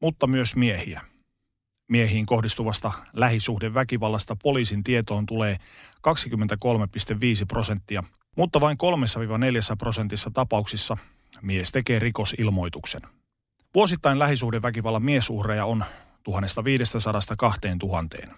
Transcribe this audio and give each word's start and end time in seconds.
mutta 0.00 0.26
myös 0.26 0.56
miehiä. 0.56 1.00
Miehiin 1.88 2.26
kohdistuvasta 2.26 2.92
lähisuhdeväkivallasta 3.12 4.36
poliisin 4.42 4.84
tietoon 4.84 5.26
tulee 5.26 5.56
23,5 5.56 5.60
prosenttia, 7.48 8.04
mutta 8.36 8.60
vain 8.60 8.76
3-4 9.72 9.76
prosentissa 9.78 10.30
tapauksissa 10.34 10.96
mies 11.42 11.72
tekee 11.72 11.98
rikosilmoituksen. 11.98 13.02
Vuosittain 13.74 14.18
lähisuhdeväkivallan 14.18 15.02
miesuhreja 15.02 15.64
on 15.64 15.84
1500-2000. 18.28 18.30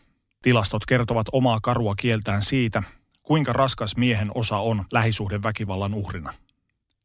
Tilastot 0.42 0.86
kertovat 0.86 1.26
omaa 1.32 1.58
karua 1.62 1.94
kieltään 1.94 2.42
siitä, 2.42 2.82
kuinka 3.22 3.52
raskas 3.52 3.96
miehen 3.96 4.30
osa 4.34 4.56
on 4.56 4.84
lähisuhdeväkivallan 4.92 5.94
uhrina. 5.94 6.34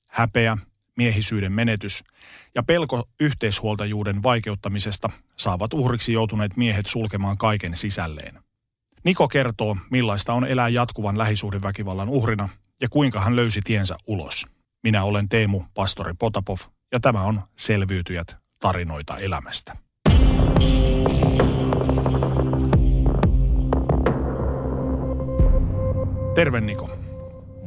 Häpeä, 0.07 0.57
miehisyyden 0.97 1.51
menetys 1.51 2.03
ja 2.55 2.63
pelko 2.63 3.09
yhteishuoltajuuden 3.19 4.23
vaikeuttamisesta 4.23 5.09
saavat 5.37 5.73
uhriksi 5.73 6.13
joutuneet 6.13 6.57
miehet 6.57 6.85
sulkemaan 6.85 7.37
kaiken 7.37 7.77
sisälleen. 7.77 8.39
Niko 9.03 9.27
kertoo, 9.27 9.77
millaista 9.91 10.33
on 10.33 10.45
elää 10.45 10.69
jatkuvan 10.69 11.17
lähisuhdeväkivallan 11.17 12.09
uhrina 12.09 12.49
ja 12.81 12.89
kuinka 12.89 13.21
hän 13.21 13.35
löysi 13.35 13.61
tiensä 13.63 13.95
ulos. 14.07 14.45
Minä 14.83 15.03
olen 15.03 15.29
Teemu 15.29 15.63
Pastori 15.73 16.13
Potapov 16.19 16.57
ja 16.91 16.99
tämä 16.99 17.23
on 17.23 17.41
Selviytyjät 17.57 18.37
tarinoita 18.59 19.17
elämästä. 19.17 19.77
Terve 26.35 26.61
Niko. 26.61 27.00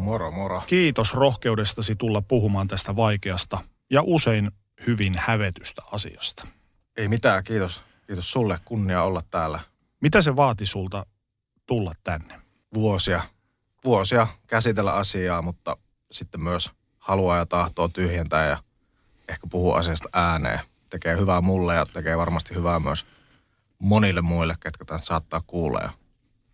Moro, 0.05 0.31
moro. 0.31 0.63
Kiitos 0.67 1.15
rohkeudestasi 1.15 1.97
tulla 1.97 2.23
puhumaan 2.23 2.69
tästä 2.69 2.97
vaikeasta 2.97 3.59
ja 3.91 4.03
usein 4.03 4.51
hyvin 4.87 5.15
hävetystä 5.19 5.83
asiasta. 5.93 6.47
Ei 6.97 7.09
mitään, 7.09 7.45
kiitos. 7.45 7.83
Kiitos 8.07 8.33
sulle, 8.33 8.59
kunnia 8.65 9.03
olla 9.03 9.23
täällä. 9.31 9.61
Mitä 10.01 10.23
se 10.23 10.37
vaati 10.37 10.67
sulta 10.67 11.07
tulla 11.67 11.93
tänne? 12.03 12.41
Vuosia, 12.75 13.23
vuosia 13.85 14.27
käsitellä 14.47 14.95
asiaa, 14.95 15.43
mutta 15.43 15.77
sitten 16.13 16.41
myös 16.41 16.71
haluaa 16.99 17.39
ja 17.39 17.47
tahtoo 17.47 17.89
tyhjentää 17.89 18.49
ja 18.49 18.59
ehkä 19.29 19.47
puhua 19.51 19.79
asiasta 19.79 20.09
ääneen. 20.13 20.61
Tekee 20.91 21.17
hyvää 21.17 21.41
mulle 21.41 21.75
ja 21.75 21.87
tekee 21.87 22.19
varmasti 22.19 22.55
hyvää 22.55 22.81
myös 22.81 23.07
monille 23.79 24.21
muille, 24.21 24.55
ketkä 24.61 24.85
tämän 24.85 25.03
saattaa 25.03 25.43
kuulla. 25.47 25.79
Ja 25.79 25.91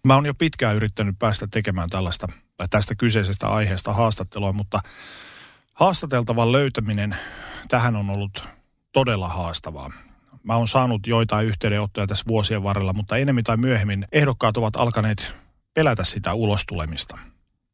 Mä 0.06 0.14
oon 0.14 0.26
jo 0.26 0.34
pitkään 0.34 0.76
yrittänyt 0.76 1.18
päästä 1.18 1.46
tekemään 1.50 1.90
tällaista 1.90 2.26
tai 2.56 2.68
tästä 2.68 2.94
kyseisestä 2.94 3.48
aiheesta 3.48 3.92
haastattelua, 3.92 4.52
mutta 4.52 4.80
haastateltavan 5.74 6.52
löytäminen 6.52 7.16
tähän 7.68 7.96
on 7.96 8.10
ollut 8.10 8.44
todella 8.92 9.28
haastavaa. 9.28 9.92
Mä 10.42 10.56
oon 10.56 10.68
saanut 10.68 11.06
joitain 11.06 11.46
yhteydenottoja 11.46 12.06
tässä 12.06 12.24
vuosien 12.28 12.62
varrella, 12.62 12.92
mutta 12.92 13.16
enemmän 13.16 13.44
tai 13.44 13.56
myöhemmin 13.56 14.06
ehdokkaat 14.12 14.56
ovat 14.56 14.76
alkaneet 14.76 15.34
pelätä 15.74 16.04
sitä 16.04 16.34
ulostulemista. 16.34 17.18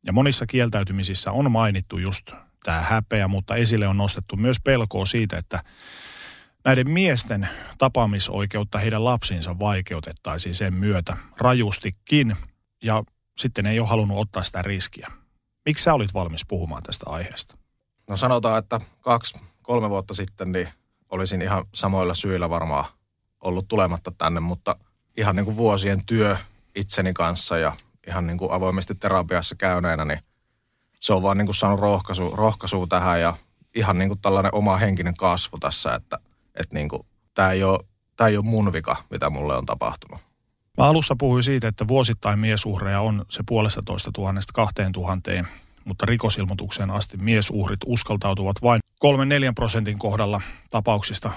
Ja 0.06 0.12
monissa 0.12 0.46
kieltäytymisissä 0.46 1.32
on 1.32 1.52
mainittu 1.52 1.98
just 1.98 2.30
tämä 2.64 2.80
häpeä, 2.80 3.28
mutta 3.28 3.56
esille 3.56 3.88
on 3.88 3.96
nostettu 3.96 4.36
myös 4.36 4.56
pelkoa 4.64 5.06
siitä, 5.06 5.38
että 5.38 5.62
näiden 6.66 6.90
miesten 6.90 7.48
tapaamisoikeutta 7.78 8.78
heidän 8.78 9.04
lapsiinsa 9.04 9.58
vaikeutettaisiin 9.58 10.54
sen 10.54 10.74
myötä 10.74 11.16
rajustikin. 11.38 12.36
Ja 12.82 13.02
sitten 13.38 13.66
ei 13.66 13.80
ole 13.80 13.88
halunnut 13.88 14.18
ottaa 14.18 14.44
sitä 14.44 14.62
riskiä. 14.62 15.08
Miksi 15.64 15.84
sä 15.84 15.94
olit 15.94 16.14
valmis 16.14 16.46
puhumaan 16.48 16.82
tästä 16.82 17.10
aiheesta? 17.10 17.54
no 18.10 18.16
sanotaan, 18.16 18.58
että 18.58 18.80
kaksi, 19.00 19.38
kolme 19.62 19.90
vuotta 19.90 20.14
sitten 20.14 20.52
niin 20.52 20.68
olisin 21.08 21.42
ihan 21.42 21.64
samoilla 21.74 22.14
syillä 22.14 22.50
varmaan 22.50 22.84
ollut 23.40 23.68
tulematta 23.68 24.12
tänne, 24.18 24.40
mutta 24.40 24.76
ihan 25.16 25.36
niin 25.36 25.44
kuin 25.44 25.56
vuosien 25.56 26.06
työ 26.06 26.36
itseni 26.74 27.12
kanssa 27.12 27.58
ja 27.58 27.72
ihan 28.06 28.26
niin 28.26 28.38
kuin 28.38 28.52
avoimesti 28.52 28.94
terapiassa 28.94 29.54
käyneenä, 29.54 30.04
niin 30.04 30.20
se 31.00 31.12
on 31.12 31.22
vaan 31.22 31.38
niin 31.38 31.46
kuin 31.46 31.54
saanut 31.54 31.80
rohkaisu, 31.80 32.30
rohkaisua 32.30 32.86
tähän 32.86 33.20
ja 33.20 33.36
ihan 33.74 33.98
niin 33.98 34.08
kuin 34.08 34.20
tällainen 34.20 34.54
oma 34.54 34.76
henkinen 34.76 35.16
kasvu 35.16 35.58
tässä, 35.58 35.94
että, 35.94 36.18
että 36.60 36.74
niin 36.74 36.88
kuin, 36.88 37.02
tämä, 37.34 37.50
ei 37.50 37.64
ole, 37.64 37.78
tämä 38.16 38.28
ei 38.28 38.36
ole 38.36 38.44
mun 38.44 38.72
vika, 38.72 38.96
mitä 39.10 39.30
mulle 39.30 39.56
on 39.56 39.66
tapahtunut. 39.66 40.20
Mä 40.78 40.84
alussa 40.84 41.16
puhuin 41.18 41.42
siitä, 41.42 41.68
että 41.68 41.88
vuosittain 41.88 42.38
miesuhreja 42.38 43.00
on 43.00 43.24
se 43.30 43.42
puolesta 43.46 43.82
toista 43.86 44.10
tuhannesta 44.14 44.52
kahteen 44.52 44.92
tuhanteen, 44.92 45.48
mutta 45.84 46.06
rikosilmoitukseen 46.06 46.90
asti 46.90 47.16
miesuhrit 47.16 47.80
uskaltautuvat 47.86 48.56
vain 48.62 48.80
3-4 49.04 49.08
prosentin 49.54 49.98
kohdalla 49.98 50.40
tapauksista. 50.70 51.30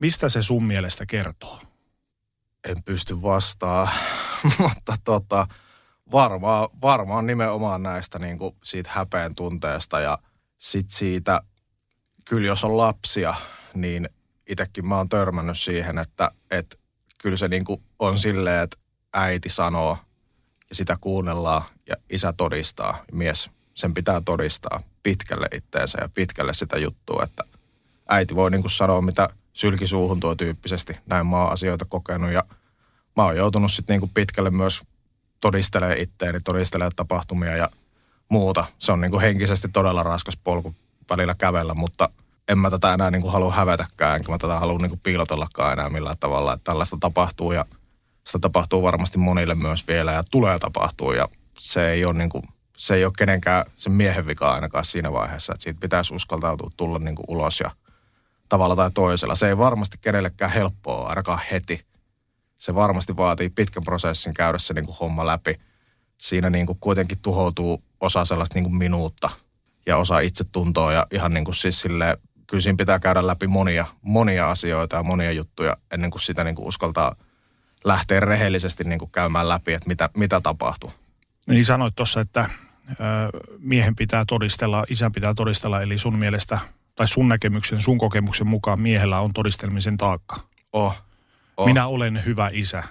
Mistä 0.00 0.28
se 0.28 0.42
sun 0.42 0.64
mielestä 0.64 1.06
kertoo? 1.06 1.60
En 2.68 2.82
pysty 2.82 3.22
vastaa, 3.22 3.92
mutta 4.58 4.96
tota, 5.04 5.46
varmaan, 6.12 6.68
varmaan 6.82 7.26
nimenomaan 7.26 7.82
näistä 7.82 8.18
niin 8.18 8.38
kuin 8.38 8.56
siitä 8.64 8.90
häpeen 8.94 9.34
tunteesta 9.34 10.00
ja 10.00 10.18
sit 10.58 10.90
siitä, 10.90 11.40
kyllä 12.24 12.46
jos 12.46 12.64
on 12.64 12.76
lapsia, 12.76 13.34
niin 13.74 14.08
itsekin 14.48 14.86
mä 14.86 14.96
oon 14.96 15.08
törmännyt 15.08 15.58
siihen, 15.58 15.98
että, 15.98 16.30
että 16.50 16.76
kyllä 17.18 17.36
se 17.36 17.48
niin 17.48 17.64
kuin 17.64 17.82
on 17.98 18.18
silleen, 18.18 18.62
että 18.62 18.76
äiti 19.12 19.48
sanoo 19.48 19.98
ja 20.68 20.74
sitä 20.74 20.96
kuunnellaan 21.00 21.62
ja 21.88 21.96
isä 22.10 22.32
todistaa, 22.36 23.04
mies 23.12 23.50
sen 23.74 23.94
pitää 23.94 24.20
todistaa 24.24 24.82
pitkälle 25.02 25.48
itteensä 25.52 25.98
ja 26.00 26.08
pitkälle 26.14 26.54
sitä 26.54 26.78
juttua, 26.78 27.22
että 27.22 27.44
äiti 28.08 28.34
voi 28.34 28.50
niin 28.50 28.60
kuin 28.60 28.70
sanoa, 28.70 29.00
mitä 29.00 29.28
sylki 29.52 29.86
suuhun 29.86 30.20
tuo 30.20 30.34
tyyppisesti. 30.34 30.96
Näin 31.06 31.26
mä 31.26 31.42
oon 31.42 31.52
asioita 31.52 31.84
kokenut 31.84 32.32
ja 32.32 32.44
mä 33.16 33.24
oon 33.24 33.36
joutunut 33.36 33.72
sitten 33.72 33.94
niin 33.94 34.00
kuin 34.00 34.14
pitkälle 34.14 34.50
myös 34.50 34.82
todistelemaan 35.40 35.98
itteeni, 35.98 36.40
todistelemaan 36.40 36.92
tapahtumia 36.96 37.56
ja 37.56 37.70
muuta. 38.28 38.64
Se 38.78 38.92
on 38.92 39.00
niin 39.00 39.10
kuin 39.10 39.20
henkisesti 39.20 39.68
todella 39.68 40.02
raskas 40.02 40.36
polku 40.36 40.74
välillä 41.10 41.34
kävellä, 41.34 41.74
mutta 41.74 42.08
en 42.48 42.58
mä 42.58 42.70
tätä 42.70 42.94
enää 42.94 43.10
niin 43.10 43.22
kuin 43.22 43.32
halua 43.32 43.52
hävetäkään, 43.52 44.16
enkä 44.16 44.32
mä 44.32 44.38
tätä 44.38 44.58
halua 44.58 44.78
niin 44.78 44.90
kuin 44.90 45.00
piilotellakaan 45.02 45.72
enää 45.72 45.90
millään 45.90 46.18
tavalla, 46.20 46.52
että 46.52 46.64
tällaista 46.64 46.96
tapahtuu 47.00 47.52
ja 47.52 47.64
sitä 48.26 48.38
tapahtuu 48.38 48.82
varmasti 48.82 49.18
monille 49.18 49.54
myös 49.54 49.88
vielä 49.88 50.12
ja 50.12 50.22
tulee 50.30 50.58
tapahtua 50.58 51.14
ja 51.14 51.28
se 51.58 51.90
ei 51.90 52.04
ole 52.04 52.18
niin 52.18 52.30
kuin, 52.30 52.42
se 52.76 52.94
ei 52.94 53.04
ole 53.04 53.12
kenenkään 53.18 53.64
sen 53.76 53.92
miehen 53.92 54.26
vika 54.26 54.50
ainakaan 54.50 54.84
siinä 54.84 55.12
vaiheessa, 55.12 55.52
että 55.52 55.64
siitä 55.64 55.80
pitäisi 55.80 56.14
uskaltautua 56.14 56.70
tulla 56.76 56.98
niin 56.98 57.14
kuin 57.14 57.26
ulos 57.28 57.60
ja 57.60 57.70
tavalla 58.48 58.76
tai 58.76 58.90
toisella. 58.90 59.34
Se 59.34 59.48
ei 59.48 59.58
varmasti 59.58 59.98
kenellekään 60.00 60.50
helppoa 60.50 61.08
ainakaan 61.08 61.40
heti. 61.50 61.86
Se 62.56 62.74
varmasti 62.74 63.16
vaatii 63.16 63.50
pitkän 63.50 63.84
prosessin 63.84 64.34
käydä 64.34 64.58
se 64.58 64.74
niin 64.74 64.86
kuin 64.86 64.96
homma 65.00 65.26
läpi. 65.26 65.60
Siinä 66.20 66.50
niin 66.50 66.66
kuin 66.66 66.78
kuitenkin 66.80 67.18
tuhoutuu 67.22 67.84
osa 68.00 68.24
sellaista 68.24 68.54
niin 68.54 68.64
kuin 68.64 68.76
minuutta 68.76 69.30
ja 69.86 69.96
osa 69.96 70.18
itsetuntoa 70.18 70.92
ja 70.92 71.06
ihan 71.10 71.34
niin 71.34 71.44
kuin 71.44 71.54
siis 71.54 71.84
kyllä 72.46 72.60
siinä 72.60 72.76
pitää 72.76 72.98
käydä 72.98 73.26
läpi 73.26 73.46
monia, 73.46 73.86
monia 74.02 74.50
asioita 74.50 74.96
ja 74.96 75.02
monia 75.02 75.32
juttuja 75.32 75.76
ennen 75.90 76.10
kuin 76.10 76.22
sitä 76.22 76.44
niin 76.44 76.54
kuin 76.54 76.68
uskaltaa 76.68 77.16
lähteä 77.84 78.20
rehellisesti 78.20 78.84
niin 78.84 78.98
kuin 78.98 79.10
käymään 79.10 79.48
läpi, 79.48 79.72
että 79.72 79.88
mitä, 79.88 80.10
mitä 80.16 80.40
tapahtuu. 80.40 80.92
Niin 81.46 81.64
sanoit 81.64 81.94
tuossa, 81.96 82.20
että 82.20 82.50
miehen 83.58 83.96
pitää 83.96 84.24
todistella, 84.28 84.84
isän 84.88 85.12
pitää 85.12 85.34
todistella, 85.34 85.82
eli 85.82 85.98
sun 85.98 86.18
mielestä 86.18 86.58
tai 86.94 87.08
sun 87.08 87.28
näkemyksen, 87.28 87.82
sun 87.82 87.98
kokemuksen 87.98 88.46
mukaan 88.46 88.80
miehellä 88.80 89.20
on 89.20 89.32
todistelmisen 89.32 89.96
taakka. 89.96 90.36
Oh, 90.72 90.96
oh. 91.56 91.66
Minä 91.66 91.86
olen 91.86 92.24
hyvä 92.24 92.50
isä. 92.52 92.82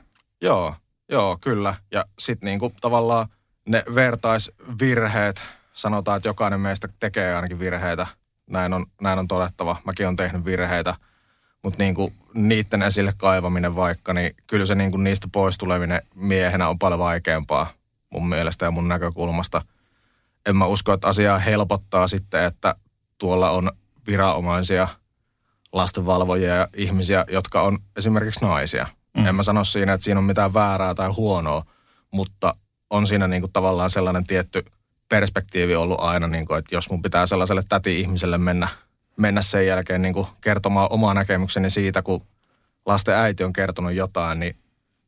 Joo, 0.42 0.76
joo, 1.10 1.38
kyllä. 1.42 1.76
Ja 1.92 2.06
sitten 2.20 2.48
niinku 2.48 2.74
tavallaan 2.82 3.28
ne 3.66 3.84
vertaisvirheet, 3.96 5.44
sanotaan, 5.74 6.18
että 6.18 6.30
jokainen 6.30 6.60
meistä 6.60 6.90
tekee 7.00 7.36
ainakin 7.36 7.60
virheitä. 7.60 8.08
Näin 8.50 8.74
on, 8.74 8.86
näin 9.02 9.20
on 9.20 9.28
todettava. 9.28 9.76
Mäkin 9.86 10.06
olen 10.06 10.16
tehnyt 10.16 10.46
virheitä. 10.46 10.96
Mutta 11.64 11.84
niinku 11.84 12.14
niiden 12.34 12.82
esille 12.82 13.14
kaivaminen 13.18 13.76
vaikka, 13.76 14.14
niin 14.14 14.36
kyllä 14.48 14.66
se 14.66 14.76
niinku 14.76 14.98
niistä 14.98 15.28
pois 15.32 15.58
tuleminen 15.58 16.02
miehenä 16.16 16.70
on 16.70 16.80
paljon 16.80 17.00
vaikeampaa 17.00 17.72
mun 18.10 18.30
mielestä 18.30 18.66
ja 18.66 18.72
mun 18.72 18.88
näkökulmasta. 18.88 19.62
En 20.46 20.58
mä 20.58 20.66
usko, 20.66 20.94
että 20.94 21.08
asiaa 21.08 21.40
helpottaa 21.40 22.08
sitten, 22.08 22.44
että 22.44 22.76
tuolla 23.18 23.50
on 23.50 23.72
viranomaisia 24.08 24.88
lastenvalvojia 25.74 26.56
ja 26.56 26.68
ihmisiä, 26.76 27.26
jotka 27.30 27.62
on 27.62 27.80
esimerkiksi 27.96 28.46
naisia. 28.46 28.88
Mm. 29.18 29.26
En 29.26 29.36
mä 29.36 29.44
sano 29.44 29.64
siinä, 29.64 29.94
että 29.94 30.04
siinä 30.04 30.18
on 30.18 30.24
mitään 30.24 30.54
väärää 30.54 30.96
tai 30.96 31.10
huonoa, 31.10 31.64
mutta 32.12 32.56
on 32.90 33.08
siinä 33.08 33.28
niin 33.28 33.42
kuin 33.42 33.54
tavallaan 33.54 33.90
sellainen 33.90 34.28
tietty 34.28 34.66
perspektiivi 35.14 35.76
ollut 35.76 36.00
aina, 36.02 36.28
niin 36.28 36.46
kuin, 36.46 36.60
että 36.60 36.76
jos 36.76 36.90
mun 36.90 37.02
pitää 37.02 37.26
sellaiselle 37.26 37.62
täti-ihmiselle 37.70 38.38
mennä, 38.38 38.68
mennä 39.18 39.42
sen 39.42 39.68
jälkeen 39.68 40.02
niin 40.02 40.14
kuin 40.14 40.28
kertomaan 40.42 40.88
omaa 40.90 41.14
näkemykseni 41.14 41.70
siitä, 41.70 42.02
kun 42.02 42.26
lasten 42.86 43.16
äiti 43.16 43.44
on 43.44 43.54
kertonut 43.54 43.94
jotain, 43.94 44.40
niin 44.40 44.56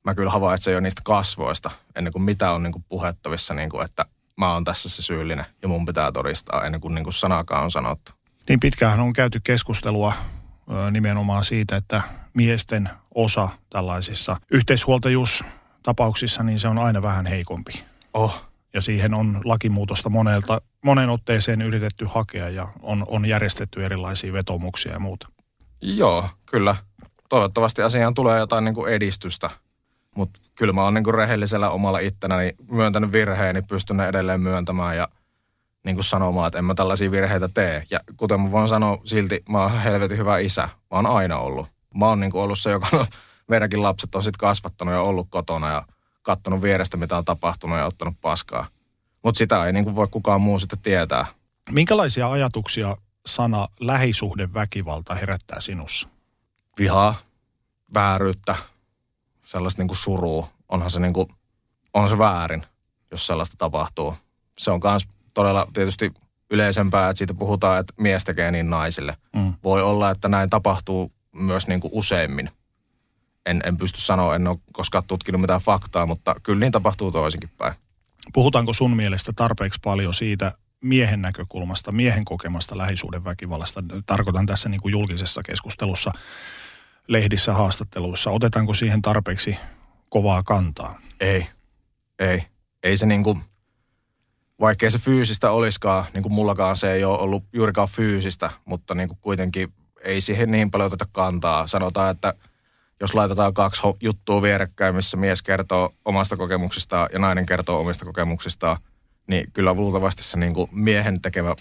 mä 0.03 0.15
kyllä 0.15 0.31
havaitsen 0.31 0.73
jo 0.73 0.79
niistä 0.79 1.01
kasvoista, 1.05 1.71
ennen 1.95 2.13
kuin 2.13 2.23
mitä 2.23 2.51
on 2.51 2.63
niin 2.63 2.71
kuin 2.71 2.85
puhettavissa, 2.89 3.53
niin 3.53 3.69
kuin, 3.69 3.85
että 3.85 4.05
mä 4.37 4.53
oon 4.53 4.63
tässä 4.63 4.89
se 4.89 5.01
syyllinen 5.01 5.45
ja 5.61 5.67
mun 5.67 5.85
pitää 5.85 6.11
todistaa 6.11 6.65
ennen 6.65 6.81
kuin, 6.81 6.95
niin 6.95 7.03
kuin 7.03 7.13
sanakaan 7.13 7.63
on 7.63 7.71
sanottu. 7.71 8.11
Niin 8.49 8.59
pitkään 8.59 8.99
on 8.99 9.13
käyty 9.13 9.39
keskustelua 9.43 10.13
nimenomaan 10.91 11.43
siitä, 11.43 11.75
että 11.75 12.01
miesten 12.33 12.89
osa 13.15 13.49
tällaisissa 13.69 14.37
yhteishuoltajuustapauksissa, 14.51 16.43
niin 16.43 16.59
se 16.59 16.67
on 16.67 16.77
aina 16.77 17.01
vähän 17.01 17.25
heikompi. 17.25 17.83
Oh. 18.13 18.54
Ja 18.75 18.81
siihen 18.81 19.13
on 19.13 19.41
lakimuutosta 19.43 20.09
monelta, 20.09 20.61
monen 20.83 21.09
otteeseen 21.09 21.61
yritetty 21.61 22.05
hakea 22.09 22.49
ja 22.49 22.67
on, 22.81 23.05
on 23.07 23.25
järjestetty 23.25 23.85
erilaisia 23.85 24.33
vetomuksia 24.33 24.91
ja 24.91 24.99
muuta. 24.99 25.27
Joo, 25.81 26.29
kyllä. 26.45 26.75
Toivottavasti 27.29 27.81
asiaan 27.81 28.13
tulee 28.13 28.39
jotain 28.39 28.65
niin 28.65 28.75
kuin 28.75 28.93
edistystä. 28.93 29.49
Mutta 30.15 30.39
kyllä 30.55 30.73
mä 30.73 30.83
oon 30.83 30.93
niin 30.93 31.03
kuin 31.03 31.13
rehellisellä 31.13 31.69
omalla 31.69 31.99
ittenäni 31.99 32.55
myöntänyt 32.71 33.11
virheeni, 33.11 33.61
pystyn 33.61 33.99
edelleen 33.99 34.41
myöntämään 34.41 34.97
ja– 34.97 35.07
niin 35.85 35.95
kuin 35.95 36.03
sanomaan, 36.03 36.47
että 36.47 36.59
en 36.59 36.65
mä 36.65 36.75
tällaisia 36.75 37.11
virheitä 37.11 37.49
tee. 37.53 37.83
Ja 37.91 37.99
kuten 38.17 38.41
mä 38.41 38.51
voin 38.51 38.67
sanoa 38.67 38.97
silti, 39.05 39.43
mä 39.49 39.61
oon 39.61 39.71
helvetin 39.71 40.17
hyvä 40.17 40.37
isä. 40.37 40.61
Mä 40.61 40.71
oon 40.91 41.05
aina 41.05 41.37
ollut. 41.37 41.67
Mä 41.95 42.07
oon 42.07 42.19
niin 42.19 42.31
kuin 42.31 42.41
ollut 42.41 42.59
se, 42.59 42.71
joka 42.71 43.07
meidänkin 43.49 43.81
lapset 43.81 44.15
on 44.15 44.23
sitten 44.23 44.39
kasvattanut 44.39 44.93
ja 44.93 45.01
ollut 45.01 45.27
kotona 45.29 45.71
ja 45.71 45.83
kattonut 46.25 46.61
vierestä, 46.61 46.97
mitä 46.97 47.17
on 47.17 47.25
tapahtunut 47.25 47.77
ja 47.77 47.85
ottanut 47.85 48.15
paskaa. 48.21 48.67
Mutta 49.23 49.37
sitä 49.37 49.65
ei 49.65 49.73
niin 49.73 49.85
kuin 49.85 49.95
voi 49.95 50.07
kukaan 50.07 50.41
muu 50.41 50.59
sitten 50.59 50.79
tietää. 50.79 51.25
Minkälaisia 51.71 52.31
ajatuksia 52.31 52.97
sana 53.25 53.67
lähisuhdeväkivalta 53.79 55.15
herättää 55.15 55.61
sinussa? 55.61 56.07
Vihaa, 56.79 57.15
vääryyttä, 57.93 58.55
sellaista 59.45 59.81
niin 59.81 59.87
kuin 59.87 59.97
surua. 59.97 60.47
Onhan 60.69 60.91
se 60.91 60.99
niin 60.99 61.13
kuin, 61.13 61.27
on 61.93 62.09
se 62.09 62.17
väärin, 62.17 62.65
jos 63.11 63.27
sellaista 63.27 63.55
tapahtuu. 63.57 64.15
Se 64.57 64.71
on 64.71 64.79
myös 64.83 65.07
todella 65.33 65.67
tietysti 65.73 66.13
yleisempää, 66.51 67.09
että 67.09 67.17
siitä 67.17 67.33
puhutaan, 67.33 67.79
että 67.79 67.93
mies 67.97 68.23
tekee 68.23 68.51
niin 68.51 68.69
naisille. 68.69 69.17
Mm. 69.35 69.53
Voi 69.63 69.81
olla, 69.81 70.11
että 70.11 70.27
näin 70.27 70.49
tapahtuu 70.49 71.11
myös 71.31 71.67
niin 71.67 71.79
kuin 71.79 71.91
useimmin. 71.93 72.51
En, 73.45 73.61
en 73.65 73.77
pysty 73.77 74.01
sanoa, 74.01 74.35
en 74.35 74.47
ole 74.47 74.57
koskaan 74.73 75.03
tutkinut 75.07 75.41
mitään 75.41 75.61
faktaa, 75.61 76.05
mutta 76.05 76.35
kyllä 76.43 76.59
niin 76.59 76.71
tapahtuu 76.71 77.11
toisinkin 77.11 77.49
päin. 77.57 77.73
Puhutaanko 78.33 78.73
sun 78.73 78.95
mielestä 78.95 79.33
tarpeeksi 79.35 79.79
paljon 79.83 80.13
siitä 80.13 80.51
miehen 80.81 81.21
näkökulmasta, 81.21 81.91
miehen 81.91 82.25
kokemasta 82.25 82.77
lähisuudenväkivallasta? 82.77 83.83
Tarkoitan 84.05 84.45
tässä 84.45 84.69
niin 84.69 84.81
kuin 84.81 84.91
julkisessa 84.91 85.41
keskustelussa, 85.43 86.11
lehdissä, 87.07 87.53
haastatteluissa. 87.53 88.31
Otetaanko 88.31 88.73
siihen 88.73 89.01
tarpeeksi 89.01 89.57
kovaa 90.09 90.43
kantaa? 90.43 90.99
Ei, 91.19 91.47
ei. 92.19 92.43
Ei 92.83 92.97
se 92.97 93.05
niin 93.05 93.23
kuin– 93.23 93.41
vaikkei 94.59 94.91
se 94.91 94.99
fyysistä 94.99 95.51
olisikaan, 95.51 96.05
niin 96.13 96.23
kuin 96.23 96.33
mullakaan 96.33 96.77
se 96.77 96.91
ei 96.91 97.03
ole 97.03 97.17
ollut 97.19 97.43
juurikaan 97.53 97.87
fyysistä, 97.87 98.51
mutta 98.65 98.95
niin 98.95 99.09
kuin 99.09 99.19
kuitenkin 99.21 99.73
ei 100.03 100.21
siihen 100.21 100.51
niin 100.51 100.71
paljon 100.71 100.87
oteta 100.87 101.05
kantaa. 101.11 101.67
Sanotaan, 101.67 102.11
että 102.11 102.33
jos 103.01 103.13
laitetaan 103.13 103.53
kaksi 103.53 103.81
juttua 104.01 104.41
vierekkäin, 104.41 104.95
missä 104.95 105.17
mies 105.17 105.43
kertoo 105.43 105.93
omasta 106.05 106.37
kokemuksistaan 106.37 107.09
ja 107.13 107.19
nainen 107.19 107.45
kertoo 107.45 107.79
omista 107.79 108.05
kokemuksistaan, 108.05 108.77
niin 109.27 109.51
kyllä 109.53 109.73
luultavasti 109.73 110.23
se 110.23 110.39
niin 110.39 110.53
kuin 110.53 110.69
miehen 110.71 111.21
tekevä 111.21 111.55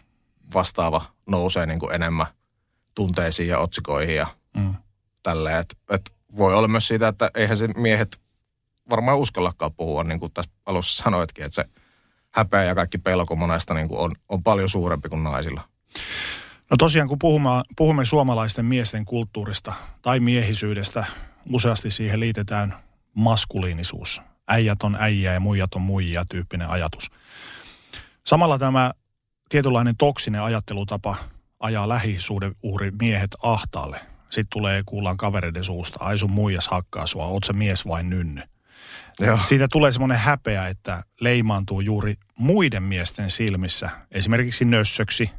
vastaava 0.55 1.03
nousee 1.27 1.67
niin 1.67 1.79
kuin 1.79 1.95
enemmän 1.95 2.27
tunteisiin 2.95 3.49
ja 3.49 3.59
otsikoihin 3.59 4.17
ja 4.17 4.27
mm. 4.57 4.75
tälleen. 5.23 5.59
Et, 5.59 5.77
et 5.91 6.13
voi 6.37 6.55
olla 6.55 6.69
myös 6.69 6.89
siitä, 6.89 7.09
että 7.09 7.31
eihän 7.35 7.57
se 7.57 7.69
miehet 7.69 8.21
varmaan 8.91 9.19
uskallakaan 9.19 9.75
puhua, 9.77 10.05
niin 10.05 10.21
kuin 10.21 10.33
tässä 10.33 10.53
alussa 10.67 11.03
sanoitkin, 11.03 11.45
että 11.45 11.55
se– 11.55 11.65
häpeä 12.35 12.65
ja 12.65 12.75
kaikki 12.75 12.99
pelko 12.99 13.37
monesta 13.37 13.75
niin 13.75 13.89
kuin 13.89 14.01
on, 14.01 14.13
on 14.29 14.43
paljon 14.43 14.69
suurempi 14.69 15.09
kuin 15.09 15.25
naisilla. 15.25 15.69
No 16.75 16.79
tosiaan, 16.79 17.09
kun 17.09 17.19
puhumme, 17.19 17.49
puhumme 17.76 18.05
suomalaisten 18.05 18.65
miesten 18.65 19.05
kulttuurista 19.05 19.73
tai 20.03 20.21
miehisyydestä, 20.21 21.05
useasti 21.53 21.91
siihen 21.91 22.21
liitetään 22.21 22.75
maskuliinisuus. 23.15 24.23
Äijät 24.49 24.82
on 24.82 24.97
äijä 25.00 25.32
ja 25.32 25.41
muijat 25.41 25.75
on 25.75 25.82
muijia 25.82 26.25
tyyppinen 26.31 26.69
ajatus. 26.69 27.11
Samalla 28.26 28.59
tämä 28.59 28.93
tietynlainen 29.49 29.97
toksinen 29.97 30.43
ajattelutapa 30.43 31.17
ajaa 31.61 31.88
lähisuudeuhri 31.88 32.91
miehet 33.00 33.31
ahtaalle. 33.43 34.00
Sitten 34.23 34.50
tulee 34.50 34.82
kuullaan 34.87 35.17
kavereiden 35.17 35.65
suusta, 35.65 36.05
ai 36.05 36.19
sun 36.19 36.32
muijas 36.32 36.69
hakkaa 36.69 37.06
sua, 37.06 37.27
oot 37.27 37.44
se 37.44 37.53
mies 37.53 37.87
vai 37.87 38.05
nynny. 38.05 38.43
Joo. 39.20 39.38
Siitä 39.43 39.69
tulee 39.73 39.93
semmoinen 39.93 40.19
häpeä, 40.19 40.69
että 40.69 41.05
leimaantuu 41.20 41.81
juuri 41.81 42.15
muiden 42.38 42.82
miesten 42.82 43.31
silmissä, 43.31 43.91
esimerkiksi 44.11 44.65
nössöksi 44.65 45.31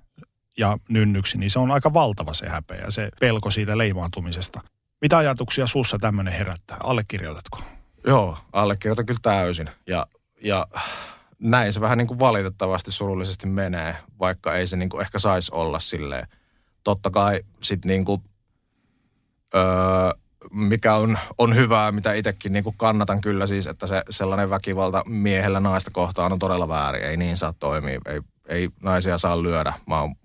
ja 0.57 0.77
nynnyksi, 0.89 1.37
niin 1.37 1.51
se 1.51 1.59
on 1.59 1.71
aika 1.71 1.93
valtava 1.93 2.33
se 2.33 2.49
häpeä, 2.49 2.85
se 2.89 3.09
pelko 3.19 3.51
siitä 3.51 3.77
leimaantumisesta. 3.77 4.61
Mitä 5.01 5.17
ajatuksia 5.17 5.67
sussa 5.67 5.99
tämmöinen 5.99 6.33
herättää? 6.33 6.77
Allekirjoitatko? 6.83 7.59
Joo, 8.07 8.37
allekirjoitan 8.53 9.05
kyllä 9.05 9.19
täysin. 9.21 9.69
Ja, 9.87 10.07
ja 10.43 10.67
näin 11.39 11.73
se 11.73 11.81
vähän 11.81 11.97
niin 11.97 12.07
kuin 12.07 12.19
valitettavasti 12.19 12.91
surullisesti 12.91 13.47
menee, 13.47 13.95
vaikka 14.19 14.55
ei 14.55 14.67
se 14.67 14.77
niin 14.77 14.89
kuin 14.89 15.01
ehkä 15.01 15.19
saisi 15.19 15.51
olla 15.53 15.79
silleen. 15.79 16.27
Totta 16.83 17.09
kai 17.09 17.41
sitten 17.61 17.89
niin 17.89 18.05
kuin, 18.05 18.21
öö, 19.55 19.61
mikä 20.51 20.95
on, 20.95 21.17
on 21.37 21.55
hyvää, 21.55 21.91
mitä 21.91 22.13
itsekin 22.13 22.53
niin 22.53 22.63
kuin 22.63 22.77
kannatan 22.77 23.21
kyllä 23.21 23.47
siis, 23.47 23.67
että 23.67 23.87
se 23.87 24.03
sellainen 24.09 24.49
väkivalta 24.49 25.03
miehellä 25.07 25.59
naista 25.59 25.91
kohtaan 25.91 26.33
on 26.33 26.39
todella 26.39 26.67
väärin. 26.67 27.03
Ei 27.03 27.17
niin 27.17 27.37
saa 27.37 27.53
toimia, 27.53 28.01
ei, 28.05 28.21
ei 28.47 28.69
naisia 28.83 29.17
saa 29.17 29.43
lyödä. 29.43 29.73
Mä 29.87 30.01
oon, 30.01 30.15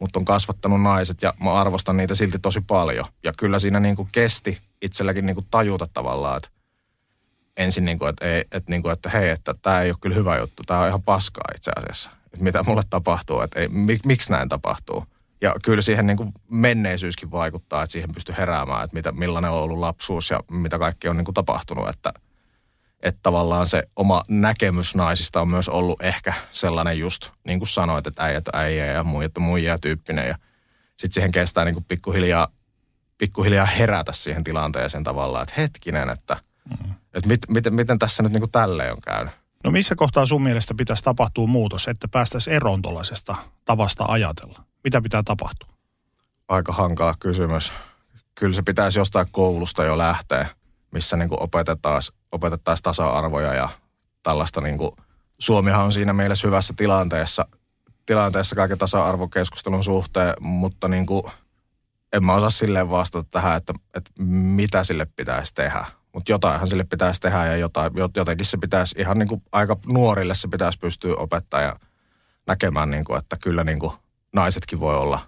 mut 0.00 0.16
on 0.16 0.24
kasvattanut 0.24 0.82
naiset 0.82 1.22
ja 1.22 1.34
mä 1.40 1.54
arvostan 1.54 1.96
niitä 1.96 2.14
silti 2.14 2.38
tosi 2.38 2.60
paljon. 2.60 3.06
Ja 3.24 3.32
kyllä 3.38 3.58
siinä 3.58 3.80
niin 3.80 3.96
kuin 3.96 4.08
kesti 4.12 4.58
itselläkin 4.82 5.26
niin 5.26 5.34
kuin 5.34 5.46
tajuta 5.50 5.86
tavallaan, 5.92 6.36
että 6.36 6.50
ensin 7.56 7.84
niin 7.84 7.98
kuin, 7.98 8.08
että, 8.08 8.26
ei, 8.26 8.40
että, 8.40 8.70
niin 8.70 8.82
kuin, 8.82 8.92
että 8.92 9.10
hei, 9.10 9.28
että 9.28 9.54
tämä 9.62 9.80
ei 9.80 9.90
ole 9.90 9.96
kyllä 10.00 10.16
hyvä 10.16 10.38
juttu, 10.38 10.62
tämä 10.66 10.80
on 10.80 10.88
ihan 10.88 11.02
paskaa 11.02 11.44
itse 11.56 11.72
asiassa. 11.76 12.10
Että 12.26 12.44
mitä 12.44 12.62
mulle 12.62 12.82
tapahtuu, 12.90 13.40
että 13.40 13.60
mik, 13.68 14.06
miksi 14.06 14.30
näin 14.30 14.48
tapahtuu. 14.48 15.04
Ja 15.40 15.54
kyllä 15.62 15.82
siihen 15.82 16.06
niin 16.06 16.16
kuin 16.16 16.32
menneisyyskin 16.48 17.30
vaikuttaa, 17.30 17.82
että 17.82 17.92
siihen 17.92 18.14
pystyy 18.14 18.34
heräämään, 18.38 18.84
että 18.84 18.94
mitä, 18.94 19.12
millainen 19.12 19.50
on 19.50 19.62
ollut 19.62 19.78
lapsuus 19.78 20.30
ja 20.30 20.40
mitä 20.50 20.78
kaikki 20.78 21.08
on 21.08 21.16
niin 21.16 21.24
kuin 21.24 21.34
tapahtunut. 21.34 21.88
Että, 21.88 22.12
että 23.02 23.20
tavallaan 23.22 23.66
se 23.66 23.82
oma 23.96 24.22
näkemys 24.28 24.94
naisista 24.94 25.40
on 25.40 25.48
myös 25.48 25.68
ollut 25.68 26.02
ehkä 26.02 26.34
sellainen 26.52 26.98
just, 26.98 27.30
niin 27.44 27.58
kuin 27.58 27.68
sanoit, 27.68 28.06
että 28.06 28.24
äijät 28.24 28.48
on 28.48 28.60
äijä 28.60 28.86
ja 28.86 29.04
muijat 29.04 29.36
on 29.36 29.42
muijia 29.42 29.78
tyyppinen. 29.78 30.28
Ja 30.28 30.38
sitten 30.90 31.14
siihen 31.14 31.32
kestää 31.32 31.64
niin 31.64 31.74
kuin 31.74 31.84
pikkuhiljaa, 31.84 32.48
pikkuhiljaa 33.18 33.66
herätä 33.66 34.12
siihen 34.12 34.44
tilanteeseen 34.44 35.04
tavallaan, 35.04 35.42
että 35.42 35.54
hetkinen, 35.56 36.10
että, 36.10 36.36
mm. 36.70 36.94
että 37.14 37.28
mit, 37.28 37.40
miten, 37.48 37.74
miten 37.74 37.98
tässä 37.98 38.22
nyt 38.22 38.32
niin 38.32 38.40
kuin 38.40 38.52
tälleen 38.52 38.92
on 38.92 39.00
käynyt. 39.00 39.34
No 39.64 39.70
missä 39.70 39.94
kohtaa 39.94 40.26
sun 40.26 40.42
mielestä 40.42 40.74
pitäisi 40.74 41.04
tapahtua 41.04 41.46
muutos, 41.46 41.88
että 41.88 42.08
päästäisiin 42.08 42.56
eroon 42.56 42.82
tavasta 43.64 44.04
ajatella? 44.08 44.64
Mitä 44.84 45.02
pitää 45.02 45.22
tapahtua? 45.22 45.68
Aika 46.48 46.72
hankala 46.72 47.14
kysymys. 47.20 47.72
Kyllä 48.34 48.54
se 48.54 48.62
pitäisi 48.62 48.98
jostain 48.98 49.26
koulusta 49.30 49.84
jo 49.84 49.98
lähteä, 49.98 50.46
missä 50.92 51.16
niin 51.16 51.42
opetettaisiin 51.42 52.18
opetettaisi 52.32 52.82
tasa-arvoja 52.82 53.54
ja 53.54 53.68
tällaista 54.22 54.60
niin 54.60 54.78
kuin, 54.78 54.90
Suomihan 55.38 55.84
on 55.84 55.92
siinä 55.92 56.12
mielessä 56.12 56.48
hyvässä 56.48 56.74
tilanteessa, 56.76 57.46
tilanteessa 58.06 58.56
kaiken 58.56 58.78
tasa-arvokeskustelun 58.78 59.84
suhteen, 59.84 60.34
mutta 60.40 60.88
niin 60.88 61.06
kuin, 61.06 61.22
en 62.12 62.24
mä 62.24 62.34
osaa 62.34 62.50
silleen 62.50 62.90
vastata 62.90 63.28
tähän, 63.30 63.56
että, 63.56 63.74
että 63.94 64.10
mitä 64.18 64.84
sille 64.84 65.06
pitäisi 65.16 65.54
tehdä. 65.54 65.84
Mutta 66.14 66.32
jotainhan 66.32 66.66
sille 66.66 66.84
pitäisi 66.84 67.20
tehdä 67.20 67.46
ja 67.46 67.56
jotain, 67.56 67.92
jotenkin 68.16 68.46
se 68.46 68.56
pitäisi 68.56 68.94
ihan 68.98 69.18
niin 69.18 69.28
kuin 69.28 69.42
aika 69.52 69.76
nuorille 69.86 70.34
se 70.34 70.48
pitäisi 70.48 70.78
pystyä 70.78 71.14
opettamaan 71.16 71.66
ja 71.66 71.76
näkemään, 72.46 72.90
niin 72.90 73.04
kuin, 73.04 73.18
että 73.18 73.36
kyllä 73.42 73.64
niin 73.64 73.78
kuin 73.78 73.92
naisetkin 74.32 74.80
voi 74.80 74.96
olla 74.96 75.20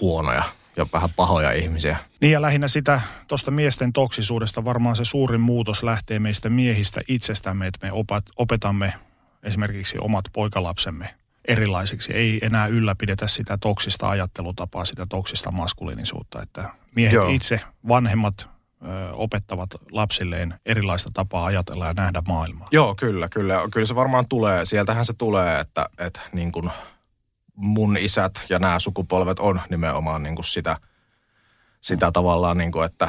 huonoja 0.00 0.42
ja 0.80 0.86
vähän 0.92 1.10
pahoja 1.16 1.52
ihmisiä. 1.52 1.96
Niin 2.20 2.32
ja 2.32 2.42
lähinnä 2.42 2.68
sitä 2.68 3.00
tuosta 3.28 3.50
miesten 3.50 3.92
toksisuudesta 3.92 4.64
varmaan 4.64 4.96
se 4.96 5.04
suurin 5.04 5.40
muutos 5.40 5.82
lähtee 5.82 6.18
meistä 6.18 6.50
miehistä 6.50 7.00
itsestämme, 7.08 7.66
että 7.66 7.86
me 7.86 7.92
opat, 7.92 8.24
opetamme 8.36 8.94
esimerkiksi 9.42 9.98
omat 10.00 10.24
poikalapsemme 10.32 11.14
erilaisiksi. 11.44 12.12
Ei 12.12 12.38
enää 12.42 12.66
ylläpidetä 12.66 13.26
sitä 13.26 13.58
toksista 13.58 14.10
ajattelutapaa, 14.10 14.84
sitä 14.84 15.06
toksista 15.08 15.50
maskuliinisuutta, 15.50 16.42
että 16.42 16.70
miehet 16.94 17.14
Joo. 17.14 17.28
itse, 17.28 17.60
vanhemmat 17.88 18.34
ö, 18.40 19.12
opettavat 19.12 19.70
lapsilleen 19.90 20.54
erilaista 20.66 21.10
tapaa 21.14 21.44
ajatella 21.44 21.86
ja 21.86 21.94
nähdä 21.94 22.22
maailmaa. 22.28 22.68
Joo, 22.70 22.94
kyllä, 22.94 23.28
kyllä. 23.28 23.60
Kyllä 23.72 23.86
se 23.86 23.94
varmaan 23.94 24.28
tulee. 24.28 24.64
Sieltähän 24.64 25.04
se 25.04 25.12
tulee, 25.12 25.60
että, 25.60 25.86
että 25.98 26.20
niin 26.32 26.52
kuin 26.52 26.70
mun 27.60 27.96
isät 27.96 28.44
ja 28.48 28.58
nämä 28.58 28.78
sukupolvet 28.78 29.38
on 29.38 29.60
nimenomaan 29.70 30.22
niin 30.22 30.34
kuin 30.34 30.44
sitä, 30.44 30.76
sitä 31.80 32.12
tavallaan, 32.12 32.58
niin 32.58 32.72
kuin, 32.72 32.86
että, 32.86 33.08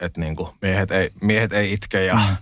että 0.00 0.20
niin 0.20 0.36
kuin 0.36 0.48
miehet, 0.62 0.90
ei, 0.90 1.10
miehet 1.22 1.52
ei 1.52 1.72
itke 1.72 2.04
ja 2.04 2.14
mm. 2.14 2.36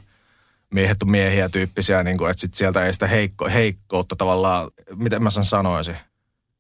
miehet 0.71 1.03
on 1.03 1.11
miehiä 1.11 1.49
tyyppisiä, 1.49 2.03
niin 2.03 2.19
kuin, 2.19 2.31
että 2.31 2.41
sit 2.41 2.55
sieltä 2.55 2.87
ei 2.87 2.93
sitä 2.93 3.07
heikko, 3.07 3.49
heikkoutta 3.49 4.17
tavallaan, 4.17 4.71
miten 4.97 5.23
mä 5.23 5.31
sen 5.31 5.45
sanoisin, 5.45 5.97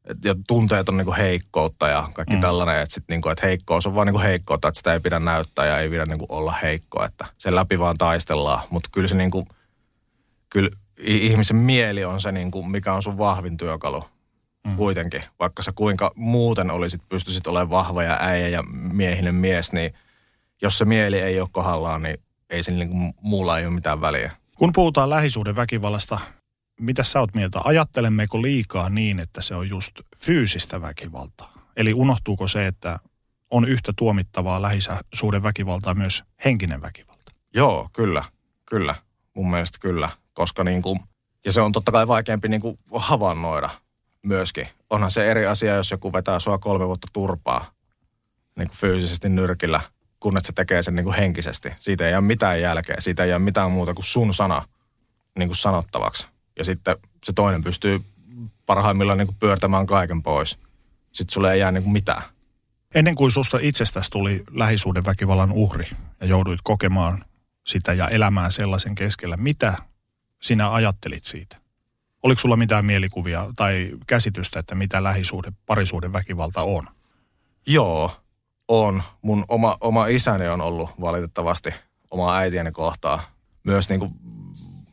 et, 0.04 0.24
ja 0.24 0.34
tunteet 0.46 0.88
on 0.88 0.96
niin 0.96 1.04
kuin 1.04 1.16
heikkoutta 1.16 1.88
ja 1.88 2.08
kaikki 2.12 2.34
mm. 2.34 2.40
tällainen, 2.40 2.82
että, 2.82 2.94
sit 2.94 3.04
niin 3.08 3.20
kuin, 3.20 3.32
että 3.32 3.46
heikkous 3.46 3.86
on 3.86 3.94
vaan 3.94 4.06
niin 4.06 4.14
kuin 4.14 4.24
heikkoutta, 4.24 4.68
että 4.68 4.78
sitä 4.78 4.92
ei 4.92 5.00
pidä 5.00 5.18
näyttää 5.18 5.66
ja 5.66 5.78
ei 5.78 5.90
pidä 5.90 6.06
niin 6.06 6.18
kuin 6.18 6.32
olla 6.32 6.52
heikko, 6.62 7.04
että 7.04 7.26
sen 7.38 7.54
läpi 7.54 7.78
vaan 7.78 7.98
taistellaan, 7.98 8.62
mutta 8.70 8.88
kyllä 8.92 9.08
se 9.08 9.16
niin 9.16 9.30
kuin, 9.30 9.46
kyllä 10.50 10.70
ihmisen 10.98 11.56
mieli 11.56 12.04
on 12.04 12.20
se, 12.20 12.32
niin 12.32 12.50
kuin, 12.50 12.70
mikä 12.70 12.92
on 12.92 13.02
sun 13.02 13.18
vahvin 13.18 13.56
työkalu 13.56 14.04
mm. 14.68 14.76
kuitenkin. 14.76 15.24
Vaikka 15.38 15.62
sä 15.62 15.72
kuinka 15.74 16.10
muuten 16.14 16.70
olisit, 16.70 17.02
pystyisit 17.08 17.46
olemaan 17.46 17.70
vahva 17.70 18.02
ja 18.02 18.18
äijä 18.20 18.48
ja 18.48 18.62
miehinen 18.92 19.34
mies, 19.34 19.72
niin 19.72 19.94
jos 20.62 20.78
se 20.78 20.84
mieli 20.84 21.20
ei 21.20 21.40
ole 21.40 21.48
kohdallaan, 21.52 22.02
niin 22.02 22.16
ei 22.50 22.62
sen 22.62 22.78
niin 22.78 23.14
muulla 23.20 23.58
ei 23.58 23.66
ole 23.66 23.74
mitään 23.74 24.00
väliä. 24.00 24.32
Kun 24.56 24.72
puhutaan 24.72 25.10
lähisuuden 25.10 25.56
väkivallasta, 25.56 26.18
mitä 26.80 27.02
sä 27.02 27.20
oot 27.20 27.34
mieltä? 27.34 27.60
Ajattelemmeko 27.64 28.42
liikaa 28.42 28.88
niin, 28.88 29.20
että 29.20 29.42
se 29.42 29.54
on 29.54 29.68
just 29.68 30.00
fyysistä 30.16 30.80
väkivaltaa? 30.80 31.52
Eli 31.76 31.94
unohtuuko 31.94 32.48
se, 32.48 32.66
että 32.66 32.98
on 33.50 33.68
yhtä 33.68 33.92
tuomittavaa 33.96 34.62
lähisuuden 34.62 35.42
väkivaltaa 35.42 35.94
myös 35.94 36.24
henkinen 36.44 36.82
väkivalta? 36.82 37.32
Joo, 37.54 37.88
kyllä, 37.92 38.24
kyllä. 38.66 38.94
Mun 39.34 39.50
mielestä 39.50 39.78
kyllä, 39.80 40.10
koska 40.32 40.64
niin 40.64 40.82
kuin, 40.82 41.00
ja 41.44 41.52
se 41.52 41.60
on 41.60 41.72
totta 41.72 41.92
kai 41.92 42.08
vaikeampi 42.08 42.48
niin 42.48 42.60
kuin 42.60 42.78
havainnoida 42.94 43.70
myöskin. 44.22 44.68
Onhan 44.90 45.10
se 45.10 45.30
eri 45.30 45.46
asia, 45.46 45.76
jos 45.76 45.90
joku 45.90 46.12
vetää 46.12 46.38
sua 46.38 46.58
kolme 46.58 46.86
vuotta 46.86 47.08
turpaa 47.12 47.70
niin 48.56 48.68
kuin 48.68 48.78
fyysisesti 48.78 49.28
nyrkillä, 49.28 49.80
kun 50.20 50.38
se 50.42 50.52
tekee 50.52 50.82
sen 50.82 50.94
niin 50.94 51.04
kuin 51.04 51.16
henkisesti. 51.16 51.72
Siitä 51.76 52.08
ei 52.08 52.14
ole 52.14 52.20
mitään 52.20 52.60
jälkeä, 52.60 52.96
siitä 52.98 53.24
ei 53.24 53.32
ole 53.32 53.38
mitään 53.38 53.70
muuta 53.70 53.94
kuin 53.94 54.04
sun 54.04 54.34
sana 54.34 54.68
niin 55.38 55.48
kuin 55.48 55.56
sanottavaksi. 55.56 56.28
Ja 56.58 56.64
sitten 56.64 56.96
se 57.24 57.32
toinen 57.32 57.64
pystyy 57.64 58.00
parhaimmillaan 58.66 59.18
niin 59.18 59.26
kuin 59.26 59.36
pyörtämään 59.38 59.86
kaiken 59.86 60.22
pois. 60.22 60.58
Sitten 61.12 61.34
sulle 61.34 61.52
ei 61.52 61.60
jää 61.60 61.72
niin 61.72 61.82
kuin 61.82 61.92
mitään. 61.92 62.22
Ennen 62.94 63.14
kuin 63.14 63.30
susta 63.30 63.58
itsestäsi 63.62 64.10
tuli 64.10 64.44
lähisuuden 64.50 65.04
väkivallan 65.04 65.52
uhri 65.52 65.86
ja 66.20 66.26
jouduit 66.26 66.60
kokemaan 66.62 67.24
sitä 67.66 67.92
ja 67.92 68.08
elämään 68.08 68.52
sellaisen 68.52 68.94
keskellä, 68.94 69.36
mitä 69.36 69.74
sinä 70.42 70.72
ajattelit 70.72 71.24
siitä? 71.24 71.56
Oliko 72.22 72.40
sulla 72.40 72.56
mitään 72.56 72.84
mielikuvia 72.84 73.46
tai 73.56 73.90
käsitystä, 74.06 74.60
että 74.60 74.74
mitä 74.74 75.02
lähisuuden, 75.02 75.56
parisuuden 75.66 76.12
väkivalta 76.12 76.62
on? 76.62 76.84
Joo, 77.66 78.10
on. 78.68 79.02
Mun 79.22 79.44
oma, 79.48 79.76
oma 79.80 80.06
isäni 80.06 80.48
on 80.48 80.60
ollut 80.60 80.90
valitettavasti 81.00 81.74
omaa 82.10 82.36
äitiäni 82.36 82.72
kohtaa. 82.72 83.22
Myös 83.64 83.88
niin 83.88 84.00
kuin 84.00 84.10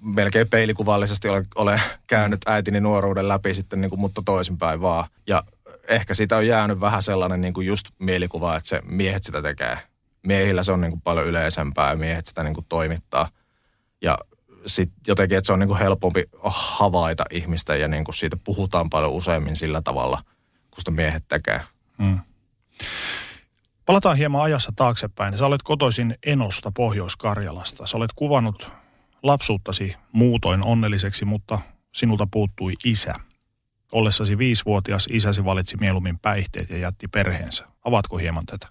melkein 0.01 0.49
peilikuvallisesti 0.49 1.29
olen, 1.29 1.45
olen 1.55 1.81
käynyt 2.07 2.39
äitini 2.45 2.79
nuoruuden 2.79 3.27
läpi 3.27 3.53
sitten 3.53 3.81
niin 3.81 3.89
kuin, 3.89 3.99
mutta 3.99 4.21
toisinpäin 4.25 4.81
vaan. 4.81 5.07
Ja 5.27 5.43
ehkä 5.87 6.13
siitä 6.13 6.37
on 6.37 6.47
jäänyt 6.47 6.79
vähän 6.81 7.03
sellainen 7.03 7.41
niin 7.41 7.53
kuin 7.53 7.67
just 7.67 7.87
mielikuva, 7.99 8.55
että 8.55 8.69
se 8.69 8.81
miehet 8.85 9.23
sitä 9.23 9.41
tekee. 9.41 9.77
Miehillä 10.27 10.63
se 10.63 10.71
on 10.71 10.81
niin 10.81 10.91
kuin 10.91 11.01
paljon 11.01 11.27
yleisempää 11.27 11.89
ja 11.89 11.97
miehet 11.97 12.25
sitä 12.25 12.43
niin 12.43 12.53
kuin 12.53 12.65
toimittaa. 12.69 13.29
Ja 14.01 14.17
sitten 14.65 14.97
jotenkin, 15.07 15.37
että 15.37 15.45
se 15.45 15.53
on 15.53 15.59
niin 15.59 15.67
kuin 15.67 15.79
helpompi 15.79 16.23
havaita 16.43 17.23
ihmistä 17.31 17.75
ja 17.75 17.87
niin 17.87 18.03
kuin 18.03 18.15
siitä 18.15 18.37
puhutaan 18.43 18.89
paljon 18.89 19.11
useammin 19.11 19.55
sillä 19.55 19.81
tavalla, 19.81 20.21
kun 20.71 20.77
sitä 20.77 20.91
miehet 20.91 21.23
tekee. 21.27 21.61
Hmm. 22.03 22.19
Palataan 23.85 24.17
hieman 24.17 24.41
ajassa 24.41 24.71
taaksepäin. 24.75 25.37
Sä 25.37 25.45
olet 25.45 25.63
kotoisin 25.63 26.15
Enosta 26.25 26.71
Pohjois-Karjalasta. 26.75 27.87
Sä 27.87 27.97
olet 27.97 28.11
kuvannut 28.15 28.69
lapsuuttasi 29.23 29.95
muutoin 30.11 30.63
onnelliseksi, 30.63 31.25
mutta 31.25 31.59
sinulta 31.91 32.27
puuttui 32.31 32.73
isä. 32.85 33.13
Ollessasi 33.91 34.37
viisivuotias 34.37 35.07
isäsi 35.11 35.45
valitsi 35.45 35.77
mieluummin 35.77 36.19
päihteet 36.19 36.69
ja 36.69 36.77
jätti 36.77 37.07
perheensä. 37.07 37.65
Avaatko 37.85 38.17
hieman 38.17 38.45
tätä? 38.45 38.67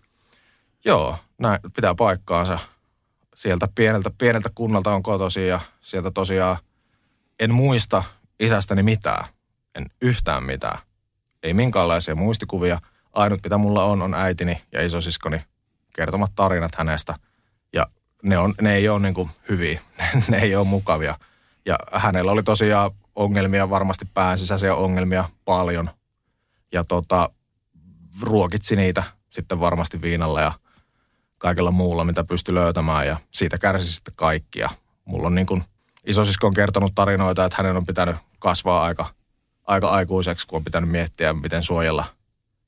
Joo, 0.84 1.18
näin 1.38 1.58
pitää 1.74 1.94
paikkaansa. 1.94 2.58
Sieltä 3.44 3.68
pieneltä, 3.74 4.10
pieneltä 4.18 4.50
kunnalta 4.54 4.94
on 4.94 5.02
kotosi 5.02 5.46
ja 5.46 5.60
sieltä 5.80 6.10
tosiaan 6.10 6.56
en 7.40 7.54
muista 7.54 8.04
isästäni 8.40 8.82
mitään. 8.82 9.24
En 9.74 9.86
yhtään 10.00 10.44
mitään. 10.44 10.78
Ei 11.42 11.54
minkäänlaisia 11.54 12.14
muistikuvia. 12.14 12.80
Ainut 13.12 13.40
mitä 13.44 13.58
mulla 13.58 13.84
on 13.84 14.02
on 14.02 14.14
äitini 14.14 14.62
ja 14.72 14.84
isosiskoni 14.84 15.40
kertomat 15.96 16.32
tarinat 16.34 16.74
hänestä. 16.74 17.14
Ja 17.72 17.86
ne, 18.22 18.38
on, 18.38 18.54
ne 18.60 18.74
ei 18.74 18.88
ole 18.88 19.00
niin 19.00 19.14
kuin 19.14 19.30
hyviä, 19.48 19.80
ne 20.30 20.38
ei 20.38 20.56
ole 20.56 20.66
mukavia. 20.66 21.18
Ja 21.66 21.78
hänellä 21.92 22.32
oli 22.32 22.42
tosiaan 22.42 22.90
ongelmia, 23.14 23.70
varmasti 23.70 24.04
päänsisäisiä 24.14 24.74
ongelmia 24.74 25.28
paljon. 25.44 25.90
Ja 26.72 26.84
tota, 26.84 27.30
ruokitsi 28.22 28.76
niitä 28.76 29.02
sitten 29.30 29.60
varmasti 29.60 30.02
viinalla 30.02 30.40
ja 30.40 30.52
kaikella 31.44 31.70
muulla, 31.70 32.04
mitä 32.04 32.24
pystyi 32.24 32.54
löytämään. 32.54 33.06
Ja 33.06 33.16
siitä 33.30 33.58
kärsi 33.58 33.92
sitten 33.92 34.14
kaikki. 34.16 34.58
Ja 34.58 34.70
mulla 35.04 35.26
on 35.26 35.34
niin 35.34 35.46
kuin, 35.46 35.64
isosisko 36.06 36.46
on 36.46 36.54
kertonut 36.54 36.92
tarinoita, 36.94 37.44
että 37.44 37.56
hänen 37.58 37.76
on 37.76 37.86
pitänyt 37.86 38.16
kasvaa 38.38 38.84
aika, 38.84 39.06
aika 39.66 39.88
aikuiseksi, 39.88 40.46
kun 40.46 40.56
on 40.56 40.64
pitänyt 40.64 40.90
miettiä, 40.90 41.32
miten 41.32 41.62
suojella, 41.62 42.04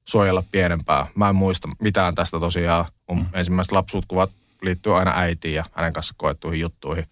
suojella 0.04 0.42
pienempää. 0.52 1.06
Mä 1.14 1.28
en 1.28 1.34
muista 1.34 1.68
mitään 1.80 2.14
tästä 2.14 2.40
tosiaan. 2.40 2.84
Mun 3.08 3.18
mm. 3.18 3.26
ensimmäiset 3.32 3.72
lapsuutkuvat 3.72 4.30
liittyy 4.62 4.98
aina 4.98 5.12
äitiin 5.14 5.54
ja 5.54 5.64
hänen 5.72 5.92
kanssa 5.92 6.14
koettuihin 6.16 6.60
juttuihin. 6.60 7.06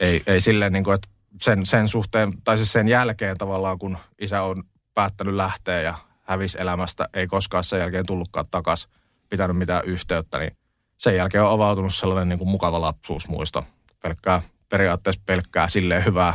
Ei, 0.00 0.22
ei 0.26 0.40
silleen, 0.40 0.72
niin 0.72 0.84
kuin, 0.84 0.94
että 0.94 1.08
sen, 1.42 1.66
sen 1.66 1.88
suhteen, 1.88 2.42
tai 2.44 2.56
siis 2.56 2.72
sen 2.72 2.88
jälkeen 2.88 3.38
tavallaan, 3.38 3.78
kun 3.78 3.98
isä 4.18 4.42
on 4.42 4.64
päättänyt 4.94 5.34
lähteä 5.34 5.80
ja 5.80 5.94
hävisi 6.22 6.60
elämästä, 6.60 7.08
ei 7.14 7.26
koskaan 7.26 7.64
sen 7.64 7.80
jälkeen 7.80 8.06
tullutkaan 8.06 8.46
takaisin, 8.50 8.90
pitänyt 9.28 9.56
mitään 9.56 9.84
yhteyttä, 9.84 10.38
niin 10.38 10.59
sen 11.00 11.16
jälkeen 11.16 11.44
on 11.44 11.52
avautunut 11.52 11.94
sellainen 11.94 12.28
niin 12.28 12.38
kuin 12.38 12.48
mukava 12.48 12.80
lapsuusmuisto. 12.80 13.64
Pelkkää, 14.02 14.42
periaatteessa 14.68 15.22
pelkkää 15.26 15.68
silleen 15.68 16.04
hyvää 16.04 16.34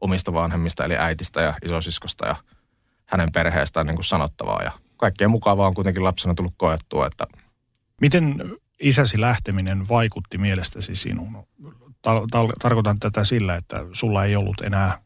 omista 0.00 0.32
vanhemmista, 0.32 0.84
eli 0.84 0.96
äitistä 0.96 1.42
ja 1.42 1.54
isosiskosta 1.64 2.26
ja 2.26 2.36
hänen 3.06 3.32
perheestään 3.32 3.86
niin 3.86 3.96
kuin 3.96 4.04
sanottavaa. 4.04 4.62
Ja 4.62 4.72
kaikkea 4.96 5.28
mukavaa 5.28 5.66
on 5.66 5.74
kuitenkin 5.74 6.04
lapsena 6.04 6.34
tullut 6.34 6.54
koettua, 6.56 7.06
että 7.06 7.26
Miten 8.00 8.52
isäsi 8.80 9.20
lähteminen 9.20 9.88
vaikutti 9.88 10.38
mielestäsi 10.38 10.96
sinuun? 10.96 11.46
Tar- 11.86 12.26
tar- 12.36 12.56
tarkoitan 12.62 12.98
tätä 13.00 13.24
sillä, 13.24 13.54
että 13.54 13.84
sulla 13.92 14.24
ei 14.24 14.36
ollut 14.36 14.60
enää 14.60 14.98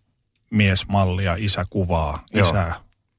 miesmallia, 0.50 1.36
isäkuvaa, 1.38 2.24
Joo. 2.32 2.48
isää. 2.48 2.74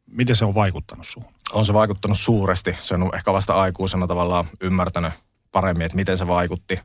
Miten 0.08 0.36
se 0.36 0.46
on 0.46 0.56
vaikuttanut 0.56 1.08
sinuun? 1.08 1.34
on 1.54 1.66
se 1.66 1.74
vaikuttanut 1.74 2.20
suuresti. 2.20 2.78
Se 2.82 2.96
on 2.96 3.12
ehkä 3.16 3.34
vasta 3.34 3.54
aikuisena 3.54 4.08
tavallaan 4.08 4.46
ymmärtänyt 4.62 5.14
paremmin, 5.52 5.86
että 5.86 5.96
miten 5.96 6.18
se 6.18 6.28
vaikutti. 6.28 6.80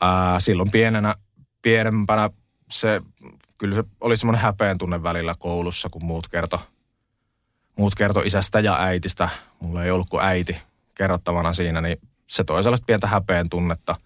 Ää, 0.00 0.40
silloin 0.40 0.70
pienenä, 0.70 1.14
pienempänä 1.62 2.30
se, 2.70 3.00
kyllä 3.58 3.74
se 3.74 3.84
oli 4.00 4.16
semmoinen 4.16 4.42
häpeän 4.42 4.78
tunne 4.78 5.02
välillä 5.02 5.34
koulussa, 5.38 5.88
kun 5.88 6.04
muut 6.04 6.28
kertoi 6.28 6.58
muut 7.76 7.94
kerto 7.94 8.20
isästä 8.20 8.60
ja 8.60 8.76
äitistä. 8.80 9.28
Mulla 9.60 9.84
ei 9.84 9.90
ollut 9.90 10.10
kuin 10.10 10.24
äiti 10.24 10.60
kerrottavana 10.94 11.52
siinä, 11.52 11.80
niin 11.80 11.96
se 12.26 12.44
toi 12.44 12.62
sellaista 12.62 12.84
pientä 12.84 13.06
häpeän 13.06 13.48
tunnetta. 13.48 13.96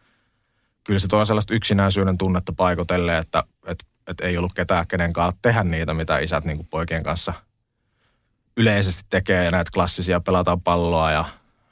Kyllä 0.84 1.00
se 1.00 1.08
toi 1.08 1.26
sellaista 1.26 1.54
yksinäisyyden 1.54 2.18
tunnetta 2.18 2.52
paikotelle, 2.56 3.18
että 3.18 3.44
et, 3.66 3.84
et 4.06 4.20
ei 4.20 4.38
ollut 4.38 4.54
ketään 4.54 4.86
kenen 4.86 5.12
kanssa 5.12 5.38
tehdä 5.42 5.64
niitä, 5.64 5.94
mitä 5.94 6.18
isät 6.18 6.44
niin 6.44 6.66
poikien 6.66 7.02
kanssa 7.02 7.32
yleisesti 8.56 9.02
tekee. 9.10 9.50
Näitä 9.50 9.70
klassisia 9.74 10.20
pelataan 10.20 10.60
palloa 10.60 11.10
ja 11.10 11.24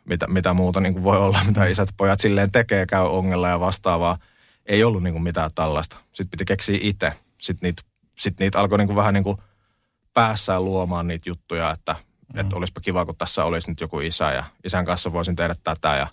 mitä, 0.08 0.26
mitä 0.26 0.54
muuta 0.54 0.80
niin 0.80 0.92
kuin 0.92 1.04
voi 1.04 1.18
olla, 1.18 1.40
mitä 1.46 1.66
isät 1.66 1.88
pojat 1.96 2.20
silleen 2.20 2.52
tekee, 2.52 2.86
käy 2.86 3.02
ongella 3.02 3.48
ja 3.48 3.60
vastaavaa. 3.60 4.18
Ei 4.66 4.84
ollut 4.84 5.02
niin 5.02 5.14
kuin 5.14 5.22
mitään 5.22 5.50
tällaista. 5.54 5.98
Sitten 6.12 6.30
piti 6.30 6.44
keksiä 6.44 6.78
itse. 6.80 7.12
Sitten 7.40 7.66
niitä, 7.66 7.82
sit 8.18 8.40
niitä 8.40 8.60
alkoi 8.60 8.78
niin 8.78 8.88
kuin 8.88 8.96
vähän 8.96 9.14
niin 9.14 9.24
kuin 9.24 9.36
päässään 10.14 10.64
luomaan 10.64 11.06
niitä 11.06 11.30
juttuja, 11.30 11.70
että, 11.70 11.96
mm. 12.34 12.40
että 12.40 12.56
olisipa 12.56 12.80
kiva, 12.80 13.04
kun 13.04 13.16
tässä 13.16 13.44
olisi 13.44 13.70
nyt 13.70 13.80
joku 13.80 14.00
isä 14.00 14.32
ja 14.32 14.44
isän 14.64 14.84
kanssa 14.84 15.12
voisin 15.12 15.36
tehdä 15.36 15.54
tätä. 15.64 15.96
Ja 15.96 16.06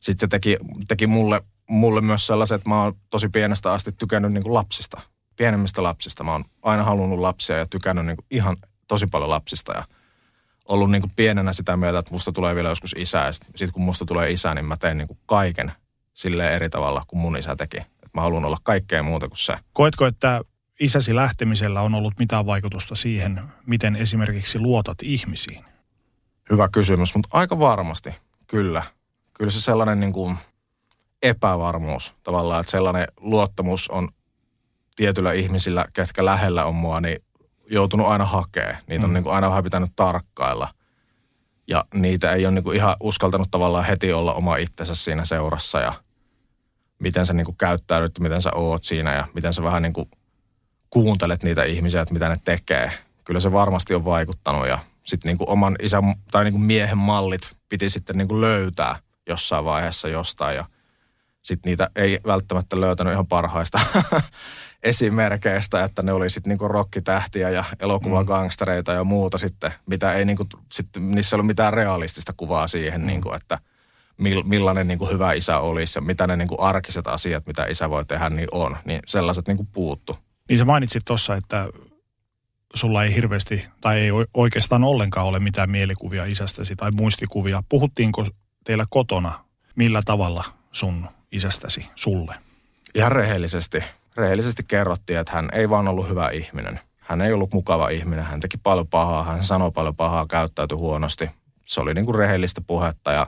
sitten 0.00 0.20
se 0.20 0.28
teki, 0.28 0.56
teki 0.88 1.06
mulle, 1.06 1.42
mulle 1.68 2.00
myös 2.00 2.26
sellaiset, 2.26 2.54
että 2.54 2.68
mä 2.68 2.82
oon 2.82 2.94
tosi 3.10 3.28
pienestä 3.28 3.72
asti 3.72 3.92
tykännyt 3.92 4.32
niin 4.32 4.42
kuin 4.42 4.54
lapsista, 4.54 5.00
pienemmistä 5.36 5.82
lapsista. 5.82 6.24
Mä 6.24 6.32
oon 6.32 6.44
aina 6.62 6.84
halunnut 6.84 7.18
lapsia 7.20 7.58
ja 7.58 7.66
tykännyt 7.66 8.06
niin 8.06 8.16
kuin 8.16 8.26
ihan 8.30 8.56
tosi 8.88 9.06
paljon 9.06 9.30
lapsista 9.30 9.72
ja 9.72 9.84
ollut 10.68 10.90
niin 10.90 11.02
kuin 11.02 11.12
pienenä 11.16 11.52
sitä 11.52 11.76
mieltä, 11.76 11.98
että 11.98 12.12
musta 12.12 12.32
tulee 12.32 12.54
vielä 12.54 12.68
joskus 12.68 12.94
isä. 12.98 13.18
Ja 13.18 13.32
sitten 13.32 13.52
sit 13.56 13.70
kun 13.70 13.82
musta 13.82 14.04
tulee 14.04 14.30
isä, 14.30 14.54
niin 14.54 14.64
mä 14.64 14.76
teen 14.76 14.98
niin 14.98 15.08
kuin 15.08 15.18
kaiken 15.26 15.72
sille 16.14 16.56
eri 16.56 16.68
tavalla 16.68 17.02
kuin 17.06 17.20
mun 17.20 17.36
isä 17.36 17.56
teki. 17.56 17.78
Et 17.78 18.14
mä 18.14 18.20
haluan 18.20 18.44
olla 18.44 18.58
kaikkea 18.62 19.02
muuta 19.02 19.28
kuin 19.28 19.38
se. 19.38 19.56
Koetko, 19.72 20.06
että 20.06 20.40
isäsi 20.80 21.14
lähtemisellä 21.14 21.82
on 21.82 21.94
ollut 21.94 22.18
mitään 22.18 22.46
vaikutusta 22.46 22.94
siihen, 22.94 23.40
miten 23.66 23.96
esimerkiksi 23.96 24.58
luotat 24.58 24.98
ihmisiin? 25.02 25.64
Hyvä 26.50 26.68
kysymys, 26.68 27.14
mutta 27.14 27.28
aika 27.32 27.58
varmasti, 27.58 28.14
kyllä. 28.46 28.82
Kyllä 29.34 29.50
se 29.50 29.60
sellainen 29.60 30.00
niin 30.00 30.12
kuin 30.12 30.36
epävarmuus 31.22 32.14
tavallaan, 32.22 32.60
että 32.60 32.70
sellainen 32.70 33.06
luottamus 33.20 33.88
on 33.88 34.08
tietyillä 34.96 35.32
ihmisillä, 35.32 35.84
ketkä 35.92 36.24
lähellä 36.24 36.64
on 36.64 36.74
mua, 36.74 37.00
niin 37.00 37.18
joutunut 37.72 38.06
aina 38.06 38.24
hakemaan. 38.24 38.76
Niitä 38.86 39.04
on 39.04 39.10
mm. 39.10 39.14
niin 39.14 39.24
kuin 39.24 39.34
aina 39.34 39.50
vähän 39.50 39.64
pitänyt 39.64 39.90
tarkkailla. 39.96 40.68
Ja 41.68 41.84
niitä 41.94 42.32
ei 42.32 42.46
ole 42.46 42.54
niin 42.54 42.64
kuin 42.64 42.76
ihan 42.76 42.96
uskaltanut 43.00 43.50
tavallaan 43.50 43.84
heti 43.84 44.12
olla 44.12 44.34
oma 44.34 44.56
itsensä 44.56 44.94
siinä 44.94 45.24
seurassa 45.24 45.80
ja 45.80 45.92
miten 46.98 47.26
sä 47.26 47.32
niin 47.32 47.44
kuin 47.44 47.56
käyttäydyt, 47.56 48.18
miten 48.18 48.42
sä 48.42 48.50
oot 48.54 48.84
siinä 48.84 49.14
ja 49.14 49.28
miten 49.34 49.54
sä 49.54 49.62
vähän 49.62 49.82
niin 49.82 49.92
kuin 49.92 50.10
kuuntelet 50.90 51.42
niitä 51.42 51.64
ihmisiä, 51.64 52.00
että 52.02 52.14
mitä 52.14 52.28
ne 52.28 52.40
tekee. 52.44 52.92
Kyllä 53.24 53.40
se 53.40 53.52
varmasti 53.52 53.94
on 53.94 54.04
vaikuttanut 54.04 54.68
ja 54.68 54.78
sitten 55.04 55.28
niin 55.28 55.38
kuin 55.38 55.50
oman 55.50 55.76
isän 55.82 56.14
tai 56.30 56.44
niin 56.44 56.52
kuin 56.52 56.62
miehen 56.62 56.98
mallit 56.98 57.56
piti 57.68 57.90
sitten 57.90 58.18
niin 58.18 58.28
kuin 58.28 58.40
löytää 58.40 58.98
jossain 59.28 59.64
vaiheessa 59.64 60.08
jostain 60.08 60.56
ja 60.56 60.64
sitten 61.42 61.70
niitä 61.70 61.90
ei 61.96 62.20
välttämättä 62.26 62.80
löytänyt 62.80 63.12
ihan 63.12 63.26
parhaista 63.26 63.80
esimerkkeistä, 64.82 65.84
että 65.84 66.02
ne 66.02 66.12
oli 66.12 66.30
sitten 66.30 66.50
niinku 66.50 66.68
rokkitähtiä 66.68 67.50
ja 67.50 67.64
elokuvagangstereita 67.80 68.92
ja 68.92 69.04
muuta 69.04 69.38
sitten, 69.38 69.72
mitä 69.86 70.12
ei 70.12 70.24
niinku, 70.24 70.46
sitten 70.72 71.10
niissä 71.10 71.34
ei 71.34 71.36
ollut 71.36 71.46
mitään 71.46 71.74
realistista 71.74 72.32
kuvaa 72.36 72.66
siihen, 72.66 73.00
mm. 73.00 73.06
niinku, 73.06 73.32
että 73.32 73.58
millainen 74.44 74.88
niinku 74.88 75.06
hyvä 75.06 75.32
isä 75.32 75.58
olisi 75.58 75.98
ja 75.98 76.02
mitä 76.02 76.26
ne 76.26 76.36
niinku 76.36 76.56
arkiset 76.58 77.06
asiat, 77.06 77.46
mitä 77.46 77.66
isä 77.66 77.90
voi 77.90 78.04
tehdä, 78.04 78.30
niin 78.30 78.48
on. 78.52 78.76
Niin 78.84 79.00
sellaiset 79.06 79.48
niinku 79.48 79.66
puuttu. 79.72 80.18
Niin 80.48 80.58
sä 80.58 80.64
mainitsit 80.64 81.02
tuossa, 81.04 81.34
että 81.34 81.68
sulla 82.74 83.04
ei 83.04 83.14
hirveästi 83.14 83.66
tai 83.80 84.00
ei 84.00 84.10
oikeastaan 84.34 84.84
ollenkaan 84.84 85.26
ole 85.26 85.40
mitään 85.40 85.70
mielikuvia 85.70 86.24
isästäsi 86.24 86.76
tai 86.76 86.90
muistikuvia. 86.90 87.62
Puhuttiinko 87.68 88.26
teillä 88.64 88.86
kotona 88.90 89.44
millä 89.76 90.02
tavalla 90.04 90.44
sun 90.72 91.08
isästäsi 91.32 91.88
sulle? 91.94 92.34
Ihan 92.94 93.12
rehellisesti 93.12 93.84
rehellisesti 94.16 94.62
kerrottiin, 94.68 95.18
että 95.18 95.32
hän 95.32 95.48
ei 95.52 95.70
vaan 95.70 95.88
ollut 95.88 96.08
hyvä 96.08 96.28
ihminen. 96.28 96.80
Hän 96.98 97.20
ei 97.20 97.32
ollut 97.32 97.54
mukava 97.54 97.88
ihminen, 97.88 98.24
hän 98.24 98.40
teki 98.40 98.58
paljon 98.58 98.88
pahaa, 98.88 99.24
hän 99.24 99.44
sanoi 99.44 99.70
paljon 99.70 99.96
pahaa, 99.96 100.26
käyttäytyi 100.26 100.78
huonosti. 100.78 101.30
Se 101.66 101.80
oli 101.80 101.94
niin 101.94 102.04
kuin 102.04 102.14
rehellistä 102.14 102.60
puhetta 102.66 103.12
ja 103.12 103.26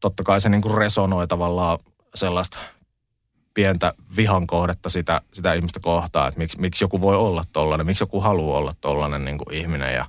totta 0.00 0.22
kai 0.22 0.40
se 0.40 0.48
niin 0.48 0.62
kuin 0.62 0.78
resonoi 0.78 1.28
tavallaan 1.28 1.78
sellaista 2.14 2.58
pientä 3.54 3.94
vihan 4.16 4.46
kohdetta 4.46 4.90
sitä, 4.90 5.20
sitä 5.32 5.54
ihmistä 5.54 5.80
kohtaa, 5.80 6.28
että 6.28 6.38
miksi, 6.38 6.60
miksi 6.60 6.84
joku 6.84 7.00
voi 7.00 7.16
olla 7.16 7.44
tollainen, 7.52 7.86
miksi 7.86 8.02
joku 8.02 8.20
haluaa 8.20 8.58
olla 8.58 8.72
tollainen 8.80 9.24
niin 9.24 9.38
kuin 9.38 9.54
ihminen 9.54 9.94
ja 9.94 10.06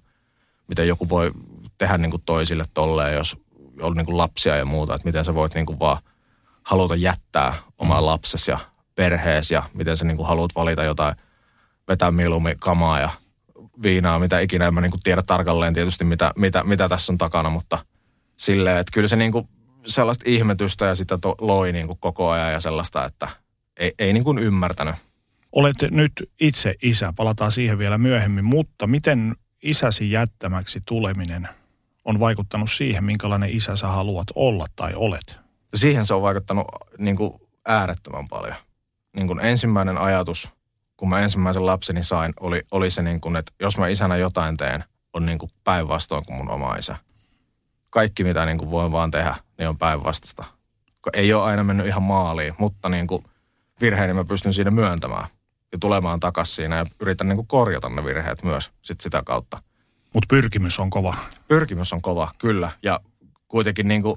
miten 0.68 0.88
joku 0.88 1.10
voi 1.10 1.32
tehdä 1.78 1.98
niin 1.98 2.12
kuin 2.12 2.24
toisille 2.26 2.66
tolleen, 2.74 3.16
jos 3.16 3.38
on 3.82 3.96
niin 3.96 4.06
kuin 4.06 4.18
lapsia 4.18 4.56
ja 4.56 4.66
muuta, 4.66 4.96
että 4.96 5.08
miten 5.08 5.26
sä 5.26 5.36
voit 5.36 5.54
niin 5.54 5.66
kuin 5.66 5.80
vaan 5.80 5.98
haluta 6.64 6.96
jättää 6.96 7.54
omaa 7.78 8.02
mm. 8.02 8.06
lapsesi 8.06 8.52
ja 8.52 8.60
perheesi 8.98 9.54
ja 9.54 9.64
miten 9.74 9.98
sä 9.98 10.06
niin 10.06 10.18
kuin 10.18 10.28
haluat 10.28 10.56
valita 10.56 10.84
jotain, 10.84 11.16
vetää 11.88 12.12
mieluummin 12.12 12.58
kamaa 12.60 13.00
ja 13.00 13.10
viinaa, 13.82 14.20
mitä 14.20 14.40
ikinä. 14.40 14.68
En 14.68 14.74
mä 14.74 14.82
niin 14.82 14.92
kuin 14.92 15.02
tiedä 15.04 15.22
tarkalleen 15.22 15.74
tietysti, 15.74 16.06
mitä, 16.06 16.32
mitä, 16.36 16.64
mitä 16.64 16.90
tässä 16.90 17.14
on 17.14 17.18
takana, 17.18 17.50
mutta 17.50 17.80
silleen, 18.38 18.78
että 18.78 18.92
kyllä 18.94 19.08
se 19.08 19.16
niin 19.16 19.32
kuin 19.32 19.48
sellaista 19.86 20.24
ihmetystä 20.28 20.86
ja 20.86 20.96
sitä 20.96 21.18
to, 21.18 21.36
loi 21.42 21.72
niin 21.72 21.88
kuin 21.88 21.98
koko 22.00 22.30
ajan 22.30 22.52
ja 22.52 22.60
sellaista, 22.60 23.06
että 23.06 23.28
ei, 23.78 23.92
ei 24.00 24.14
niin 24.14 24.24
kuin 24.24 24.40
ymmärtänyt. 24.40 24.96
Olet 25.52 25.76
nyt 25.92 26.12
itse 26.40 26.76
isä, 26.82 27.14
palataan 27.16 27.52
siihen 27.52 27.78
vielä 27.78 27.98
myöhemmin, 27.98 28.46
mutta 28.46 28.88
miten 28.88 29.36
isäsi 29.64 30.12
jättämäksi 30.12 30.82
tuleminen 30.86 31.48
on 32.06 32.20
vaikuttanut 32.20 32.72
siihen, 32.72 33.04
minkälainen 33.04 33.50
isä 33.50 33.76
sä 33.76 33.88
haluat 33.88 34.28
olla 34.36 34.66
tai 34.76 34.94
olet? 34.96 35.38
Siihen 35.76 36.06
se 36.06 36.14
on 36.14 36.22
vaikuttanut 36.22 36.68
niin 36.98 37.16
kuin 37.16 37.32
äärettömän 37.66 38.28
paljon 38.28 38.56
niin 39.18 39.28
kuin 39.28 39.40
ensimmäinen 39.40 39.98
ajatus, 39.98 40.50
kun 40.98 41.10
mä 41.10 41.20
ensimmäisen 41.20 41.66
lapseni 41.66 42.04
sain, 42.04 42.34
oli, 42.40 42.62
oli 42.72 42.90
se, 42.90 43.02
niin 43.02 43.22
kuin, 43.22 43.36
että 43.36 43.52
jos 43.60 43.78
mä 43.78 43.88
isänä 43.88 44.18
jotain 44.18 44.58
teen, 44.58 44.84
on 45.14 45.26
niin 45.26 45.38
kuin 45.38 45.50
päinvastoin 45.64 46.26
kuin 46.26 46.38
mun 46.38 46.50
oma 46.50 46.76
isä. 46.76 46.96
Kaikki, 47.90 48.24
mitä 48.24 48.46
niin 48.46 48.58
kuin 48.58 48.72
voin 48.72 48.92
vaan 48.92 49.12
tehdä, 49.12 49.36
niin 49.58 49.70
on 49.70 49.78
päinvastasta. 49.78 50.44
Ei 51.14 51.34
ole 51.34 51.44
aina 51.44 51.64
mennyt 51.64 51.88
ihan 51.88 52.04
maaliin, 52.04 52.54
mutta 52.58 52.90
niin 52.90 53.08
kuin 53.08 53.24
virheeni 53.82 54.14
mä 54.14 54.24
pystyn 54.24 54.54
siinä 54.54 54.72
myöntämään 54.72 55.28
ja 55.72 55.78
tulemaan 55.82 56.20
takaisin 56.20 56.56
siinä 56.56 56.78
ja 56.78 56.86
yritän 57.00 57.28
niin 57.28 57.38
kuin 57.38 57.48
korjata 57.48 57.90
ne 57.90 58.04
virheet 58.04 58.44
myös 58.44 58.72
sit 58.82 59.02
sitä 59.02 59.22
kautta. 59.26 59.62
Mutta 60.14 60.28
pyrkimys 60.30 60.80
on 60.80 60.90
kova. 60.90 61.16
Pyrkimys 61.48 61.94
on 61.94 62.02
kova, 62.02 62.32
kyllä. 62.38 62.72
Ja 62.84 63.00
kuitenkin 63.48 63.88
niin 63.88 64.04
kuin 64.04 64.16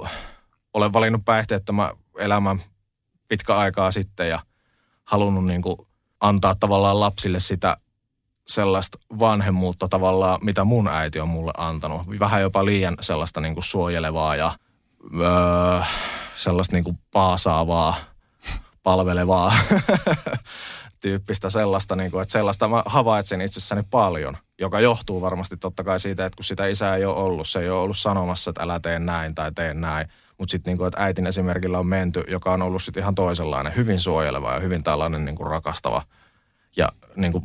olen 0.74 0.92
valinnut 0.92 1.24
päihteettömän 1.24 1.90
elämän 2.18 2.62
pitkä 3.28 3.56
aikaa 3.56 3.90
sitten 3.90 4.28
ja 4.28 4.40
halunnut 5.10 5.46
niin 5.46 5.62
kuin 5.62 5.76
antaa 6.20 6.54
tavallaan 6.54 7.00
lapsille 7.00 7.40
sitä 7.40 7.76
sellaista 8.48 8.98
vanhemmuutta 9.18 9.88
tavallaan, 9.88 10.38
mitä 10.42 10.64
mun 10.64 10.88
äiti 10.88 11.20
on 11.20 11.28
mulle 11.28 11.52
antanut. 11.56 12.02
Vähän 12.20 12.42
jopa 12.42 12.64
liian 12.64 12.96
sellaista 13.00 13.40
niin 13.40 13.54
kuin 13.54 13.64
suojelevaa 13.64 14.36
ja 14.36 14.52
öö, 15.20 15.80
sellaista 16.34 16.76
niin 16.76 16.84
kuin 16.84 16.98
paasaavaa, 17.12 17.94
palvelevaa 18.82 19.52
tyyppistä 21.00 21.50
sellaista, 21.50 21.96
niin 21.96 22.10
kuin, 22.10 22.22
että 22.22 22.32
sellaista 22.32 22.68
mä 22.68 22.82
havaitsin 22.86 23.40
itsessäni 23.40 23.82
paljon, 23.90 24.36
joka 24.58 24.80
johtuu 24.80 25.20
varmasti 25.20 25.56
totta 25.56 25.84
kai 25.84 26.00
siitä, 26.00 26.26
että 26.26 26.36
kun 26.36 26.44
sitä 26.44 26.66
isää 26.66 26.96
ei 26.96 27.04
ole 27.04 27.16
ollut, 27.16 27.48
se 27.48 27.60
ei 27.60 27.70
ole 27.70 27.80
ollut 27.80 27.98
sanomassa, 27.98 28.50
että 28.50 28.62
älä 28.62 28.80
tee 28.80 28.98
näin 28.98 29.34
tai 29.34 29.52
tee 29.52 29.74
näin, 29.74 30.08
mutta 30.40 30.53
sitten 30.53 30.70
niinku, 30.70 30.85
että 30.85 31.05
äitin 31.05 31.26
esimerkillä 31.26 31.79
on 31.79 31.87
menty, 31.87 32.24
joka 32.29 32.50
on 32.50 32.62
ollut 32.62 32.83
sitten 32.83 33.00
ihan 33.00 33.14
toisenlainen, 33.14 33.76
hyvin 33.76 34.00
suojeleva 34.00 34.53
ja 34.53 34.61
hyvin 34.61 34.83
tällainen 34.83 35.24
niinku 35.24 35.44
rakastava 35.44 36.03
ja 36.76 36.88
niinku 37.16 37.42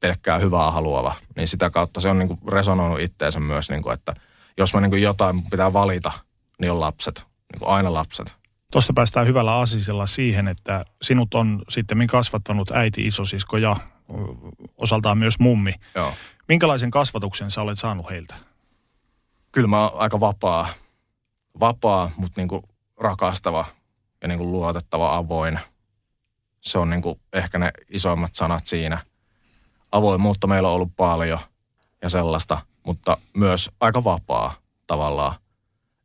pelkkää 0.00 0.38
hyvää 0.38 0.70
haluava. 0.70 1.14
Niin 1.36 1.48
sitä 1.48 1.70
kautta 1.70 2.00
se 2.00 2.08
on 2.08 2.18
niinku 2.18 2.38
resonoinut 2.48 3.00
itteensä 3.00 3.40
myös, 3.40 3.70
niinku, 3.70 3.90
että 3.90 4.14
jos 4.58 4.74
mä 4.74 4.80
niinku 4.80 4.96
jotain 4.96 5.42
pitää 5.50 5.72
valita, 5.72 6.12
niin 6.60 6.72
on 6.72 6.80
lapset. 6.80 7.24
Niinku 7.52 7.66
aina 7.66 7.92
lapset. 7.92 8.34
Tuosta 8.72 8.92
päästään 8.92 9.26
hyvällä 9.26 9.58
asisella 9.58 10.06
siihen, 10.06 10.48
että 10.48 10.84
sinut 11.02 11.34
on 11.34 11.62
sitten 11.68 12.06
kasvattanut 12.06 12.70
äiti, 12.70 13.06
isosisko 13.06 13.56
ja 13.56 13.76
osaltaan 14.76 15.18
myös 15.18 15.38
mummi. 15.38 15.72
Joo. 15.94 16.14
Minkälaisen 16.48 16.90
kasvatuksen 16.90 17.50
sä 17.50 17.62
olet 17.62 17.78
saanut 17.78 18.10
heiltä? 18.10 18.34
Kyllä 19.52 19.68
mä 19.68 19.88
oon 19.88 20.00
aika 20.00 20.20
vapaa 20.20 20.68
vapaa, 21.60 22.10
mutta 22.16 22.40
niin 22.40 22.48
kuin 22.48 22.62
rakastava 23.00 23.64
ja 24.22 24.28
niin 24.28 24.38
kuin 24.38 24.52
luotettava, 24.52 25.16
avoin. 25.16 25.60
Se 26.60 26.78
on 26.78 26.90
niin 26.90 27.02
kuin 27.02 27.20
ehkä 27.32 27.58
ne 27.58 27.70
isoimmat 27.88 28.34
sanat 28.34 28.66
siinä. 28.66 28.98
Avoimuutta 29.92 30.46
meillä 30.46 30.68
on 30.68 30.74
ollut 30.74 30.96
paljon 30.96 31.38
ja 32.02 32.08
sellaista, 32.08 32.58
mutta 32.86 33.16
myös 33.36 33.70
aika 33.80 34.04
vapaa 34.04 34.54
tavallaan. 34.86 35.34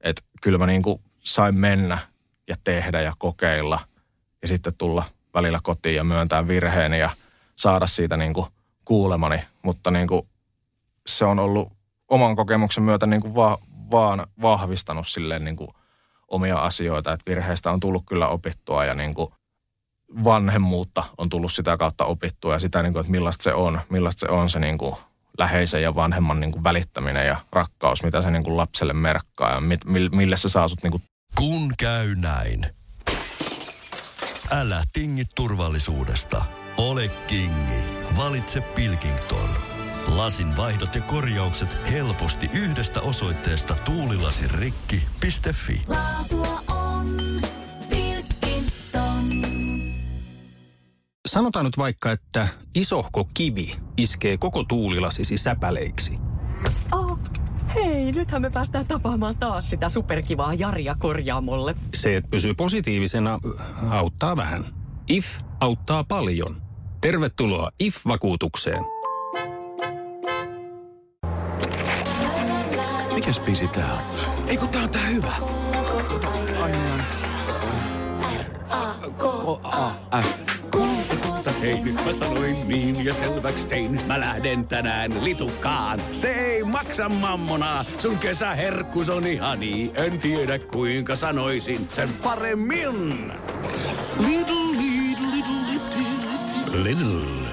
Että 0.01 0.21
kyllä 0.41 0.57
mä 0.57 0.65
niin 0.65 0.83
kuin 0.83 1.01
sain 1.23 1.55
mennä 1.55 1.97
ja 2.47 2.55
tehdä 2.63 3.01
ja 3.01 3.13
kokeilla 3.17 3.79
ja 4.41 4.47
sitten 4.47 4.73
tulla 4.77 5.03
välillä 5.33 5.59
kotiin 5.63 5.95
ja 5.95 6.03
myöntää 6.03 6.47
virheeni 6.47 6.99
ja 6.99 7.09
saada 7.55 7.88
siitä 7.88 8.17
niin 8.17 8.33
kuin 8.33 8.47
kuulemani. 8.85 9.43
Mutta 9.62 9.91
niin 9.91 10.07
kuin 10.07 10.21
se 11.07 11.25
on 11.25 11.39
ollut 11.39 11.73
oman 12.07 12.35
kokemuksen 12.35 12.83
myötä 12.83 13.05
niin 13.05 13.21
kuin 13.21 13.33
vaan 13.91 14.28
vahvistanut 14.41 15.08
silleen 15.08 15.43
niin 15.43 15.56
kuin 15.56 15.69
omia 16.28 16.58
asioita, 16.58 17.13
että 17.13 17.30
virheistä 17.30 17.71
on 17.71 17.80
tullut 17.80 18.04
kyllä 18.08 18.28
opittua 18.28 18.86
ja 18.86 18.93
niin 18.93 19.13
kuin 19.13 19.34
vanhemmuutta 20.23 21.04
on 21.17 21.30
tullut 21.30 21.52
sitä 21.52 21.78
kautta 21.78 22.06
opittua 22.06 22.54
ja 22.54 22.60
sitä, 22.60 22.84
niin 22.84 22.93
kuin, 22.93 23.02
että 23.02 23.12
millaista 23.12 23.43
se 23.43 23.54
on, 23.54 23.82
millaista 23.89 24.19
se 24.19 24.32
on 24.32 24.49
se 24.49 24.60
niin 24.60 24.78
kuin 24.78 24.95
läheisen 25.38 25.82
ja 25.82 25.95
vanhemman 25.95 26.39
niin 26.39 26.52
kuin 26.52 26.63
välittäminen 26.63 27.28
ja 27.28 27.38
rakkaus, 27.52 28.04
mitä 28.04 28.21
se 28.21 28.32
niin 28.32 28.43
kuin 28.43 28.58
lapselle 28.58 28.93
merkkaa 28.93 29.54
ja 29.54 29.62
mit, 29.62 29.82
mille 30.12 30.38
se 30.38 30.49
saa 30.49 30.67
sut 30.67 30.84
niin 30.84 30.91
kuin... 30.91 31.04
Kun 31.38 31.73
käy 31.80 32.15
näin. 32.15 32.65
Älä 34.52 34.84
tingi 34.93 35.23
turvallisuudesta. 35.36 36.45
Ole 36.78 37.08
kingi. 37.28 37.84
Valitse 38.17 38.62
Pilkington. 38.62 39.68
Lasin 40.09 40.57
vaihdot 40.57 40.95
ja 40.95 41.01
korjaukset 41.01 41.77
helposti 41.91 42.49
yhdestä 42.53 43.01
osoitteesta 43.01 43.75
tuulilasirikki.fi. 43.75 45.81
Laatua 45.87 46.61
on 46.67 47.17
Pilkington. 47.89 49.25
Sanotaan 51.27 51.65
nyt 51.65 51.77
vaikka, 51.77 52.11
että 52.11 52.47
isohko 52.75 53.29
kivi 53.33 53.75
iskee 53.97 54.37
koko 54.37 54.63
tuulilasisi 54.63 55.37
säpäleiksi. 55.37 56.17
Hei, 57.75 58.11
nythän 58.11 58.41
me 58.41 58.49
päästään 58.49 58.87
tapaamaan 58.87 59.37
taas 59.37 59.69
sitä 59.69 59.89
superkivaa 59.89 60.53
Jaria 60.53 60.95
korjaamolle. 60.99 61.75
Se, 61.93 62.15
että 62.15 62.29
pysyy 62.29 62.53
positiivisena, 62.53 63.39
auttaa 63.89 64.37
vähän. 64.37 64.65
IF 65.09 65.25
auttaa 65.59 66.03
paljon. 66.03 66.61
Tervetuloa 67.01 67.71
IF-vakuutukseen. 67.79 68.98
Mikäs 73.19 73.39
biisi 73.39 73.67
tää 73.67 73.93
on? 73.93 74.01
Ei 74.47 74.58
kun 74.58 74.69
tää 74.69 74.84
on 74.84 74.89
tää 74.89 75.08
hyvä. 75.08 75.34
Hei, 81.62 81.82
nyt 81.82 82.05
mä 82.05 82.13
sanoin 82.13 82.67
niin 82.67 83.05
ja 83.05 83.13
selväks 83.13 83.65
tein. 83.65 84.01
Mä 84.08 84.19
lähden 84.19 84.67
tänään 84.67 85.23
litukaan. 85.23 86.01
Se 86.12 86.32
ei 86.32 86.63
maksa 86.63 87.10
mammona. 87.10 87.86
Sun 87.97 88.17
kesäherkkus 88.17 89.10
on 89.10 89.27
ihani. 89.27 89.91
En 89.95 90.19
tiedä 90.19 90.60
kuinka 90.60 91.15
sanoisin 91.15 91.86
sen 91.86 92.10
paremmin. 92.23 93.34
Little, 94.19 94.55
little, 94.77 95.27
little, 95.32 95.71
little, 95.71 96.84
little. 96.84 97.49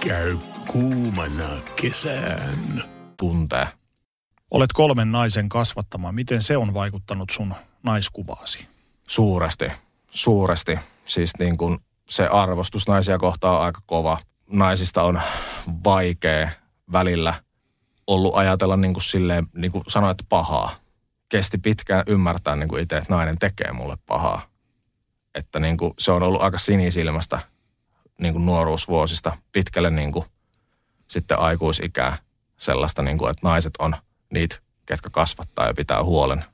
Käy 0.00 0.36
kuumana 0.66 1.48
kesään. 1.76 2.84
Tuntee. 3.16 3.81
Olet 4.52 4.72
kolmen 4.72 5.12
naisen 5.12 5.48
kasvattama. 5.48 6.12
Miten 6.12 6.42
se 6.42 6.56
on 6.56 6.74
vaikuttanut 6.74 7.30
sun 7.30 7.54
naiskuvaasi? 7.82 8.68
Suuresti, 9.08 9.72
suuresti. 10.10 10.78
Siis 11.04 11.32
niin 11.38 11.56
kuin 11.56 11.78
se 12.08 12.26
arvostus 12.26 12.88
naisia 12.88 13.18
kohtaan 13.18 13.56
on 13.56 13.64
aika 13.64 13.80
kova. 13.86 14.18
Naisista 14.50 15.02
on 15.02 15.20
vaikea 15.84 16.50
välillä 16.92 17.34
ollut 18.06 18.36
ajatella 18.36 18.76
niin 18.76 18.92
kuin 18.92 19.02
silleen, 19.02 19.46
niin 19.54 19.72
kuin 19.72 19.84
sanoit, 19.88 20.18
pahaa. 20.28 20.74
Kesti 21.28 21.58
pitkään 21.58 22.04
ymmärtää 22.06 22.56
niin 22.56 22.68
kuin 22.68 22.82
itse, 22.82 22.96
että 22.96 23.14
nainen 23.14 23.38
tekee 23.38 23.72
mulle 23.72 23.96
pahaa. 24.06 24.42
Että 25.34 25.60
niin 25.60 25.76
kuin 25.76 25.94
se 25.98 26.12
on 26.12 26.22
ollut 26.22 26.42
aika 26.42 26.58
sinisilmästä 26.58 27.38
niin 28.18 28.32
kuin 28.32 28.46
nuoruusvuosista 28.46 29.36
pitkälle 29.52 29.90
niin 29.90 30.12
kuin 30.12 30.24
sitten 31.08 31.38
aikuisikää 31.38 32.18
sellaista, 32.56 33.02
niin 33.02 33.18
kuin, 33.18 33.30
että 33.30 33.48
naiset 33.48 33.72
on 33.78 33.96
niitä, 34.32 34.56
ketkä 34.86 35.10
kasvattaa 35.10 35.66
ja 35.66 35.74
pitää 35.74 36.04
huolen. 36.04 36.44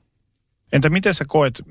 Entä 0.73 0.89
miten 0.89 1.13
sä 1.13 1.25
koet, 1.27 1.61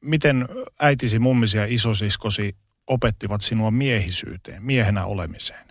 miten 0.00 0.48
äitisi, 0.80 1.18
mummisi 1.18 1.58
ja 1.58 1.66
isosiskosi 1.68 2.56
opettivat 2.86 3.40
sinua 3.40 3.70
miehisyyteen, 3.70 4.62
miehenä 4.62 5.04
olemiseen? 5.04 5.64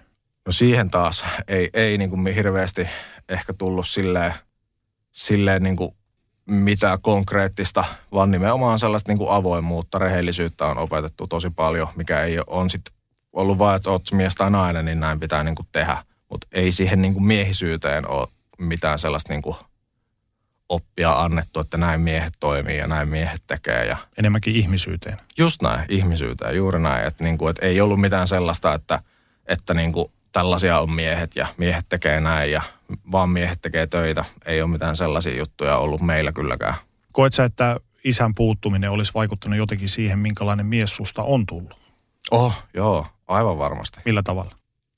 No 0.46 0.52
siihen 0.52 0.90
taas 0.90 1.26
ei, 1.48 1.70
ei 1.74 1.98
niin 1.98 2.10
kuin 2.10 2.28
hirveästi 2.28 2.88
ehkä 3.30 3.54
tullut 3.54 3.88
silleen, 3.88 4.34
silleen 5.12 5.64
niin 5.64 5.76
kuin 5.76 5.92
mitään 6.46 7.02
konkreettista, 7.02 7.86
vaan 8.12 8.32
nimenomaan 8.32 8.80
sellaista 8.80 9.12
niin 9.12 9.18
kuin 9.18 9.32
avoimuutta, 9.32 10.00
rehellisyyttä 10.00 10.66
on 10.66 10.78
opetettu 10.78 11.28
tosi 11.28 11.50
paljon, 11.50 11.88
mikä 11.96 12.22
ei 12.22 12.38
ole, 12.38 12.46
on 12.48 12.70
sitten 12.70 12.94
ollut 13.34 13.58
vain, 13.58 13.76
että 13.76 13.90
oot 13.90 14.12
mies 14.12 14.36
tai 14.36 14.52
nainen, 14.52 14.86
niin 14.86 15.00
näin 15.00 15.20
pitää 15.20 15.44
niin 15.44 15.56
kuin 15.56 15.68
tehdä. 15.72 15.98
Mutta 16.30 16.48
ei 16.52 16.72
siihen 16.72 17.02
niin 17.02 17.14
kuin 17.14 17.26
miehisyyteen 17.26 18.08
ole 18.08 18.28
mitään 18.60 19.00
sellaista 19.00 19.34
niin 19.34 19.42
kuin 19.42 19.56
oppia 20.74 21.12
annettu, 21.12 21.60
että 21.60 21.78
näin 21.78 22.02
miehet 22.02 22.34
toimii 22.40 22.78
ja 22.78 22.88
näin 22.88 23.10
miehet 23.10 23.44
tekee. 23.48 23.86
Ja 23.86 23.98
Enemmänkin 24.18 24.56
ihmisyyteen. 24.56 25.18
just 25.38 25.62
näin, 25.62 25.86
ihmisyyteen, 25.90 26.56
juuri 26.56 26.80
näin. 26.80 27.08
Että 27.08 27.24
niin 27.24 27.38
kuin, 27.38 27.50
että 27.50 27.66
ei 27.66 27.82
ollut 27.82 28.02
mitään 28.02 28.28
sellaista, 28.28 28.74
että, 28.74 29.00
että 29.46 29.74
niin 29.74 29.92
kuin 29.94 30.06
tällaisia 30.32 30.80
on 30.80 30.92
miehet 30.92 31.36
ja 31.36 31.48
miehet 31.58 31.86
tekee 31.90 32.22
näin 32.22 32.52
ja 32.52 32.62
vaan 33.12 33.30
miehet 33.30 33.62
tekee 33.62 33.88
töitä. 33.88 34.26
Ei 34.46 34.62
ole 34.62 34.72
mitään 34.72 34.96
sellaisia 34.96 35.38
juttuja 35.38 35.78
ollut 35.78 36.02
meillä 36.02 36.32
kylläkään. 36.32 36.76
Koet 37.12 37.34
sä, 37.34 37.44
että 37.44 37.80
isän 38.04 38.36
puuttuminen 38.36 38.92
olisi 38.92 39.14
vaikuttanut 39.14 39.58
jotenkin 39.58 39.90
siihen, 39.90 40.20
minkälainen 40.20 40.66
mies 40.66 40.96
susta 40.96 41.24
on 41.24 41.46
tullut? 41.46 41.80
Oh, 42.32 42.64
joo, 42.74 43.08
aivan 43.28 43.58
varmasti. 43.58 44.00
Millä 44.06 44.24
tavalla? 44.24 44.56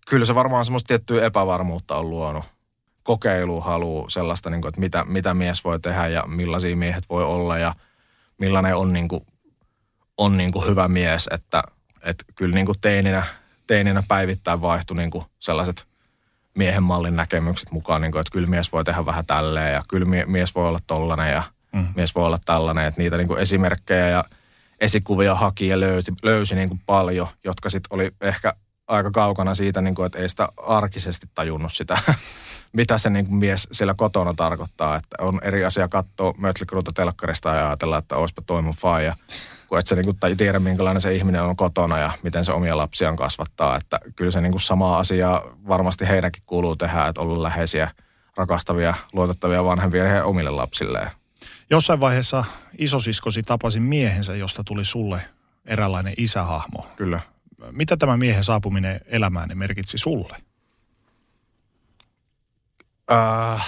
Kyllä 0.07 0.25
se 0.25 0.35
varmaan 0.35 0.65
semmoista 0.65 0.87
tiettyä 0.87 1.25
epävarmuutta 1.25 1.95
on 1.95 2.09
luonut. 2.09 2.54
Kokeilu 3.05 3.61
haluu 3.61 4.09
sellaista, 4.09 4.49
niin 4.49 4.61
kuin, 4.61 4.69
että 4.69 4.81
mitä, 4.81 5.05
mitä 5.07 5.33
mies 5.33 5.63
voi 5.63 5.79
tehdä 5.79 6.07
ja 6.07 6.23
millaisia 6.27 6.75
miehet 6.75 7.03
voi 7.09 7.23
olla 7.23 7.57
ja 7.57 7.75
millainen 8.37 8.75
on, 8.75 8.93
niin 8.93 9.07
kuin, 9.07 9.25
on 10.17 10.37
niin 10.37 10.51
kuin 10.51 10.67
hyvä 10.67 10.87
mies. 10.87 11.29
Että, 11.31 11.63
että 12.03 12.25
kyllä 12.35 12.55
niin 12.55 12.65
kuin 12.65 12.79
teininä, 12.81 13.23
teininä 13.67 14.03
päivittäin 14.07 14.61
vaihtui 14.61 14.97
niin 14.97 15.11
kuin 15.11 15.25
sellaiset 15.39 15.87
miehen 16.55 16.83
mallin 16.83 17.15
näkemykset 17.15 17.71
mukaan, 17.71 18.01
niin 18.01 18.11
kuin, 18.11 18.19
että 18.19 18.31
kyllä 18.31 18.47
mies 18.47 18.71
voi 18.71 18.83
tehdä 18.83 19.05
vähän 19.05 19.25
tälleen 19.25 19.73
ja 19.73 19.81
kyllä 19.87 20.05
mie- 20.05 20.25
mies 20.25 20.55
voi 20.55 20.67
olla 20.67 20.79
tollanen 20.87 21.31
ja 21.31 21.43
mm. 21.73 21.87
mies 21.95 22.15
voi 22.15 22.25
olla 22.25 22.39
tällainen. 22.45 22.85
Että 22.85 23.01
niitä 23.01 23.17
niin 23.17 23.27
kuin 23.27 23.39
esimerkkejä 23.39 24.09
ja 24.09 24.23
esikuvia 24.79 25.35
haki 25.35 25.67
ja 25.67 25.79
löysi, 25.79 26.13
löysi 26.23 26.55
niin 26.55 26.69
kuin 26.69 26.81
paljon, 26.85 27.27
jotka 27.43 27.69
sitten 27.69 27.93
oli 27.93 28.11
ehkä 28.21 28.55
aika 28.87 29.11
kaukana 29.11 29.55
siitä, 29.55 29.81
niin 29.81 29.95
kuin, 29.95 30.05
että 30.05 30.19
ei 30.19 30.29
sitä 30.29 30.49
arkisesti 30.57 31.27
tajunnut 31.35 31.73
sitä, 31.73 31.97
mitä 32.73 32.97
se 32.97 33.09
niin 33.09 33.25
kuin 33.25 33.35
mies 33.35 33.67
siellä 33.71 33.93
kotona 33.93 34.33
tarkoittaa. 34.33 34.95
Että 34.95 35.15
on 35.19 35.39
eri 35.43 35.65
asia 35.65 35.87
katsoa 35.87 36.33
Mötley 36.37 36.83
telkkarista 36.93 37.49
ja 37.49 37.67
ajatella, 37.67 37.97
että 37.97 38.15
olisipa 38.15 38.41
toi 38.41 38.61
mun 38.61 38.73
faija. 38.73 39.15
Kun 39.67 39.79
et 39.79 39.87
sä 39.87 39.95
niin 39.95 40.05
kuin, 40.05 40.19
tai 40.19 40.35
tiedä, 40.35 40.59
minkälainen 40.59 41.01
se 41.01 41.15
ihminen 41.15 41.43
on 41.43 41.55
kotona 41.55 41.97
ja 41.97 42.11
miten 42.23 42.45
se 42.45 42.51
omia 42.51 42.77
lapsiaan 42.77 43.15
kasvattaa. 43.15 43.77
Että 43.77 43.99
kyllä 44.15 44.31
se 44.31 44.41
niin 44.41 44.51
kuin 44.51 44.61
samaa 44.61 44.99
asiaa 44.99 45.41
varmasti 45.67 46.07
heidänkin 46.07 46.43
kuuluu 46.45 46.75
tehdä, 46.75 47.07
että 47.07 47.21
olla 47.21 47.43
läheisiä, 47.43 47.91
rakastavia, 48.35 48.93
luotettavia 49.13 49.63
vanhempia 49.63 50.07
heidän 50.07 50.25
omille 50.25 50.49
lapsilleen. 50.49 51.11
Jossain 51.69 51.99
vaiheessa 51.99 52.43
isosiskosi 52.77 53.43
tapasi 53.43 53.79
miehensä, 53.79 54.35
josta 54.35 54.63
tuli 54.63 54.85
sulle 54.85 55.21
eräänlainen 55.65 56.13
isähahmo. 56.17 56.87
Kyllä. 56.95 57.19
Mitä 57.71 57.97
tämä 57.97 58.17
miehen 58.17 58.43
saapuminen 58.43 58.99
elämään 59.05 59.49
merkitsi 59.53 59.97
sulle? 59.97 60.37
Äh, 63.11 63.67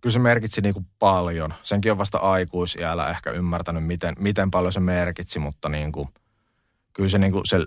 kyllä 0.00 0.12
se 0.12 0.18
merkitsi 0.18 0.60
niin 0.60 0.74
kuin 0.74 0.86
paljon. 0.98 1.54
Senkin 1.62 1.92
on 1.92 1.98
vasta 1.98 2.18
aikuisiällä 2.18 3.10
ehkä 3.10 3.30
ymmärtänyt, 3.30 3.84
miten, 3.84 4.14
miten 4.18 4.50
paljon 4.50 4.72
se 4.72 4.80
merkitsi, 4.80 5.38
mutta 5.38 5.68
niin 5.68 5.92
kuin, 5.92 6.08
kyllä 6.92 7.08
se, 7.08 7.18
niin 7.18 7.32
kuin, 7.32 7.46
se 7.46 7.58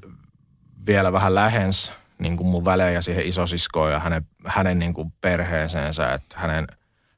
vielä 0.85 1.11
vähän 1.13 1.35
lähens 1.35 1.91
niin 2.19 2.37
kuin 2.37 2.47
mun 2.47 2.65
välejä 2.65 3.01
siihen 3.01 3.25
isosiskoon 3.25 3.91
ja 3.91 3.99
hänen, 3.99 4.27
hänen 4.45 4.79
niin 4.79 4.93
kuin 4.93 5.13
perheeseensä. 5.21 6.13
Että 6.13 6.39
hänen, 6.39 6.67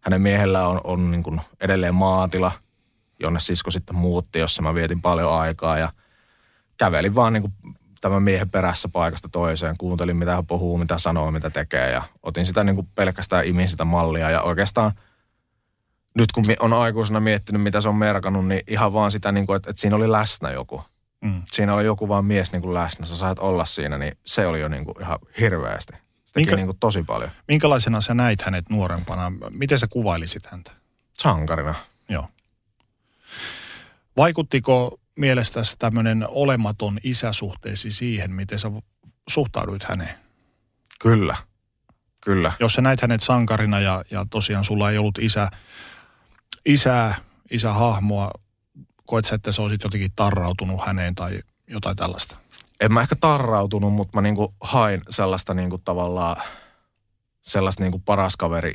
hänen 0.02 0.22
miehellä 0.22 0.68
on, 0.68 0.82
on 0.84 1.12
niin 1.12 1.24
kuin 1.24 1.42
edelleen 1.60 1.96
maatila, 1.96 2.52
jonne 3.20 3.40
sisko 3.40 3.72
sitten 3.72 3.96
muutti, 3.96 4.40
jossa 4.40 4.62
mä 4.62 4.76
vietin 4.76 5.02
paljon 5.02 5.34
aikaa 5.34 5.80
ja 5.80 5.92
kävelin 6.78 7.16
vaan 7.16 7.34
niin 7.34 7.42
kuin 7.42 7.76
tämän 8.02 8.24
miehen 8.24 8.50
perässä 8.50 8.90
paikasta 8.90 9.30
toiseen. 9.30 9.76
Kuuntelin, 9.78 10.18
mitä 10.18 10.36
hän 10.36 10.48
puhuu, 10.48 10.78
mitä 10.78 10.98
sanoo, 10.98 11.32
mitä 11.32 11.50
tekee 11.50 11.92
ja 11.92 12.04
otin 12.24 12.46
sitä 12.46 12.64
niin 12.64 12.76
kuin 12.76 12.88
pelkästään 12.96 13.46
imin 13.46 13.70
sitä 13.70 13.86
mallia 13.86 14.30
ja 14.30 14.42
oikeastaan 14.42 14.92
nyt 16.18 16.32
kun 16.32 16.46
on 16.60 16.74
aikuisena 16.74 17.20
miettinyt, 17.20 17.62
mitä 17.62 17.82
se 17.82 17.90
on 17.90 17.96
merkannut, 17.96 18.48
niin 18.48 18.62
ihan 18.68 18.94
vaan 18.94 19.12
sitä, 19.12 19.32
niin 19.32 19.46
kuin, 19.46 19.56
että, 19.56 19.70
että 19.70 19.82
siinä 19.82 19.96
oli 19.96 20.12
läsnä 20.12 20.52
joku. 20.52 20.84
Mm. 21.22 21.42
Siinä 21.46 21.74
oli 21.74 21.86
joku 21.86 22.08
vaan 22.08 22.26
mies 22.26 22.52
niin 22.52 22.62
kuin 22.62 22.74
läsnä, 22.74 23.06
sä 23.06 23.18
sait 23.18 23.40
olla 23.40 23.66
siinä, 23.66 23.98
niin 23.98 24.18
se 24.26 24.48
oli 24.48 24.60
jo 24.60 24.68
niin 24.68 24.86
kuin 24.86 25.02
ihan 25.02 25.20
hirveästi. 25.40 25.94
Se 25.94 26.34
teki 26.34 26.46
Minkä- 26.46 26.56
niin 26.56 26.66
kuin 26.68 26.78
tosi 26.80 27.04
paljon. 27.04 27.32
Minkälaisena 27.48 28.02
sä 28.02 28.14
näit 28.14 28.42
hänet 28.42 28.70
nuorempana? 28.70 29.32
Miten 29.50 29.80
sä 29.80 29.88
kuvailisit 29.88 30.46
häntä? 30.46 30.72
Sankarina. 31.14 31.76
Joo. 32.10 32.28
Vaikuttiko 34.18 35.00
mielestäsi 35.22 35.76
tämmöinen 35.80 36.26
olematon 36.30 37.00
isäsuhteesi 37.04 37.92
siihen, 37.92 38.32
miten 38.32 38.60
sä 38.60 38.72
suhtauduit 39.30 39.84
häneen? 39.84 40.16
Kyllä. 41.02 41.36
Kyllä. 42.24 42.54
Jos 42.60 42.74
sä 42.74 42.82
näit 42.82 43.02
hänet 43.02 43.22
sankarina 43.22 43.80
ja, 43.80 44.04
ja 44.12 44.26
tosiaan 44.30 44.64
sulla 44.64 44.92
ei 44.92 44.98
ollut 44.98 45.18
isä, 45.18 45.48
isää, 46.66 47.16
isähahmoa, 47.52 48.32
koet 49.06 49.26
sä, 49.26 49.36
että 49.36 49.52
sä 49.52 49.62
olisit 49.62 49.84
jotenkin 49.84 50.12
tarrautunut 50.16 50.86
häneen 50.86 51.16
tai 51.16 51.40
jotain 51.68 51.96
tällaista? 51.96 52.38
en 52.82 52.94
mä 52.94 53.02
ehkä 53.02 53.16
tarrautunut, 53.16 53.94
mutta 53.94 54.18
mä 54.18 54.22
niinku 54.22 54.54
hain 54.62 55.02
sellaista 55.10 55.54
niinku 55.54 55.78
tavallaan, 55.78 56.36
sellaista 57.42 57.84
niinku 57.84 58.00
paras 58.00 58.38
kaveri 58.38 58.74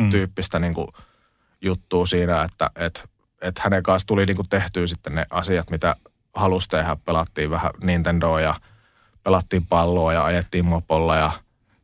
Mm. 0.00 0.10
tyyppistä 0.10 0.58
niinku 0.58 0.88
juttua 1.62 2.06
siinä, 2.06 2.42
että 2.42 2.70
et, 2.76 3.10
et 3.42 3.58
hänen 3.58 3.82
kanssa 3.82 4.06
tuli 4.06 4.26
niinku 4.26 4.44
tehtyä 4.50 4.86
sitten 4.86 5.14
ne 5.14 5.24
asiat, 5.30 5.70
mitä 5.70 5.96
halusi 6.34 6.68
tehdä. 6.68 6.96
Pelattiin 7.04 7.50
vähän 7.50 7.70
Nintendoa 7.82 8.40
ja 8.40 8.54
pelattiin 9.22 9.66
palloa 9.66 10.12
ja 10.12 10.24
ajettiin 10.24 10.64
mopolla 10.64 11.16
ja 11.16 11.32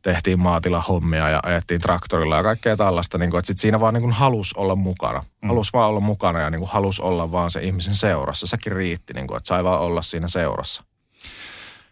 tehtiin 0.01 0.39
maatilahommia 0.39 1.29
ja 1.29 1.39
ajettiin 1.43 1.81
traktorilla 1.81 2.37
ja 2.37 2.43
kaikkea 2.43 2.77
tällaista. 2.77 3.17
Niin 3.17 3.37
että 3.37 3.47
sit 3.47 3.59
siinä 3.59 3.79
vaan 3.79 3.93
niin 3.93 4.11
halus 4.11 4.53
olla 4.53 4.75
mukana. 4.75 5.23
Mm. 5.41 5.47
Halus 5.47 5.73
vaan 5.73 5.89
olla 5.89 5.99
mukana 5.99 6.39
ja 6.39 6.49
niin 6.49 6.67
halus 6.67 6.99
olla 6.99 7.31
vaan 7.31 7.51
se 7.51 7.61
ihmisen 7.61 7.95
seurassa. 7.95 8.47
Sekin 8.47 8.73
riitti, 8.73 9.13
niin 9.13 9.27
kuin, 9.27 9.37
että 9.37 9.47
sai 9.47 9.63
vaan 9.63 9.79
olla 9.79 10.01
siinä 10.01 10.27
seurassa. 10.27 10.83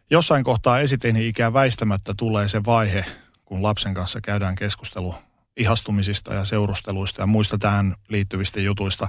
Jossain 0.10 0.44
kohtaa 0.44 0.80
esiteini-ikää 0.80 1.54
väistämättä 1.54 2.14
tulee 2.18 2.48
se 2.48 2.66
vaihe, 2.66 3.06
kun 3.46 3.64
lapsen 3.64 3.94
kanssa 3.94 4.22
käydään 4.22 4.56
keskustelu 4.56 5.16
ihastumisista 5.58 6.34
ja 6.34 6.46
seurusteluista 6.46 7.22
ja 7.22 7.28
muista 7.28 7.58
tähän 7.58 7.96
liittyvistä 8.10 8.60
jutuista. 8.60 9.08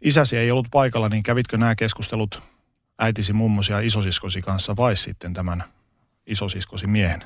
Isäsi 0.00 0.36
ei 0.36 0.50
ollut 0.50 0.66
paikalla, 0.70 1.08
niin 1.08 1.22
kävitkö 1.22 1.58
nämä 1.58 1.74
keskustelut 1.74 2.42
äitisi, 2.98 3.32
mummosi 3.32 3.72
ja 3.72 3.80
isosiskosi 3.80 4.42
kanssa 4.42 4.76
vai 4.76 4.96
sitten 4.96 5.32
tämän 5.32 5.64
isosiskosi 6.26 6.86
miehen? 6.86 7.24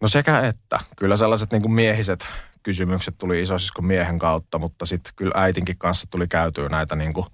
No 0.00 0.08
sekä 0.08 0.40
että. 0.40 0.78
Kyllä 0.96 1.16
sellaiset 1.16 1.52
niin 1.52 1.62
kuin 1.62 1.72
miehiset 1.72 2.28
kysymykset 2.62 3.18
tuli 3.18 3.42
isosiskon 3.42 3.84
miehen 3.84 4.18
kautta, 4.18 4.58
mutta 4.58 4.86
sitten 4.86 5.12
kyllä 5.16 5.32
äitinkin 5.34 5.78
kanssa 5.78 6.06
tuli 6.10 6.28
käytyä 6.28 6.68
näitä 6.68 6.96
niin 6.96 7.12
kuin 7.12 7.26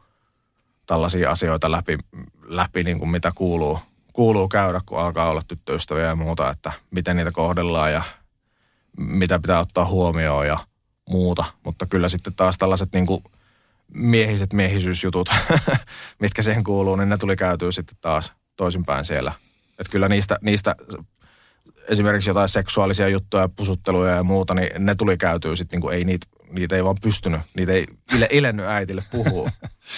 tällaisia 0.86 1.30
asioita 1.30 1.70
läpi, 1.70 1.98
läpi 2.42 2.84
niin 2.84 2.98
kuin 2.98 3.08
mitä 3.08 3.32
kuuluu, 3.34 3.78
kuuluu 4.12 4.48
käydä, 4.48 4.80
kun 4.86 4.98
alkaa 4.98 5.30
olla 5.30 5.42
tyttöystäviä 5.48 6.04
ja 6.04 6.16
muuta, 6.16 6.50
että 6.50 6.72
miten 6.90 7.16
niitä 7.16 7.32
kohdellaan 7.32 7.92
ja 7.92 8.02
mitä 8.96 9.38
pitää 9.38 9.60
ottaa 9.60 9.84
huomioon 9.86 10.46
ja 10.46 10.58
muuta. 11.08 11.44
Mutta 11.64 11.86
kyllä 11.86 12.08
sitten 12.08 12.34
taas 12.34 12.58
tällaiset 12.58 12.88
niin 12.92 13.06
kuin 13.06 13.24
miehiset 13.94 14.52
miehisyysjutut, 14.52 15.28
mitkä 16.22 16.42
siihen 16.42 16.64
kuuluu, 16.64 16.96
niin 16.96 17.08
ne 17.08 17.16
tuli 17.16 17.36
käytyä 17.36 17.72
sitten 17.72 17.96
taas 18.00 18.32
toisinpäin 18.56 19.04
siellä. 19.04 19.32
Että 19.78 19.90
kyllä 19.90 20.08
niistä, 20.08 20.38
niistä 20.42 20.76
esimerkiksi 21.88 22.30
jotain 22.30 22.48
seksuaalisia 22.48 23.08
juttuja, 23.08 23.48
pusutteluja 23.48 24.14
ja 24.14 24.22
muuta, 24.22 24.54
niin 24.54 24.86
ne 24.86 24.94
tuli 24.94 25.16
käytyä 25.16 25.56
sitten, 25.56 25.80
niin 25.80 25.92
ei 25.92 26.04
niitä, 26.04 26.26
niitä 26.50 26.76
ei 26.76 26.84
vaan 26.84 26.96
pystynyt, 27.02 27.40
niitä 27.56 27.72
ei 27.72 27.86
ile, 28.16 28.28
ilennyt 28.30 28.66
äitille 28.66 29.04
puhua. 29.10 29.50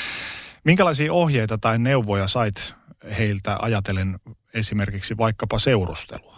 Minkälaisia 0.64 1.12
ohjeita 1.12 1.59
tai 1.59 1.78
neuvoja 1.78 2.28
sait 2.28 2.74
heiltä 3.18 3.56
ajatellen 3.61 4.20
esimerkiksi 4.54 5.16
vaikkapa 5.16 5.59
seurustelua? 5.59 6.37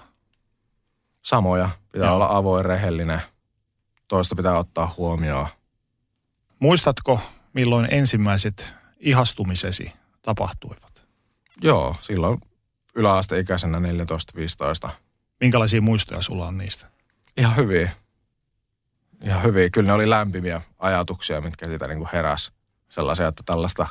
Samoja. 1.22 1.70
Pitää 1.92 2.06
Joo. 2.06 2.14
olla 2.14 2.28
avoin, 2.30 2.64
rehellinen. 2.64 3.20
Toista 4.08 4.36
pitää 4.36 4.58
ottaa 4.58 4.94
huomioon. 4.96 5.46
Muistatko, 6.58 7.20
milloin 7.58 7.88
ensimmäiset 7.90 8.72
ihastumisesi 8.98 9.92
tapahtuivat? 10.22 11.06
Joo, 11.62 11.96
silloin 12.00 12.38
yläasteikäisenä 12.94 13.78
14-15. 14.88 14.90
Minkälaisia 15.40 15.82
muistoja 15.82 16.22
sulla 16.22 16.48
on 16.48 16.58
niistä? 16.58 16.86
Ihan 17.36 17.56
hyviä. 17.56 17.90
Ihan 19.22 19.42
hyviä. 19.42 19.70
Kyllä 19.70 19.86
ne 19.86 19.92
oli 19.92 20.10
lämpimiä 20.10 20.62
ajatuksia, 20.78 21.40
mitkä 21.40 21.66
siitä 21.66 21.88
niin 21.88 21.98
kuin 21.98 22.08
heräs. 22.12 22.52
Sellaisia, 22.88 23.28
että 23.28 23.42
tällaista, 23.46 23.86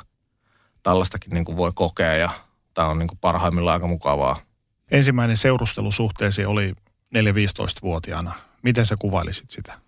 tällaistakin 0.82 1.34
niin 1.34 1.44
kuin 1.44 1.56
voi 1.56 1.72
kokea 1.74 2.14
ja 2.14 2.30
tämä 2.74 2.88
on 2.88 2.98
niin 2.98 3.08
kuin 3.08 3.18
parhaimmillaan 3.18 3.74
aika 3.74 3.86
mukavaa. 3.86 4.36
Ensimmäinen 4.90 5.36
seurustelusuhteesi 5.36 6.44
oli 6.44 6.72
4-15-vuotiaana. 7.14 8.32
Miten 8.62 8.86
sä 8.86 8.96
kuvailisit 8.98 9.50
sitä? 9.50 9.78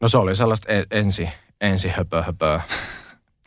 No 0.00 0.08
se 0.08 0.18
oli 0.18 0.34
sellaista 0.34 0.68
ensi, 0.90 1.28
ensi 1.60 1.88
höpö, 1.88 2.22
höpö 2.22 2.60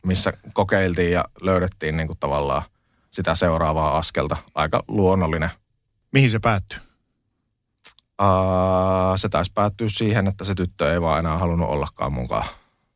missä 0.08 0.34
kokeiltiin 0.54 1.12
ja 1.12 1.26
löydettiin 1.42 1.98
niin 1.98 2.08
kuin 2.08 2.20
tavallaan 2.20 2.64
sitä 3.12 3.36
seuraavaa 3.36 3.98
askelta. 3.98 4.38
Aika 4.56 4.84
luonnollinen. 4.88 5.50
Mihin 6.12 6.30
se 6.30 6.40
päättyi? 6.40 6.80
Uh, 8.22 9.16
se 9.16 9.30
taisi 9.30 9.52
päättyä 9.54 9.88
siihen, 9.90 10.28
että 10.28 10.44
se 10.44 10.56
tyttö 10.56 10.94
ei 10.94 11.02
vaan 11.02 11.20
enää 11.20 11.38
halunnut 11.38 11.70
ollakaan 11.70 12.14
mukaan. 12.14 12.46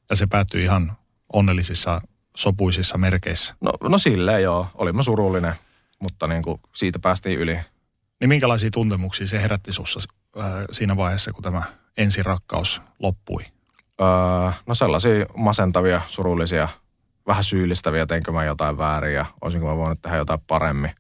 Ja 0.10 0.16
se 0.16 0.28
päättyi 0.28 0.64
ihan 0.64 0.98
onnellisissa, 1.34 2.02
sopuisissa 2.38 2.98
merkeissä? 2.98 3.56
No, 3.62 3.72
no 3.84 3.98
silleen 3.98 4.44
joo. 4.44 4.68
Olimme 4.76 5.04
surullinen, 5.04 5.56
mutta 6.00 6.28
niin 6.28 6.44
kuin 6.44 6.62
siitä 6.76 7.00
päästiin 7.00 7.40
yli. 7.40 7.60
Niin 8.20 8.30
minkälaisia 8.30 8.72
tuntemuksia 8.72 9.28
se 9.28 9.42
herätti 9.42 9.74
sussa 9.74 10.00
äh, 10.40 10.46
siinä 10.72 10.98
vaiheessa, 10.98 11.32
kun 11.32 11.44
tämä 11.44 11.64
ensirakkaus 11.98 12.82
loppui? 13.00 13.44
Uh, 14.02 14.54
no 14.68 14.76
sellaisia 14.76 15.26
masentavia, 15.36 16.02
surullisia, 16.08 16.68
vähän 17.28 17.44
syyllistäviä, 17.44 18.06
teinkö 18.06 18.32
mä 18.32 18.46
jotain 18.46 18.78
väärin 18.78 19.14
ja 19.14 19.26
olisinko 19.42 19.68
mä 19.68 19.78
voinut 19.78 20.02
tehdä 20.02 20.18
jotain 20.18 20.40
paremmin. 20.48 20.92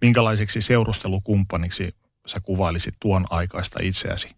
Minkälaiseksi 0.00 0.60
seurustelukumppaniksi 0.60 1.94
sä 2.26 2.40
kuvailisit 2.40 2.94
tuon 3.00 3.26
aikaista 3.30 3.78
itseäsi? 3.82 4.30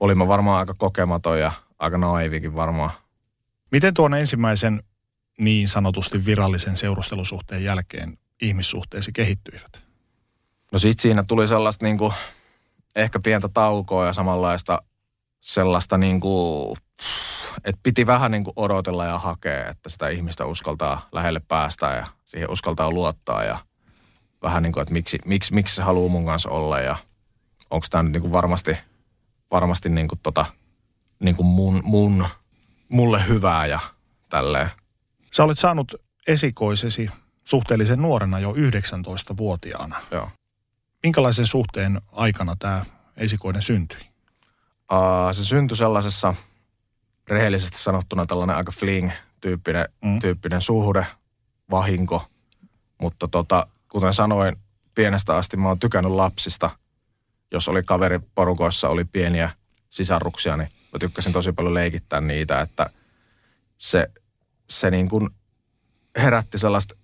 Olin 0.00 0.18
mä 0.18 0.28
varmaan 0.28 0.58
aika 0.58 0.74
kokematon 0.78 1.40
ja 1.40 1.52
aika 1.78 1.98
naivikin 1.98 2.56
varmaan. 2.56 2.90
Miten 3.70 3.94
tuon 3.94 4.14
ensimmäisen 4.14 4.82
niin 5.40 5.68
sanotusti 5.68 6.24
virallisen 6.24 6.76
seurustelusuhteen 6.76 7.64
jälkeen 7.64 8.18
ihmissuhteesi 8.42 9.12
kehittyivät? 9.12 9.82
No 10.72 10.78
sit 10.78 11.00
siinä 11.00 11.24
tuli 11.24 11.48
sellaista 11.48 11.84
niinku, 11.84 12.12
ehkä 12.96 13.20
pientä 13.20 13.48
taukoa 13.48 14.06
ja 14.06 14.12
samanlaista 14.12 14.82
sellaista 15.46 15.98
niinku, 15.98 16.76
että 17.64 17.80
piti 17.82 18.06
vähän 18.06 18.30
niinku 18.30 18.52
odotella 18.56 19.04
ja 19.04 19.18
hakea, 19.18 19.68
että 19.68 19.88
sitä 19.88 20.08
ihmistä 20.08 20.44
uskaltaa 20.44 21.08
lähelle 21.12 21.40
päästä 21.48 21.86
ja 21.86 22.06
siihen 22.24 22.50
uskaltaa 22.50 22.90
luottaa 22.90 23.44
ja 23.44 23.58
vähän 24.42 24.62
niin 24.62 24.72
kuin, 24.72 24.82
että 24.82 24.92
miksi, 24.92 25.18
miksi, 25.24 25.54
miksi 25.54 25.74
se 25.74 25.82
haluaa 25.82 26.08
mun 26.08 26.26
kanssa 26.26 26.50
olla 26.50 26.80
ja 26.80 26.96
onko 27.70 27.86
tämä 27.90 28.02
nyt 28.02 28.12
niin 28.12 28.20
kuin 28.22 28.32
varmasti, 28.32 28.76
varmasti 29.50 29.88
niin 29.88 30.08
kuin 30.08 30.20
tota, 30.22 30.44
niin 31.20 31.36
kuin 31.36 31.46
mun, 31.46 31.80
mun, 31.84 32.26
mulle 32.88 33.28
hyvää 33.28 33.66
ja 33.66 33.80
tälleen. 34.28 34.70
Sä 35.32 35.44
olet 35.44 35.58
saanut 35.58 35.94
esikoisesi 36.26 37.10
suhteellisen 37.44 38.02
nuorena 38.02 38.38
jo 38.38 38.52
19-vuotiaana. 38.52 39.96
Joo. 40.10 40.30
Minkälaisen 41.02 41.46
suhteen 41.46 42.00
aikana 42.12 42.56
tämä 42.58 42.84
esikoinen 43.16 43.62
syntyi? 43.62 44.15
Uh, 44.92 45.32
se 45.32 45.44
syntyi 45.44 45.76
sellaisessa 45.76 46.34
rehellisesti 47.28 47.78
sanottuna 47.78 48.26
tällainen 48.26 48.56
aika 48.56 48.72
fling-tyyppinen 48.72 49.88
mm. 50.04 50.18
tyyppinen 50.18 50.60
suhde, 50.60 51.06
vahinko. 51.70 52.24
Mutta 53.00 53.28
tota, 53.28 53.66
kuten 53.88 54.14
sanoin, 54.14 54.56
pienestä 54.94 55.36
asti 55.36 55.56
mä 55.56 55.68
oon 55.68 55.78
tykännyt 55.78 56.12
lapsista. 56.12 56.70
Jos 57.50 57.68
oli 57.68 57.82
kaveriporukoissa, 57.82 58.88
oli 58.88 59.04
pieniä 59.04 59.50
sisaruksia, 59.90 60.56
niin 60.56 60.68
mä 60.92 60.98
tykkäsin 60.98 61.32
tosi 61.32 61.52
paljon 61.52 61.74
leikittää 61.74 62.20
niitä, 62.20 62.60
että 62.60 62.90
se, 63.78 64.06
se 64.70 64.90
niin 64.90 65.08
kuin 65.08 65.30
herätti 66.16 66.58
sellaista 66.58 66.94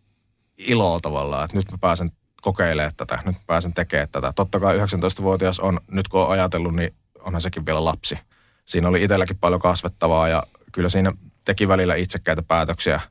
iloa 0.58 1.00
tavallaan, 1.00 1.44
että 1.44 1.56
nyt 1.56 1.70
mä 1.70 1.78
pääsen 1.78 2.12
kokeilemaan 2.42 2.92
tätä, 2.96 3.18
nyt 3.24 3.34
mä 3.34 3.42
pääsen 3.46 3.72
tekemään 3.72 4.08
tätä. 4.12 4.32
Totta 4.32 4.60
kai 4.60 4.78
19-vuotias 4.78 5.60
on, 5.60 5.80
nyt 5.90 6.08
kun 6.08 6.20
on 6.20 6.30
ajatellut, 6.30 6.74
niin 6.74 6.94
onhan 7.24 7.40
sekin 7.40 7.66
vielä 7.66 7.84
lapsi. 7.84 8.18
Siinä 8.64 8.88
oli 8.88 9.02
itselläkin 9.02 9.38
paljon 9.38 9.60
kasvettavaa 9.60 10.28
ja 10.28 10.42
kyllä 10.72 10.88
siinä 10.88 11.12
teki 11.44 11.68
välillä 11.68 11.94
itsekkäitä 11.94 12.42
päätöksiä– 12.42 13.00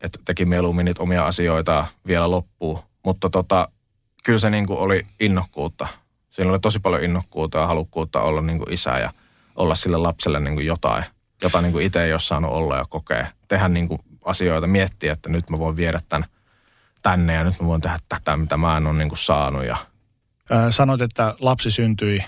että 0.00 0.18
teki 0.24 0.44
mieluummin 0.44 0.84
niitä 0.84 1.02
omia 1.02 1.26
asioita 1.26 1.86
vielä 2.06 2.30
loppuu. 2.30 2.84
Mutta 3.04 3.30
tota, 3.30 3.68
kyllä 4.24 4.38
se 4.38 4.50
niin 4.50 4.66
kuin 4.66 4.78
oli 4.78 5.06
innokkuutta. 5.20 5.86
Siinä 6.30 6.50
oli 6.50 6.58
tosi 6.58 6.78
paljon 6.78 7.04
innokkuutta 7.04 7.58
ja 7.58 7.66
halukkuutta 7.66 8.20
olla 8.20 8.40
niin 8.40 8.58
kuin 8.58 8.72
isä 8.72 8.98
ja 8.98 9.10
olla 9.56 9.74
sille 9.74 9.96
lapselle 9.96 10.40
niin 10.40 10.54
kuin 10.54 10.66
jotain, 10.66 11.04
jota 11.42 11.60
niin 11.60 11.72
kuin 11.72 11.86
itse 11.86 12.04
ei 12.04 12.12
ole 12.12 12.20
saanut 12.20 12.50
olla 12.50 12.76
ja 12.76 12.84
kokea. 12.88 13.26
Tehdä 13.48 13.68
niin 13.68 13.88
kuin 13.88 14.00
asioita, 14.24 14.66
miettiä, 14.66 15.12
että 15.12 15.28
nyt 15.28 15.50
mä 15.50 15.58
voin 15.58 15.76
viedä 15.76 16.00
tämän 16.08 16.28
tänne 17.02 17.34
ja 17.34 17.44
nyt 17.44 17.60
mä 17.60 17.66
voin 17.66 17.80
tehdä 17.80 17.98
tätä, 18.08 18.36
mitä 18.36 18.56
mä 18.56 18.76
en 18.76 18.86
ole 18.86 18.98
niin 18.98 19.08
kuin 19.08 19.18
saanut. 19.18 19.64
Ja... 19.64 19.76
Sanoit, 20.70 21.00
että 21.00 21.34
lapsi 21.40 21.70
syntyi 21.70 22.24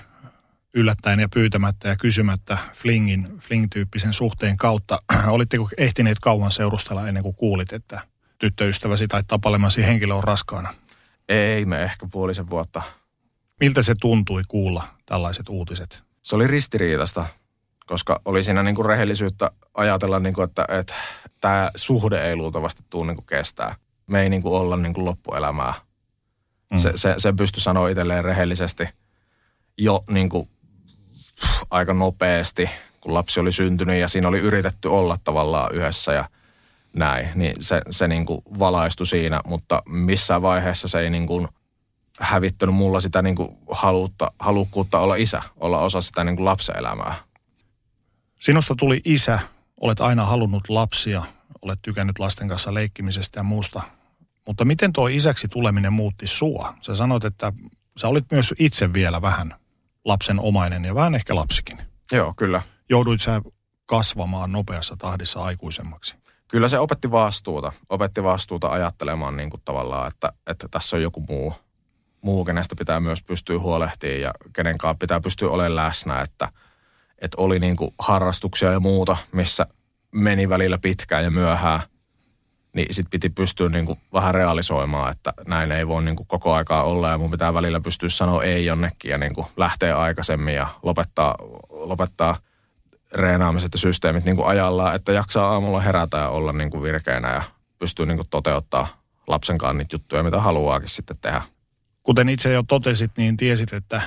yllättäen 0.74 1.20
ja 1.20 1.28
pyytämättä 1.28 1.88
ja 1.88 1.96
kysymättä 1.96 2.58
flingin, 2.74 3.28
fling-tyyppisen 3.38 4.12
suhteen 4.12 4.56
kautta. 4.56 4.98
Olitteko 5.26 5.68
ehtineet 5.78 6.18
kauan 6.18 6.50
seurustella 6.50 7.08
ennen 7.08 7.22
kuin 7.22 7.34
kuulit, 7.34 7.72
että 7.72 8.00
tyttöystäväsi 8.38 9.08
tai 9.08 9.22
tapalemasi 9.26 9.86
henkilö 9.86 10.14
on 10.14 10.24
raskaana? 10.24 10.74
Ei 11.28 11.64
me 11.64 11.82
ehkä 11.82 12.06
puolisen 12.12 12.50
vuotta. 12.50 12.82
Miltä 13.60 13.82
se 13.82 13.94
tuntui 14.00 14.42
kuulla 14.48 14.84
tällaiset 15.06 15.48
uutiset? 15.48 16.02
Se 16.22 16.36
oli 16.36 16.46
ristiriitasta, 16.46 17.26
koska 17.86 18.20
oli 18.24 18.44
siinä 18.44 18.62
niin 18.62 18.74
kuin 18.74 18.86
rehellisyyttä 18.86 19.50
ajatella, 19.74 20.18
niin 20.18 20.34
kuin, 20.34 20.44
että, 20.44 20.64
että 20.68 20.94
tämä 21.40 21.70
suhde 21.76 22.28
ei 22.28 22.36
luultavasti 22.36 22.82
tule 22.90 23.06
niin 23.06 23.16
kuin 23.16 23.26
kestää. 23.26 23.76
Me 24.06 24.22
ei 24.22 24.30
niin 24.30 24.42
kuin 24.42 24.54
olla 24.54 24.76
niin 24.76 24.94
kuin 24.94 25.04
loppuelämää. 25.04 25.74
Mm. 26.70 26.78
Se, 26.78 26.92
se, 26.94 27.14
se 27.18 27.32
pystyi 27.32 27.62
sanoa 27.62 27.88
itselleen 27.88 28.24
rehellisesti 28.24 28.88
jo 29.78 30.00
niin 30.10 30.28
kuin 30.28 30.48
aika 31.70 31.94
nopeasti, 31.94 32.70
kun 33.00 33.14
lapsi 33.14 33.40
oli 33.40 33.52
syntynyt 33.52 33.96
ja 33.96 34.08
siinä 34.08 34.28
oli 34.28 34.38
yritetty 34.38 34.88
olla 34.88 35.16
tavallaan 35.24 35.74
yhdessä 35.74 36.12
ja 36.12 36.28
näin. 36.92 37.28
Niin 37.34 37.54
se, 37.60 37.82
se 37.90 38.08
niin 38.08 38.26
kuin 38.26 38.42
valaistui 38.58 39.06
siinä, 39.06 39.40
mutta 39.46 39.82
missään 39.88 40.42
vaiheessa 40.42 40.88
se 40.88 41.00
ei 41.00 41.10
niin 41.10 41.26
kuin 41.26 41.48
hävittänyt 42.20 42.74
mulla 42.74 43.00
sitä 43.00 43.22
niin 43.22 43.36
kuin 43.36 43.48
halutta, 43.70 44.32
halukkuutta 44.38 44.98
olla 44.98 45.14
isä, 45.14 45.42
olla 45.56 45.78
osa 45.78 46.00
sitä 46.00 46.24
niin 46.24 46.36
kuin 46.36 46.44
lapsen 46.44 46.78
elämää. 46.78 47.14
Sinusta 48.40 48.74
tuli 48.78 49.00
isä, 49.04 49.38
olet 49.80 50.00
aina 50.00 50.24
halunnut 50.24 50.68
lapsia, 50.68 51.22
olet 51.62 51.78
tykännyt 51.82 52.18
lasten 52.18 52.48
kanssa 52.48 52.74
leikkimisestä 52.74 53.40
ja 53.40 53.44
muusta. 53.44 53.82
Mutta 54.46 54.64
miten 54.64 54.92
tuo 54.92 55.08
isäksi 55.08 55.48
tuleminen 55.48 55.92
muutti 55.92 56.26
sua? 56.26 56.74
Sä 56.80 56.94
sanoit, 56.94 57.24
että 57.24 57.52
sä 57.96 58.08
olit 58.08 58.24
myös 58.30 58.54
itse 58.58 58.92
vielä 58.92 59.22
vähän 59.22 59.54
lapsen 60.04 60.40
omainen 60.40 60.84
ja 60.84 60.94
vähän 60.94 61.14
ehkä 61.14 61.34
lapsikin. 61.34 61.78
Joo, 62.12 62.34
kyllä. 62.36 62.62
Jouduit 62.88 63.20
sä 63.20 63.40
kasvamaan 63.86 64.52
nopeassa 64.52 64.96
tahdissa 64.98 65.40
aikuisemmaksi? 65.40 66.16
Kyllä 66.48 66.68
se 66.68 66.78
opetti 66.78 67.10
vastuuta. 67.10 67.72
Opetti 67.88 68.22
vastuuta 68.22 68.68
ajattelemaan 68.68 69.36
niin 69.36 69.50
kuin 69.50 69.62
tavallaan, 69.64 70.08
että, 70.08 70.32
että 70.46 70.68
tässä 70.70 70.96
on 70.96 71.02
joku 71.02 71.24
muu, 71.28 71.54
muu, 72.20 72.44
kenestä 72.44 72.76
pitää 72.78 73.00
myös 73.00 73.22
pystyä 73.22 73.58
huolehtimaan 73.58 74.20
ja 74.20 74.32
kenen 74.52 74.78
kanssa 74.78 74.98
pitää 74.98 75.20
pystyä 75.20 75.50
olemaan 75.50 75.76
läsnä, 75.76 76.20
että, 76.20 76.48
että 77.18 77.36
oli 77.42 77.58
niin 77.58 77.76
kuin 77.76 77.90
harrastuksia 77.98 78.72
ja 78.72 78.80
muuta, 78.80 79.16
missä 79.32 79.66
meni 80.10 80.48
välillä 80.48 80.78
pitkään 80.78 81.24
ja 81.24 81.30
myöhään, 81.30 81.80
niin 82.72 82.94
sit 82.94 83.06
piti 83.10 83.30
pystyä 83.30 83.68
niin 83.68 83.86
kuin 83.86 83.98
vähän 84.12 84.34
realisoimaan, 84.34 85.10
että 85.10 85.32
näin 85.46 85.72
ei 85.72 85.88
voi 85.88 86.02
niin 86.02 86.16
kuin 86.16 86.26
koko 86.26 86.54
aikaa 86.54 86.82
olla 86.82 87.08
ja 87.08 87.18
mun 87.18 87.30
pitää 87.30 87.54
välillä 87.54 87.80
pystyä 87.80 88.08
sanoa 88.08 88.42
ei 88.42 88.66
jonnekin 88.66 89.10
ja 89.10 89.18
niin 89.18 89.34
kuin 89.34 89.46
lähteä 89.56 89.98
aikaisemmin 89.98 90.54
ja 90.54 90.66
lopettaa, 90.82 91.34
lopettaa 91.70 92.38
reenaamiset 93.14 93.72
ja 93.72 93.78
systeemit 93.78 94.24
niin 94.24 94.36
kuin 94.36 94.48
ajallaan, 94.48 94.94
että 94.94 95.12
jaksaa 95.12 95.52
aamulla 95.52 95.80
herätä 95.80 96.16
ja 96.16 96.28
olla 96.28 96.52
niin 96.52 96.70
kuin 96.70 96.82
virkeänä 96.82 97.34
ja 97.34 97.42
pystyy 97.78 98.06
niin 98.06 98.16
kuin 98.16 98.28
toteuttaa 98.30 98.88
lapsen 99.26 99.58
kanssa 99.58 99.78
niitä 99.78 99.94
juttuja, 99.94 100.22
mitä 100.22 100.40
haluaakin 100.40 100.88
sitten 100.88 101.16
tehdä. 101.20 101.42
Kuten 102.02 102.28
itse 102.28 102.52
jo 102.52 102.62
totesit, 102.62 103.10
niin 103.16 103.36
tiesit, 103.36 103.72
että 103.72 104.02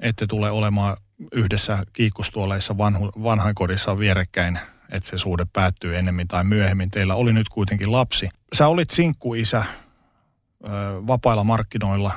ette 0.00 0.26
tule 0.26 0.50
olemaan 0.50 0.96
yhdessä 1.32 1.82
kiikkustuoleissa 1.92 2.78
vanhu, 2.78 3.06
vanhainkodissa 3.22 3.98
vierekkäin, 3.98 4.58
että 4.92 5.10
se 5.10 5.18
suhde 5.18 5.46
päättyy 5.52 5.96
ennemmin 5.96 6.28
tai 6.28 6.44
myöhemmin. 6.44 6.90
Teillä 6.90 7.14
oli 7.14 7.32
nyt 7.32 7.48
kuitenkin 7.48 7.92
lapsi. 7.92 8.28
Sä 8.52 8.68
olit 8.68 8.90
sinkkuisä 8.90 9.58
ö, 9.58 10.68
vapailla 11.06 11.44
markkinoilla 11.44 12.12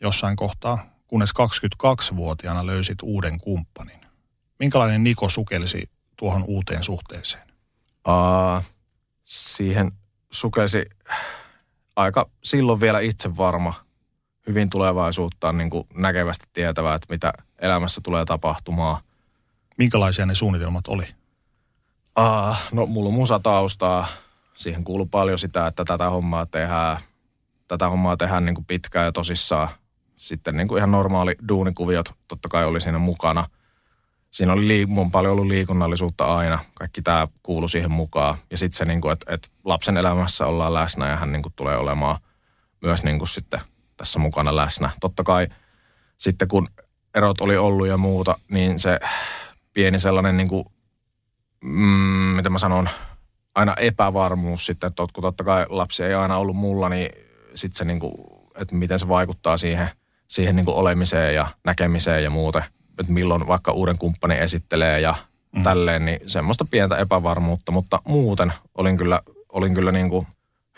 jossain 0.00 0.36
kohtaa, 0.36 0.86
kunnes 1.06 1.30
22-vuotiaana 1.30 2.66
löysit 2.66 2.98
uuden 3.02 3.40
kumppanin. 3.40 4.00
Minkälainen 4.58 5.04
Niko 5.04 5.28
sukelsi 5.28 5.90
tuohon 6.16 6.44
uuteen 6.46 6.84
suhteeseen? 6.84 7.48
Uh, 8.08 8.64
siihen 9.24 9.92
sukelsi 10.30 10.84
aika 11.96 12.30
silloin 12.44 12.80
vielä 12.80 13.00
itse 13.00 13.36
varma, 13.36 13.74
hyvin 14.46 14.70
tulevaisuuttaan 14.70 15.58
niin 15.58 15.70
kuin 15.70 15.84
näkevästi 15.94 16.46
tietävää, 16.52 16.94
että 16.94 17.06
mitä 17.10 17.32
elämässä 17.58 18.00
tulee 18.04 18.24
tapahtumaan. 18.24 19.02
Minkälaisia 19.78 20.26
ne 20.26 20.34
suunnitelmat 20.34 20.88
oli? 20.88 21.04
Uh, 22.18 22.56
no 22.72 22.86
mulla 22.86 23.08
on 23.08 23.14
musataustaa. 23.14 24.06
Siihen 24.54 24.84
kuuluu 24.84 25.06
paljon 25.06 25.38
sitä, 25.38 25.66
että 25.66 25.84
tätä 25.84 26.10
hommaa 26.10 26.46
tehdään, 26.46 26.96
tätä 27.68 27.88
hommaa 27.88 28.16
tehdään 28.16 28.44
niin 28.44 28.54
kuin 28.54 28.64
pitkään 28.64 29.06
ja 29.06 29.12
tosissaan. 29.12 29.68
Sitten 30.16 30.56
niin 30.56 30.68
kuin 30.68 30.78
ihan 30.78 30.90
normaali 30.90 31.36
duunikuviot 31.48 32.14
totta 32.28 32.48
kai 32.48 32.64
oli 32.64 32.80
siinä 32.80 32.98
mukana. 32.98 33.46
Siinä 34.30 34.52
oli 34.52 34.68
liik- 34.68 34.88
mun 34.88 35.10
paljon 35.10 35.32
ollut 35.32 35.46
liikunnallisuutta 35.46 36.36
aina. 36.36 36.58
Kaikki 36.74 37.02
tämä 37.02 37.28
kuulu 37.42 37.68
siihen 37.68 37.90
mukaan. 37.90 38.38
Ja 38.50 38.58
sitten 38.58 38.78
se, 38.78 38.84
niin 38.84 39.00
kuin, 39.00 39.12
että, 39.12 39.34
että 39.34 39.48
lapsen 39.64 39.96
elämässä 39.96 40.46
ollaan 40.46 40.74
läsnä 40.74 41.08
ja 41.08 41.16
hän 41.16 41.32
niin 41.32 41.42
kuin 41.42 41.52
tulee 41.56 41.76
olemaan 41.76 42.18
myös 42.82 43.02
niin 43.02 43.18
kuin 43.18 43.28
sitten 43.28 43.60
tässä 43.96 44.18
mukana 44.18 44.56
läsnä. 44.56 44.90
Totta 45.00 45.24
kai 45.24 45.46
sitten 46.16 46.48
kun 46.48 46.68
erot 47.14 47.40
oli 47.40 47.56
ollut 47.56 47.88
ja 47.88 47.96
muuta, 47.96 48.38
niin 48.50 48.78
se 48.78 49.00
pieni 49.72 49.98
sellainen 49.98 50.36
niin 50.36 50.48
kuin 50.48 50.64
mm, 51.64 52.36
miten 52.36 52.52
mä 52.52 52.58
sanon, 52.58 52.88
aina 53.54 53.74
epävarmuus 53.74 54.66
sitten, 54.66 54.88
että 54.88 55.04
kun 55.12 55.22
totta 55.22 55.44
kai 55.44 55.66
lapsi 55.68 56.04
ei 56.04 56.14
aina 56.14 56.36
ollut 56.36 56.56
mulla, 56.56 56.88
niin 56.88 57.10
sitten 57.54 57.78
se 57.78 57.84
niin 57.84 58.00
kuin, 58.00 58.12
että 58.60 58.74
miten 58.74 58.98
se 58.98 59.08
vaikuttaa 59.08 59.56
siihen, 59.56 59.88
siihen 60.28 60.56
niin 60.56 60.66
kuin 60.66 60.76
olemiseen 60.76 61.34
ja 61.34 61.46
näkemiseen 61.64 62.24
ja 62.24 62.30
muuten. 62.30 62.64
Että 63.00 63.12
milloin 63.12 63.46
vaikka 63.46 63.72
uuden 63.72 63.98
kumppanin 63.98 64.38
esittelee 64.38 65.00
ja 65.00 65.14
mm. 65.52 65.62
tälleen, 65.62 66.04
niin 66.04 66.20
semmoista 66.26 66.64
pientä 66.64 66.96
epävarmuutta, 66.96 67.72
mutta 67.72 68.02
muuten 68.04 68.52
olin 68.74 68.96
kyllä, 68.96 69.20
olin 69.52 69.74
kyllä 69.74 69.92
niin 69.92 70.10
kuin 70.10 70.26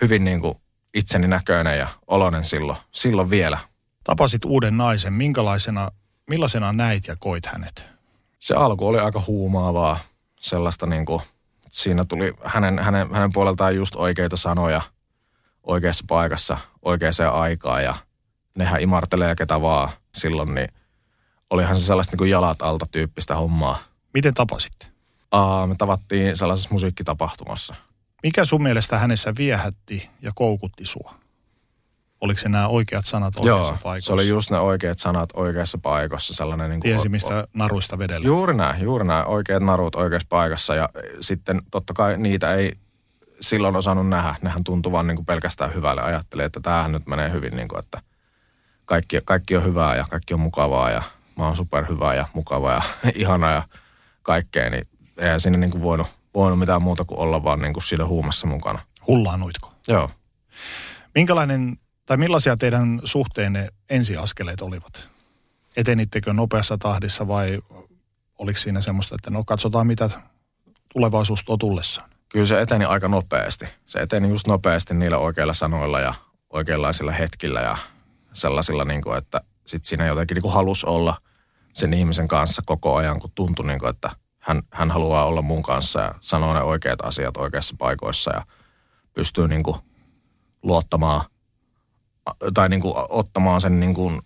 hyvin 0.00 0.24
niin 0.24 0.40
kuin 0.40 0.54
itseni 0.94 1.28
näköinen 1.28 1.78
ja 1.78 1.88
oloinen 2.06 2.44
silloin, 2.44 2.78
silloin 2.90 3.30
vielä. 3.30 3.58
Tapasit 4.04 4.44
uuden 4.44 4.76
naisen. 4.76 5.12
Minkälaisena, 5.12 5.90
millaisena 6.30 6.72
näit 6.72 7.06
ja 7.06 7.16
koit 7.16 7.46
hänet? 7.46 7.84
Se 8.38 8.54
alku 8.54 8.88
oli 8.88 8.98
aika 8.98 9.22
huumaavaa 9.26 9.98
sellaista 10.40 10.86
niin 10.86 11.06
kuin, 11.06 11.22
siinä 11.70 12.04
tuli 12.04 12.32
hänen, 12.44 12.78
hänen, 12.78 13.14
hänen 13.14 13.32
puoleltaan 13.32 13.76
just 13.76 13.96
oikeita 13.96 14.36
sanoja 14.36 14.82
oikeassa 15.62 16.04
paikassa 16.08 16.58
oikeaan 16.82 17.32
aikaan 17.32 17.84
ja 17.84 17.94
nehän 18.54 18.80
imartelee 18.80 19.34
ketä 19.34 19.60
vaan 19.60 19.90
silloin, 20.14 20.54
niin 20.54 20.68
olihan 21.50 21.76
se 21.76 21.84
sellaista 21.84 22.12
niin 22.12 22.18
kuin 22.18 22.30
jalat 22.30 22.62
alta 22.62 22.86
tyyppistä 22.90 23.34
hommaa. 23.34 23.78
Miten 24.14 24.34
tapasitte? 24.34 24.86
Aa, 25.30 25.66
me 25.66 25.74
tavattiin 25.78 26.36
sellaisessa 26.36 26.70
musiikkitapahtumassa. 26.72 27.74
Mikä 28.22 28.44
sun 28.44 28.62
mielestä 28.62 28.98
hänessä 28.98 29.34
viehätti 29.38 30.10
ja 30.22 30.32
koukutti 30.34 30.86
sua? 30.86 31.14
Oliko 32.20 32.40
se 32.40 32.48
nämä 32.48 32.68
oikeat 32.68 33.04
sanat 33.06 33.34
oikeassa 33.36 33.72
Joo, 33.72 33.78
paikassa? 33.82 34.06
se 34.06 34.12
oli 34.12 34.28
just 34.28 34.50
ne 34.50 34.58
oikeat 34.58 34.98
sanat 34.98 35.30
oikeassa 35.34 35.78
paikassa. 35.78 36.34
Sellainen 36.34 36.70
niin 36.70 36.80
kuin 36.80 36.90
Tiesi, 36.90 37.08
mistä 37.08 37.48
naruista 37.54 37.98
vedellä. 37.98 38.26
Juuri 38.26 38.54
näin, 38.54 38.82
juuri 38.82 39.04
näin. 39.04 39.26
Oikeat 39.26 39.62
narut 39.62 39.94
oikeassa 39.94 40.26
paikassa. 40.28 40.74
Ja 40.74 40.88
sitten 41.20 41.62
totta 41.70 41.92
kai 41.92 42.16
niitä 42.16 42.54
ei 42.54 42.72
silloin 43.40 43.76
osannut 43.76 44.08
nähdä. 44.08 44.34
Nehän 44.42 44.64
tuntuvan 44.64 45.06
niin 45.06 45.16
kuin 45.16 45.26
pelkästään 45.26 45.74
hyvälle. 45.74 46.02
Ajattelin, 46.02 46.46
että 46.46 46.60
tämähän 46.60 46.92
nyt 46.92 47.06
menee 47.06 47.32
hyvin, 47.32 47.56
niin 47.56 47.68
kuin, 47.68 47.78
että 47.78 48.02
kaikki, 48.84 49.20
kaikki 49.24 49.56
on 49.56 49.64
hyvää 49.64 49.96
ja 49.96 50.04
kaikki 50.10 50.34
on 50.34 50.40
mukavaa 50.40 50.90
ja 50.90 51.02
mä 51.36 51.44
oon 51.44 51.56
superhyvä 51.56 52.14
ja 52.14 52.26
mukava 52.34 52.72
ja 52.72 52.82
ihana 53.14 53.50
ja 53.50 53.62
kaikkea. 54.22 54.70
Niin 54.70 54.88
eihän 55.18 55.40
sinne 55.40 55.58
niin 55.58 55.70
kuin 55.70 55.82
voinut, 55.82 56.06
voinut 56.34 56.58
mitään 56.58 56.82
muuta 56.82 57.04
kuin 57.04 57.20
olla 57.20 57.44
vaan 57.44 57.60
niin 57.60 57.72
kuin 57.72 57.84
siinä 57.84 58.06
huumassa 58.06 58.46
mukana. 58.46 58.78
Hullaanuitko? 59.06 59.72
Joo. 59.88 60.10
Minkälainen 61.14 61.76
tai 62.06 62.16
millaisia 62.16 62.56
teidän 62.56 63.00
suhteenne 63.04 63.68
ensiaskeleet 63.90 64.60
olivat? 64.60 65.08
Etenittekö 65.76 66.32
nopeassa 66.32 66.78
tahdissa 66.78 67.28
vai 67.28 67.58
oliko 68.38 68.58
siinä 68.58 68.80
semmoista, 68.80 69.14
että 69.14 69.30
no 69.30 69.44
katsotaan 69.44 69.86
mitä 69.86 70.10
tulevaisuus 70.92 71.44
tuo 71.44 71.56
tullessaan? 71.56 72.10
Kyllä 72.28 72.46
se 72.46 72.60
eteni 72.60 72.84
aika 72.84 73.08
nopeasti. 73.08 73.64
Se 73.86 73.98
eteni 73.98 74.28
just 74.28 74.46
nopeasti 74.46 74.94
niillä 74.94 75.18
oikeilla 75.18 75.54
sanoilla 75.54 76.00
ja 76.00 76.14
oikeanlaisilla 76.50 77.12
hetkillä 77.12 77.60
ja 77.60 77.76
sellaisilla, 78.32 78.84
niin 78.84 79.02
kuin, 79.02 79.18
että 79.18 79.40
sitten 79.66 79.88
siinä 79.88 80.06
jotenkin 80.06 80.34
niin 80.34 80.42
kuin 80.42 80.54
halusi 80.54 80.86
olla 80.86 81.16
sen 81.72 81.94
ihmisen 81.94 82.28
kanssa 82.28 82.62
koko 82.66 82.96
ajan, 82.96 83.20
kun 83.20 83.30
tuntui, 83.34 83.66
niin 83.66 83.78
kuin, 83.78 83.90
että 83.90 84.10
hän, 84.38 84.62
hän 84.70 84.90
haluaa 84.90 85.24
olla 85.24 85.42
mun 85.42 85.62
kanssa 85.62 86.00
ja 86.00 86.14
sanoa 86.20 86.54
ne 86.54 86.62
oikeat 86.62 87.00
asiat 87.04 87.36
oikeissa 87.36 87.74
paikoissa 87.78 88.32
ja 88.34 88.42
pystyy 89.12 89.48
niin 89.48 89.62
kuin 89.62 89.76
luottamaan 90.62 91.24
tai 92.54 92.68
niin 92.68 92.80
kuin 92.80 92.94
ottamaan 93.08 93.60
sen 93.60 93.80
niin 93.80 93.94
kuin 93.94 94.22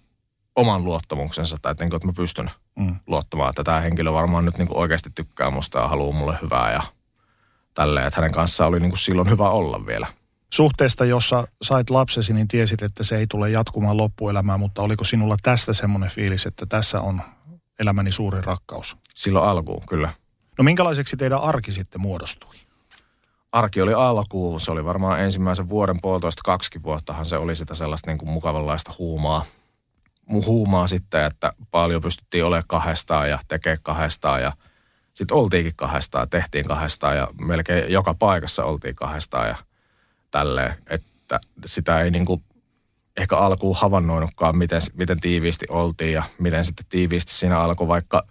oman 0.57 0.85
luottamuksensa, 0.85 1.57
tai 1.63 1.73
että, 1.73 1.85
niin 1.85 1.91
kuin, 1.91 1.97
että 1.97 2.07
mä 2.07 2.13
pystyn 2.17 2.51
mm. 2.77 2.97
luottamaan, 3.07 3.51
että 3.51 3.65
tämä 3.65 3.81
henkilö 3.81 4.13
varmaan 4.13 4.45
nyt 4.45 4.59
niin 4.59 4.69
kuin 4.69 4.79
oikeasti 4.79 5.11
tykkää 5.15 5.51
musta 5.51 5.79
ja 5.79 5.89
haluaa 5.89 6.19
mulle 6.19 6.39
hyvää 6.43 6.73
ja 6.73 6.83
tälleen, 7.75 8.07
että 8.07 8.21
hänen 8.21 8.33
kanssaan 8.33 8.69
oli 8.69 8.81
niin 8.81 8.91
kuin 8.91 8.99
silloin 8.99 9.31
hyvä 9.31 9.51
olla 9.51 9.87
vielä. 9.87 10.07
Suhteesta, 10.53 11.05
jossa 11.05 11.49
sait 11.63 11.91
lapsesi, 11.91 12.33
niin 12.33 12.49
tiesit, 12.49 12.83
että 12.83 13.05
se 13.05 13.17
ei 13.17 13.27
tule 13.27 13.51
jatkumaan 13.51 13.97
loppuelämään, 13.97 14.61
mutta 14.61 14.83
oliko 14.83 15.05
sinulla 15.05 15.37
tästä 15.43 15.73
semmoinen 15.73 16.11
fiilis, 16.11 16.47
että 16.47 16.67
tässä 16.67 17.01
on 17.01 17.23
elämäni 17.79 18.13
suuri 18.13 18.41
rakkaus? 18.41 18.97
Silloin 19.15 19.49
alkuun, 19.49 19.83
kyllä. 19.89 20.11
No 20.59 20.65
minkälaiseksi 20.65 21.17
teidän 21.17 21.41
arki 21.41 21.73
sitten 21.73 22.01
muodostui? 22.01 22.57
Arki 23.55 23.83
oli 23.83 23.95
alkuun. 23.95 24.61
Se 24.61 24.71
oli 24.71 24.85
varmaan 24.85 25.21
ensimmäisen 25.21 25.69
vuoden, 25.69 26.01
puolitoista, 26.01 26.43
kaksi 26.45 26.83
vuottahan 26.83 27.27
se 27.27 27.37
oli 27.37 27.57
sitä 27.57 27.75
sellaista 27.75 28.11
niin 28.11 28.19
kuin 28.19 28.29
mukavanlaista 28.29 28.93
huumaa. 28.99 29.45
Huumaa 30.47 30.87
sitten, 30.87 31.25
että 31.25 31.53
paljon 31.71 32.03
pystyttiin 32.03 32.45
olemaan 32.45 32.65
kahdestaan 32.67 33.31
ja 33.31 33.39
tekemään 33.49 33.79
kahdestaan 33.83 34.43
ja 34.43 34.53
sitten 35.15 35.37
oltiinkin 35.37 35.77
kahdestaan, 35.77 36.31
tehtiin 36.31 36.65
kahdestaan 36.65 37.17
ja 37.17 37.29
melkein 37.41 37.93
joka 37.93 38.15
paikassa 38.15 38.65
oltiin 38.65 38.95
kahdestaan 38.95 39.49
ja 39.49 39.57
tälleen, 40.31 40.75
että 40.91 41.41
sitä 41.67 42.01
ei 42.01 42.11
niin 42.11 42.25
kuin 42.25 42.45
ehkä 43.17 43.37
alkuun 43.37 43.77
havainnoinutkaan, 43.79 44.59
miten, 44.59 44.83
miten 44.95 45.21
tiiviisti 45.21 45.67
oltiin 45.69 46.13
ja 46.13 46.23
miten 46.39 46.65
sitten 46.65 46.87
tiiviisti 46.89 47.33
siinä 47.33 47.61
alkoi 47.61 47.89
vaikka 47.89 48.27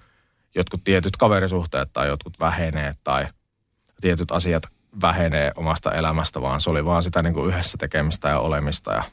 jotkut 0.56 0.84
tietyt 0.84 1.18
kaverisuhteet 1.18 1.90
tai 1.94 2.08
jotkut 2.08 2.40
väheneet 2.40 2.98
tai 3.04 3.28
tietyt 4.02 4.32
asiat 4.32 4.64
vähenee 5.02 5.52
omasta 5.56 5.92
elämästä, 5.92 6.42
vaan 6.42 6.62
se 6.62 6.70
oli 6.70 6.86
vaan 6.86 7.04
sitä 7.04 7.24
niin 7.24 7.34
kuin 7.34 7.50
yhdessä 7.50 7.78
tekemistä 7.78 8.30
ja 8.30 8.40
olemista. 8.40 8.94
Ja... 8.94 9.04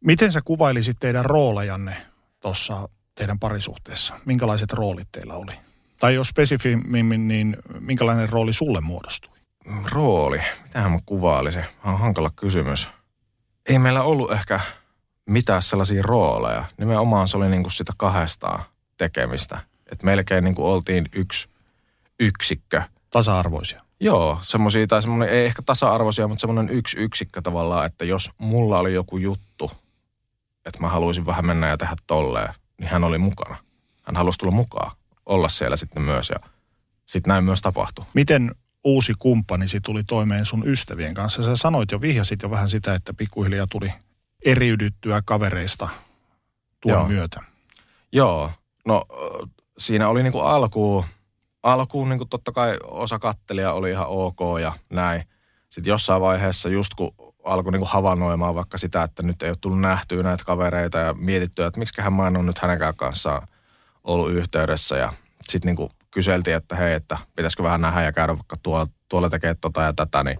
Miten 0.00 0.32
sä 0.32 0.40
kuvailisit 0.44 0.96
teidän 1.00 1.24
roolejanne 1.24 1.96
tuossa 2.40 2.88
teidän 3.14 3.38
parisuhteessa? 3.38 4.14
Minkälaiset 4.24 4.72
roolit 4.72 5.08
teillä 5.12 5.34
oli? 5.34 5.52
Tai 6.00 6.14
jos 6.14 6.28
spesifimmin, 6.28 7.28
niin 7.28 7.56
minkälainen 7.80 8.28
rooli 8.28 8.52
sulle 8.52 8.80
muodostui? 8.80 9.36
Rooli? 9.92 10.40
Mitähän 10.62 10.92
mä 10.92 10.98
kuvailisin? 11.06 11.64
On 11.84 11.98
hankala 11.98 12.30
kysymys. 12.36 12.88
Ei 13.68 13.78
meillä 13.78 14.02
ollut 14.02 14.30
ehkä 14.30 14.60
mitään 15.26 15.62
sellaisia 15.62 16.02
rooleja. 16.02 16.64
Nimenomaan 16.78 17.28
se 17.28 17.36
oli 17.36 17.48
niin 17.48 17.62
kuin 17.62 17.72
sitä 17.72 17.92
kahdestaan 17.96 18.64
tekemistä. 18.96 19.58
Että 19.92 20.04
melkein 20.04 20.44
niin 20.44 20.54
kuin 20.54 20.66
oltiin 20.66 21.08
yksi, 21.14 21.48
yksikkö. 22.20 22.82
Tasa-arvoisia. 23.10 23.85
Joo, 24.00 24.38
semmoisia, 24.42 24.86
tai 24.86 25.02
semmoinen, 25.02 25.28
ei 25.28 25.46
ehkä 25.46 25.62
tasa-arvoisia, 25.62 26.28
mutta 26.28 26.40
semmoinen 26.40 26.76
yksi 26.76 26.98
yksikkö 26.98 27.42
tavallaan, 27.42 27.86
että 27.86 28.04
jos 28.04 28.30
mulla 28.38 28.78
oli 28.78 28.94
joku 28.94 29.18
juttu, 29.18 29.70
että 30.64 30.80
mä 30.80 30.88
haluaisin 30.88 31.26
vähän 31.26 31.46
mennä 31.46 31.68
ja 31.68 31.76
tehdä 31.76 31.96
tolleen, 32.06 32.54
niin 32.78 32.88
hän 32.88 33.04
oli 33.04 33.18
mukana. 33.18 33.56
Hän 34.02 34.16
halusi 34.16 34.38
tulla 34.38 34.52
mukaan, 34.52 34.92
olla 35.26 35.48
siellä 35.48 35.76
sitten 35.76 36.02
myös 36.02 36.30
ja 36.30 36.36
sitten 37.06 37.28
näin 37.28 37.44
myös 37.44 37.60
tapahtui. 37.62 38.04
Miten 38.14 38.54
uusi 38.84 39.12
kumppanisi 39.18 39.80
tuli 39.80 40.04
toimeen 40.04 40.46
sun 40.46 40.68
ystävien 40.68 41.14
kanssa? 41.14 41.42
Sä 41.42 41.56
sanoit 41.56 41.92
jo, 41.92 42.00
vihjasit 42.00 42.42
jo 42.42 42.50
vähän 42.50 42.70
sitä, 42.70 42.94
että 42.94 43.14
pikkuhiljaa 43.14 43.66
tuli 43.70 43.92
eriydyttyä 44.44 45.22
kavereista 45.24 45.88
tuon 46.80 46.94
Joo. 46.94 47.08
myötä. 47.08 47.42
Joo, 48.12 48.50
no 48.84 49.02
siinä 49.78 50.08
oli 50.08 50.22
niinku 50.22 50.40
alkuun, 50.40 51.04
alkuun 51.66 52.08
niinku 52.08 52.24
totta 52.24 52.52
kai 52.52 52.76
osa 52.84 53.18
kattelia 53.18 53.72
oli 53.72 53.90
ihan 53.90 54.06
ok 54.08 54.38
ja 54.60 54.72
näin. 54.90 55.28
Sitten 55.68 55.90
jossain 55.90 56.20
vaiheessa 56.22 56.68
just 56.68 56.94
kun 56.94 57.14
alkoi 57.44 57.72
niinku 57.72 57.88
havainnoimaan 57.90 58.54
vaikka 58.54 58.78
sitä, 58.78 59.02
että 59.02 59.22
nyt 59.22 59.42
ei 59.42 59.50
ole 59.50 59.56
tullut 59.60 59.80
nähtyä 59.80 60.22
näitä 60.22 60.44
kavereita 60.44 60.98
ja 60.98 61.14
mietittyä, 61.14 61.66
että 61.66 61.78
miksiköhän 61.78 62.12
mä 62.12 62.26
en 62.26 62.36
ole 62.36 62.44
nyt 62.44 62.58
hänenkään 62.58 62.96
kanssaan 62.96 63.48
ollut 64.04 64.30
yhteydessä 64.30 64.96
ja 64.96 65.12
sitten 65.42 65.66
niinku 65.68 65.90
kyseltiin, 66.10 66.56
että 66.56 66.76
hei, 66.76 66.94
että 66.94 67.18
pitäisikö 67.36 67.62
vähän 67.62 67.80
nähdä 67.80 68.02
ja 68.02 68.12
käydä 68.12 68.32
vaikka 68.36 68.56
tuolla, 68.62 68.86
tuolla 69.08 69.30
tekee 69.30 69.54
tota 69.54 69.82
ja 69.82 69.92
tätä, 69.92 70.24
niin 70.24 70.38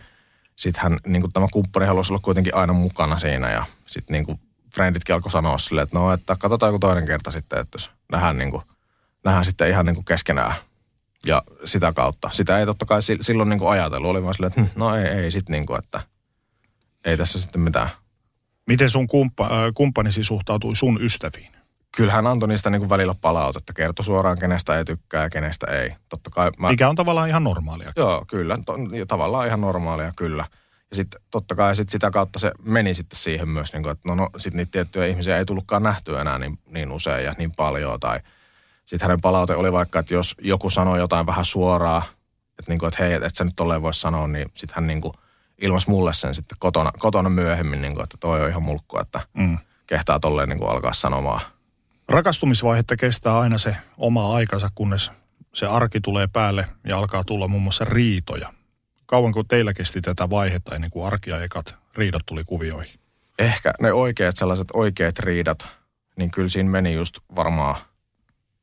sitten 0.57 0.83
hän, 0.83 0.99
niinku 1.07 1.29
tämä 1.29 1.47
kumppani 1.53 1.87
halusi 1.87 2.13
olla 2.13 2.21
kuitenkin 2.25 2.55
aina 2.55 2.73
mukana 2.73 3.19
siinä 3.19 3.51
ja 3.51 3.67
sitten 3.87 4.15
niinku 4.15 4.41
frienditkin 4.75 5.15
alkoi 5.15 5.31
sanoa 5.31 5.59
silleen, 5.59 5.83
että 5.83 5.99
no, 5.99 6.13
että 6.13 6.37
katsotaan 6.39 6.71
joku 6.71 6.79
toinen 6.79 7.07
kerta 7.07 7.31
sitten, 7.31 7.59
että 7.59 7.75
jos 7.75 7.91
nähdään, 8.13 8.39
niinku, 8.39 8.63
nähdään 9.25 9.45
sitten 9.45 9.69
ihan 9.69 9.87
niinku 9.87 10.03
keskenään 10.03 10.55
ja 11.27 11.43
sitä 11.65 11.93
kautta. 11.93 12.31
Sitä 12.33 12.59
ei 12.59 12.67
totta 12.67 12.87
kai 12.87 13.03
si- 13.03 13.19
silloin 13.21 13.49
niinku 13.49 13.67
ajatellut, 13.67 14.11
oli 14.11 14.23
vaan 14.23 14.35
silleen, 14.35 14.53
että 14.53 14.61
hm, 14.75 14.81
no 14.81 14.97
ei, 14.97 15.05
ei 15.05 15.31
sitten 15.31 15.53
niinku, 15.53 15.75
että 15.75 16.01
ei 17.05 17.17
tässä 17.17 17.41
sitten 17.41 17.61
mitään. 17.61 17.89
Miten 18.67 18.91
sun 18.91 19.07
kumppa, 19.07 19.45
äh, 19.45 19.51
kumppanisi 19.75 20.25
suhtautui 20.25 20.77
sun 20.77 21.03
ystäviin? 21.03 21.57
Kyllähän 21.97 22.27
antoi 22.27 22.49
niistä 22.49 22.71
niinku 22.71 22.89
välillä 22.89 23.15
palautetta, 23.21 23.73
kertoi 23.73 24.05
suoraan 24.05 24.39
kenestä 24.39 24.79
ei 24.79 24.85
tykkää 24.85 25.23
ja 25.23 25.31
kenestä 25.31 25.67
ei. 25.67 25.93
Totta 26.09 26.31
kai 26.31 26.51
mä, 26.59 26.71
Mikä 26.71 26.89
on 26.89 26.97
tavallaan 26.97 27.29
ihan 27.29 27.45
normaalia. 27.45 27.93
Joo, 27.97 28.25
kyllä. 28.29 28.59
To, 28.67 28.75
tavallaan 29.09 29.47
ihan 29.47 29.61
normaalia, 29.61 30.13
kyllä. 30.17 30.47
Ja 30.91 30.97
sitten 30.97 31.21
totta 31.31 31.55
kai 31.55 31.77
sit 31.77 31.89
sitä 31.89 32.11
kautta 32.11 32.39
se 32.39 32.53
meni 32.63 32.95
sitten 32.95 33.19
siihen 33.19 33.49
myös, 33.49 33.73
niin 33.73 33.83
kuin, 33.83 33.93
että 33.93 34.09
no, 34.09 34.15
no 34.15 34.31
sitten 34.37 34.57
niitä 34.57 34.71
tiettyjä 34.71 35.07
ihmisiä 35.07 35.39
ei 35.39 35.45
tullutkaan 35.45 35.83
nähtyä 35.83 36.21
enää 36.21 36.39
niin, 36.39 36.59
niin 36.67 36.93
usein 36.93 37.25
ja 37.25 37.33
niin 37.39 37.53
paljon. 37.57 38.01
Tai 38.01 38.21
sitten 38.87 39.09
hänen 39.09 39.21
palaute 39.21 39.55
oli 39.55 39.73
vaikka, 39.73 39.99
että 39.99 40.15
jos 40.15 40.35
joku 40.43 40.71
sanoi 40.71 40.99
jotain 40.99 41.27
vähän 41.27 41.45
suoraa, 41.45 42.03
että, 42.59 42.73
niin 42.73 42.79
kuin, 42.79 42.89
että 42.89 43.05
hei, 43.05 43.13
että 43.13 43.27
et 43.27 43.35
sä 43.35 43.45
nyt 43.45 43.57
tolleen 43.57 43.83
voi 43.83 43.95
sanoa, 43.95 44.27
niin 44.27 44.51
sitten 44.55 44.75
hän 44.75 44.87
niin 44.87 45.01
kuin 45.01 45.15
ilmaisi 45.63 45.91
mulle 45.91 46.15
sen 46.15 46.35
sitten 46.35 46.59
kotona, 46.61 46.93
kotona 46.99 47.29
myöhemmin, 47.29 47.83
niin 47.83 47.95
kuin, 47.95 48.05
että 48.05 48.17
toi 48.21 48.43
on 48.43 48.49
ihan 48.51 48.63
mulkku, 48.63 48.99
että 48.99 49.21
Mm. 49.35 49.59
kehtaa 49.87 50.21
tolleen 50.21 50.49
niin 50.49 50.59
kuin 50.59 50.71
alkaa 50.71 50.93
sanomaan. 50.93 51.41
Rakastumisvaihetta 52.09 52.97
kestää 52.97 53.39
aina 53.39 53.59
se 53.59 53.77
oma 53.97 54.35
aikansa, 54.35 54.69
kunnes 54.75 55.11
se 55.55 55.67
arki 55.67 56.01
tulee 56.01 56.27
päälle 56.27 56.69
ja 56.89 56.99
alkaa 56.99 57.25
tulla 57.25 57.49
muun 57.49 57.63
muassa 57.63 57.85
riitoja. 57.85 58.53
Kauanko 59.07 59.43
teillä 59.45 59.75
kesti 59.75 60.01
tätä 60.01 60.31
vaihetta 60.31 60.75
ennen 60.75 60.91
kuin 60.91 61.07
arki 61.07 61.31
ja 61.31 61.43
ekat 61.43 61.75
riidat 61.95 62.23
tuli 62.27 62.45
kuvioihin? 62.45 63.01
ehkä 63.39 63.73
ne 63.81 63.93
oikeat 63.93 64.37
sellaiset 64.37 64.69
oikeat 64.75 65.19
riidat, 65.19 65.69
niin 66.17 66.31
kyllä 66.31 66.49
siinä 66.49 66.71
meni 66.71 66.95
just 66.95 67.19
varmaan 67.37 67.77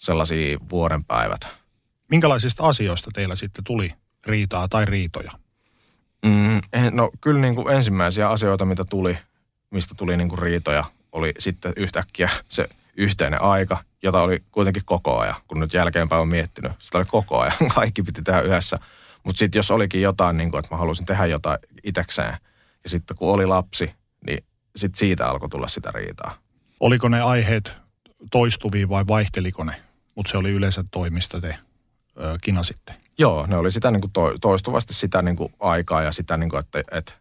sellaisia 0.03 0.57
vuoden 0.69 1.03
päivät. 1.03 1.47
Minkälaisista 2.09 2.67
asioista 2.67 3.11
teillä 3.13 3.35
sitten 3.35 3.63
tuli 3.63 3.93
riitaa 4.25 4.67
tai 4.67 4.85
riitoja? 4.85 5.31
Mm, 6.25 6.57
eh, 6.57 6.91
no 6.91 7.11
kyllä 7.21 7.41
niin 7.41 7.55
kuin 7.55 7.75
ensimmäisiä 7.75 8.29
asioita, 8.29 8.65
mitä 8.65 8.83
tuli, 8.89 9.17
mistä 9.69 9.95
tuli 9.97 10.17
niin 10.17 10.29
kuin 10.29 10.39
riitoja, 10.39 10.83
oli 11.11 11.33
sitten 11.39 11.73
yhtäkkiä 11.77 12.29
se 12.49 12.69
yhteinen 12.97 13.41
aika, 13.41 13.77
jota 14.03 14.21
oli 14.21 14.43
kuitenkin 14.51 14.83
koko 14.85 15.19
ajan, 15.19 15.35
kun 15.47 15.59
nyt 15.59 15.73
jälkeenpäin 15.73 16.21
on 16.21 16.27
miettinyt. 16.27 16.71
Sitä 16.79 16.97
oli 16.97 17.05
koko 17.05 17.39
ajan, 17.39 17.57
kaikki 17.75 18.03
piti 18.03 18.21
tehdä 18.21 18.41
yhdessä. 18.41 18.77
Mutta 19.23 19.39
sitten 19.39 19.59
jos 19.59 19.71
olikin 19.71 20.01
jotain, 20.01 20.37
niin 20.37 20.51
kuin, 20.51 20.59
että 20.59 20.75
mä 20.75 20.79
halusin 20.79 21.05
tehdä 21.05 21.25
jotain 21.25 21.57
itekseen, 21.83 22.37
ja 22.83 22.89
sitten 22.89 23.17
kun 23.17 23.33
oli 23.33 23.45
lapsi, 23.45 23.91
niin 24.27 24.45
sitten 24.75 24.99
siitä 24.99 25.27
alkoi 25.27 25.49
tulla 25.49 25.67
sitä 25.67 25.91
riitaa. 25.91 26.37
Oliko 26.79 27.09
ne 27.09 27.21
aiheet 27.21 27.75
toistuvia 28.31 28.89
vai 28.89 29.07
vaihteliko 29.07 29.63
ne? 29.63 29.75
Mutta 30.15 30.31
se 30.31 30.37
oli 30.37 30.51
yleensä 30.51 30.83
toimista 30.91 31.41
te 31.41 31.57
ö, 32.17 32.37
kinasitte. 32.41 32.93
Joo, 33.17 33.45
ne 33.47 33.57
oli 33.57 33.71
sitä 33.71 33.91
niin 33.91 34.01
kuin 34.01 34.11
to, 34.11 34.33
toistuvasti 34.41 34.93
sitä 34.93 35.21
niin 35.21 35.35
kuin 35.35 35.53
aikaa 35.59 36.01
ja 36.01 36.11
sitä, 36.11 36.37
niin 36.37 36.49
kuin, 36.49 36.59
että, 36.59 36.83
että, 36.91 37.13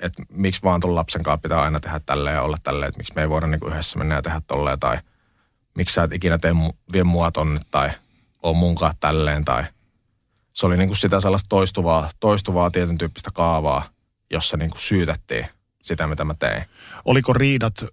että 0.00 0.22
miksi 0.28 0.62
vaan 0.62 0.80
tuon 0.80 0.94
lapsen 0.94 1.22
kanssa 1.22 1.42
pitää 1.42 1.62
aina 1.62 1.80
tehdä 1.80 2.00
tälleen 2.06 2.34
ja 2.34 2.42
olla 2.42 2.58
tälleen, 2.62 2.88
että 2.88 2.98
miksi 2.98 3.12
me 3.16 3.22
ei 3.22 3.28
voida 3.28 3.46
niin 3.46 3.60
kuin 3.60 3.72
yhdessä 3.72 3.98
mennä 3.98 4.14
ja 4.14 4.22
tehdä 4.22 4.42
tolleen 4.46 4.80
tai 4.80 4.98
miksi 5.74 5.94
sä 5.94 6.02
et 6.02 6.12
ikinä 6.12 6.38
tee, 6.38 6.52
vie 6.92 7.04
mua 7.04 7.30
tonne 7.30 7.60
tai 7.70 7.90
on 8.42 8.56
munkaan 8.56 8.94
tälleen 9.00 9.44
tai 9.44 9.64
se 10.52 10.66
oli 10.66 10.76
niin 10.76 10.88
kuin 10.88 10.96
sitä 10.96 11.20
sellaista 11.20 11.48
toistuvaa, 11.48 12.10
toistuvaa 12.20 12.70
tietyn 12.70 12.98
tyyppistä 12.98 13.30
kaavaa, 13.34 13.88
jossa 14.30 14.56
niin 14.56 14.70
kuin 14.70 14.80
syytettiin 14.80 15.46
sitä, 15.82 16.06
mitä 16.06 16.24
mä 16.24 16.34
tein. 16.34 16.64
Oliko 17.04 17.32
riidat 17.32 17.84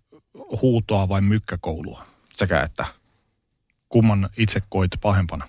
huutoa 0.62 1.10
vai 1.10 1.22
mykkäkoulua? 1.22 2.06
Sekä 2.34 2.62
että 2.62 2.86
Kumman 3.96 4.30
itse 4.38 4.62
koit 4.70 4.92
pahempana? 5.02 5.48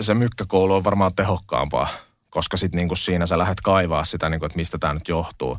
se 0.00 0.14
mykkäkoulu 0.14 0.74
on 0.74 0.84
varmaan 0.84 1.14
tehokkaampaa, 1.14 1.88
koska 2.30 2.56
sitten 2.56 2.78
niinku 2.78 2.96
siinä 2.96 3.26
sä 3.26 3.38
lähdet 3.38 3.60
kaivaa 3.60 4.04
sitä, 4.04 4.28
niinku, 4.28 4.46
että 4.46 4.56
mistä 4.56 4.78
tämä 4.78 4.94
nyt 4.94 5.08
johtuu. 5.08 5.56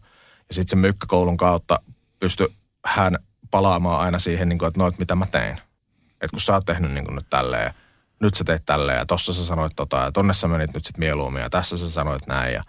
Ja 0.48 0.54
sitten 0.54 0.70
sen 0.70 0.80
mykkäkoulun 0.80 1.38
kautta 1.38 1.80
pysty 2.20 2.54
hän 2.86 3.18
palaamaan 3.52 4.02
aina 4.02 4.20
siihen, 4.20 4.50
niinku, 4.50 4.66
että 4.66 4.80
noit 4.80 5.00
mitä 5.00 5.16
mä 5.16 5.26
tein. 5.26 5.58
Että 6.12 6.32
kun 6.32 6.42
sä 6.42 6.54
oot 6.54 6.66
tehnyt 6.66 6.92
niinku 6.92 7.12
nyt 7.12 7.30
tälleen, 7.30 7.74
nyt 8.20 8.36
sä 8.36 8.44
teit 8.44 8.66
tälleen 8.66 8.98
ja 8.98 9.06
tossa 9.06 9.34
sä 9.34 9.46
sanoit 9.46 9.74
tota 9.76 9.98
ja 9.98 10.12
tonne 10.12 10.34
sä 10.34 10.48
menit 10.48 10.74
nyt 10.74 10.86
sit 10.86 10.98
mieluummin 10.98 11.42
ja 11.42 11.50
tässä 11.50 11.78
sä 11.78 11.90
sanoit 11.90 12.28
näin 12.28 12.54
ja 12.54 12.64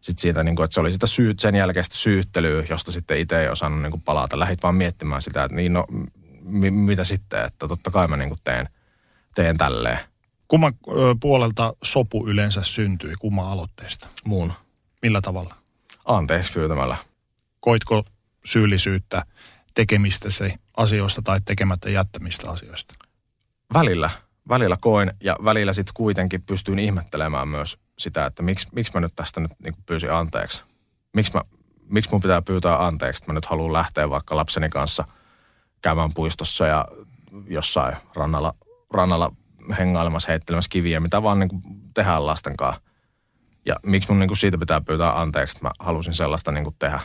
sitten 0.00 0.22
siitä, 0.22 0.42
niinku, 0.42 0.62
että 0.62 0.74
se 0.74 0.80
oli 0.80 0.92
sitä 0.92 1.06
syyt, 1.06 1.40
sen 1.40 1.54
jälkeistä 1.54 1.96
syyttelyä, 1.96 2.64
josta 2.70 2.92
sitten 2.92 3.18
itse 3.18 3.42
ei 3.42 3.48
osannut 3.48 3.82
niinku 3.82 3.98
palata. 4.04 4.38
Lähit 4.38 4.62
vaan 4.62 4.74
miettimään 4.74 5.22
sitä, 5.22 5.44
että 5.44 5.56
niin 5.56 5.72
no, 5.72 5.84
mi- 6.46 6.70
mitä 6.70 7.04
sitten, 7.04 7.44
että 7.44 7.68
totta 7.68 7.90
kai 7.90 8.08
mä 8.08 8.16
niinku 8.16 8.36
teen, 8.44 8.68
teen 9.34 9.58
tälleen 9.58 9.98
Kumman 10.48 10.74
puolelta 11.20 11.72
sopu 11.84 12.28
yleensä 12.28 12.62
syntyi, 12.62 13.14
kumman 13.18 13.46
aloitteesta? 13.48 14.08
muun 14.24 14.52
Millä 15.02 15.20
tavalla? 15.20 15.54
anteeksi 16.04 16.52
pyytämällä. 16.52 16.96
Koitko 17.60 18.04
syyllisyyttä 18.44 19.22
tekemistä 19.74 20.30
se 20.30 20.54
asioista 20.76 21.22
tai 21.22 21.40
tekemättä 21.44 21.90
jättämistä 21.90 22.50
asioista? 22.50 22.94
Välillä, 23.74 24.10
välillä 24.48 24.76
koin 24.80 25.10
ja 25.22 25.36
välillä 25.44 25.72
sitten 25.72 25.94
kuitenkin 25.94 26.42
pystyin 26.42 26.78
ihmettelemään 26.78 27.48
myös 27.48 27.78
sitä, 27.98 28.26
että 28.26 28.42
miksi, 28.42 28.68
miksi 28.72 28.92
mä 28.94 29.00
nyt 29.00 29.12
tästä 29.16 29.40
nyt 29.40 29.52
niin 29.62 29.74
pyysin 29.86 30.12
anteeksi. 30.12 30.64
Miksi, 31.14 31.32
mä, 31.34 31.40
miksi 31.88 32.10
mun 32.10 32.20
pitää 32.20 32.42
pyytää 32.42 32.84
anteeksi, 32.84 33.22
että 33.22 33.32
mä 33.32 33.34
nyt 33.34 33.46
haluan 33.46 33.72
lähteä 33.72 34.10
vaikka 34.10 34.36
lapseni 34.36 34.68
kanssa 34.68 35.04
käymään 35.86 36.10
puistossa 36.14 36.66
ja 36.66 36.84
jossain 37.48 37.96
rannalla, 38.14 38.54
rannalla 38.90 39.32
hengailemassa, 39.78 40.32
heittelemässä 40.32 40.68
kiviä, 40.68 41.00
mitä 41.00 41.22
vaan 41.22 41.38
niin 41.38 41.50
tehdään 41.94 42.26
lasten 42.26 42.56
kanssa. 42.56 42.82
Ja 43.66 43.76
miksi 43.82 44.12
mun 44.12 44.18
niin 44.18 44.36
siitä 44.36 44.58
pitää 44.58 44.80
pyytää 44.80 45.20
anteeksi, 45.20 45.56
että 45.56 45.66
mä 45.66 45.70
halusin 45.78 46.14
sellaista 46.14 46.52
niin 46.52 46.66
tehdä. 46.78 47.00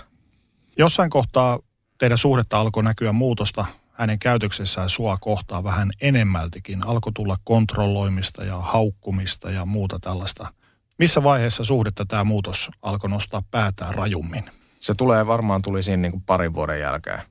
Jossain 0.78 1.10
kohtaa 1.10 1.60
teidän 1.98 2.18
suhdetta 2.18 2.60
alkoi 2.60 2.84
näkyä 2.84 3.12
muutosta 3.12 3.66
hänen 3.92 4.20
käytöksessään 4.20 4.90
sua 4.90 5.18
kohtaan 5.18 5.64
vähän 5.64 5.92
enemmältikin. 6.02 6.88
Alkoi 6.88 7.14
tulla 7.14 7.38
kontrolloimista 7.44 8.44
ja 8.44 8.58
haukkumista 8.58 9.52
ja 9.52 9.66
muuta 9.66 10.00
tällaista. 10.00 10.54
Missä 10.98 11.24
vaiheessa 11.24 11.64
suhdetta 11.64 12.06
tämä 12.06 12.24
muutos 12.24 12.70
alkoi 12.82 13.10
nostaa 13.10 13.44
päätään 13.52 13.96
rajummin? 13.96 14.44
se 14.82 14.94
tulee 14.94 15.28
varmaan 15.28 15.62
tuli 15.62 15.84
siinä 15.84 16.02
niin 16.02 16.12
kuin 16.12 16.24
parin 16.24 16.54
vuoden 16.54 16.80
jälkeen. 16.80 17.22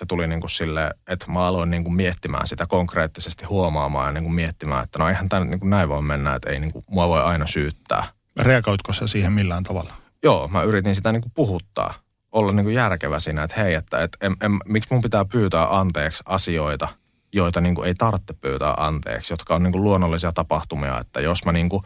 Se 0.00 0.06
tuli 0.06 0.26
niin 0.26 0.40
kuin 0.40 0.50
silleen, 0.50 0.90
että 1.08 1.32
mä 1.32 1.46
aloin 1.46 1.70
niin 1.70 1.84
kuin 1.84 1.94
miettimään 1.94 2.46
sitä 2.46 2.66
konkreettisesti 2.66 3.44
huomaamaan 3.44 4.08
ja 4.08 4.12
niin 4.12 4.24
kuin 4.24 4.34
miettimään, 4.34 4.84
että 4.84 4.98
no 4.98 5.08
eihän 5.08 5.28
tämä 5.28 5.44
niin 5.44 5.60
kuin 5.60 5.70
näin 5.70 5.88
voi 5.88 6.02
mennä, 6.02 6.34
että 6.34 6.50
ei 6.50 6.60
niin 6.60 6.72
kuin, 6.72 6.84
mua 6.90 7.08
voi 7.08 7.22
aina 7.22 7.46
syyttää. 7.46 8.04
Reagoitko 8.38 8.92
sä 8.92 9.06
siihen 9.06 9.32
millään 9.32 9.62
tavalla? 9.62 9.94
Joo, 10.22 10.48
mä 10.48 10.62
yritin 10.62 10.94
sitä 10.94 11.12
niin 11.12 11.22
kuin 11.22 11.32
puhuttaa, 11.34 11.94
olla 12.32 12.52
niin 12.52 12.64
kuin 12.64 12.74
järkevä 12.74 13.20
siinä, 13.20 13.42
että 13.42 13.60
hei, 13.60 13.74
että 13.74 14.02
et, 14.02 14.16
em, 14.20 14.36
em, 14.42 14.58
miksi 14.64 14.88
mun 14.92 15.02
pitää 15.02 15.24
pyytää 15.24 15.78
anteeksi 15.78 16.22
asioita, 16.26 16.88
joita 17.32 17.60
niin 17.60 17.74
kuin 17.74 17.88
ei 17.88 17.94
tarvitse 17.94 18.34
pyytää 18.40 18.74
anteeksi, 18.76 19.32
jotka 19.32 19.54
on 19.54 19.62
niin 19.62 19.72
kuin 19.72 19.84
luonnollisia 19.84 20.32
tapahtumia, 20.32 20.98
että 20.98 21.20
jos 21.20 21.44
mä 21.44 21.52
niin 21.52 21.68
kuin 21.68 21.82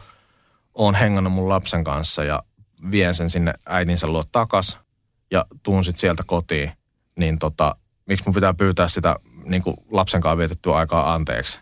oon 0.73 0.95
hengannut 0.95 1.33
mun 1.33 1.49
lapsen 1.49 1.83
kanssa 1.83 2.23
ja 2.23 2.43
vien 2.91 3.15
sen 3.15 3.29
sinne 3.29 3.53
äitinsä 3.65 4.07
luo 4.07 4.23
takas 4.31 4.79
ja 5.31 5.45
tuun 5.63 5.83
sitten 5.83 6.01
sieltä 6.01 6.23
kotiin, 6.25 6.71
niin 7.15 7.39
tota, 7.39 7.75
miksi 8.05 8.25
mun 8.25 8.35
pitää 8.35 8.53
pyytää 8.53 8.87
sitä 8.87 9.15
niin 9.43 9.61
kuin 9.61 9.75
lapsen 9.91 10.21
kanssa 10.21 10.37
vietettyä 10.37 10.75
aikaa 10.75 11.13
anteeksi? 11.13 11.59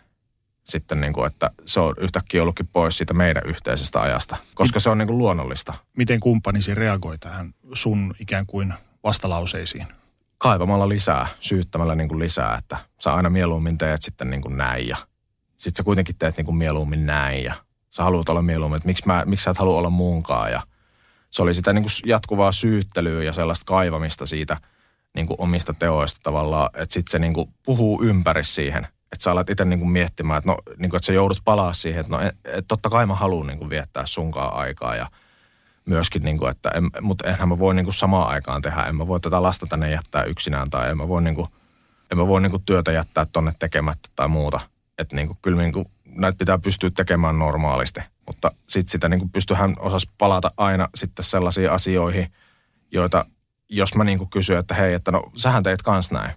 sitten, 0.64 1.00
niin 1.00 1.12
kuin, 1.12 1.26
että 1.26 1.50
se 1.66 1.80
on 1.80 1.94
yhtäkkiä 1.98 2.42
ollutkin 2.42 2.68
pois 2.72 2.98
siitä 2.98 3.14
meidän 3.14 3.42
yhteisestä 3.46 4.00
ajasta, 4.00 4.36
koska 4.54 4.80
se 4.80 4.90
on 4.90 4.98
niin 4.98 5.08
kuin 5.08 5.18
luonnollista. 5.18 5.74
Miten 5.96 6.20
kumppanisi 6.20 6.74
reagoi 6.74 7.18
tähän 7.18 7.54
sun 7.72 8.14
ikään 8.18 8.46
kuin 8.46 8.74
vastalauseisiin? 9.04 9.86
Kaivamalla 10.38 10.88
lisää, 10.88 11.26
syyttämällä 11.40 11.94
niin 11.94 12.08
kuin 12.08 12.18
lisää, 12.18 12.56
että 12.58 12.76
sä 13.00 13.14
aina 13.14 13.30
mieluummin 13.30 13.78
teet 13.78 14.02
sitten 14.02 14.30
niin 14.30 14.42
kuin 14.42 14.56
näin 14.56 14.88
ja 14.88 14.96
sitten 15.58 15.76
sä 15.76 15.82
kuitenkin 15.82 16.16
teet 16.18 16.36
niin 16.36 16.44
kuin 16.44 16.56
mieluummin 16.56 17.06
näin 17.06 17.44
ja 17.44 17.54
sä 17.90 18.02
haluat 18.02 18.28
olla 18.28 18.42
mieluummin, 18.42 18.76
että 18.76 18.86
miksi, 18.86 19.06
mä, 19.06 19.22
miksi 19.26 19.44
sä 19.44 19.50
et 19.50 19.58
halua 19.58 19.78
olla 19.78 19.90
muunkaan 19.90 20.50
ja 20.50 20.62
se 21.30 21.42
oli 21.42 21.54
sitä 21.54 21.72
niin 21.72 21.82
kuin 21.82 21.92
jatkuvaa 22.06 22.52
syyttelyä 22.52 23.22
ja 23.22 23.32
sellaista 23.32 23.64
kaivamista 23.64 24.26
siitä 24.26 24.56
niin 25.14 25.26
kuin 25.26 25.40
omista 25.40 25.74
teoista 25.74 26.20
tavallaan, 26.22 26.70
että 26.74 26.92
sitten 26.92 27.10
se 27.10 27.18
niin 27.18 27.34
kuin 27.34 27.54
puhuu 27.64 28.02
ympäri 28.02 28.44
siihen, 28.44 28.84
että 28.84 29.22
sä 29.22 29.30
alat 29.30 29.50
itse 29.50 29.64
niin 29.64 29.78
kuin 29.78 29.90
miettimään, 29.90 30.38
että, 30.38 30.50
no, 30.50 30.56
niin 30.78 30.90
kuin, 30.90 30.98
että 30.98 31.06
sä 31.06 31.12
joudut 31.12 31.38
palaa 31.44 31.72
siihen, 31.72 32.00
että 32.00 32.16
no, 32.16 32.20
et, 32.22 32.36
et 32.44 32.64
totta 32.68 32.90
kai 32.90 33.06
mä 33.06 33.14
haluan 33.14 33.46
niin 33.46 33.70
viettää 33.70 34.06
sunkaan 34.06 34.54
aikaa 34.54 34.96
ja 34.96 35.10
myöskin, 35.84 36.22
niin 36.22 36.38
kuin, 36.38 36.50
että 36.50 36.70
en, 36.74 36.90
mutta 37.00 37.28
enhän 37.28 37.48
mä 37.48 37.58
voi 37.58 37.74
niin 37.74 37.84
kuin 37.84 37.94
samaan 37.94 38.28
aikaan 38.28 38.62
tehdä, 38.62 38.82
en 38.82 38.96
mä 38.96 39.06
voi 39.06 39.20
tätä 39.20 39.42
lasta 39.42 39.66
tänne 39.66 39.90
jättää 39.90 40.22
yksinään 40.22 40.70
tai 40.70 40.90
en 40.90 40.96
mä 40.96 41.08
voi, 41.08 41.22
niin 41.22 41.34
kuin, 41.34 41.48
en 42.12 42.18
mä 42.18 42.26
voi 42.26 42.40
niin 42.40 42.50
kuin 42.50 42.62
työtä 42.66 42.92
jättää 42.92 43.26
tonne 43.26 43.52
tekemättä 43.58 44.08
tai 44.16 44.28
muuta. 44.28 44.60
Että 44.98 45.16
niin 45.16 45.26
kuin, 45.26 45.38
kyllä 45.42 45.62
niin 45.62 45.72
kuin, 45.72 45.86
näitä 46.04 46.38
pitää 46.38 46.58
pystyä 46.58 46.90
tekemään 46.90 47.38
normaalisti, 47.38 48.00
mutta 48.26 48.50
sitten 48.68 48.92
sitä 48.92 49.08
niin 49.08 49.30
pystyhän 49.30 49.74
osas 49.78 50.08
palata 50.18 50.50
aina 50.56 50.88
sitten 50.94 51.24
sellaisiin 51.24 51.70
asioihin, 51.70 52.32
joita 52.90 53.26
jos 53.70 53.94
mä 53.94 54.04
niin 54.04 54.18
kuin 54.18 54.30
kysyn, 54.30 54.58
että 54.58 54.74
hei, 54.74 54.94
että 54.94 55.12
no 55.12 55.22
sähän 55.34 55.62
teit 55.62 55.82
kans 55.82 56.10
näin. 56.10 56.30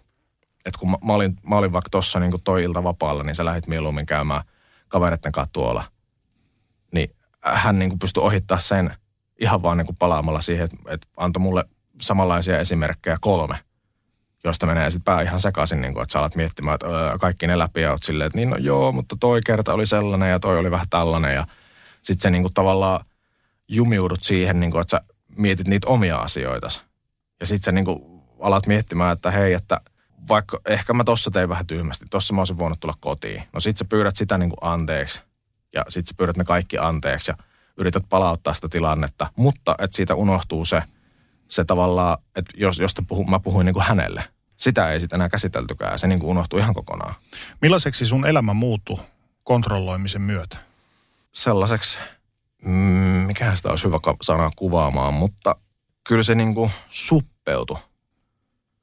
Että 0.65 0.79
kun 0.79 0.91
mä, 0.91 0.97
mä, 1.05 1.13
olin, 1.13 1.35
mä 1.49 1.55
olin 1.55 1.73
vaikka 1.73 1.89
tuossa 1.89 2.19
niin 2.19 2.31
toi 2.43 2.63
ilta 2.63 2.83
vapaalla, 2.83 3.23
niin 3.23 3.35
sä 3.35 3.45
lähdit 3.45 3.67
mieluummin 3.67 4.05
käymään 4.05 4.43
kavereiden 4.87 5.31
kanssa 5.31 5.53
tuolla. 5.53 5.83
Niin 6.91 7.09
hän 7.41 7.79
niin 7.79 7.89
kuin 7.89 7.99
pystyi 7.99 8.23
ohittaa 8.23 8.59
sen 8.59 8.95
ihan 9.39 9.63
vaan 9.63 9.77
niin 9.77 9.85
kuin 9.85 9.97
palaamalla 9.99 10.41
siihen, 10.41 10.65
että, 10.65 10.77
että 10.89 11.07
antoi 11.17 11.41
mulle 11.41 11.65
samanlaisia 12.01 12.59
esimerkkejä 12.59 13.17
kolme, 13.21 13.57
josta 14.43 14.65
menee 14.65 14.89
sitten 14.89 15.03
pää 15.03 15.21
ihan 15.21 15.39
sekaisin, 15.39 15.81
niin 15.81 15.93
kuin, 15.93 16.03
että 16.03 16.13
sä 16.13 16.19
alat 16.19 16.35
miettimään, 16.35 16.75
että 16.75 16.87
öö, 16.87 17.17
kaikki 17.17 17.47
ne 17.47 17.57
läpi 17.57 17.81
ja 17.81 17.91
oot 17.91 18.03
silleen, 18.03 18.27
että 18.27 18.37
niin 18.37 18.49
no 18.49 18.57
joo, 18.57 18.91
mutta 18.91 19.15
toi 19.19 19.41
kerta 19.45 19.73
oli 19.73 19.85
sellainen 19.85 20.29
ja 20.29 20.39
toi 20.39 20.57
oli 20.57 20.71
vähän 20.71 20.89
tällainen 20.89 21.35
ja 21.35 21.47
sitten 22.01 22.21
se 22.21 22.29
niin 22.29 22.41
kuin 22.41 22.53
tavallaan 22.53 23.05
jumiudut 23.67 24.23
siihen, 24.23 24.59
niin 24.59 24.71
kuin, 24.71 24.81
että 24.81 24.91
sä 24.91 25.01
mietit 25.37 25.67
niitä 25.67 25.87
omia 25.87 26.17
asioita. 26.17 26.67
Ja 27.39 27.45
sitten 27.45 27.65
sä 27.65 27.71
niin 27.71 27.85
kuin 27.85 28.21
alat 28.39 28.67
miettimään, 28.67 29.13
että 29.13 29.31
hei, 29.31 29.53
että 29.53 29.81
vaikka 30.29 30.59
ehkä 30.67 30.93
mä 30.93 31.03
tossa 31.03 31.31
tein 31.31 31.49
vähän 31.49 31.67
tyhmästi, 31.67 32.05
tossa 32.09 32.33
mä 32.33 32.41
olisin 32.41 32.59
voinut 32.59 32.79
tulla 32.79 32.95
kotiin. 32.99 33.43
No 33.53 33.59
sit 33.59 33.77
sä 33.77 33.85
pyydät 33.85 34.15
sitä 34.15 34.37
niin 34.37 34.49
kuin 34.49 34.59
anteeksi 34.61 35.21
ja 35.73 35.83
sit 35.89 36.07
sä 36.07 36.13
pyydät 36.17 36.37
ne 36.37 36.43
kaikki 36.43 36.77
anteeksi 36.77 37.31
ja 37.31 37.37
yrität 37.77 38.03
palauttaa 38.09 38.53
sitä 38.53 38.69
tilannetta, 38.69 39.31
mutta 39.35 39.75
että 39.79 39.97
siitä 39.97 40.15
unohtuu 40.15 40.65
se, 40.65 40.83
se 41.47 41.65
tavallaan, 41.65 42.17
että 42.35 42.53
jos, 42.57 42.79
jos 42.79 42.95
puhu, 43.07 43.23
mä 43.23 43.39
puhuin 43.39 43.65
niin 43.65 43.73
kuin 43.73 43.85
hänelle, 43.85 44.23
sitä 44.57 44.91
ei 44.91 44.99
sitten 44.99 45.17
enää 45.17 45.29
käsiteltykään, 45.29 45.99
se 45.99 46.07
niin 46.07 46.19
kuin 46.19 46.29
unohtuu 46.29 46.59
ihan 46.59 46.73
kokonaan. 46.73 47.15
Millaiseksi 47.61 48.05
sun 48.05 48.25
elämä 48.25 48.53
muuttui 48.53 48.99
kontrolloimisen 49.43 50.21
myötä? 50.21 50.57
Sellaiseksi, 51.31 51.97
mm, 52.65 52.71
mikä 53.27 53.55
sitä 53.55 53.69
olisi 53.69 53.85
hyvä 53.85 53.99
sana 54.21 54.51
kuvaamaan, 54.55 55.13
mutta 55.13 55.55
kyllä 56.07 56.23
se 56.23 56.35
niin 56.35 56.55
kuin 56.55 56.71
suppeutui. 56.87 57.77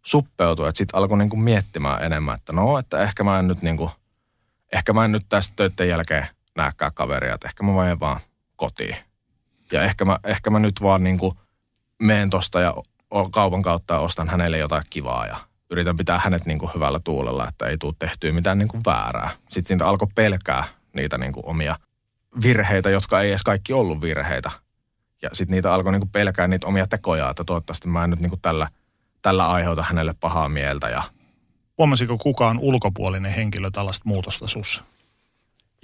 Suppeutui, 0.02 0.68
että 0.68 0.78
sitten 0.78 0.98
alkoi 0.98 1.18
niin 1.18 1.30
kuin 1.30 1.40
miettimään 1.40 2.02
enemmän, 2.02 2.34
että 2.34 2.52
no, 2.52 2.78
että 2.78 3.02
ehkä 3.02 3.24
mä 3.24 3.38
en 3.38 3.46
nyt 3.46 3.62
niin 3.62 3.76
kuin, 3.76 3.90
ehkä 4.72 4.92
mä 4.92 5.04
en 5.04 5.12
nyt 5.12 5.26
tästä 5.28 5.54
töiden 5.56 5.88
jälkeen 5.88 6.26
näkään 6.56 6.92
kaveria, 6.94 7.34
että 7.34 7.48
ehkä 7.48 7.62
mä 7.62 7.72
menen 7.72 8.00
vaan 8.00 8.20
kotiin. 8.56 8.96
Ja 9.72 9.82
ehkä 9.82 10.04
mä, 10.04 10.18
ehkä 10.24 10.50
mä 10.50 10.58
nyt 10.58 10.82
vaan 10.82 11.04
niin 11.04 11.18
kuin 11.18 11.34
meen 12.02 12.30
tosta 12.30 12.60
ja 12.60 12.74
kaupan 13.30 13.62
kautta 13.62 13.94
ja 13.94 14.00
ostan 14.00 14.28
hänelle 14.28 14.58
jotain 14.58 14.84
kivaa 14.90 15.26
ja 15.26 15.36
yritän 15.70 15.96
pitää 15.96 16.20
hänet 16.24 16.46
niin 16.46 16.58
kuin 16.58 16.70
hyvällä 16.74 17.00
tuulella, 17.04 17.48
että 17.48 17.66
ei 17.66 17.78
tule 17.78 17.94
tehtyä 17.98 18.32
mitään 18.32 18.58
niin 18.58 18.68
kuin 18.68 18.82
väärää. 18.86 19.30
Sitten 19.48 19.68
siitä 19.68 19.88
alkoi 19.88 20.08
pelkää 20.14 20.64
niitä 20.92 21.18
niin 21.18 21.32
kuin 21.32 21.46
omia 21.46 21.76
virheitä, 22.42 22.90
jotka 22.90 23.20
ei 23.20 23.30
edes 23.30 23.42
kaikki 23.42 23.72
ollut 23.72 24.00
virheitä. 24.00 24.50
Ja 25.24 25.30
sitten 25.32 25.54
niitä 25.54 25.74
alkoi 25.74 25.92
niin 25.92 26.00
kuin 26.00 26.10
pelkää 26.10 26.48
niitä 26.48 26.66
omia 26.66 26.86
tekoja, 26.86 27.30
että 27.30 27.44
toivottavasti 27.44 27.88
mä 27.88 28.04
en 28.04 28.10
nyt 28.10 28.20
niin 28.20 28.30
kuin 28.30 28.40
tällä, 28.40 28.68
tällä 29.22 29.50
aiheuta 29.50 29.82
hänelle 29.82 30.14
pahaa 30.20 30.48
mieltä. 30.48 30.88
Ja 30.88 31.02
Huomasiko 31.78 32.18
kukaan 32.18 32.58
ulkopuolinen 32.58 33.32
henkilö 33.32 33.70
tällaista 33.70 34.02
muutosta 34.06 34.46
sussa? 34.46 34.82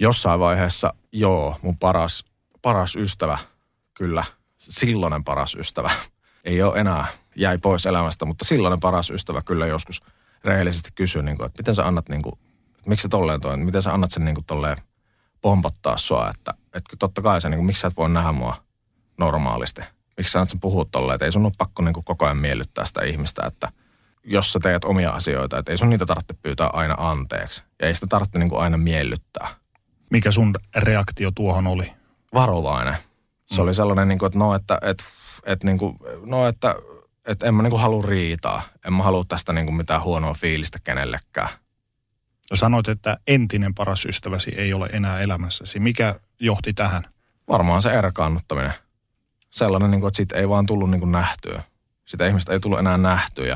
jossain 0.01 0.39
vaiheessa, 0.39 0.93
joo, 1.11 1.59
mun 1.61 1.77
paras, 1.77 2.25
paras 2.61 2.95
ystävä, 2.95 3.37
kyllä, 3.93 4.23
silloinen 4.59 5.23
paras 5.23 5.55
ystävä, 5.55 5.91
ei 6.43 6.63
ole 6.63 6.79
enää, 6.79 7.05
jäi 7.35 7.57
pois 7.57 7.85
elämästä, 7.85 8.25
mutta 8.25 8.45
silloinen 8.45 8.79
paras 8.79 9.09
ystävä 9.09 9.41
kyllä 9.41 9.67
joskus 9.67 10.01
rehellisesti 10.43 10.89
kysyi, 10.95 11.23
niin 11.23 11.37
kuin, 11.37 11.45
että 11.45 11.59
miten 11.59 11.73
sä 11.73 11.87
annat, 11.87 12.09
niin 12.09 12.21
kuin, 12.21 12.35
että 12.77 12.89
miksi 12.89 13.03
sä 13.03 13.09
tolleen 13.09 13.41
toi, 13.41 13.57
miten 13.57 13.81
sä 13.81 13.93
annat 13.93 14.11
sen 14.11 14.25
niin 14.25 14.35
kuin, 14.35 14.45
tolleen 14.45 14.77
pompottaa 15.41 15.97
sua, 15.97 16.29
että, 16.29 16.53
että 16.73 16.95
totta 16.99 17.21
kai 17.21 17.41
sä, 17.41 17.49
niin 17.49 17.57
kuin, 17.57 17.65
miksi 17.65 17.79
sä 17.79 17.87
et 17.87 17.97
voi 17.97 18.09
nähdä 18.09 18.31
mua 18.31 18.63
normaalisti, 19.25 19.81
miksi 20.17 20.31
sä 20.31 20.45
sen 20.45 20.59
puhua 20.59 20.85
tolleen, 20.91 21.15
että 21.15 21.25
ei 21.25 21.31
sun 21.31 21.45
ole 21.45 21.53
pakko 21.57 21.83
niin 21.83 21.93
kuin, 21.93 22.03
koko 22.03 22.25
ajan 22.25 22.37
miellyttää 22.37 22.85
sitä 22.85 23.01
ihmistä, 23.03 23.41
että 23.47 23.69
jos 24.23 24.53
sä 24.53 24.59
teet 24.63 24.83
omia 24.83 25.11
asioita, 25.11 25.57
että 25.57 25.71
ei 25.71 25.77
sun 25.77 25.89
niitä 25.89 26.05
tarvitse 26.05 26.33
pyytää 26.33 26.69
aina 26.73 26.95
anteeksi 26.97 27.63
ja 27.81 27.87
ei 27.87 27.95
sitä 27.95 28.07
tarvitse 28.07 28.39
niin 28.39 28.49
kuin, 28.49 28.61
aina 28.61 28.77
miellyttää 28.77 29.61
mikä 30.11 30.31
sun 30.31 30.53
reaktio 30.75 31.31
tuohon 31.31 31.67
oli? 31.67 31.93
Varovainen. 32.33 32.95
Se 33.45 33.61
mm. 33.61 33.63
oli 33.63 33.73
sellainen, 33.73 34.07
niin 34.07 34.19
kuin, 34.19 34.27
että 34.27 34.39
no, 34.39 34.55
että, 34.55 34.77
että, 34.81 35.03
että, 35.43 35.67
niin 35.67 35.77
kuin, 35.77 35.97
no, 36.25 36.47
että, 36.47 36.75
että 37.25 37.45
en 37.45 37.53
mä 37.53 37.63
niin 37.63 37.71
kuin 37.71 37.81
halua 37.81 38.03
riitaa. 38.07 38.61
En 38.85 38.93
mä 38.93 39.03
halua 39.03 39.23
tästä 39.27 39.53
niin 39.53 39.65
kuin 39.65 39.75
mitään 39.75 40.03
huonoa 40.03 40.33
fiilistä 40.33 40.79
kenellekään. 40.83 41.49
No 42.51 42.55
sanoit, 42.55 42.87
että 42.87 43.17
entinen 43.27 43.73
paras 43.73 44.05
ystäväsi 44.05 44.51
ei 44.57 44.73
ole 44.73 44.89
enää 44.93 45.19
elämässäsi. 45.19 45.79
Mikä 45.79 46.19
johti 46.39 46.73
tähän? 46.73 47.03
Varmaan 47.47 47.81
se 47.81 47.91
erkaannuttaminen. 47.91 48.73
Sellainen, 49.51 49.91
niin 49.91 50.01
kuin, 50.01 50.07
että 50.07 50.17
siitä 50.17 50.35
ei 50.35 50.49
vaan 50.49 50.65
tullut 50.65 50.89
niin 50.89 51.01
kuin 51.01 51.11
nähtyä. 51.11 51.63
Sitä 52.05 52.27
ihmistä 52.27 52.53
ei 52.53 52.59
tullut 52.59 52.79
enää 52.79 52.97
nähtyä. 52.97 53.45
Ja 53.45 53.55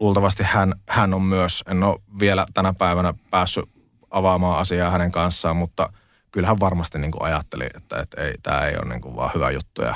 luultavasti 0.00 0.42
hän, 0.42 0.74
hän 0.88 1.14
on 1.14 1.22
myös, 1.22 1.64
en 1.66 1.82
ole 1.82 2.00
vielä 2.20 2.46
tänä 2.54 2.72
päivänä 2.72 3.14
päässyt 3.30 3.64
avaamaan 4.10 4.60
asiaa 4.60 4.90
hänen 4.90 5.12
kanssaan, 5.12 5.56
mutta 5.56 5.92
kyllähän 6.32 6.60
varmasti 6.60 6.98
niin 6.98 7.12
kuin 7.12 7.22
ajatteli, 7.22 7.66
että, 7.74 8.00
että 8.00 8.22
ei, 8.22 8.34
tämä 8.42 8.66
ei 8.66 8.76
ole 8.76 8.88
niin 8.88 9.00
kuin 9.00 9.16
vaan 9.16 9.30
hyvä 9.34 9.50
juttu 9.50 9.82
ja 9.82 9.94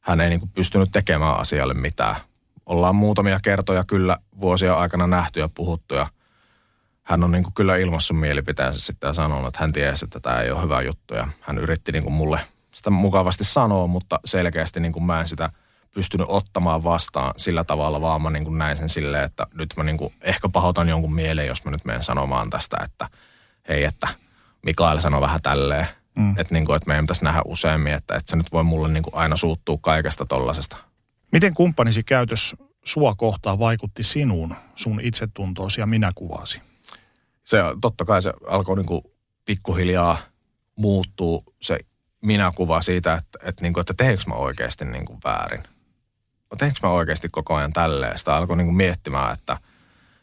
hän 0.00 0.20
ei 0.20 0.30
niin 0.30 0.40
kuin 0.40 0.50
pystynyt 0.50 0.88
tekemään 0.92 1.40
asialle 1.40 1.74
mitään. 1.74 2.16
Ollaan 2.66 2.94
muutamia 2.94 3.40
kertoja 3.42 3.84
kyllä 3.84 4.16
vuosia 4.40 4.74
aikana 4.74 5.06
nähty 5.06 5.40
ja 5.40 5.48
puhuttu 5.54 5.94
ja 5.94 6.06
hän 7.02 7.24
on 7.24 7.32
niin 7.32 7.44
kuin 7.44 7.54
kyllä 7.54 7.76
ilmassut 7.76 8.20
mielipiteensä 8.20 8.80
sitten 8.80 9.08
ja 9.08 9.14
sanonut, 9.14 9.46
että 9.48 9.60
hän 9.60 9.72
tiesi, 9.72 10.04
että 10.04 10.20
tämä 10.20 10.40
ei 10.40 10.50
ole 10.50 10.62
hyvä 10.62 10.82
juttu 10.82 11.14
ja 11.14 11.28
hän 11.40 11.58
yritti 11.58 11.92
niin 11.92 12.02
kuin 12.02 12.12
mulle 12.12 12.40
sitä 12.74 12.90
mukavasti 12.90 13.44
sanoa, 13.44 13.86
mutta 13.86 14.20
selkeästi 14.24 14.80
niin 14.80 14.92
kuin 14.92 15.04
mä 15.04 15.20
en 15.20 15.28
sitä– 15.28 15.50
pystynyt 15.94 16.26
ottamaan 16.30 16.84
vastaan 16.84 17.34
sillä 17.36 17.64
tavalla, 17.64 18.00
vaan 18.00 18.22
mä 18.22 18.30
niin 18.30 18.44
kuin 18.44 18.58
näin 18.58 18.76
sen 18.76 18.88
silleen, 18.88 19.24
että 19.24 19.46
nyt 19.54 19.74
mä 19.76 19.84
niin 19.84 19.98
kuin 19.98 20.14
ehkä 20.20 20.48
pahoitan 20.48 20.88
jonkun 20.88 21.14
mieleen, 21.14 21.48
jos 21.48 21.64
mä 21.64 21.70
nyt 21.70 21.84
menen 21.84 22.02
sanomaan 22.02 22.50
tästä, 22.50 22.76
että 22.84 23.08
hei, 23.68 23.84
että 23.84 24.08
Mikael 24.62 25.00
sanoi 25.00 25.20
vähän 25.20 25.42
tälleen, 25.42 25.86
mm. 26.14 26.30
että, 26.38 26.54
niin 26.54 26.66
kuin, 26.66 26.76
että 26.76 26.86
meidän 26.86 27.04
pitäisi 27.04 27.24
nähdä 27.24 27.42
useammin, 27.44 27.92
että, 27.92 28.16
että 28.16 28.30
se 28.30 28.36
nyt 28.36 28.52
voi 28.52 28.64
mulle 28.64 28.88
niin 28.88 29.02
kuin 29.02 29.14
aina 29.14 29.36
suuttua 29.36 29.78
kaikesta 29.80 30.26
tollasesta. 30.26 30.76
Miten 31.32 31.54
kumppanisi 31.54 32.02
käytös 32.02 32.56
sua 32.84 33.14
kohtaan 33.14 33.58
vaikutti 33.58 34.02
sinuun, 34.02 34.54
sun 34.76 35.00
itsetuntoosi 35.00 35.80
ja 35.80 35.86
minäkuvaasi? 35.86 36.60
Se 37.44 37.58
totta 37.80 38.04
kai 38.04 38.22
se 38.22 38.32
alkoi 38.46 38.76
niin 38.76 38.86
kuin 38.86 39.02
pikkuhiljaa 39.44 40.18
muuttuu 40.76 41.44
se 41.62 41.78
minäkuva 42.20 42.82
siitä, 42.82 43.14
että, 43.14 43.38
että, 43.42 43.62
niin 43.62 43.72
kuin, 43.72 43.80
että 43.80 43.94
teekö 43.96 44.22
mä 44.26 44.34
oikeasti 44.34 44.84
niin 44.84 45.04
kuin 45.04 45.18
väärin 45.24 45.64
teekö 46.58 46.78
mä 46.82 46.88
oikeasti 46.88 47.28
koko 47.28 47.54
ajan 47.54 47.72
tälleen? 47.72 48.18
Sitä 48.18 48.36
alkoi 48.36 48.56
niin 48.56 48.66
kuin 48.66 48.76
miettimään, 48.76 49.32
että, 49.32 49.56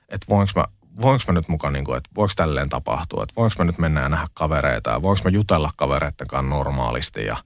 että 0.09 0.27
voinko 0.29 0.51
mä, 0.55 0.65
voinko 1.01 1.23
mä 1.27 1.33
nyt 1.33 1.47
mukaan, 1.47 1.73
niin 1.73 1.85
kuin, 1.85 1.97
että 1.97 2.09
voiko 2.15 2.33
tälleen 2.35 2.69
tapahtua, 2.69 3.23
että 3.23 3.35
voinko 3.37 3.55
mä 3.59 3.65
nyt 3.65 3.77
mennä 3.77 4.01
ja 4.01 4.09
nähdä 4.09 4.27
kavereita 4.33 4.89
ja 4.89 5.01
voinko 5.01 5.21
mä 5.23 5.29
jutella 5.29 5.71
kavereiden 5.75 6.27
kanssa 6.27 6.49
normaalisti 6.49 7.25
ja 7.25 7.37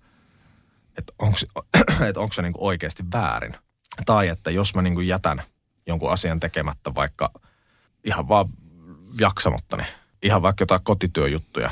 että 0.98 1.14
onko, 1.20 1.38
että 2.10 2.20
onko 2.20 2.34
se 2.34 2.42
niin 2.42 2.54
kuin 2.54 2.68
oikeasti 2.68 3.04
väärin. 3.14 3.56
Tai 4.06 4.28
että 4.28 4.52
jos 4.52 4.76
mä 4.76 4.82
niin 4.82 4.96
kuin 4.96 5.08
jätän 5.08 5.44
jonkun 5.88 6.12
asian 6.12 6.40
tekemättä 6.40 6.96
vaikka 6.96 7.32
ihan 8.04 8.28
vaan 8.28 8.50
jaksamatta, 9.20 9.78
niin 9.78 9.88
ihan 10.24 10.42
vaikka 10.42 10.62
jotain 10.62 10.84
kotityöjuttuja, 10.84 11.72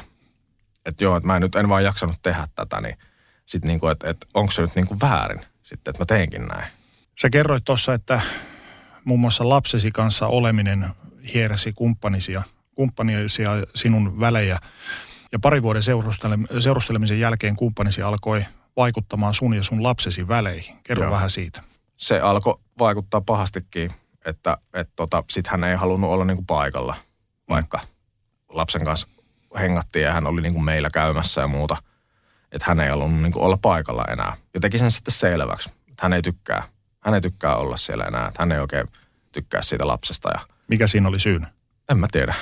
että 0.89 1.03
joo, 1.03 1.17
että 1.17 1.27
mä 1.27 1.35
en 1.35 1.41
nyt 1.41 1.55
en 1.55 1.69
vaan 1.69 1.83
jaksanut 1.83 2.15
tehdä 2.21 2.47
tätä, 2.55 2.81
niin 2.81 2.97
sitten 3.45 3.67
niin 3.67 3.79
kuin, 3.79 3.91
että, 3.91 4.09
että 4.09 4.27
onko 4.33 4.51
se 4.51 4.61
nyt 4.61 4.75
niin 4.75 4.87
kuin 4.87 4.99
väärin 5.01 5.41
sitten, 5.63 5.91
että 5.91 6.01
mä 6.01 6.05
teenkin 6.05 6.45
näin. 6.47 6.71
Sä 7.21 7.29
kerroit 7.29 7.65
tuossa, 7.65 7.93
että 7.93 8.21
muun 9.05 9.19
muassa 9.19 9.49
lapsesi 9.49 9.91
kanssa 9.91 10.27
oleminen 10.27 10.85
hiersi 11.33 11.73
kumppanisia, 11.73 12.41
kumppanisia 12.75 13.51
sinun 13.75 14.19
välejä. 14.19 14.59
Ja 15.31 15.39
pari 15.39 15.63
vuoden 15.63 15.81
seurustele- 15.81 16.61
seurustelemisen 16.61 17.19
jälkeen 17.19 17.55
kumppanisi 17.55 18.01
alkoi 18.01 18.45
vaikuttamaan 18.77 19.33
sun 19.33 19.53
ja 19.53 19.63
sun 19.63 19.83
lapsesi 19.83 20.27
väleihin. 20.27 20.75
Kerro 20.83 21.03
Joo. 21.03 21.13
vähän 21.13 21.29
siitä. 21.29 21.63
Se 21.97 22.19
alkoi 22.19 22.59
vaikuttaa 22.79 23.21
pahastikin, 23.21 23.91
että 24.25 24.57
et 24.73 24.89
tota, 24.95 25.23
sit 25.29 25.47
hän 25.47 25.63
ei 25.63 25.75
halunnut 25.75 26.09
olla 26.09 26.25
niinku 26.25 26.43
paikalla, 26.43 26.95
vaikka 27.49 27.79
lapsen 28.49 28.85
kanssa 28.85 29.07
hengattiin 29.59 30.05
ja 30.05 30.13
hän 30.13 30.27
oli 30.27 30.41
niinku 30.41 30.59
meillä 30.59 30.89
käymässä 30.89 31.41
ja 31.41 31.47
muuta. 31.47 31.77
Että 32.51 32.65
hän 32.67 32.79
ei 32.79 32.89
halunnut 32.89 33.21
niinku 33.21 33.43
olla 33.43 33.57
paikalla 33.61 34.05
enää. 34.11 34.37
Ja 34.53 34.59
teki 34.59 34.77
sen 34.77 34.91
sitten 34.91 35.13
selväksi, 35.13 35.69
että 35.69 36.01
hän 36.01 36.13
ei 36.13 36.21
tykkää. 36.21 36.63
Hän 36.99 37.15
ei 37.15 37.21
tykkää 37.21 37.55
olla 37.55 37.77
siellä 37.77 38.03
enää, 38.03 38.27
että 38.27 38.41
hän 38.41 38.51
ei 38.51 38.59
oikein 38.59 38.87
tykkää 39.31 39.61
siitä 39.61 39.87
lapsesta 39.87 40.29
ja 40.29 40.39
Mikä 40.67 40.87
siinä 40.87 41.07
oli 41.07 41.19
syynä? 41.19 41.51
en 41.91 41.97
mä 41.97 42.07
tiedä. 42.11 42.33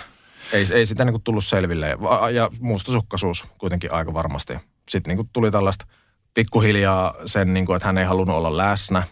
Ei, 0.53 0.65
ei 0.73 0.85
sitä 0.85 1.05
niinku 1.05 1.19
tullut 1.23 1.45
selville. 1.45 1.97
Ja 2.33 2.49
mustasukkaisuus 2.59 3.47
kuitenkin 3.57 3.93
aika 3.93 4.13
varmasti. 4.13 4.53
Sitten 4.89 5.09
niinku 5.09 5.29
tuli 5.33 5.51
tällaista 5.51 5.85
pikkuhiljaa 6.33 7.13
sen, 7.25 7.53
niinku, 7.53 7.73
että 7.73 7.85
hän 7.85 7.97
ei 7.97 8.05
halunnut 8.05 8.35
olla 8.37 8.57
läsnä. 8.57 9.03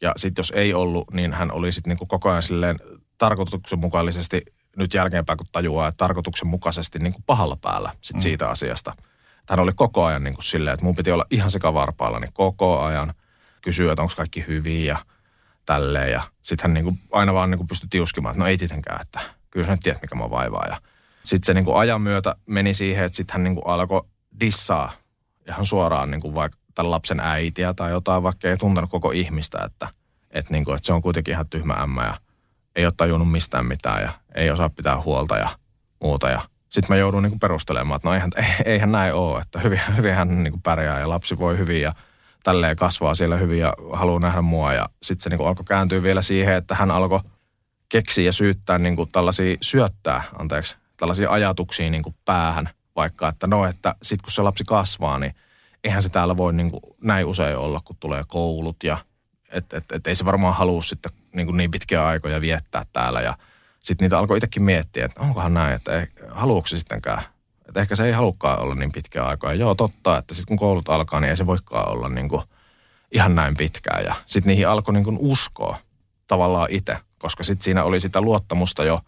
Ja 0.00 0.12
sitten 0.16 0.40
jos 0.40 0.52
ei 0.56 0.74
ollut, 0.74 1.10
niin 1.12 1.32
hän 1.32 1.52
oli 1.52 1.72
sitten 1.72 1.88
niinku 1.90 2.06
koko 2.06 2.30
ajan 2.30 2.42
silleen 2.42 2.76
tarkoituksenmukaisesti, 3.18 4.42
nyt 4.78 4.94
jälkeenpäin 4.94 5.36
kun 5.36 5.46
tajuaa, 5.52 5.88
että 5.88 5.96
tarkoituksenmukaisesti 5.96 6.98
niinku 6.98 7.20
pahalla 7.26 7.56
päällä 7.56 7.92
sit 8.00 8.16
mm. 8.16 8.20
siitä 8.20 8.48
asiasta. 8.48 8.92
Hän 9.48 9.60
oli 9.60 9.72
koko 9.72 10.04
ajan 10.04 10.24
niinku 10.24 10.42
silleen, 10.42 10.74
että 10.74 10.84
mun 10.84 10.94
piti 10.94 11.12
olla 11.12 11.24
ihan 11.30 11.50
sekavarpailla, 11.50 12.20
niin 12.20 12.32
koko 12.32 12.80
ajan 12.80 13.14
kysyä, 13.62 13.92
että 13.92 14.02
onko 14.02 14.14
kaikki 14.16 14.44
hyvin 14.46 14.84
ja 14.84 14.98
tälleen. 15.66 16.12
Ja 16.12 16.22
sitten 16.42 16.64
hän 16.64 16.74
niinku 16.74 16.96
aina 17.12 17.34
vaan 17.34 17.50
niinku 17.50 17.66
pystyi 17.66 17.88
tiuskimaan, 17.90 18.32
että 18.32 18.40
no 18.40 18.46
ei 18.46 18.58
tietenkään, 18.58 19.00
että 19.00 19.20
kyllä 19.50 19.66
sä 19.66 19.72
nyt 19.72 19.80
tiedät, 19.80 20.02
mikä 20.02 20.14
mä 20.14 20.30
vaivaa. 20.30 20.66
Ja 20.68 20.76
sitten 21.24 21.46
se 21.46 21.54
niinku 21.54 21.74
ajan 21.74 22.00
myötä 22.00 22.36
meni 22.46 22.74
siihen, 22.74 23.04
että 23.04 23.16
sitten 23.16 23.34
hän 23.34 23.44
niinku 23.44 23.60
alkoi 23.60 24.02
dissaa 24.40 24.92
ihan 25.48 25.66
suoraan 25.66 26.10
niinku 26.10 26.34
vaikka 26.34 26.58
tämän 26.74 26.90
lapsen 26.90 27.20
äitiä 27.20 27.74
tai 27.74 27.90
jotain, 27.90 28.22
vaikka 28.22 28.48
ei 28.48 28.56
tuntenut 28.56 28.90
koko 28.90 29.10
ihmistä, 29.10 29.58
että, 29.64 29.88
että, 30.30 30.52
niinku, 30.52 30.72
että 30.72 30.86
se 30.86 30.92
on 30.92 31.02
kuitenkin 31.02 31.32
ihan 31.32 31.48
tyhmä 31.48 31.72
ämmä 31.72 32.04
ja 32.04 32.14
ei 32.76 32.86
ole 32.86 32.94
tajunnut 32.96 33.30
mistään 33.30 33.66
mitään 33.66 34.02
ja 34.02 34.12
ei 34.38 34.50
osaa 34.50 34.70
pitää 34.70 35.00
huolta 35.00 35.36
ja 35.36 35.48
muuta. 36.02 36.28
Ja 36.28 36.40
sitten 36.68 36.96
mä 36.96 36.96
joudun 36.96 37.22
niinku 37.22 37.38
perustelemaan, 37.38 37.96
että 37.96 38.08
no 38.08 38.14
eihän, 38.14 38.30
eihän 38.64 38.92
näin 38.92 39.14
ole, 39.14 39.40
että 39.40 39.58
hyvin, 39.60 39.80
hyvin 39.96 40.14
hän 40.14 40.42
niinku 40.42 40.60
pärjää 40.62 41.00
ja 41.00 41.08
lapsi 41.08 41.38
voi 41.38 41.58
hyvin 41.58 41.82
ja 41.82 41.92
tälleen 42.42 42.76
kasvaa 42.76 43.14
siellä 43.14 43.36
hyvin 43.36 43.58
ja 43.58 43.72
haluaa 43.92 44.20
nähdä 44.20 44.42
mua. 44.42 44.72
Ja 44.72 44.86
sitten 45.02 45.22
se 45.22 45.30
niinku 45.30 45.44
alkoi 45.44 45.64
kääntyä 45.64 46.02
vielä 46.02 46.22
siihen, 46.22 46.54
että 46.54 46.74
hän 46.74 46.90
alkoi 46.90 47.20
keksiä 47.88 48.24
ja 48.24 48.32
syyttää 48.32 48.78
niinku 48.78 49.06
tällaisia, 49.06 49.56
syöttää, 49.60 50.22
anteeksi, 50.38 50.76
tällaisia 50.96 51.30
ajatuksia 51.30 51.90
niinku 51.90 52.14
päähän. 52.24 52.68
Vaikka, 52.96 53.28
että 53.28 53.46
no, 53.46 53.66
että 53.66 53.94
sitten 54.02 54.24
kun 54.24 54.32
se 54.32 54.42
lapsi 54.42 54.64
kasvaa, 54.64 55.18
niin 55.18 55.34
eihän 55.84 56.02
se 56.02 56.08
täällä 56.08 56.36
voi 56.36 56.52
niinku 56.52 56.96
näin 57.02 57.26
usein 57.26 57.56
olla, 57.56 57.80
kun 57.84 57.96
tulee 58.00 58.22
koulut 58.28 58.76
ja 58.84 58.98
että 59.52 59.76
et, 59.76 59.92
et 59.92 60.06
ei 60.06 60.14
se 60.14 60.24
varmaan 60.24 60.54
halua 60.54 60.82
sitten 60.82 61.12
niin, 61.34 61.56
niin 61.56 61.70
pitkiä 61.70 62.06
aikoja 62.06 62.40
viettää 62.40 62.86
täällä. 62.92 63.20
Ja 63.20 63.36
sitten 63.88 64.04
niitä 64.04 64.18
alkoi 64.18 64.36
itsekin 64.36 64.62
miettiä, 64.62 65.04
että 65.04 65.20
onkohan 65.20 65.54
näin, 65.54 65.74
että 65.74 66.06
haluuko 66.28 66.66
se 66.66 66.78
sittenkään. 66.78 67.22
Että 67.68 67.80
ehkä 67.80 67.96
se 67.96 68.04
ei 68.04 68.12
halukkaan 68.12 68.60
olla 68.60 68.74
niin 68.74 68.92
pitkää 68.92 69.26
aikaa. 69.26 69.52
Joo, 69.52 69.74
totta, 69.74 70.18
että 70.18 70.34
sitten 70.34 70.46
kun 70.46 70.66
koulut 70.66 70.88
alkaa, 70.88 71.20
niin 71.20 71.30
ei 71.30 71.36
se 71.36 71.46
voikaan 71.46 71.92
olla 71.92 72.08
niin 72.08 72.28
kuin 72.28 72.42
ihan 73.12 73.34
näin 73.34 73.56
pitkään. 73.56 74.04
Ja 74.04 74.14
sitten 74.26 74.50
niihin 74.50 74.68
alkoi 74.68 74.94
niin 74.94 75.04
kuin 75.04 75.18
uskoa 75.20 75.78
tavallaan 76.26 76.68
itse, 76.70 76.98
koska 77.18 77.44
sitten 77.44 77.64
siinä 77.64 77.84
oli 77.84 78.00
sitä 78.00 78.20
luottamusta 78.20 78.84
jo 78.84 79.00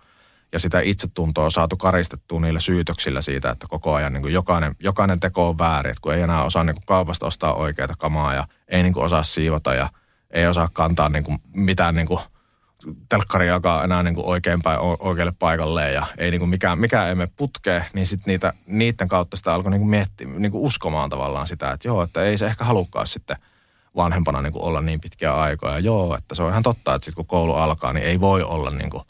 ja 0.53 0.59
sitä 0.59 0.81
itsetuntoa 0.81 1.51
saatu 1.51 1.76
karistettua 1.76 2.41
niillä 2.41 2.61
syytöksillä 2.61 3.22
siitä, 3.22 3.51
että 3.51 3.66
koko 3.70 3.95
ajan 3.95 4.12
niin 4.12 4.22
kuin 4.22 4.35
jokainen, 4.35 4.76
jokainen 4.78 5.20
teko 5.20 5.49
on 5.49 5.59
väärin, 5.59 5.91
että 5.91 6.01
kun 6.01 6.14
ei 6.14 6.22
enää 6.22 6.45
osaa 6.45 6.64
niin 6.64 6.74
kuin 6.74 6.87
kaupasta 6.87 7.26
ostaa 7.26 7.55
oikeita 7.55 7.95
kamaa 7.99 8.35
ja 8.35 8.47
ei 8.68 8.83
niin 8.83 8.93
kuin 8.93 9.05
osaa 9.05 9.22
siivota 9.22 9.74
ja 9.74 9.89
ei 10.31 10.47
osaa 10.47 10.68
kantaa 10.72 11.09
niin 11.09 11.24
kuin 11.24 11.39
mitään 11.55 11.95
niin 11.95 12.07
kuin 12.07 12.20
telkkariakaan 13.09 13.85
enää 13.85 14.03
niin 14.03 14.14
kuin 14.14 14.26
oikeinpäin 14.26 14.78
oikealle 14.99 15.33
paikalle 15.39 15.93
ja 15.93 16.07
ei 16.18 16.31
niin 16.31 16.39
kuin 16.39 16.49
mikään, 16.49 16.78
mikään 16.78 17.09
ei 17.09 17.14
mene 17.14 17.33
putkeen, 17.37 17.85
niin 17.93 18.07
sitten 18.07 18.33
niitä, 18.33 18.53
niiden 18.66 19.09
kautta 19.09 19.37
sitä 19.37 19.55
alkoi 19.55 19.70
niin 19.70 19.81
kuin 19.81 19.91
miettiä, 19.91 20.28
niin 20.28 20.53
kuin 20.53 20.64
uskomaan 20.64 21.11
tavallaan 21.11 21.47
sitä, 21.47 21.70
että 21.70 21.89
joo, 21.89 22.03
että 22.03 22.22
ei 22.22 22.39
se 22.39 22.47
ehkä 22.47 22.64
halukkaan 22.64 23.07
sitten 23.07 23.37
vanhempana 23.97 24.43
niin 24.43 24.53
kuin 24.53 24.64
olla 24.64 24.81
niin 24.81 25.01
pitkiä 25.01 25.35
aikoja. 25.35 25.78
Joo, 25.78 26.16
että 26.16 26.35
se 26.35 26.43
on 26.43 26.51
ihan 26.51 26.62
totta, 26.62 26.95
että 26.95 27.05
sitten 27.05 27.16
kun 27.16 27.26
koulu 27.26 27.55
alkaa, 27.55 27.93
niin 27.93 28.07
ei 28.07 28.20
voi 28.20 28.43
olla 28.43 28.70
niin 28.70 28.91
kuin, 28.91 29.03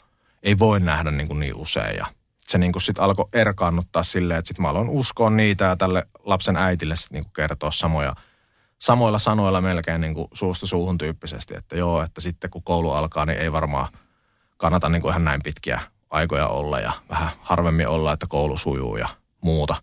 ei 0.43 0.59
voi 0.59 0.79
nähdä 0.79 1.11
niin, 1.11 1.27
kuin 1.27 1.39
niin 1.39 1.55
usein 1.55 1.97
ja 1.97 2.05
se 2.47 2.57
niin 2.57 2.71
kuin 2.71 2.81
sitten 2.81 3.03
alkoi 3.03 3.29
erkaannuttaa 3.33 4.03
silleen, 4.03 4.37
että 4.37 4.47
sitten 4.47 4.61
mä 4.61 4.69
aloin 4.69 4.89
uskoa 4.89 5.29
niitä 5.29 5.65
ja 5.65 5.75
tälle 5.75 6.03
lapsen 6.23 6.55
äitille 6.55 6.95
sitten 6.95 7.15
niin 7.15 7.23
kuin 7.23 7.33
kertoa 7.33 7.71
samoja 7.71 8.15
samoilla 8.81 9.19
sanoilla 9.19 9.61
melkein 9.61 10.01
niin 10.01 10.13
kuin 10.13 10.27
suusta 10.33 10.67
suuhun 10.67 10.97
tyyppisesti, 10.97 11.55
että 11.57 11.75
joo, 11.75 12.03
että 12.03 12.21
sitten 12.21 12.49
kun 12.49 12.63
koulu 12.63 12.91
alkaa, 12.91 13.25
niin 13.25 13.39
ei 13.39 13.51
varmaan 13.51 13.87
kannata 14.57 14.89
niin 14.89 15.01
kuin 15.01 15.09
ihan 15.09 15.23
näin 15.23 15.41
pitkiä 15.43 15.81
aikoja 16.09 16.47
olla 16.47 16.79
ja 16.79 16.91
vähän 17.09 17.29
harvemmin 17.41 17.87
olla, 17.87 18.13
että 18.13 18.27
koulu 18.29 18.57
sujuu 18.57 18.97
ja 18.97 19.09
muuta. 19.41 19.75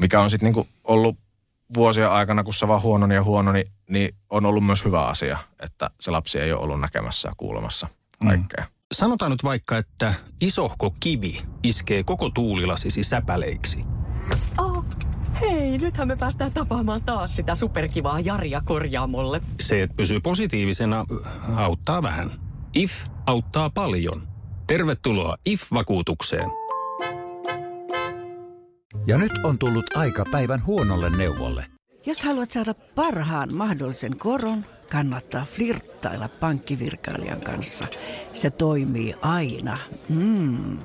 Mikä 0.00 0.20
on 0.20 0.30
sitten 0.30 0.46
niin 0.46 0.54
kuin 0.54 0.68
ollut 0.84 1.18
vuosien 1.74 2.10
aikana, 2.10 2.44
kun 2.44 2.54
se 2.54 2.68
vaan 2.68 2.82
huononi 2.82 3.14
ja 3.14 3.24
huononi, 3.24 3.64
niin 3.90 4.14
on 4.30 4.46
ollut 4.46 4.66
myös 4.66 4.84
hyvä 4.84 5.02
asia, 5.02 5.38
että 5.60 5.90
se 6.00 6.10
lapsi 6.10 6.38
ei 6.38 6.52
ole 6.52 6.60
ollut 6.60 6.80
näkemässä 6.80 7.28
ja 7.28 7.32
kuulemassa 7.36 7.88
kaikkea. 8.28 8.64
Mm. 8.64 8.70
Sanotaan 8.92 9.30
nyt 9.30 9.44
vaikka, 9.44 9.78
että 9.78 10.14
isohko 10.40 10.94
kivi 11.00 11.42
iskee 11.62 12.04
koko 12.04 12.30
tuulilasisi 12.30 13.02
säpäleiksi. 13.04 13.84
Oh, 14.58 14.65
hei, 15.40 15.78
nythän 15.78 16.08
me 16.08 16.16
päästään 16.16 16.52
tapaamaan 16.52 17.02
taas 17.02 17.36
sitä 17.36 17.54
superkivaa 17.54 18.20
Jaria 18.20 18.62
korjaamolle. 18.64 19.40
Se, 19.60 19.82
että 19.82 19.96
pysyy 19.96 20.20
positiivisena, 20.20 21.04
auttaa 21.56 22.02
vähän. 22.02 22.30
IF 22.74 22.92
auttaa 23.26 23.70
paljon. 23.70 24.28
Tervetuloa 24.66 25.36
IF-vakuutukseen. 25.46 26.50
Ja 29.06 29.18
nyt 29.18 29.32
on 29.44 29.58
tullut 29.58 29.96
aika 29.96 30.24
päivän 30.30 30.66
huonolle 30.66 31.16
neuvolle. 31.16 31.66
Jos 32.06 32.24
haluat 32.24 32.50
saada 32.50 32.74
parhaan 32.74 33.54
mahdollisen 33.54 34.16
koron, 34.18 34.64
kannattaa 34.90 35.44
flirttailla 35.44 36.28
pankkivirkailijan 36.28 37.40
kanssa. 37.40 37.86
Se 38.34 38.50
toimii 38.50 39.14
aina. 39.22 39.78
Mm. 40.08 40.78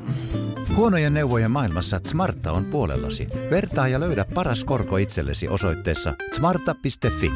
Huonojen 0.75 1.13
neuvojen 1.13 1.51
maailmassa 1.51 2.01
Smarta 2.07 2.51
on 2.51 2.65
puolellasi. 2.65 3.27
Vertaa 3.49 3.87
ja 3.87 3.99
löydä 3.99 4.25
paras 4.33 4.63
korko 4.63 4.97
itsellesi 4.97 5.47
osoitteessa 5.47 6.13
smarta.fi. 6.35 7.31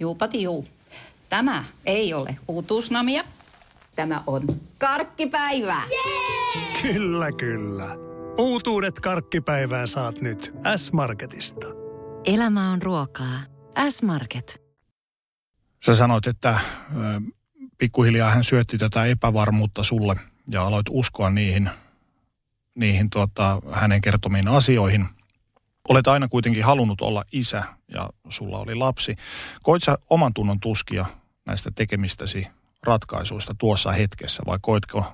Juupati 0.00 0.42
juu. 0.42 0.66
Tämä 1.28 1.64
ei 1.86 2.14
ole 2.14 2.36
uutuusnamia. 2.48 3.22
Tämä 3.96 4.22
on 4.26 4.42
karkkipäivää. 4.78 5.82
Kyllä, 6.82 7.32
kyllä. 7.32 7.96
Uutuudet 8.38 9.00
karkkipäivään 9.00 9.88
saat 9.88 10.20
nyt 10.20 10.54
S-Marketista. 10.76 11.66
Elämä 12.24 12.70
on 12.72 12.82
ruokaa. 12.82 13.40
S-Market. 13.88 14.67
Sä 15.86 15.94
sanoit, 15.94 16.26
että 16.26 16.58
pikkuhiljaa 17.78 18.30
hän 18.30 18.44
syötti 18.44 18.78
tätä 18.78 19.04
epävarmuutta 19.04 19.82
sulle 19.82 20.16
ja 20.50 20.62
aloit 20.62 20.86
uskoa 20.90 21.30
niihin, 21.30 21.70
niihin 22.74 23.10
tuota, 23.10 23.60
hänen 23.72 24.00
kertomiin 24.00 24.48
asioihin. 24.48 25.06
Olet 25.88 26.06
aina 26.06 26.28
kuitenkin 26.28 26.64
halunnut 26.64 27.00
olla 27.00 27.24
isä 27.32 27.62
ja 27.94 28.10
sulla 28.28 28.58
oli 28.58 28.74
lapsi. 28.74 29.16
Koit 29.62 29.82
sä 29.82 29.98
oman 30.10 30.34
tunnon 30.34 30.60
tuskia 30.60 31.06
näistä 31.46 31.70
tekemistäsi 31.74 32.46
ratkaisuista 32.82 33.54
tuossa 33.58 33.92
hetkessä 33.92 34.42
vai 34.46 34.58
koitko 34.62 35.12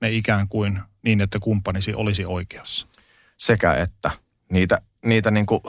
ne 0.00 0.10
ikään 0.10 0.48
kuin 0.48 0.80
niin, 1.02 1.20
että 1.20 1.38
kumppanisi 1.38 1.94
olisi 1.94 2.24
oikeassa? 2.24 2.86
Sekä 3.36 3.74
että 3.74 4.10
niitä, 4.52 4.80
niitä 5.04 5.30
niin 5.30 5.46
kuin, 5.46 5.60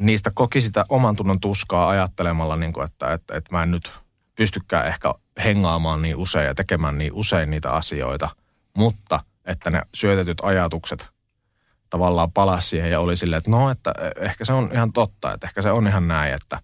niistä 0.00 0.30
koki 0.34 0.60
sitä 0.60 0.84
oman 0.88 1.16
tunnon 1.16 1.40
tuskaa 1.40 1.88
ajattelemalla, 1.88 2.56
niin 2.56 2.72
kuin, 2.72 2.84
että, 2.84 3.12
että, 3.12 3.36
että 3.36 3.52
mä 3.52 3.62
en 3.62 3.70
nyt 3.70 3.92
pystykään 4.34 4.86
ehkä 4.86 5.12
hengaamaan 5.44 6.02
niin 6.02 6.16
usein 6.16 6.46
ja 6.46 6.54
tekemään 6.54 6.98
niin 6.98 7.12
usein 7.14 7.50
niitä 7.50 7.72
asioita, 7.72 8.28
mutta 8.76 9.20
että 9.44 9.70
ne 9.70 9.82
syötetyt 9.94 10.38
ajatukset 10.42 11.08
tavallaan 11.90 12.32
palasi 12.32 12.68
siihen 12.68 12.90
ja 12.90 13.00
oli 13.00 13.16
silleen, 13.16 13.38
että 13.38 13.50
no, 13.50 13.70
että 13.70 13.94
ehkä 14.20 14.44
se 14.44 14.52
on 14.52 14.70
ihan 14.72 14.92
totta, 14.92 15.32
että 15.32 15.46
ehkä 15.46 15.62
se 15.62 15.70
on 15.70 15.86
ihan 15.86 16.08
näin, 16.08 16.34
että, 16.34 16.58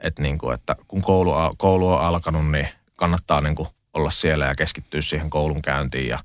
että, 0.00 0.22
niin 0.22 0.38
kuin, 0.38 0.54
että 0.54 0.76
kun 0.88 1.02
koulu, 1.02 1.34
koulu 1.56 1.92
on 1.92 2.00
alkanut, 2.00 2.50
niin 2.50 2.68
kannattaa 2.96 3.40
niin 3.40 3.54
kuin 3.54 3.68
olla 3.94 4.10
siellä 4.10 4.46
ja 4.46 4.54
keskittyä 4.54 5.02
siihen 5.02 5.30
koulun 5.30 5.62
käyntiin 5.62 6.08
ja 6.08 6.18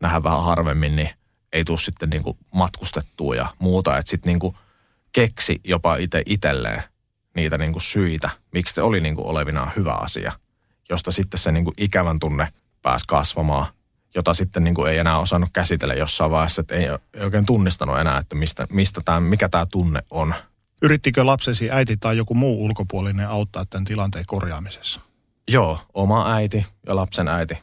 nähdä 0.00 0.22
vähän 0.22 0.44
harvemmin, 0.44 0.96
niin 0.96 1.10
ei 1.52 1.64
tule 1.64 1.78
sitten 1.78 2.10
niin 2.10 2.22
kuin 2.22 2.38
matkustettua 2.54 3.34
ja 3.34 3.46
muuta, 3.58 3.98
että 3.98 4.10
sitten 4.10 4.30
niin 4.30 4.38
kuin 4.38 4.56
keksi 5.14 5.60
jopa 5.64 5.96
itse 5.96 6.22
itselleen 6.26 6.82
niitä 7.36 7.58
niin 7.58 7.72
kuin 7.72 7.82
syitä, 7.82 8.30
miksi 8.52 8.74
se 8.74 8.82
oli 8.82 9.00
niin 9.00 9.14
kuin 9.14 9.26
olevinaan 9.26 9.72
hyvä 9.76 9.92
asia, 9.92 10.32
josta 10.90 11.12
sitten 11.12 11.40
se 11.40 11.52
niin 11.52 11.64
kuin 11.64 11.74
ikävän 11.78 12.18
tunne 12.18 12.48
pääsi 12.82 13.04
kasvamaan 13.08 13.66
jota 14.14 14.34
sitten 14.34 14.64
niin 14.64 14.74
kuin 14.74 14.92
ei 14.92 14.98
enää 14.98 15.18
osannut 15.18 15.50
käsitellä 15.52 15.94
jossain 15.94 16.30
vaiheessa, 16.30 16.60
että 16.60 16.74
ei, 16.74 16.84
ei 17.14 17.24
oikein 17.24 17.46
tunnistanut 17.46 17.98
enää, 17.98 18.18
että 18.18 18.36
mistä, 18.36 18.66
mistä 18.70 19.00
tämä, 19.04 19.20
mikä 19.20 19.48
tämä 19.48 19.66
tunne 19.72 20.00
on. 20.10 20.34
Yrittikö 20.82 21.26
lapsesi 21.26 21.70
äiti 21.70 21.96
tai 21.96 22.16
joku 22.16 22.34
muu 22.34 22.64
ulkopuolinen 22.64 23.28
auttaa 23.28 23.66
tämän 23.66 23.84
tilanteen 23.84 24.24
korjaamisessa? 24.26 25.00
Joo, 25.50 25.78
oma 25.94 26.34
äiti 26.34 26.66
ja 26.86 26.96
lapsen 26.96 27.28
äiti. 27.28 27.58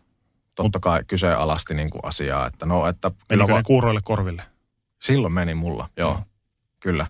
Totta 0.55 0.79
kai 0.79 1.03
kyseenalaisti 1.07 1.73
niin 1.73 1.89
kuin 1.89 2.05
asiaa, 2.05 2.47
että 2.47 2.65
no, 2.65 2.87
että... 2.87 3.11
Menikö 3.29 3.53
ne 3.53 3.63
kuuroille 3.63 4.01
korville? 4.03 4.43
Silloin 5.01 5.33
meni 5.33 5.53
mulla, 5.53 5.89
joo, 5.97 6.13
mm. 6.13 6.23
kyllä. 6.79 7.07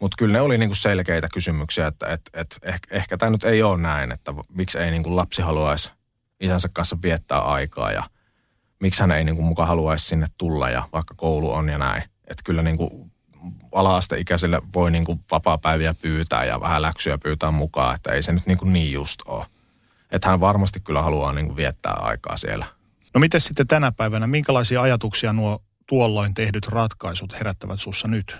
Mutta 0.00 0.14
kyllä 0.18 0.32
ne 0.32 0.40
oli 0.40 0.58
niinku 0.58 0.74
selkeitä 0.74 1.28
kysymyksiä, 1.32 1.86
että 1.86 2.06
et, 2.06 2.20
et 2.34 2.58
ehkä, 2.62 2.96
ehkä 2.96 3.16
tämä 3.16 3.30
nyt 3.30 3.44
ei 3.44 3.62
ole 3.62 3.80
näin, 3.80 4.12
että 4.12 4.34
miksi 4.48 4.78
ei 4.78 4.90
niinku 4.90 5.16
lapsi 5.16 5.42
haluaisi 5.42 5.90
isänsä 6.40 6.68
kanssa 6.72 6.98
viettää 7.02 7.38
aikaa 7.38 7.92
ja 7.92 8.02
miksi 8.80 9.00
hän 9.00 9.10
ei 9.10 9.24
niinku 9.24 9.42
mukaan 9.42 9.68
haluaisi 9.68 10.06
sinne 10.06 10.26
tulla 10.38 10.70
ja 10.70 10.82
vaikka 10.92 11.14
koulu 11.14 11.52
on 11.52 11.68
ja 11.68 11.78
näin. 11.78 12.02
Että 12.02 12.42
kyllä 12.44 12.62
niinku 12.62 13.10
ala-asteikäisille 13.72 14.60
voi 14.74 14.90
niinku 14.90 15.20
vapaa-päiviä 15.30 15.94
pyytää 15.94 16.44
ja 16.44 16.60
vähän 16.60 16.82
läksyjä 16.82 17.18
pyytää 17.18 17.50
mukaan, 17.50 17.94
että 17.94 18.12
ei 18.12 18.22
se 18.22 18.32
nyt 18.32 18.46
niinku 18.46 18.64
niin 18.64 18.92
just 18.92 19.20
ole. 19.26 19.46
Että 20.10 20.28
hän 20.28 20.40
varmasti 20.40 20.80
kyllä 20.80 21.02
haluaa 21.02 21.32
niinku 21.32 21.56
viettää 21.56 21.92
aikaa 21.92 22.36
siellä. 22.36 22.66
No 23.14 23.20
miten 23.20 23.40
sitten 23.40 23.66
tänä 23.66 23.92
päivänä, 23.92 24.26
minkälaisia 24.26 24.82
ajatuksia 24.82 25.32
nuo 25.32 25.62
tuolloin 25.86 26.34
tehdyt 26.34 26.66
ratkaisut 26.66 27.32
herättävät 27.32 27.80
sussa 27.80 28.08
nyt? 28.08 28.36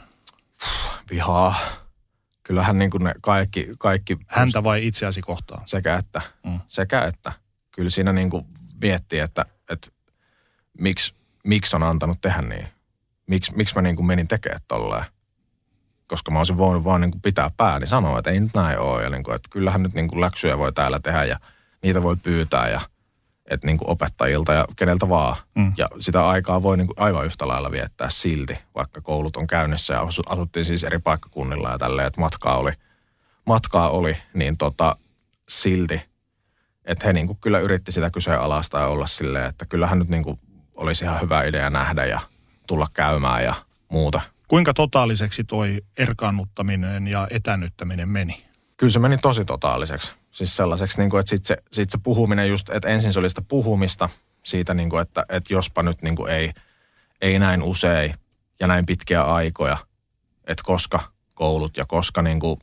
Vihaa. 1.11 1.55
Kyllähän 2.43 2.79
niin 2.79 2.91
kuin 2.91 3.05
ne 3.05 3.13
kaikki, 3.21 3.69
kaikki... 3.79 4.19
Häntä 4.27 4.65
vai 4.65 4.87
itseäsi 4.87 5.21
kohtaan? 5.21 5.63
Sekä 5.67 5.97
että. 5.97 6.23
Mm. 6.47 6.61
Sekä 6.67 7.05
että. 7.05 7.33
Kyllä 7.71 7.91
siinä 7.91 8.13
niin 8.13 8.31
kuin 8.31 8.45
miettii, 8.83 9.19
että, 9.19 9.47
että 9.71 9.89
miksi, 10.79 11.15
miksi 11.45 11.77
on 11.77 11.83
antanut 11.83 12.21
tehdä 12.21 12.43
niin. 12.43 12.69
Miks, 13.27 13.53
miksi 13.53 13.75
mä 13.75 13.83
niin 13.83 13.97
kuin 13.97 14.07
menin 14.07 14.29
tekemään 14.29 14.61
tolleen. 14.69 15.05
Koska 16.07 16.31
mä 16.31 16.39
olisin 16.39 16.57
voinut 16.57 16.85
vaan 16.85 17.01
niin 17.01 17.11
kuin 17.11 17.23
pitää 17.23 17.51
pääni 17.57 17.87
sanoa, 17.87 18.19
että 18.19 18.31
ei 18.31 18.41
nyt 18.41 18.55
näin 18.55 18.79
ole. 18.79 19.03
Ja 19.03 19.11
niin 19.11 19.23
kuin, 19.23 19.35
että 19.35 19.49
kyllähän 19.51 19.83
nyt 19.83 19.95
niin 19.95 20.09
kuin 20.09 20.21
läksyjä 20.21 20.59
voi 20.59 20.73
täällä 20.73 21.01
tehdä 21.03 21.25
ja 21.25 21.37
niitä 21.83 22.03
voi 22.03 22.17
pyytää 22.17 22.69
ja– 22.69 22.81
että 23.51 23.67
niin 23.67 23.79
kuin 23.79 23.91
opettajilta 23.91 24.53
ja 24.53 24.65
keneltä 24.77 25.09
vaan. 25.09 25.37
Mm. 25.55 25.73
Ja 25.77 25.89
sitä 26.01 26.29
aikaa 26.29 26.63
voi 26.63 26.77
niin 26.77 26.87
kuin 26.87 27.01
aivan 27.01 27.27
yhtä 27.27 27.49
lailla 27.49 27.71
viettää 27.71 28.11
silti, 28.11 28.59
vaikka 28.75 29.01
koulut 29.01 29.37
on 29.37 29.47
käynnissä 29.47 29.95
ja 29.95 30.07
asuttiin 30.29 30.65
siis 30.65 30.85
eri 30.85 30.99
paikkakunnilla 30.99 31.71
ja 31.71 31.79
tälleen, 31.79 32.07
että 32.07 32.21
matkaa 32.21 32.57
oli, 32.57 32.73
matkaa 33.47 33.91
oli 33.91 34.17
niin 34.35 34.57
tota, 34.57 34.97
silti, 35.49 36.03
että 36.85 37.07
he 37.07 37.13
niin 37.13 37.27
kuin 37.27 37.39
kyllä 37.41 37.59
yritti 37.59 37.93
sitä 37.93 38.11
kyseenalaista 38.11 38.79
ja 38.79 38.87
olla 38.87 39.07
silleen, 39.07 39.47
että 39.47 39.67
kyllähän 39.67 39.99
nyt 39.99 40.09
niin 40.09 40.25
kuin 40.25 40.41
olisi 40.75 41.05
ihan 41.05 41.21
hyvä 41.21 41.45
idea 41.45 41.71
nähdä 41.71 42.05
ja 42.05 42.21
tulla 42.67 42.87
käymään 42.95 43.45
ja 43.45 43.55
muuta. 43.89 44.21
Kuinka 44.49 44.75
totaaliseksi 44.75 45.45
toi 45.45 45.83
erkaannuttaminen 45.97 47.09
ja 47.09 47.27
etännyttäminen 47.31 48.09
meni? 48.09 48.47
Kyllä 48.77 48.91
se 48.91 48.99
meni 48.99 49.19
tosi 49.19 49.45
totaaliseksi. 49.45 50.15
Siis 50.31 50.57
sellaiseksi, 50.57 50.99
niin 50.99 51.11
kuin, 51.11 51.20
että 51.20 51.31
sitten 51.31 51.57
se, 51.57 51.62
sit 51.72 51.91
se 51.91 51.99
puhuminen 52.03 52.49
just, 52.49 52.68
että 52.70 52.89
ensin 52.89 53.12
se 53.12 53.18
oli 53.18 53.28
sitä 53.28 53.43
puhumista 53.43 54.09
siitä, 54.45 54.74
niin 54.74 54.91
kuin, 54.91 55.03
että, 55.03 55.24
että 55.28 55.55
jospa 55.55 55.83
nyt 55.83 56.03
niin 56.03 56.16
kuin 56.16 56.33
ei, 56.33 56.53
ei 57.20 57.39
näin 57.39 57.62
usein 57.62 58.14
ja 58.61 58.66
näin 58.66 58.87
pitkiä 58.87 59.22
aikoja, 59.22 59.76
että 60.47 60.62
koska 60.66 61.01
koulut 61.35 61.76
ja 61.76 61.85
koska 61.87 62.22
niin 62.22 62.41
kuin 62.41 62.61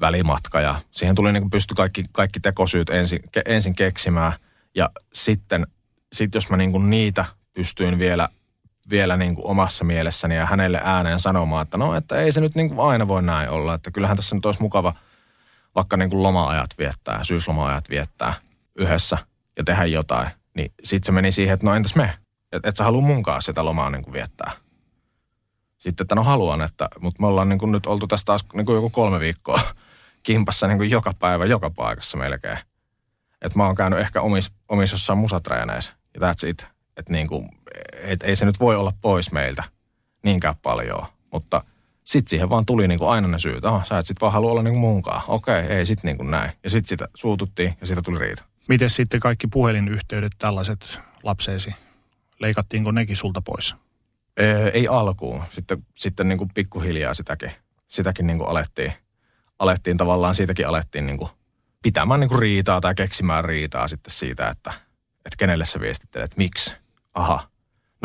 välimatka 0.00 0.60
ja 0.60 0.80
siihen 0.90 1.14
tuli 1.14 1.32
niin 1.32 1.42
kuin 1.42 1.50
pysty 1.50 1.74
kaikki, 1.74 2.04
kaikki 2.12 2.40
tekosyyt 2.40 2.90
ensin, 2.90 3.20
ke, 3.32 3.42
ensin 3.46 3.74
keksimään 3.74 4.32
ja 4.74 4.90
sitten 5.12 5.66
sit 6.12 6.34
jos 6.34 6.50
mä 6.50 6.56
niin 6.56 6.72
kuin 6.72 6.90
niitä 6.90 7.24
pystyin 7.54 7.98
vielä, 7.98 8.28
vielä 8.90 9.16
niin 9.16 9.34
kuin 9.34 9.46
omassa 9.46 9.84
mielessäni 9.84 10.36
ja 10.36 10.46
hänelle 10.46 10.80
ääneen 10.84 11.20
sanomaan, 11.20 11.62
että 11.62 11.78
no, 11.78 11.94
että 11.94 12.20
ei 12.20 12.32
se 12.32 12.40
nyt 12.40 12.54
niin 12.54 12.68
kuin 12.68 12.90
aina 12.90 13.08
voi 13.08 13.22
näin 13.22 13.50
olla, 13.50 13.74
että 13.74 13.90
kyllähän 13.90 14.16
tässä 14.16 14.34
nyt 14.34 14.46
olisi 14.46 14.62
mukava– 14.62 14.94
vaikka 15.76 15.96
niin 15.96 16.10
kuin 16.10 16.22
loma-ajat 16.22 16.70
viettää, 16.78 17.24
syysloma-ajat 17.24 17.90
viettää 17.90 18.34
yhdessä 18.78 19.18
ja 19.56 19.64
tehdä 19.64 19.84
jotain, 19.84 20.30
niin 20.54 20.72
sitten 20.84 21.06
se 21.06 21.12
meni 21.12 21.32
siihen, 21.32 21.54
että 21.54 21.66
no 21.66 21.74
entäs 21.74 21.94
me? 21.94 22.18
Että 22.52 22.68
et 22.68 22.76
sä 22.76 22.84
halua 22.84 23.00
munkaan 23.00 23.42
sitä 23.42 23.64
lomaa 23.64 23.90
niin 23.90 24.02
kuin 24.02 24.12
viettää. 24.12 24.50
Sitten, 25.78 26.04
että 26.04 26.14
no 26.14 26.22
haluan, 26.22 26.62
että, 26.62 26.88
mutta 27.00 27.20
me 27.20 27.26
ollaan 27.26 27.48
niin 27.48 27.58
kuin 27.58 27.72
nyt 27.72 27.86
oltu 27.86 28.06
tästä 28.06 28.24
taas 28.24 28.44
niin 28.54 28.66
kuin 28.66 28.74
joku 28.74 28.90
kolme 28.90 29.20
viikkoa 29.20 29.60
kimpassa 30.22 30.66
niin 30.66 30.78
kuin 30.78 30.90
joka 30.90 31.12
päivä, 31.18 31.44
joka 31.44 31.70
paikassa 31.70 32.18
melkein. 32.18 32.58
Että 33.42 33.58
mä 33.58 33.66
oon 33.66 33.74
käynyt 33.74 33.98
ehkä 33.98 34.20
omissa 34.20 34.52
omis 34.68 34.92
jossain 34.92 35.18
musatreeneissä 35.18 35.92
ja 36.14 36.20
that's 36.20 36.48
it. 36.48 36.66
Että 36.96 37.12
niin 37.12 37.28
kuin, 37.28 37.48
et 38.02 38.22
ei 38.22 38.36
se 38.36 38.44
nyt 38.44 38.60
voi 38.60 38.76
olla 38.76 38.92
pois 39.00 39.32
meiltä 39.32 39.62
niinkään 40.22 40.54
paljon, 40.62 41.06
mutta– 41.32 41.64
sitten 42.06 42.30
siihen 42.30 42.50
vaan 42.50 42.66
tuli 42.66 42.88
niinku 42.88 43.06
aina 43.06 43.28
ne 43.28 43.38
syyt. 43.38 43.64
Oh, 43.64 43.84
sä 43.86 43.98
et 43.98 44.06
sit 44.06 44.20
vaan 44.20 44.32
halua 44.32 44.50
olla 44.50 44.62
niinku 44.62 44.78
munkaan. 44.78 45.22
Okei, 45.28 45.64
okay, 45.64 45.76
ei 45.76 45.86
sit 45.86 46.04
niinku 46.04 46.22
näin. 46.22 46.50
Ja 46.64 46.70
sitten 46.70 46.88
sitä 46.88 47.08
suututtiin 47.14 47.76
ja 47.80 47.86
siitä 47.86 48.02
tuli 48.02 48.18
riita. 48.18 48.44
Miten 48.68 48.90
sitten 48.90 49.20
kaikki 49.20 49.46
puhelinyhteydet, 49.46 50.32
tällaiset 50.38 51.00
lapseesi, 51.22 51.74
leikattiinko 52.38 52.90
nekin 52.90 53.16
sulta 53.16 53.42
pois? 53.42 53.74
Ei, 54.36 54.46
ei 54.72 54.88
alkuun. 54.88 55.42
Sitten, 55.50 55.86
sitten 55.98 56.28
niinku 56.28 56.48
pikkuhiljaa 56.54 57.14
sitäkin, 57.14 57.52
sitäkin 57.88 58.26
niinku 58.26 58.44
alettiin, 58.44 58.92
alettiin 59.58 59.96
tavallaan, 59.96 60.34
siitäkin 60.34 60.68
alettiin 60.68 61.06
niinku 61.06 61.30
pitämään 61.82 62.20
niinku 62.20 62.36
riitaa 62.36 62.80
tai 62.80 62.94
keksimään 62.94 63.44
riitaa 63.44 63.88
sitten 63.88 64.14
siitä, 64.14 64.48
että, 64.48 64.72
että 65.24 65.36
kenelle 65.38 65.64
sä 65.64 65.80
viestittelet, 65.80 66.36
miksi. 66.36 66.74
Aha, 67.14 67.48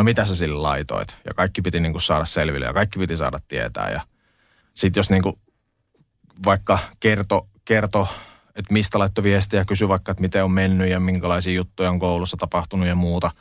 no 0.02 0.06
mitä 0.06 0.26
sä 0.26 0.36
sille 0.36 0.58
laitoit? 0.58 1.18
Ja 1.26 1.34
kaikki 1.34 1.62
piti 1.62 1.80
niin 1.80 1.92
kuin 1.92 2.02
saada 2.02 2.26
selville 2.26 2.66
ja 2.66 2.74
kaikki 2.74 3.00
piti 3.00 3.18
saada 3.18 3.40
tietää. 3.48 3.92
Ja 3.92 4.02
sitten 4.74 5.00
jos 5.00 5.10
niin 5.10 5.24
kuin 5.24 5.36
vaikka 6.46 6.80
kerto, 7.00 7.48
kerto, 7.66 8.08
että 8.56 8.74
mistä 8.74 9.00
laittoi 9.00 9.24
viestiä 9.24 9.60
ja 9.60 9.66
kysyi 9.66 9.88
vaikka, 9.88 10.12
että 10.12 10.22
miten 10.22 10.44
on 10.44 10.52
mennyt 10.52 10.90
ja 10.90 11.00
minkälaisia 11.00 11.54
juttuja 11.54 11.90
on 11.90 12.00
koulussa 12.00 12.38
tapahtunut 12.38 12.88
ja 12.88 12.96
muuta, 12.96 13.32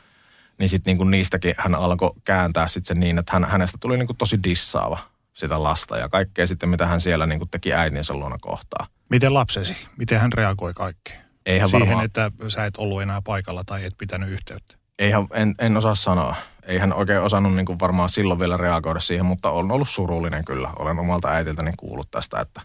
niin 0.57 0.69
sitten 0.69 0.97
niin 0.97 1.11
niistäkin 1.11 1.55
hän 1.57 1.75
alkoi 1.75 2.11
kääntää 2.23 2.67
sitten 2.67 2.87
sen 2.87 2.99
niin, 2.99 3.17
että 3.17 3.33
hän, 3.33 3.45
hänestä 3.45 3.77
tuli 3.81 3.97
niin 3.97 4.07
kuin 4.07 4.17
tosi 4.17 4.39
dissaava 4.43 4.99
sitä 5.33 5.63
lasta 5.63 5.97
ja 5.97 6.09
kaikkea 6.09 6.47
sitten, 6.47 6.69
mitä 6.69 6.87
hän 6.87 7.01
siellä 7.01 7.27
niin 7.27 7.39
kuin 7.39 7.49
teki 7.49 7.73
äitinsä 7.73 8.13
luona 8.13 8.37
kohtaa. 8.41 8.87
Miten 9.09 9.33
lapsesi? 9.33 9.87
Miten 9.97 10.19
hän 10.19 10.33
reagoi 10.33 10.73
kaikkeen? 10.73 11.21
Eihän 11.45 11.69
Siihen, 11.69 11.87
varmaan... 11.87 12.05
että 12.05 12.31
sä 12.47 12.65
et 12.65 12.77
ollut 12.77 13.01
enää 13.01 13.21
paikalla 13.21 13.63
tai 13.63 13.85
et 13.85 13.93
pitänyt 13.97 14.29
yhteyttä. 14.29 14.80
Eihän, 15.01 15.27
en, 15.33 15.55
en 15.59 15.77
osaa 15.77 15.95
sanoa. 15.95 16.35
Ei 16.63 16.77
hän 16.77 16.93
oikein 16.93 17.21
osannut 17.21 17.55
niin 17.55 17.65
kuin 17.65 17.79
varmaan 17.79 18.09
silloin 18.09 18.39
vielä 18.39 18.57
reagoida 18.57 18.99
siihen, 18.99 19.25
mutta 19.25 19.49
on 19.49 19.71
ollut 19.71 19.89
surullinen 19.89 20.45
kyllä. 20.45 20.69
Olen 20.79 20.99
omalta 20.99 21.29
äitiltäni 21.29 21.71
kuullut 21.77 22.11
tästä, 22.11 22.39
että 22.39 22.61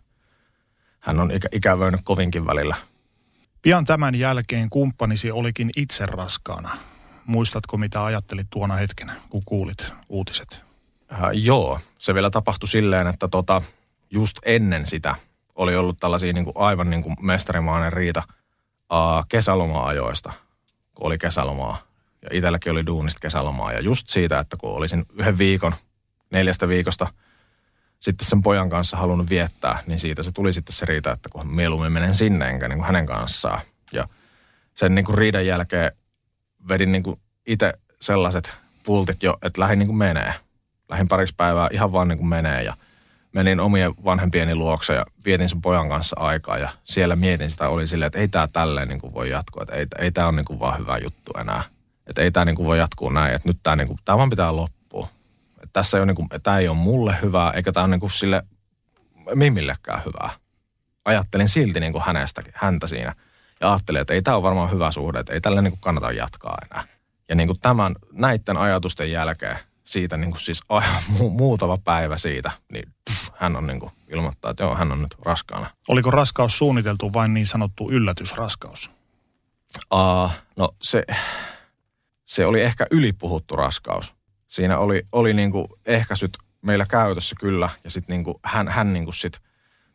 hän 1.00 1.20
on 1.20 1.30
ikä, 1.30 1.48
ikävöinyt 1.52 2.00
kovinkin 2.04 2.46
välillä. 2.46 2.76
Pian 3.62 3.84
tämän 3.84 4.14
jälkeen 4.14 4.70
kumppanisi 4.70 5.30
olikin 5.30 5.70
itse 5.76 6.06
raskaana. 6.06 6.76
Muistatko, 7.26 7.76
mitä 7.76 8.04
ajattelit 8.04 8.46
tuona 8.50 8.76
hetkenä, 8.76 9.12
kun 9.30 9.42
kuulit 9.44 9.92
uutiset? 10.08 10.60
Äh, 11.12 11.20
joo, 11.32 11.80
se 11.98 12.14
vielä 12.14 12.30
tapahtui 12.30 12.68
silleen, 12.68 13.06
että 13.06 13.28
tota, 13.28 13.62
just 14.10 14.38
ennen 14.44 14.86
sitä 14.86 15.14
oli 15.54 15.76
ollut 15.76 15.96
tällaisia 16.00 16.32
niin 16.32 16.44
kuin 16.44 16.56
aivan 16.56 16.90
niin 16.90 17.02
kuin 17.02 17.16
mestarimainen 17.20 17.92
riita 17.92 18.22
äh, 18.92 19.26
kesäloma-ajoista, 19.28 20.32
kun 20.94 21.06
oli 21.06 21.18
kesälomaa 21.18 21.85
ja 22.30 22.36
itselläkin 22.36 22.72
oli 22.72 22.86
duunista 22.86 23.20
kesälomaa. 23.22 23.72
Ja 23.72 23.80
just 23.80 24.08
siitä, 24.08 24.38
että 24.38 24.56
kun 24.60 24.70
olisin 24.70 25.04
yhden 25.18 25.38
viikon, 25.38 25.74
neljästä 26.30 26.68
viikosta 26.68 27.06
sitten 28.00 28.28
sen 28.28 28.42
pojan 28.42 28.70
kanssa 28.70 28.96
halunnut 28.96 29.30
viettää, 29.30 29.82
niin 29.86 29.98
siitä 29.98 30.22
se 30.22 30.32
tuli 30.32 30.52
sitten 30.52 30.72
se 30.72 30.86
riita, 30.86 31.12
että 31.12 31.28
kun 31.28 31.54
mieluummin 31.54 31.92
menen 31.92 32.14
sinne 32.14 32.48
enkä 32.48 32.68
niin 32.68 32.78
kuin 32.78 32.86
hänen 32.86 33.06
kanssaan. 33.06 33.60
Ja 33.92 34.08
sen 34.74 34.94
niin 34.94 35.04
kuin 35.04 35.18
riidan 35.18 35.46
jälkeen 35.46 35.92
vedin 36.68 36.92
niin 36.92 37.02
kuin 37.02 37.20
itse 37.46 37.72
sellaiset 38.00 38.52
pultit 38.82 39.22
jo, 39.22 39.36
että 39.42 39.60
lähdin 39.60 39.78
niin 39.78 39.86
kuin 39.86 39.96
menee. 39.96 40.34
Lähdin 40.88 41.08
pariksi 41.08 41.34
päivää 41.36 41.68
ihan 41.72 41.92
vaan 41.92 42.08
niin 42.08 42.18
kuin 42.18 42.28
menee 42.28 42.62
ja 42.62 42.76
menin 43.32 43.60
omien 43.60 43.94
vanhempieni 44.04 44.54
luokse 44.54 44.94
ja 44.94 45.06
vietin 45.24 45.48
sen 45.48 45.62
pojan 45.62 45.88
kanssa 45.88 46.16
aikaa 46.20 46.58
ja 46.58 46.68
siellä 46.84 47.16
mietin 47.16 47.50
sitä, 47.50 47.68
oli 47.68 47.86
silleen, 47.86 48.06
että 48.06 48.18
ei 48.18 48.28
tämä 48.28 48.48
tälleen 48.52 48.88
niin 48.88 49.00
kuin 49.00 49.14
voi 49.14 49.30
jatkua, 49.30 49.62
että 49.62 49.74
ei, 49.74 49.86
ei 49.98 50.10
tämä 50.10 50.26
ole 50.26 50.36
niin 50.36 50.44
kuin 50.44 50.60
vaan 50.60 50.78
hyvä 50.78 50.98
juttu 50.98 51.32
enää. 51.40 51.62
Että 52.06 52.22
ei 52.22 52.30
tämä 52.30 52.44
niinku 52.44 52.64
voi 52.64 52.78
jatkuu 52.78 53.10
näin, 53.10 53.34
että 53.34 53.48
nyt 53.48 53.58
tämä 53.62 53.76
niinku, 53.76 53.98
tää 54.04 54.18
vaan 54.18 54.30
pitää 54.30 54.56
loppua. 54.56 55.08
Et 55.62 55.70
tässä 55.72 55.96
ei 55.96 56.00
ole 56.00 56.06
niinku, 56.06 56.26
tämä 56.42 56.58
ei 56.58 56.68
ole 56.68 56.76
mulle 56.76 57.16
hyvää, 57.22 57.50
eikä 57.50 57.72
tämä 57.72 57.84
ole 57.84 57.90
niinku 57.90 58.08
sille 58.08 58.42
Mimillekään 59.34 60.02
hyvää. 60.04 60.30
Ajattelin 61.04 61.48
silti 61.48 61.80
niinku 61.80 62.02
hänestäkin, 62.06 62.52
häntä 62.56 62.86
siinä. 62.86 63.14
Ja 63.60 63.70
ajattelin, 63.72 64.00
että 64.00 64.14
ei 64.14 64.22
tämä 64.22 64.36
ole 64.36 64.42
varmaan 64.42 64.70
hyvä 64.70 64.90
suhde, 64.90 65.18
että 65.18 65.32
ei 65.32 65.40
tälle 65.40 65.62
niinku 65.62 65.78
kannata 65.80 66.12
jatkaa 66.12 66.58
enää. 66.70 66.84
Ja 67.28 67.34
niinku 67.34 67.54
tämän, 67.62 67.94
näiden 68.12 68.56
ajatusten 68.56 69.12
jälkeen, 69.12 69.58
siitä 69.84 70.16
niinku 70.16 70.38
siis 70.38 70.60
aivan 70.68 71.02
mu- 71.12 71.30
muutama 71.30 71.76
päivä 71.84 72.18
siitä, 72.18 72.50
niin 72.72 72.94
pff, 73.10 73.28
hän 73.36 73.56
on 73.56 73.66
niinku 73.66 73.90
ilmoittaa, 74.08 74.50
että 74.50 74.64
joo, 74.64 74.74
hän 74.74 74.92
on 74.92 75.02
nyt 75.02 75.16
raskaana. 75.24 75.70
Oliko 75.88 76.10
raskaus 76.10 76.58
suunniteltu 76.58 77.12
vain 77.12 77.34
niin 77.34 77.46
sanottu 77.46 77.90
yllätysraskaus? 77.90 78.90
Uh, 79.94 80.30
no 80.56 80.68
se, 80.82 81.02
se 82.26 82.46
oli 82.46 82.62
ehkä 82.62 82.86
ylipuhuttu 82.90 83.56
raskaus. 83.56 84.14
Siinä 84.48 84.78
oli, 84.78 85.02
oli 85.12 85.34
niin 85.34 85.52
kuin 85.52 85.66
ehkäisyt 85.86 86.38
meillä 86.62 86.86
käytössä 86.86 87.36
kyllä, 87.40 87.70
ja 87.84 87.90
sitten 87.90 88.24
niin 88.24 88.36
hän, 88.42 88.68
hän 88.68 88.92
niin 88.92 89.04
kuin 89.04 89.14
sit 89.14 89.40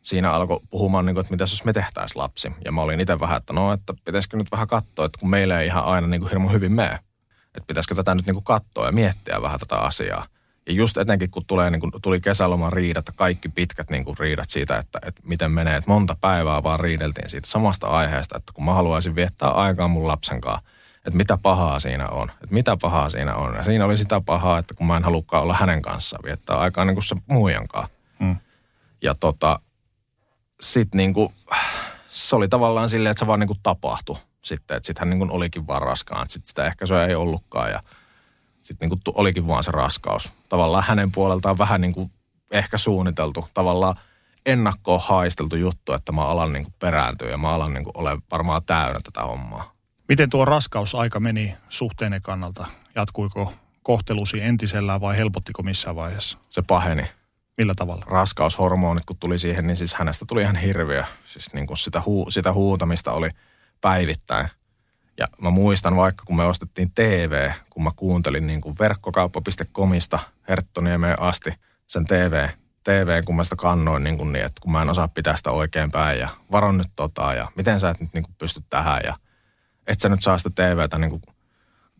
siinä 0.02 0.32
alkoi 0.32 0.60
puhumaan, 0.70 1.06
niin 1.06 1.14
kuin, 1.14 1.20
että 1.20 1.32
mitä 1.32 1.42
jos 1.42 1.64
me 1.64 1.72
tehtäisiin 1.72 2.18
lapsi. 2.18 2.52
Ja 2.64 2.72
mä 2.72 2.82
olin 2.82 3.00
itse 3.00 3.20
vähän, 3.20 3.36
että 3.36 3.52
no, 3.52 3.72
että 3.72 3.94
pitäisikö 4.04 4.36
nyt 4.36 4.50
vähän 4.52 4.68
katsoa, 4.68 5.06
että 5.06 5.18
kun 5.20 5.30
meillä 5.30 5.60
ei 5.60 5.66
ihan 5.66 5.84
aina 5.84 6.06
niin 6.06 6.20
kuin 6.20 6.30
hirmu 6.30 6.48
hyvin 6.48 6.72
mene. 6.72 6.98
Että 7.44 7.66
pitäisikö 7.66 7.94
tätä 7.94 8.14
nyt 8.14 8.26
niin 8.26 8.34
kuin 8.34 8.44
katsoa 8.44 8.86
ja 8.86 8.92
miettiä 8.92 9.42
vähän 9.42 9.60
tätä 9.60 9.76
asiaa. 9.76 10.26
Ja 10.66 10.72
just 10.72 10.96
etenkin, 10.96 11.30
kun 11.30 11.46
tulee, 11.46 11.70
niin 11.70 11.80
kun 11.80 11.92
tuli 12.02 12.20
kesäloman 12.20 12.72
riidat, 12.72 13.06
kaikki 13.14 13.48
pitkät 13.48 13.90
niin 13.90 14.04
kuin 14.04 14.18
riidat 14.18 14.50
siitä, 14.50 14.78
että, 14.78 14.98
että 15.06 15.22
miten 15.24 15.50
menee. 15.50 15.76
Että 15.76 15.90
monta 15.90 16.16
päivää 16.20 16.62
vaan 16.62 16.80
riideltiin 16.80 17.30
siitä 17.30 17.48
samasta 17.48 17.86
aiheesta, 17.86 18.38
että 18.38 18.52
kun 18.52 18.64
mä 18.64 18.74
haluaisin 18.74 19.14
viettää 19.14 19.50
aikaa 19.50 19.88
mun 19.88 20.08
lapsen 20.08 20.40
kanssa, 20.40 20.62
että 21.06 21.16
mitä 21.16 21.38
pahaa 21.42 21.80
siinä 21.80 22.08
on. 22.08 22.30
Että 22.30 22.54
mitä 22.54 22.76
pahaa 22.76 23.08
siinä 23.08 23.34
on. 23.34 23.54
Ja 23.54 23.62
siinä 23.62 23.84
oli 23.84 23.96
sitä 23.96 24.20
pahaa, 24.20 24.58
että 24.58 24.74
kun 24.74 24.86
mä 24.86 24.96
en 24.96 25.04
halukkaan 25.04 25.42
olla 25.42 25.54
hänen 25.54 25.82
kanssaan, 25.82 26.24
viettää 26.24 26.58
aikaa 26.58 26.84
niin 26.84 26.94
kuin 26.94 27.04
se 27.04 27.16
muijan 27.26 27.68
kanssa. 27.68 27.92
Mm. 28.18 28.36
Ja 29.02 29.14
tota, 29.14 29.60
sit 30.60 30.94
niin 30.94 31.14
kuin, 31.14 31.28
se 32.08 32.36
oli 32.36 32.48
tavallaan 32.48 32.88
silleen, 32.88 33.10
että 33.10 33.18
se 33.18 33.26
vaan 33.26 33.40
niin 33.40 33.48
kuin 33.48 33.60
tapahtui 33.62 34.16
sitten. 34.44 34.76
Että 34.76 34.86
sit 34.86 34.98
hän 34.98 35.10
niin 35.10 35.18
kuin 35.18 35.30
olikin 35.30 35.66
vaan 35.66 35.82
raskaan. 35.82 36.30
Sitten 36.30 36.48
sitä 36.48 36.66
ehkä 36.66 36.86
se 36.86 37.04
ei 37.04 37.14
ollutkaan 37.14 37.70
ja 37.70 37.82
sitten 38.62 38.88
niin 38.88 39.00
kuin 39.04 39.14
olikin 39.16 39.46
vaan 39.46 39.62
se 39.62 39.70
raskaus. 39.70 40.32
Tavallaan 40.48 40.84
hänen 40.84 41.12
puoleltaan 41.12 41.58
vähän 41.58 41.80
niin 41.80 41.92
kuin 41.92 42.10
ehkä 42.50 42.78
suunniteltu. 42.78 43.48
Tavallaan 43.54 43.94
ennakkoon 44.46 45.00
haisteltu 45.04 45.56
juttu, 45.56 45.92
että 45.92 46.12
mä 46.12 46.22
alan 46.22 46.52
niin 46.52 46.64
kuin 46.64 46.74
perääntyä 46.78 47.30
ja 47.30 47.38
mä 47.38 47.50
alan 47.50 47.74
niin 47.74 47.84
kuin 47.84 47.98
ole 47.98 48.18
varmaan 48.30 48.64
täynnä 48.64 49.00
tätä 49.04 49.22
hommaa. 49.22 49.72
Miten 50.08 50.30
tuo 50.30 50.44
raskausaika 50.44 51.20
meni 51.20 51.56
suhteenne 51.68 52.20
kannalta? 52.20 52.66
Jatkuiko 52.94 53.52
kohtelusi 53.82 54.40
entisellään 54.40 55.00
vai 55.00 55.16
helpottiko 55.16 55.62
missään 55.62 55.96
vaiheessa? 55.96 56.38
Se 56.48 56.62
paheni. 56.62 57.02
Millä 57.58 57.74
tavalla? 57.74 58.04
Raskaushormonit 58.08 59.04
kun 59.04 59.16
tuli 59.16 59.38
siihen, 59.38 59.66
niin 59.66 59.76
siis 59.76 59.94
hänestä 59.94 60.24
tuli 60.28 60.42
ihan 60.42 60.56
hirviö. 60.56 61.04
Siis 61.24 61.54
niin 61.54 61.66
kuin 61.66 61.76
sitä, 61.76 62.02
huu, 62.06 62.30
sitä 62.30 62.52
huutamista 62.52 63.12
oli 63.12 63.30
päivittäin. 63.80 64.48
Ja 65.18 65.28
mä 65.40 65.50
muistan 65.50 65.96
vaikka, 65.96 66.24
kun 66.26 66.36
me 66.36 66.44
ostettiin 66.44 66.92
TV, 66.94 67.50
kun 67.70 67.84
mä 67.84 67.90
kuuntelin 67.96 68.46
niin 68.46 68.60
kuin 68.60 68.76
verkkokauppa.comista 68.80 70.18
Herttoniemeen 70.48 71.20
asti 71.20 71.50
sen 71.86 72.04
TV, 72.04 72.48
TV, 72.84 73.24
kun 73.24 73.36
mä 73.36 73.44
sitä 73.44 73.56
kannoin 73.56 74.04
niin, 74.04 74.18
kuin 74.18 74.32
niin, 74.32 74.44
että 74.44 74.60
kun 74.60 74.72
mä 74.72 74.82
en 74.82 74.90
osaa 74.90 75.08
pitää 75.08 75.36
sitä 75.36 75.50
oikein 75.50 75.90
päin 75.90 76.20
ja 76.20 76.28
varon 76.52 76.78
nyt 76.78 76.88
tota 76.96 77.34
ja 77.34 77.48
miten 77.56 77.80
sä 77.80 77.90
et 77.90 78.00
nyt 78.00 78.14
niin 78.14 78.24
kuin 78.24 78.34
pysty 78.38 78.62
tähän 78.70 79.00
ja 79.04 79.16
et 79.86 80.00
sä 80.00 80.08
nyt 80.08 80.22
saa 80.22 80.38
sitä 80.38 80.50
TVtä 80.50 80.98
niin 80.98 81.10
kuin 81.10 81.22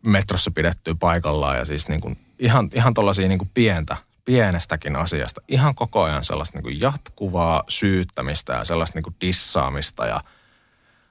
metrossa 0.05 0.51
pidettyä 0.51 0.95
paikallaan 0.99 1.57
ja 1.57 1.65
siis 1.65 1.87
niin 1.87 2.01
kuin 2.01 2.17
ihan, 2.39 2.69
ihan 2.73 2.93
tollaisia 2.93 3.27
niin 3.27 3.39
kuin 3.39 3.51
pientä, 3.53 3.97
pienestäkin 4.25 4.95
asiasta. 4.95 5.41
Ihan 5.47 5.75
koko 5.75 6.03
ajan 6.03 6.23
sellaista 6.23 6.57
niin 6.57 6.63
kuin 6.63 6.81
jatkuvaa 6.81 7.63
syyttämistä 7.67 8.53
ja 8.53 8.65
sellaista 8.65 8.97
niin 8.97 9.03
kuin 9.03 9.15
dissaamista 9.21 10.05
ja 10.05 10.21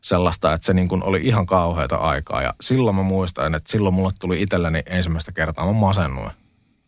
sellaista, 0.01 0.53
että 0.53 0.67
se 0.67 0.75
niin 0.75 0.89
kuin 0.89 1.03
oli 1.03 1.21
ihan 1.25 1.47
kauheata 1.47 1.97
aikaa. 1.97 2.43
Ja 2.43 2.55
silloin 2.61 2.97
mä 2.97 3.03
muistan, 3.03 3.55
että 3.55 3.73
silloin 3.73 3.95
mulle 3.95 4.13
tuli 4.21 4.43
itselläni 4.43 4.83
ensimmäistä 4.87 5.33
kertaa, 5.33 5.67
mä 5.67 5.73
masennuin 5.73 6.31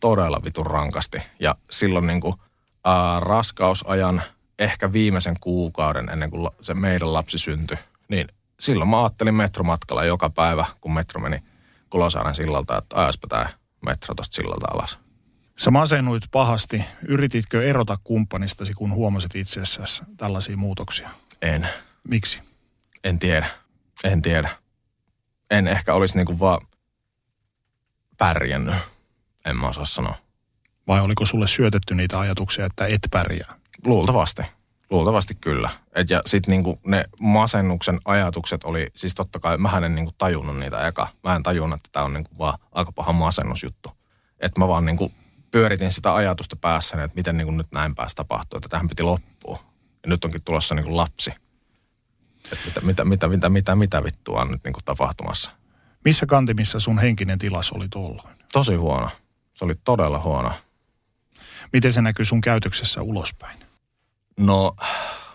todella 0.01 0.41
vitun 0.45 0.67
rankasti. 0.67 1.19
Ja 1.41 1.55
silloin 1.71 2.07
niin 2.07 2.21
kuin, 2.21 2.35
ää, 2.85 3.21
raskausajan 3.21 4.23
ehkä 4.59 4.93
viimeisen 4.93 5.37
kuukauden 5.41 6.09
ennen 6.09 6.31
kuin 6.31 6.51
se 6.61 6.75
meidän 6.75 7.13
lapsi 7.13 7.39
syntyi, 7.39 7.77
niin 8.09 8.29
silloin 8.61 8.91
mä 8.91 9.03
ajattelin 9.03 9.35
metromatkalla 9.35 10.05
joka 10.05 10.31
päivä, 10.31 10.67
kun 10.81 10.95
metro 10.95 11.21
meni 11.21 11.43
Kulosaaren 11.91 12.35
sillalta, 12.35 12.79
että 12.79 13.03
ajaspa 13.03 13.29
tämä 13.29 13.47
metro 13.87 14.15
tosta 14.15 14.35
sillalta 14.35 14.67
alas. 14.71 14.99
Sä 15.59 15.71
masennuit 15.71 16.23
pahasti. 16.31 16.85
Yrititkö 17.09 17.69
erota 17.69 17.99
kumppanistasi, 18.05 18.75
kun 18.75 18.93
huomasit 18.93 19.35
itsessäsi 19.35 20.03
tällaisia 20.17 20.57
muutoksia? 20.57 21.11
En. 21.43 21.69
Miksi? 22.09 22.41
En 23.05 23.19
tiedä. 23.19 23.47
En 24.05 24.23
tiedä. 24.23 24.51
En 25.51 25.69
ehkä 25.69 25.95
olisi 25.95 26.17
niinku 26.17 26.39
vaan 26.39 26.67
pärjännyt. 28.19 28.75
En 29.45 29.57
mä 29.57 29.69
osaa 29.69 29.85
sanoa. 29.85 30.15
Vai 30.87 31.01
oliko 31.01 31.27
sulle 31.27 31.49
syötetty 31.49 31.95
niitä 31.95 32.21
ajatuksia, 32.21 32.67
että 32.67 32.87
et 32.87 33.09
pärjää? 33.11 33.55
Luultavasti. 33.87 34.43
Luultavasti 34.95 35.35
kyllä. 35.35 35.71
Et 35.95 36.11
ja 36.11 36.23
sitten 36.27 36.53
niinku 36.53 36.81
ne 36.87 37.05
masennuksen 37.21 38.01
ajatukset 38.05 38.65
oli, 38.65 38.87
siis 38.97 39.15
totta 39.15 39.41
kai 39.41 39.59
mä 39.59 39.81
en 39.87 39.95
niinku 39.95 40.13
tajunnut 40.19 40.59
niitä 40.59 40.87
eka. 40.87 41.09
Mä 41.25 41.37
en 41.37 41.43
tajunnut, 41.43 41.77
että 41.77 41.89
tämä 41.93 42.05
on 42.05 42.13
niinku 42.13 42.31
vaan 42.39 42.59
aika 42.73 42.93
paha 42.93 43.13
masennusjuttu. 43.13 43.91
Että 44.41 44.61
mä 44.61 44.69
vaan 44.69 44.85
niinku 44.85 45.13
pyöritin 45.51 45.93
sitä 45.93 46.15
ajatusta 46.15 46.57
päässä, 46.57 47.05
että 47.05 47.17
miten 47.17 47.37
niinku 47.37 47.51
nyt 47.51 47.67
näin 47.73 47.95
pääsi 47.95 48.17
tapahtua, 48.17 48.59
että 48.59 48.69
tähän 48.69 48.89
piti 48.89 49.03
loppua. 49.03 49.59
Ja 50.03 50.09
nyt 50.09 50.25
onkin 50.25 50.43
tulossa 50.43 50.75
niinku 50.75 50.97
lapsi. 50.97 51.33
Että 52.53 52.81
mitä, 52.81 52.81
mitä, 52.81 53.05
mitä, 53.05 53.29
mitä, 53.29 53.49
mitä, 53.49 53.77
mitä 53.77 54.05
vittua 54.05 54.41
on 54.41 54.51
nyt 54.51 54.65
niinku 54.65 54.81
tapahtumassa. 54.85 55.51
Missä 56.05 56.27
kantimissa 56.27 56.81
sun 56.81 56.99
henkinen 56.99 57.39
tilas 57.39 57.73
oli 57.73 57.89
tuolloin? 57.89 58.37
Tosi 58.53 58.75
huono. 58.75 59.11
Se 59.55 59.65
oli 59.65 59.75
todella 59.85 60.19
huono. 60.19 60.53
Miten 61.73 61.93
se 61.93 62.03
näkyy 62.03 62.25
sun 62.25 62.41
käytöksessä 62.41 63.03
ulospäin? 63.03 63.64
No, 64.37 64.77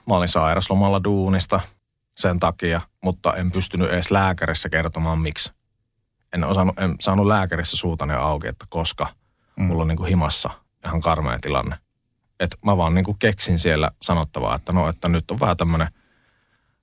mä 0.08 0.16
olin 0.16 0.28
sairaslomalla 0.28 1.04
duunista 1.04 1.60
sen 2.18 2.39
takia, 2.39 2.82
mutta 3.04 3.34
en 3.34 3.52
pystynyt 3.52 3.89
edes 3.89 4.12
lääkärissä 4.12 4.70
kertomaan 4.70 5.20
miksi. 5.20 5.52
En, 6.34 6.43
osannut, 6.43 6.80
en 6.80 6.95
saanut 7.00 7.28
lääkärissä 7.28 7.78
suutani 7.78 8.14
auki, 8.14 8.47
että 8.47 8.66
koska 8.70 9.08
mm. 9.56 9.64
mulla 9.64 9.82
on 9.82 9.88
niin 9.88 9.97
kuin 9.97 10.10
himassa 10.10 10.50
ihan 10.86 11.02
karmea 11.02 11.39
tilanne. 11.41 11.78
Et 12.39 12.58
mä 12.66 12.78
vaan 12.78 12.93
niin 12.93 13.06
kuin 13.06 13.20
keksin 13.20 13.60
siellä 13.60 13.91
sanottavaa, 14.02 14.56
että 14.56 14.74
no, 14.74 14.89
että 14.89 15.10
nyt 15.10 15.32
on 15.32 15.39
vähän 15.39 15.58
tämmöinen 15.58 15.88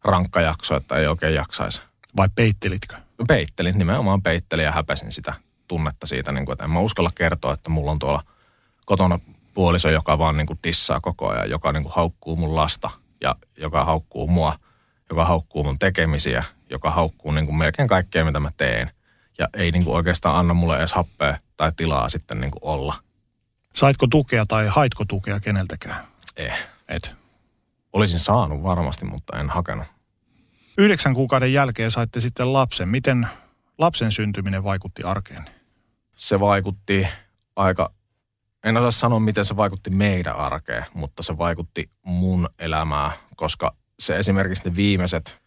rankka 0.04 0.40
jakso, 0.40 0.76
että 0.76 0.96
ei 0.96 1.06
oikein 1.06 1.34
jaksaisi. 1.34 1.82
Vai 2.16 2.28
peittelitkö? 2.34 2.96
Peittelin, 3.28 3.78
nimenomaan 3.78 4.22
peittelin 4.22 4.64
ja 4.64 4.72
häpäsin 4.72 5.12
sitä 5.12 5.34
tunnetta 5.68 6.06
siitä, 6.06 6.32
niin 6.32 6.44
kuin, 6.46 6.52
että 6.52 6.64
en 6.64 6.70
mä 6.70 6.80
uskalla 6.80 7.10
kertoa, 7.14 7.54
että 7.54 7.70
mulla 7.70 7.90
on 7.90 7.98
tuolla 7.98 8.22
kotona 8.86 9.18
puoliso, 9.56 9.90
joka 9.90 10.18
vaan 10.18 10.36
niin 10.36 10.46
kuin 10.46 10.58
dissaa 10.64 11.00
koko 11.00 11.28
ajan, 11.28 11.50
joka 11.50 11.72
niin 11.72 11.82
kuin 11.82 11.92
haukkuu 11.96 12.36
mun 12.36 12.54
lasta 12.54 12.90
ja 13.20 13.34
joka 13.56 13.84
haukkuu 13.84 14.26
mua, 14.26 14.58
joka 15.10 15.24
haukkuu 15.24 15.64
mun 15.64 15.78
tekemisiä, 15.78 16.44
joka 16.70 16.90
haukkuu 16.90 17.32
niin 17.32 17.46
kuin 17.46 17.56
melkein 17.56 17.88
kaikkea, 17.88 18.24
mitä 18.24 18.40
mä 18.40 18.50
teen. 18.56 18.90
Ja 19.38 19.48
ei 19.54 19.70
niin 19.70 19.84
kuin 19.84 19.96
oikeastaan 19.96 20.36
anna 20.36 20.54
mulle 20.54 20.78
edes 20.78 20.92
happea 20.92 21.38
tai 21.56 21.72
tilaa 21.76 22.08
sitten 22.08 22.40
niin 22.40 22.50
kuin 22.50 22.60
olla. 22.64 22.94
Saitko 23.74 24.06
tukea 24.06 24.44
tai 24.48 24.66
haitko 24.66 25.04
tukea 25.04 25.40
keneltäkään? 25.40 26.06
Ei. 26.36 26.52
Et. 26.88 27.12
Olisin 27.92 28.18
saanut 28.18 28.62
varmasti, 28.62 29.04
mutta 29.04 29.38
en 29.38 29.50
hakenut. 29.50 29.86
Yhdeksän 30.78 31.14
kuukauden 31.14 31.52
jälkeen 31.52 31.90
saitte 31.90 32.20
sitten 32.20 32.52
lapsen. 32.52 32.88
Miten 32.88 33.28
lapsen 33.78 34.12
syntyminen 34.12 34.64
vaikutti 34.64 35.02
arkeen? 35.02 35.44
Se 36.16 36.40
vaikutti 36.40 37.08
aika 37.56 37.95
en 38.66 38.76
osaa 38.76 38.90
sanoa, 38.90 39.20
miten 39.20 39.44
se 39.44 39.56
vaikutti 39.56 39.90
meidän 39.90 40.36
arkeen, 40.36 40.86
mutta 40.94 41.22
se 41.22 41.38
vaikutti 41.38 41.90
mun 42.02 42.48
elämää, 42.58 43.12
koska 43.36 43.74
se 43.98 44.18
esimerkiksi 44.18 44.64
ne 44.64 44.76
viimeiset, 44.76 45.42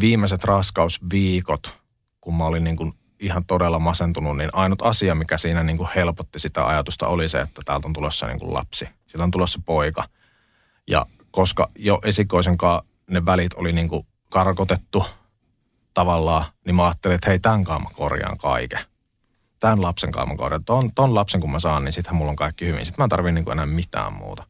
viimeiset 0.00 0.44
raskausviikot, 0.44 1.78
kun 2.20 2.36
mä 2.36 2.46
olin 2.46 2.64
niin 2.64 2.76
kuin 2.76 2.92
ihan 3.20 3.44
todella 3.44 3.78
masentunut, 3.78 4.36
niin 4.36 4.50
ainut 4.52 4.82
asia, 4.82 5.14
mikä 5.14 5.38
siinä 5.38 5.62
niin 5.62 5.76
kuin 5.76 5.88
helpotti 5.94 6.38
sitä 6.38 6.66
ajatusta 6.66 7.08
oli 7.08 7.28
se, 7.28 7.40
että 7.40 7.62
täältä 7.64 7.88
on 7.88 7.92
tulossa 7.92 8.26
niin 8.26 8.38
kuin 8.38 8.54
lapsi. 8.54 8.88
Sieltä 9.06 9.24
on 9.24 9.30
tulossa 9.30 9.60
poika. 9.66 10.04
Ja 10.86 11.06
koska 11.30 11.70
jo 11.78 11.98
esikoisenkaan 12.04 12.82
ne 13.10 13.26
välit 13.26 13.54
oli 13.54 13.72
niin 13.72 13.88
kuin 13.88 14.06
karkotettu 14.30 15.04
tavallaan, 15.94 16.44
niin 16.66 16.74
mä 16.74 16.84
ajattelin, 16.84 17.14
että 17.14 17.30
hei, 17.30 17.38
tämän 17.38 17.64
mä 17.68 17.90
korjaan 17.92 18.38
kaiken 18.38 18.89
tämän 19.60 19.82
lapsen 19.82 20.12
kanssa 20.12 20.32
mä 20.32 20.36
korjaan. 20.36 20.64
Ton, 20.64 20.94
ton 20.94 21.14
lapsen 21.14 21.40
kun 21.40 21.50
mä 21.50 21.58
saan, 21.58 21.84
niin 21.84 21.92
sittenhän 21.92 22.16
mulla 22.16 22.30
on 22.30 22.36
kaikki 22.36 22.66
hyvin. 22.66 22.86
Sitten 22.86 23.02
mä 23.02 23.04
en 23.04 23.08
tarvii 23.08 23.32
niinku 23.32 23.50
enää 23.50 23.66
mitään 23.66 24.12
muuta. 24.12 24.44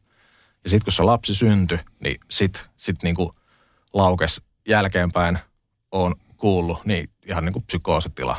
Ja 0.63 0.69
sitten 0.69 0.85
kun 0.85 0.93
se 0.93 1.03
lapsi 1.03 1.35
syntyi, 1.35 1.79
niin 1.99 2.19
sit, 2.31 2.65
sit 2.77 3.03
niinku 3.03 3.35
laukes 3.93 4.41
jälkeenpäin 4.67 5.39
on 5.91 6.15
kuullut, 6.37 6.85
niin 6.85 7.09
ihan 7.25 7.45
niinku 7.45 7.61
psykoositila. 7.61 8.37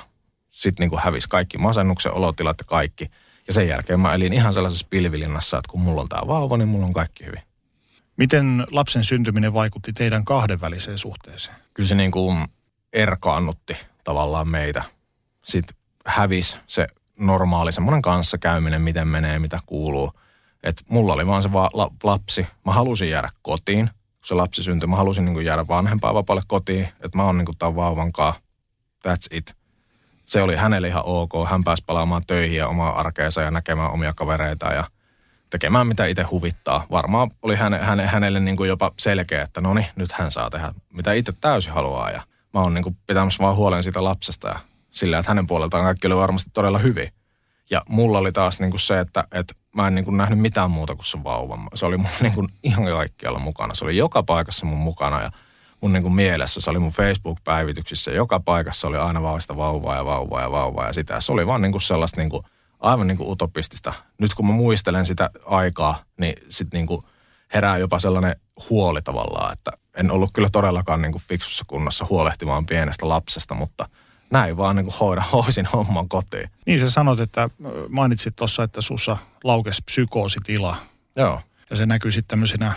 Sitten 0.51 0.85
niinku 0.85 0.99
hävisi 1.03 1.29
kaikki 1.29 1.59
masennuksen 1.59 2.12
olotilat 2.12 2.57
ja 2.59 2.64
kaikki. 2.64 3.11
Ja 3.47 3.53
sen 3.53 3.68
jälkeen 3.68 4.01
mä 4.01 4.14
elin 4.14 4.33
ihan 4.33 4.53
sellaisessa 4.53 4.87
pilvilinnassa, 4.91 5.59
että 5.59 5.70
kun 5.70 5.81
mulla 5.81 6.01
on 6.01 6.09
tämä 6.09 6.27
vauva, 6.27 6.57
niin 6.57 6.68
mulla 6.68 6.87
on 6.87 6.93
kaikki 6.93 7.27
hyvin. 7.27 7.43
Miten 8.16 8.66
lapsen 8.70 9.05
syntyminen 9.05 9.55
vaikutti 9.55 9.93
teidän 9.93 10.25
kahdenväliseen 10.25 10.99
suhteeseen? 10.99 11.57
Kyllä 11.75 11.89
se 11.89 11.95
niin 11.95 12.11
kuin 12.11 12.47
erkaannutti 12.93 13.77
tavallaan 14.05 14.49
meitä. 14.49 14.83
Sitten 15.45 15.77
hävis 16.07 16.59
se 16.67 16.87
normaali 17.19 17.73
semmoinen 17.73 18.03
kanssakäyminen, 18.03 18.83
miten 18.83 19.09
menee, 19.09 19.39
mitä 19.39 19.59
kuuluu. 19.67 20.13
Et 20.63 20.83
mulla 20.89 21.13
oli 21.13 21.27
vaan 21.27 21.43
se 21.43 21.53
va- 21.53 21.71
la- 21.73 21.91
lapsi. 22.03 22.47
Mä 22.67 22.73
halusin 22.73 23.11
jäädä 23.11 23.29
kotiin. 23.43 23.87
Kun 23.87 24.27
se 24.27 24.35
lapsi 24.35 24.63
syntyi, 24.63 24.89
mä 24.89 24.97
halusin 24.97 25.25
niin 25.25 25.45
jäädä 25.45 25.69
vanhempaa 25.69 26.15
vapaalle 26.15 26.43
kotiin. 26.47 26.85
Että 26.85 27.19
mä 27.19 27.25
oon 27.25 27.39
niin 27.39 27.59
tämän 27.59 27.77
vauvan 27.77 28.13
kanssa. 28.13 28.43
That's 29.09 29.27
it. 29.37 29.57
se 30.27 30.43
oli 30.43 30.57
hänelle 30.57 30.89
ihan 30.89 31.03
ok. 31.07 31.33
Hän 31.51 31.65
pääsi 31.65 31.85
palaamaan 31.87 32.23
töihin 32.27 32.57
ja 32.59 32.69
omaa 32.69 33.01
arkeensa 33.01 33.43
ja 33.43 33.51
näkemään 33.51 33.91
omia 33.91 34.13
kavereita 34.17 34.73
ja 34.73 34.85
tekemään 35.51 35.87
mitä 35.87 36.07
itse 36.07 36.23
huvittaa. 36.23 36.87
Varmaan 36.91 37.31
oli 37.43 37.57
häne, 37.57 37.79
häne, 37.79 38.07
hänelle 38.07 38.41
niin 38.41 38.57
kuin 38.57 38.69
jopa 38.69 38.91
selkeä, 38.99 39.43
että 39.43 39.61
no 39.61 39.75
niin, 39.75 39.87
nyt 39.97 40.13
hän 40.13 40.31
saa 40.31 40.51
tehdä 40.51 40.75
mitä 40.93 41.13
itse 41.13 41.33
täysin 41.41 41.73
haluaa. 41.73 42.11
Ja 42.11 42.23
mä 42.55 42.61
oon 42.61 42.75
niin 42.75 42.83
kuin 42.85 42.97
pitämässä 43.07 43.43
vaan 43.45 43.57
huolen 43.57 43.83
siitä 43.83 44.05
lapsesta 44.05 44.49
ja 44.49 44.59
sillä, 44.93 45.18
että 45.18 45.30
hänen 45.30 45.47
puoleltaan 45.47 45.84
kaikki 45.84 46.07
oli 46.07 46.16
varmasti 46.16 46.51
todella 46.55 46.78
hyvin. 46.78 47.09
Ja 47.70 47.82
mulla 47.88 48.18
oli 48.18 48.32
taas 48.32 48.61
niin 48.61 48.70
kuin 48.70 48.80
se, 48.80 49.01
että, 49.01 49.24
että 49.32 49.55
mä 49.76 49.86
en 49.86 49.95
niin 49.95 50.05
kuin 50.05 50.16
nähnyt 50.16 50.38
mitään 50.38 50.70
muuta 50.70 50.95
kuin 50.95 51.07
se 51.07 51.24
vauva. 51.24 51.59
Se 51.74 51.86
oli 51.86 51.97
mun 51.97 52.11
niin 52.20 52.32
kuin 52.32 52.49
ihan 52.62 52.84
kaikkialla 52.84 53.38
mukana. 53.38 53.74
Se 53.74 53.84
oli 53.84 53.97
joka 53.97 54.22
paikassa 54.22 54.66
mun 54.66 54.78
mukana 54.78 55.22
ja 55.22 55.30
mun 55.80 55.93
niin 55.93 56.03
kuin 56.03 56.14
mielessä. 56.14 56.61
Se 56.61 56.70
oli 56.70 56.78
mun 56.78 56.93
Facebook-päivityksissä. 56.93 58.11
Joka 58.11 58.40
paikassa 58.40 58.88
oli 58.88 58.97
aina 58.97 59.22
vaan 59.22 59.40
sitä 59.40 59.57
vauvaa 59.57 59.97
ja 59.97 60.05
vauvaa 60.05 60.43
ja 60.43 60.51
vauvaa 60.51 60.86
ja 60.86 60.93
sitä. 60.93 61.20
Se 61.20 61.32
oli 61.32 61.47
vaan 61.47 61.62
niin 61.62 61.72
kuin 61.72 61.82
sellaista 61.82 62.20
niin 62.20 62.30
kuin, 62.30 62.43
aivan 62.80 63.07
niin 63.07 63.18
kuin 63.18 63.30
utopistista. 63.30 63.93
Nyt 64.18 64.34
kun 64.34 64.47
mä 64.47 64.53
muistelen 64.53 65.07
sitä 65.07 65.30
aikaa, 65.47 66.03
niin 66.20 66.34
sit 66.49 66.68
niin 66.72 66.86
kuin 66.86 67.03
herää 67.55 67.78
jopa 67.78 67.99
sellainen 67.99 68.36
huoli 68.70 69.03
tavallaan, 69.03 69.53
että 69.53 69.70
en 69.97 70.11
ollut 70.11 70.30
kyllä 70.32 70.49
todellakaan 70.53 71.03
niin 71.03 71.12
kuin 71.12 71.22
fiksussa 71.28 71.64
kunnossa 71.66 72.07
huolehtimaan 72.11 72.66
pienestä 72.66 73.09
lapsesta, 73.09 73.55
mutta 73.55 73.88
näin 74.33 74.57
vaan 74.57 74.76
niin 74.76 74.87
hoida, 75.01 75.22
hoisin 75.33 75.66
homman 75.66 76.09
kotiin. 76.09 76.51
Niin 76.66 76.78
sä 76.78 76.91
sanot, 76.91 77.20
että 77.20 77.51
mainitsit 77.89 78.37
tuossa, 78.37 78.62
että 78.62 78.80
sussa 78.80 79.16
laukesi 79.45 79.83
psykoositila. 79.85 80.76
Joo. 81.16 81.41
Ja 81.70 81.76
se 81.76 81.87
näkyy 81.87 82.12
sitten 82.12 82.28
tämmöisenä 82.28 82.72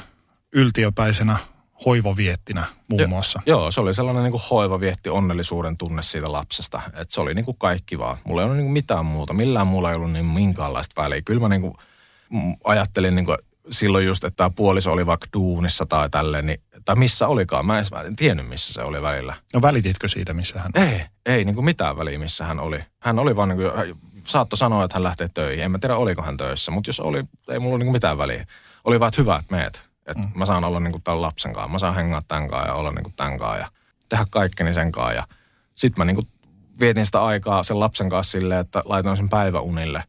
yltiöpäisenä 0.53 1.37
hoivaviettinä 1.85 2.65
muun 2.89 3.01
Jo- 3.01 3.07
muassa. 3.07 3.41
Joo, 3.45 3.71
se 3.71 3.81
oli 3.81 3.93
sellainen 3.93 4.23
niin 4.23 4.31
kuin 4.31 4.43
hoivavietti 4.51 5.09
onnellisuuden 5.09 5.77
tunne 5.77 6.03
siitä 6.03 6.31
lapsesta. 6.31 6.81
Että 6.87 7.05
se 7.09 7.21
oli 7.21 7.33
niin 7.33 7.45
kuin 7.45 7.57
kaikki 7.57 7.99
vaan. 7.99 8.17
Mulla 8.23 8.41
ei 8.41 8.45
ollut 8.45 8.57
niin 8.57 8.65
kuin 8.65 8.73
mitään 8.73 9.05
muuta. 9.05 9.33
Millään 9.33 9.67
muulla 9.67 9.89
ei 9.89 9.95
ollut 9.95 10.11
niin 10.11 10.25
minkäänlaista 10.25 11.01
väliä. 11.01 11.21
Kyllä 11.21 11.39
mä 11.39 11.49
niin 11.49 11.61
kuin 11.61 11.73
ajattelin 12.63 13.15
niin 13.15 13.25
kuin 13.25 13.37
silloin 13.71 14.05
just, 14.05 14.23
että 14.23 14.37
tämä 14.37 14.49
puoliso 14.55 14.91
oli 14.91 15.05
vaikka 15.05 15.27
duunissa 15.33 15.85
tai 15.85 16.09
tälleen, 16.09 16.45
niin, 16.45 16.61
tai 16.85 16.95
missä 16.95 17.27
olikaan. 17.27 17.65
Mä 17.65 17.73
en 17.73 17.77
edes 17.77 18.07
en 18.07 18.15
tiennyt, 18.15 18.47
missä 18.47 18.73
se 18.73 18.81
oli 18.81 19.01
välillä. 19.01 19.35
No 19.53 19.61
välititkö 19.61 20.07
siitä, 20.07 20.33
missä 20.33 20.59
hän 20.59 20.71
Ei, 20.75 21.05
ei 21.25 21.45
niin 21.45 21.55
kuin 21.55 21.65
mitään 21.65 21.97
väliä, 21.97 22.19
missä 22.19 22.45
hän 22.45 22.59
oli. 22.59 22.79
Hän 22.99 23.19
oli 23.19 23.35
vaan 23.35 23.49
niin 23.49 23.57
kuin, 23.57 23.95
saattoi 24.17 24.57
sanoa, 24.57 24.83
että 24.83 24.95
hän 24.95 25.03
lähtee 25.03 25.27
töihin. 25.33 25.65
En 25.65 25.71
mä 25.71 25.79
tiedä, 25.79 25.95
oliko 25.95 26.21
hän 26.21 26.37
töissä, 26.37 26.71
mutta 26.71 26.89
jos 26.89 26.99
oli, 26.99 27.23
ei 27.49 27.59
mulla 27.59 27.77
niin 27.77 27.85
kuin 27.85 27.95
mitään 27.95 28.17
väliä. 28.17 28.45
Oli 28.83 28.99
vaan, 28.99 29.07
että 29.07 29.21
hyvä, 29.21 29.35
että 29.35 29.55
meet. 29.55 29.83
Että 30.05 30.23
mm. 30.23 30.31
mä 30.35 30.45
saan 30.45 30.63
olla 30.63 30.79
niin 30.79 30.91
kuin 30.91 31.03
tämän 31.03 31.21
lapsen 31.21 31.53
kanssa. 31.53 31.71
Mä 31.71 31.79
saan 31.79 31.95
hengaa 31.95 32.21
tämän 32.27 32.49
kanssa 32.49 32.67
ja 32.67 32.73
olla 32.73 32.91
niin 32.91 33.03
kuin 33.03 33.13
tämän 33.15 33.37
kanssa 33.37 33.57
ja 33.57 33.67
tehdä 34.09 34.25
kaikkeni 34.31 34.73
sen 34.73 34.91
kanssa. 34.91 35.13
Ja 35.13 35.27
sit 35.75 35.97
mä 35.97 36.05
niin 36.05 36.15
kuin 36.15 36.27
vietin 36.79 37.05
sitä 37.05 37.23
aikaa 37.23 37.63
sen 37.63 37.79
lapsen 37.79 38.09
kanssa 38.09 38.31
silleen, 38.31 38.61
että 38.61 38.81
laitoin 38.85 39.17
sen 39.17 39.29
päiväunille. 39.29 40.03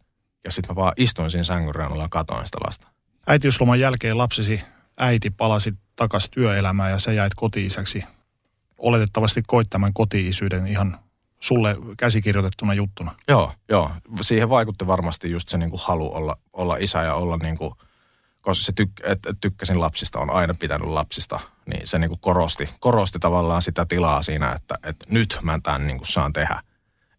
Ja 0.44 0.52
sitten 0.52 0.70
mä 0.70 0.82
vaan 0.82 0.92
istuin 0.96 1.30
siinä 1.30 1.44
sängyn 1.44 1.74
reunalla 1.74 2.02
ja 2.02 2.08
katoin 2.08 2.46
sitä 2.46 2.58
lasta. 2.66 2.95
Äitiysloman 3.26 3.80
jälkeen 3.80 4.18
lapsesi 4.18 4.62
äiti 4.96 5.30
palasi 5.30 5.74
takaisin 5.96 6.30
työelämään 6.30 6.90
ja 6.90 6.98
sä 6.98 7.12
jäit 7.12 7.34
koti-isäksi. 7.34 8.04
Oletettavasti 8.78 9.42
koit 9.46 9.70
tämän 9.70 9.92
koti-isyyden 9.92 10.66
ihan 10.66 10.98
sulle 11.40 11.76
käsikirjoitettuna 11.98 12.74
juttuna. 12.74 13.14
Joo, 13.28 13.52
joo. 13.68 13.90
Siihen 14.20 14.48
vaikutti 14.48 14.86
varmasti 14.86 15.30
just 15.30 15.48
se 15.48 15.58
niin 15.58 15.70
kuin 15.70 15.80
halu 15.84 16.14
olla, 16.14 16.36
olla 16.52 16.76
isä 16.76 17.02
ja 17.02 17.14
olla 17.14 17.36
niin 17.36 17.58
kuin, 17.58 17.72
koska 18.42 18.64
se 18.64 18.72
tyk, 18.72 18.90
et, 19.04 19.26
et 19.26 19.36
tykkäsin 19.40 19.80
lapsista, 19.80 20.20
on 20.20 20.30
aina 20.30 20.54
pitänyt 20.54 20.88
lapsista, 20.88 21.40
niin 21.66 21.86
se 21.86 21.98
niin 21.98 22.10
kuin 22.10 22.20
korosti, 22.20 22.68
korosti 22.80 23.18
tavallaan 23.18 23.62
sitä 23.62 23.86
tilaa 23.88 24.22
siinä, 24.22 24.52
että, 24.52 24.74
että 24.82 25.06
nyt 25.08 25.38
mä 25.42 25.58
tämän 25.62 25.86
niin 25.86 25.98
kuin 25.98 26.08
saan 26.08 26.32
tehdä. 26.32 26.62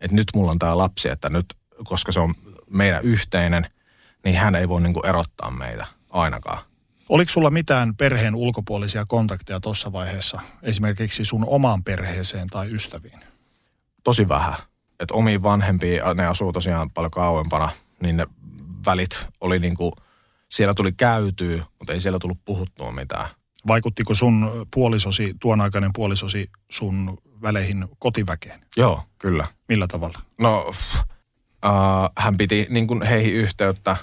Että 0.01 0.15
nyt 0.15 0.27
mulla 0.35 0.51
on 0.51 0.59
tämä 0.59 0.77
lapsi, 0.77 1.09
että 1.09 1.29
nyt, 1.29 1.45
koska 1.83 2.11
se 2.11 2.19
on 2.19 2.35
meidän 2.69 3.03
yhteinen, 3.03 3.69
niin 4.23 4.35
hän 4.35 4.55
ei 4.55 4.69
voi 4.69 4.81
niin 4.81 4.93
kuin 4.93 5.05
erottaa 5.05 5.51
meitä 5.51 5.96
ainakaan. 6.09 6.59
Oliko 7.09 7.31
sulla 7.31 7.49
mitään 7.49 7.95
perheen 7.95 8.35
ulkopuolisia 8.35 9.05
kontakteja 9.05 9.59
tuossa 9.59 9.91
vaiheessa, 9.91 10.39
esimerkiksi 10.63 11.25
sun 11.25 11.45
omaan 11.47 11.83
perheeseen 11.83 12.47
tai 12.47 12.73
ystäviin? 12.73 13.19
tosi 14.07 14.29
vähän. 14.29 14.53
Että 14.99 15.13
omiin 15.13 15.43
vanhempiin, 15.43 16.01
ne 16.15 16.25
asuu 16.25 16.53
tosiaan 16.53 16.91
paljon 16.91 17.11
kauempana, 17.11 17.69
niin 18.03 18.17
ne 18.17 18.27
välit 18.85 19.27
oli 19.41 19.59
niinku, 19.59 19.91
siellä 20.49 20.73
tuli 20.73 20.91
käytyä, 20.91 21.65
mutta 21.79 21.93
ei 21.93 22.01
siellä 22.01 22.19
tullut 22.19 22.45
puhuttua 22.45 22.91
mitään. 22.91 23.29
Vaikuttiko 23.67 24.13
sun 24.13 24.67
puolisosi, 24.73 25.35
tuon 25.39 25.61
aikainen 25.61 25.93
puolisosi 25.93 26.49
sun 26.71 27.17
väleihin 27.41 27.87
kotiväkeen? 27.99 28.59
Joo, 28.77 29.03
kyllä. 29.19 29.47
Millä 29.67 29.87
tavalla? 29.87 30.19
No, 30.37 30.73
äh, 31.65 31.71
hän 32.17 32.37
piti 32.37 32.67
niin 32.69 32.87
kuin 32.87 33.01
heihin 33.01 33.33
yhteyttä, 33.33 33.95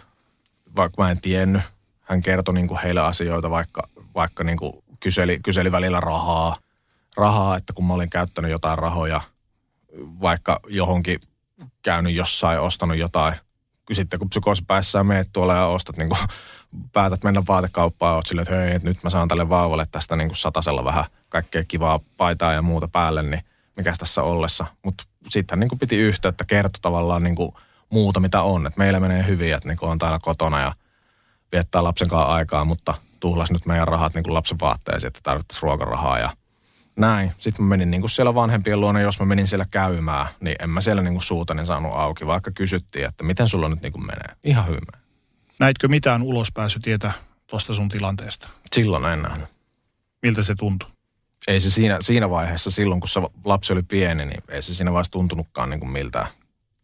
vaikka 0.77 1.03
mä 1.03 1.11
en 1.11 1.21
tiennyt. 1.21 1.63
Hän 2.05 2.23
kertoi 2.23 2.55
niin 2.55 2.69
kuin 2.69 2.81
heille 2.83 3.01
asioita, 3.01 3.51
vaikka, 3.51 3.89
vaikka 4.15 4.45
niin 4.45 4.59
kuin 4.59 4.73
kyseli, 5.01 5.41
kyseli 5.43 5.73
välillä 5.73 6.01
rahaa. 6.01 6.57
Rahaa, 7.17 7.57
että 7.57 7.73
kun 7.73 7.85
mä 7.85 7.95
olin 7.95 8.11
käyttänyt 8.11 8.51
jotain 8.51 8.79
rahoja, 8.79 9.21
vaikka 10.21 10.61
johonkin 10.69 11.21
käynyt 11.83 12.15
jossain, 12.15 12.61
ostanut 12.61 12.97
jotain. 12.97 13.35
Sitten 13.93 14.19
kun 14.19 14.29
psykoosipäissään 14.29 15.07
meet 15.07 15.29
tuolla 15.33 15.55
ja 15.55 15.67
ostat, 15.67 15.97
niin 15.97 16.09
kuin, 16.09 16.21
päätät 16.93 17.25
mennä 17.25 17.43
vaatekauppaan 17.49 18.11
ja 18.11 18.15
oot 18.15 18.27
silleen, 18.27 18.43
että 18.43 18.55
hei, 18.55 18.79
nyt 18.83 19.03
mä 19.03 19.11
saan 19.11 19.29
tälle 19.29 19.49
vauvalle 19.49 19.87
tästä 19.91 20.17
niin 20.17 20.29
kuin 20.29 20.37
satasella 20.37 20.85
vähän 20.85 21.05
kaikkea 21.29 21.63
kivaa 21.69 22.01
paitaa 22.17 22.53
ja 22.53 22.63
muuta 22.63 22.89
päälle, 22.89 23.23
niin 23.23 23.45
mikäs 23.77 23.99
tässä 23.99 24.23
ollessa. 24.23 24.67
Mutta 24.83 25.05
sitten 25.29 25.61
niin 25.61 25.79
piti 25.79 25.97
yhteyttä 25.97 26.45
kertoa 26.45 26.79
tavallaan 26.83 27.23
niin 27.23 27.37
kuin 27.37 27.53
muuta, 27.91 28.21
mitä 28.21 28.43
on. 28.43 28.67
Että 28.67 28.79
meillä 28.79 29.01
menee 29.01 29.27
hyvin, 29.27 29.55
että 29.55 29.69
niin 29.69 29.79
on 29.81 29.99
täällä 29.99 30.19
kotona 30.23 30.61
ja 30.61 30.73
viettää 31.55 31.85
lapsen 31.85 32.09
kanssa 32.09 32.35
aikaa, 32.35 32.65
mutta 32.65 32.95
tuhlas 33.21 33.51
nyt 33.51 33.67
meidän 33.67 33.89
rahat 33.89 34.15
niin 34.15 34.25
kuin 34.25 34.35
lapsen 34.35 34.61
vaatteisiin, 34.61 35.09
että 35.09 35.21
tarvittaisiin 35.23 35.63
ruokarahaa 35.63 36.19
ja 36.19 36.37
näin. 36.97 37.33
Sitten 37.39 37.65
mä 37.65 37.69
menin 37.69 37.91
niin 37.91 38.01
kuin 38.01 38.11
siellä 38.11 38.35
vanhempien 38.35 38.81
luona, 38.81 39.01
jos 39.01 39.21
mä 39.21 39.27
menin 39.27 39.47
siellä 39.47 39.67
käymään, 39.71 40.27
niin 40.41 40.57
en 40.61 40.71
mä 40.71 40.81
siellä 40.81 41.03
niin 41.03 41.15
kuin 41.15 41.23
suutani 41.23 41.67
saanut 41.67 41.93
auki, 41.95 42.27
vaikka 42.27 42.51
kysyttiin, 42.51 43.07
että 43.07 43.25
miten 43.25 43.49
sulla 43.49 43.69
nyt 43.69 43.83
niin 43.83 43.93
kuin 43.93 44.07
menee. 44.07 44.37
Ihan 44.45 44.67
hyvin 44.67 44.83
menee. 44.93 45.07
Näitkö 45.59 45.89
mitään 45.89 46.23
ulospääsytietä 46.23 47.13
tuosta 47.47 47.75
sun 47.75 47.89
tilanteesta? 47.89 48.49
Silloin 48.75 49.05
en 49.05 49.23
nähnyt. 49.23 49.49
Miltä 50.23 50.43
se 50.43 50.55
tuntui? 50.55 50.91
Ei 51.47 51.61
se 51.61 51.71
siinä, 51.71 51.99
siinä 52.01 52.31
vaiheessa, 52.31 52.71
silloin 52.71 53.01
kun 53.01 53.09
se 53.09 53.21
lapsi 53.45 53.73
oli 53.73 53.83
pieni, 53.83 54.25
niin 54.25 54.43
ei 54.49 54.63
se 54.63 54.75
siinä 54.75 54.93
vaiheessa 54.93 55.13
tuntunutkaan 55.13 55.71
niin 55.71 55.81
kuin 55.81 55.91
miltään. 55.91 56.27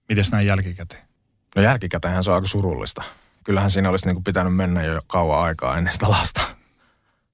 Mites 0.09 0.33
näin 0.33 0.47
jälkikäteen? 0.47 1.03
No 1.57 1.63
jälkikäteenhän 1.63 2.25
se 2.25 2.31
on 2.31 2.35
aika 2.35 2.47
surullista. 2.47 3.03
Kyllähän 3.45 3.71
siinä 3.71 3.89
olisi 3.89 4.07
niin 4.07 4.17
kuin 4.17 4.25
pitänyt 4.25 4.57
mennä 4.57 4.83
jo 4.83 5.01
kauan 5.07 5.43
aikaa 5.43 5.79
ennen 5.79 5.93
sitä 5.93 6.11
lasta. 6.11 6.41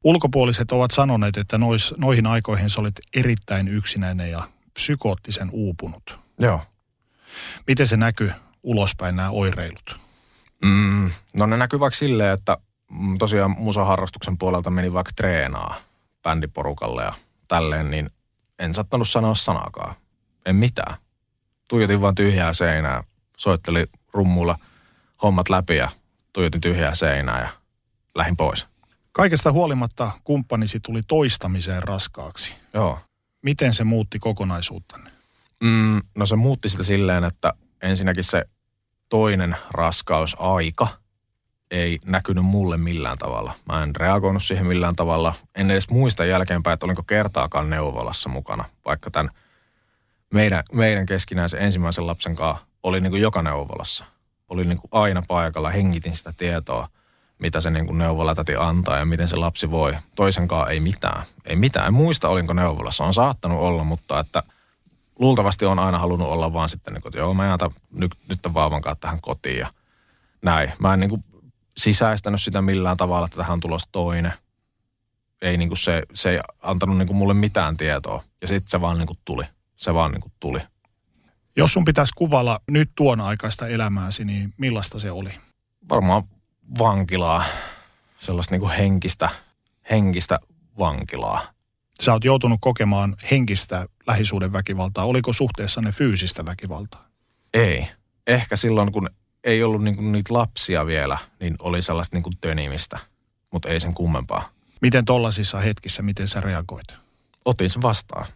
Ulkopuoliset 0.05 0.73
ovat 0.73 0.91
sanoneet, 0.91 1.37
että 1.37 1.59
nois, 1.59 1.95
noihin 1.97 2.27
aikoihin 2.27 2.71
sä 2.71 2.81
olit 2.81 2.95
erittäin 3.15 3.69
yksinäinen 3.69 4.31
ja 4.31 4.49
psykoottisen 4.75 5.49
uupunut. 5.53 6.19
Joo. 6.39 6.61
Miten 7.67 7.87
se 7.87 7.97
näkyy 7.97 8.33
ulospäin 8.63 9.17
nämä 9.17 9.31
oireilut? 9.31 10.01
Mm, 10.65 11.11
no 11.35 11.47
ne 11.47 11.57
näkyy 11.57 11.81
vaikka 11.81 11.97
silleen, 11.97 12.33
että 12.33 12.57
mm, 12.91 13.19
tosiaan 13.19 13.55
musaharrastuksen 13.59 14.39
puolelta 14.39 14.71
meni 14.71 14.93
vaikka 14.93 15.13
treenaa 15.17 15.77
bändiporukalle 16.23 17.03
ja 17.03 17.13
tälleen, 17.49 17.91
niin 17.91 18.11
en 18.59 18.75
saattanut 18.75 19.09
sanoa 19.09 19.35
sanakaan. 19.35 19.95
En 20.47 20.57
mitään. 20.57 20.97
Tuijotin 21.69 22.01
vaan 22.01 22.15
tyhjää 22.15 22.53
seinää, 22.53 23.03
soitteli 23.37 23.87
rummulla 24.13 24.59
hommat 25.23 25.49
läpi 25.49 25.77
ja 25.77 25.91
tuijotin 26.33 26.61
tyhjää 26.61 26.95
seinää 26.95 27.41
ja 27.41 27.49
lähin 28.15 28.37
pois. 28.37 28.67
Kaikesta 29.13 29.53
huolimatta 29.53 30.11
kumppanisi 30.25 30.81
tuli 30.81 31.01
toistamiseen 31.09 31.83
raskaaksi. 31.83 32.53
Joo. 32.75 32.99
Miten 33.43 33.75
se 33.75 33.85
muutti 33.85 34.19
kokonaisuuttanne? 34.19 35.11
Mm, 35.63 36.03
no 36.15 36.27
se 36.27 36.37
muutti 36.37 36.69
sitä 36.69 36.83
silleen, 36.83 37.25
että 37.25 37.53
ensinnäkin 37.83 38.25
se 38.25 38.45
toinen 39.09 39.57
raskausaika 39.71 40.89
ei 41.71 41.99
näkynyt 42.05 42.45
mulle 42.45 42.77
millään 42.77 43.19
tavalla. 43.19 43.55
Mä 43.67 43.83
en 43.83 43.97
reagoinut 43.97 44.43
siihen 44.43 44.67
millään 44.67 44.97
tavalla. 44.97 45.35
En 45.55 45.71
edes 45.71 45.91
muista 45.91 46.25
jälkeenpäin, 46.25 46.75
että 46.75 46.87
olinko 46.87 47.03
kertaakaan 47.03 47.71
neuvolassa 47.71 48.29
mukana, 48.29 48.65
vaikka 48.85 49.11
tämän 49.11 49.31
meidän, 50.35 50.65
meidän 50.73 51.07
keskinäisen 51.07 51.63
ensimmäisen 51.63 52.07
lapsen 52.07 52.37
kanssa 52.37 52.67
oli 52.83 53.01
niin 53.01 53.11
kuin 53.11 53.23
joka 53.23 53.43
neuvolassa. 53.43 54.05
Oli 54.49 54.65
niin 54.65 54.81
kuin 54.81 55.03
aina 55.03 55.23
paikalla, 55.29 55.71
hengitin 55.71 56.17
sitä 56.17 56.33
tietoa, 56.37 56.89
mitä 57.39 57.61
se 57.61 57.71
niin 57.71 57.87
kuin 57.87 57.99
neuvolatäti 57.99 58.57
antaa 58.59 58.99
ja 58.99 59.05
miten 59.05 59.29
se 59.29 59.37
lapsi 59.37 59.71
voi. 59.71 59.97
Toisenkaan 60.17 60.71
ei 60.71 60.81
mitään. 60.81 61.23
Ei 61.45 61.57
mitään. 61.57 61.87
En 61.87 61.95
muista, 61.95 62.29
olinko 62.29 62.53
neuvolassa. 62.53 63.05
On 63.05 63.15
saattanut 63.15 63.61
olla, 63.61 63.85
mutta 63.85 64.21
että 64.21 64.43
luultavasti 65.19 65.65
on 65.65 65.79
aina 65.79 65.99
halunnut 65.99 66.29
olla 66.29 66.53
vaan 66.53 66.69
sitten, 66.69 66.95
niin 66.95 67.03
kuin, 67.03 67.11
että 67.11 67.19
joo, 67.19 67.35
mä 67.35 67.47
jätän 67.47 67.71
nyt, 67.91 68.15
nyt 68.29 68.41
vauvan 68.55 68.83
kanssa 68.83 69.01
tähän 69.01 69.21
kotiin 69.21 69.59
ja 69.59 69.69
näin. 70.43 70.73
Mä 70.79 70.95
en 70.95 71.01
niin 71.01 71.11
kuin 71.11 71.25
sisäistänyt 71.77 72.41
sitä 72.41 72.63
millään 72.63 72.97
tavalla, 72.97 73.27
että 73.27 73.37
tähän 73.37 73.53
on 73.53 73.61
tulossa 73.61 73.89
toinen. 73.93 74.33
Ei 75.43 75.57
niin 75.57 75.69
kuin 75.69 75.79
se, 75.79 76.03
se 76.15 76.31
ei 76.31 76.39
antanut 76.63 76.99
niin 76.99 77.07
kuin 77.07 77.17
mulle 77.17 77.35
mitään 77.35 77.77
tietoa. 77.77 78.23
Ja 78.41 78.49
sitten 78.49 78.69
se 78.69 78.81
vaan 78.81 78.99
niin 78.99 79.07
kuin 79.07 79.19
tuli. 79.25 79.45
Se 79.77 79.95
vaan 79.95 80.13
niin 80.13 80.21
kuin 80.21 80.33
tuli. 80.41 80.59
Jos 81.57 81.73
sun 81.73 81.85
pitäisi 81.85 82.13
kuvalla 82.17 82.61
nyt 82.71 82.91
tuon 82.95 83.21
aikaista 83.21 83.69
elämääsi, 83.69 84.25
niin 84.25 84.55
millaista 84.57 85.01
se 85.01 85.11
oli? 85.11 85.31
Varmaan 85.89 86.23
vankilaa, 86.79 87.45
sellaista 88.19 88.55
niin 88.55 88.61
kuin 88.61 88.73
henkistä, 88.73 89.29
henkistä 89.91 90.39
vankilaa. 90.79 91.47
Sä 92.03 92.13
oot 92.13 92.25
joutunut 92.25 92.59
kokemaan 92.61 93.17
henkistä 93.31 93.87
lähisuuden 94.07 94.53
väkivaltaa. 94.53 95.05
Oliko 95.05 95.33
suhteessa 95.33 95.81
ne 95.81 95.93
fyysistä 95.93 96.45
väkivaltaa? 96.45 97.05
Ei. 97.55 97.89
Ehkä 98.27 98.57
silloin, 98.57 98.93
kun 98.93 99.11
ei 99.45 99.63
ollut 99.63 99.85
niin 99.85 99.97
kuin 99.97 100.13
niitä 100.13 100.35
lapsia 100.35 100.87
vielä, 100.87 101.19
niin 101.41 101.57
oli 101.59 101.83
sellaista 101.83 102.17
niin 102.17 102.23
kuin 102.23 102.37
tönimistä, 102.41 102.99
mutta 103.53 103.69
ei 103.69 103.81
sen 103.81 103.95
kummempaa. 103.95 104.49
Miten 104.81 105.05
tollasissa 105.05 105.59
hetkissä, 105.59 106.03
miten 106.03 106.29
sä 106.29 106.41
reagoit? 106.41 106.95
Otin 107.45 107.71
sen 107.71 107.83
vastaan. 107.83 108.27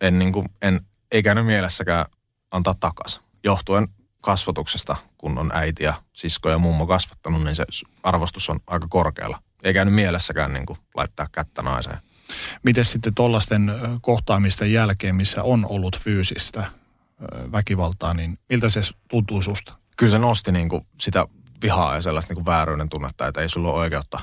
En, 0.00 0.18
niin 0.18 0.32
kuin, 0.32 0.48
en, 0.62 0.80
ei 1.12 1.22
käynyt 1.22 1.46
mielessäkään 1.46 2.06
antaa 2.50 2.74
takaisin. 2.80 3.22
Johtuen 3.44 3.88
kasvatuksesta, 4.20 4.96
kun 5.18 5.38
on 5.38 5.50
äiti 5.54 5.84
ja 5.84 5.94
sisko 6.12 6.50
ja 6.50 6.58
mummo 6.58 6.86
kasvattanut, 6.86 7.44
niin 7.44 7.56
se 7.56 7.64
arvostus 8.02 8.50
on 8.50 8.60
aika 8.66 8.86
korkealla. 8.90 9.42
Ei 9.62 9.74
käynyt 9.74 9.94
mielessäkään 9.94 10.52
niin 10.52 10.66
kuin 10.66 10.78
laittaa 10.94 11.26
kättä 11.32 11.62
naiseen. 11.62 11.98
Miten 12.62 12.84
sitten 12.84 13.14
tollaisten 13.14 13.72
kohtaamisten 14.02 14.72
jälkeen, 14.72 15.16
missä 15.16 15.42
on 15.42 15.66
ollut 15.68 15.98
fyysistä 15.98 16.70
väkivaltaa, 17.52 18.14
niin 18.14 18.38
miltä 18.48 18.68
se 18.68 18.80
tuntuu 19.08 19.42
susta? 19.42 19.74
Kyllä 19.96 20.12
se 20.12 20.18
nosti 20.18 20.52
niin 20.52 20.68
kuin 20.68 20.82
sitä 21.00 21.26
vihaa 21.62 21.94
ja 21.94 22.00
sellaista 22.00 22.30
niin 22.30 22.36
kuin 22.36 22.46
vääryyden 22.46 22.88
tunnetta, 22.88 23.26
että 23.26 23.40
ei 23.40 23.48
sulla 23.48 23.68
ole 23.68 23.78
oikeutta. 23.78 24.20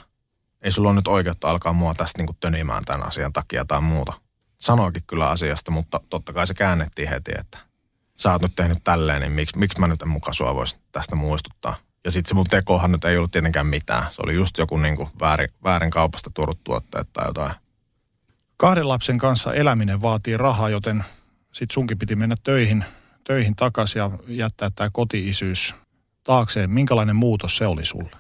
Ei 0.62 0.72
sulla 0.72 0.90
ole 0.90 0.96
nyt 0.96 1.08
oikeutta 1.08 1.50
alkaa 1.50 1.74
mua 1.74 1.94
tästä 1.94 2.20
niin 2.20 2.28
kuin 2.28 2.38
tönimään 2.40 2.86
tämän 2.86 3.08
asian 3.08 3.34
takia 3.34 3.66
tai 3.66 3.82
muuta. 3.82 4.14
Sanoikin 4.62 5.04
kyllä 5.08 5.30
asiasta, 5.30 5.72
mutta 5.72 6.00
totta 6.10 6.34
kai 6.34 6.48
se 6.48 6.54
käännettiin 6.54 7.10
heti, 7.10 7.32
että 7.40 7.58
sä 8.24 8.32
oot 8.32 8.42
nyt 8.42 8.56
tehnyt 8.56 8.84
tälleen, 8.84 9.22
niin 9.22 9.32
miksi, 9.32 9.58
miksi 9.58 9.80
mä 9.80 9.88
nyt 9.88 10.02
en 10.02 10.08
muka 10.08 10.34
sua 10.34 10.56
voisi 10.56 10.78
tästä 10.92 11.16
muistuttaa. 11.16 11.76
Ja 12.06 12.12
sitten 12.12 12.30
se 12.30 12.36
mun 12.36 12.46
tekohan 12.50 12.92
nyt 12.92 13.06
ei 13.06 13.18
ollut 13.18 13.32
tietenkään 13.32 13.68
mitään. 13.68 14.12
Se 14.12 14.22
oli 14.26 14.34
just 14.34 14.58
joku 14.58 14.78
niin 14.78 14.96
kuin 14.96 15.10
väärin, 15.20 15.50
väärin 15.64 15.92
kaupasta 15.92 16.30
tuodut 16.34 16.64
tuotteet 16.64 17.14
tai 17.14 17.28
jotain. 17.28 17.54
Kahden 18.58 18.88
lapsen 18.88 19.18
kanssa 19.18 19.54
eläminen 19.54 20.02
vaatii 20.02 20.38
rahaa, 20.38 20.70
joten 20.70 21.04
sit 21.52 21.72
sunkin 21.72 22.00
piti 22.00 22.16
mennä 22.16 22.36
töihin, 22.44 22.86
töihin 23.24 23.56
takaisin 23.56 24.00
ja 24.00 24.12
jättää 24.28 24.70
tämä 24.76 24.90
kotiisyys 24.94 25.76
taakseen. 26.24 26.70
Minkälainen 26.70 27.16
muutos 27.16 27.58
se 27.58 27.68
oli 27.68 27.86
sulle? 27.86 28.18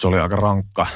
Se 0.00 0.06
oli 0.06 0.18
aika 0.18 0.36
rankka. 0.36 0.86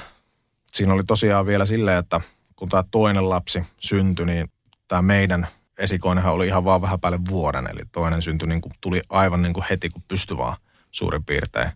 Siinä 0.73 0.93
oli 0.93 1.05
tosiaan 1.05 1.47
vielä 1.47 1.65
silleen, 1.65 1.99
että 1.99 2.21
kun 2.57 2.69
tämä 2.69 2.85
toinen 2.91 3.31
lapsi 3.31 3.65
syntyi, 3.81 4.27
niin 4.27 4.53
tämä 4.89 5.03
meidän 5.03 5.47
esikoinenhan 5.81 6.33
oli 6.33 6.47
ihan 6.47 6.65
vaan 6.65 6.83
vähän 6.83 7.01
päälle 7.01 7.19
vuoden. 7.31 7.67
Eli 7.67 7.81
toinen 7.93 8.23
syntyi 8.23 8.49
niin 8.49 8.61
kuin, 8.61 8.73
tuli 8.81 9.01
aivan 9.09 9.43
niin 9.43 9.53
kuin 9.53 9.65
heti, 9.71 9.89
kun 9.89 10.03
pystyi 10.09 10.37
vaan 10.37 10.57
suurin 10.91 11.25
piirtein. 11.25 11.71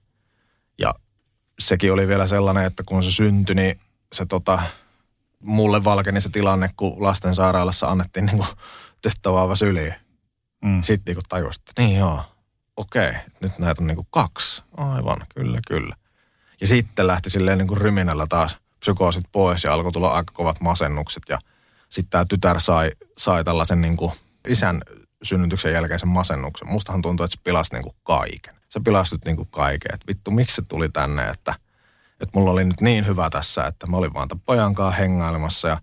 Ja 0.79 0.95
sekin 1.59 1.93
oli 1.93 2.09
vielä 2.09 2.27
sellainen, 2.27 2.67
että 2.67 2.83
kun 2.87 3.03
se 3.03 3.11
syntyi, 3.11 3.55
niin 3.55 3.81
se 4.13 4.27
tota, 4.27 4.63
mulle 5.41 5.85
valkeni 5.85 6.21
se 6.21 6.29
tilanne, 6.29 6.71
kun 6.77 6.97
lastensairaalassa 7.03 7.89
annettiin 7.89 8.27
niin 8.27 8.45
tyttövaava 9.03 9.57
syliin. 9.57 9.95
Mm. 10.65 10.83
Sitten 10.83 11.15
niin 11.15 11.25
tajusin, 11.29 11.61
että 11.61 11.83
niin 11.83 11.97
joo, 11.97 12.23
okei, 12.77 13.13
nyt 13.41 13.59
näitä 13.59 13.83
on 13.83 13.87
niin 13.87 13.97
kuin 13.97 14.09
kaksi. 14.11 14.63
Aivan, 14.77 15.27
kyllä, 15.35 15.61
kyllä. 15.69 15.97
Ja 16.61 16.67
sitten 16.67 17.07
lähti 17.07 17.31
silleen 17.31 17.59
niin 17.59 17.69
kuin 17.69 17.81
ryminällä 17.81 18.27
taas 18.29 18.57
psykoosit 18.81 19.25
pois 19.33 19.65
ja 19.65 19.73
alkoi 19.73 19.93
tulla 19.93 20.09
aika 20.09 20.33
kovat 20.33 20.61
masennukset. 20.61 21.23
Ja 21.29 21.39
sitten 21.95 22.11
tämä 22.11 22.25
tytär 22.29 22.61
sai, 22.61 22.91
sai 23.19 23.45
tällaisen 23.45 23.81
niin 23.81 23.97
kuin 23.97 24.13
isän 24.49 24.83
synnytyksen 25.23 25.73
jälkeisen 25.73 26.09
masennuksen. 26.09 26.69
Mustahan 26.69 27.03
tuntui, 27.03 27.25
että 27.25 27.37
se 27.37 27.41
pilasi 27.45 27.75
niin 27.75 27.83
kuin 27.83 27.97
kaiken. 28.03 28.55
Se 28.69 28.81
pilasi 28.81 29.15
nyt 29.15 29.25
niin 29.25 29.37
kuin 29.37 29.49
kaiken. 29.51 29.95
Että 29.95 30.07
vittu, 30.09 30.31
miksi 30.31 30.57
se 30.57 30.63
tuli 30.63 30.89
tänne, 30.89 31.29
että, 31.29 31.55
että 32.21 32.39
mulla 32.39 32.51
oli 32.51 32.65
nyt 32.65 32.81
niin 32.81 33.07
hyvä 33.07 33.31
tässä, 33.31 33.67
että 33.67 33.87
mä 33.87 33.97
olin 33.97 34.15
vaan 34.15 34.29
tämän 34.29 34.43
pojan 34.47 34.75
kanssa 34.75 34.97
hengailemassa 34.97 35.69
ja 35.69 35.79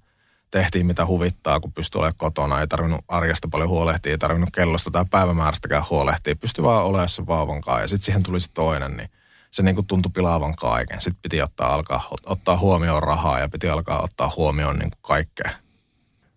tehtiin 0.51 0.85
mitä 0.85 1.05
huvittaa, 1.05 1.59
kun 1.59 1.73
pystyi 1.73 1.99
olemaan 1.99 2.17
kotona. 2.17 2.61
Ei 2.61 2.67
tarvinnut 2.67 3.05
arjesta 3.07 3.47
paljon 3.51 3.69
huolehtia, 3.69 4.11
ei 4.11 4.17
tarvinnut 4.17 4.49
kellosta 4.53 4.91
tai 4.91 5.05
päivämäärästäkään 5.11 5.85
huolehtia. 5.89 6.35
Pystyi 6.35 6.63
vaan 6.63 6.85
olemaan 6.85 7.09
sen 7.09 7.27
vauvan 7.27 7.61
kanssa. 7.61 7.81
Ja 7.81 7.87
sitten 7.87 8.05
siihen 8.05 8.23
tuli 8.23 8.39
se 8.39 8.51
toinen, 8.53 8.97
niin 8.97 9.09
se 9.51 9.63
niin 9.63 9.75
kuin 9.75 9.87
tuntui 9.87 10.11
pilaavan 10.13 10.55
kaiken. 10.55 11.01
Sitten 11.01 11.21
piti 11.21 11.41
ottaa, 11.41 11.73
alkaa, 11.73 12.07
ottaa 12.25 12.57
huomioon 12.57 13.03
rahaa 13.03 13.39
ja 13.39 13.49
piti 13.49 13.69
alkaa 13.69 14.01
ottaa 14.01 14.33
huomioon 14.35 14.79
niin 14.79 14.91
kuin 14.91 15.01
kaikkea. 15.01 15.51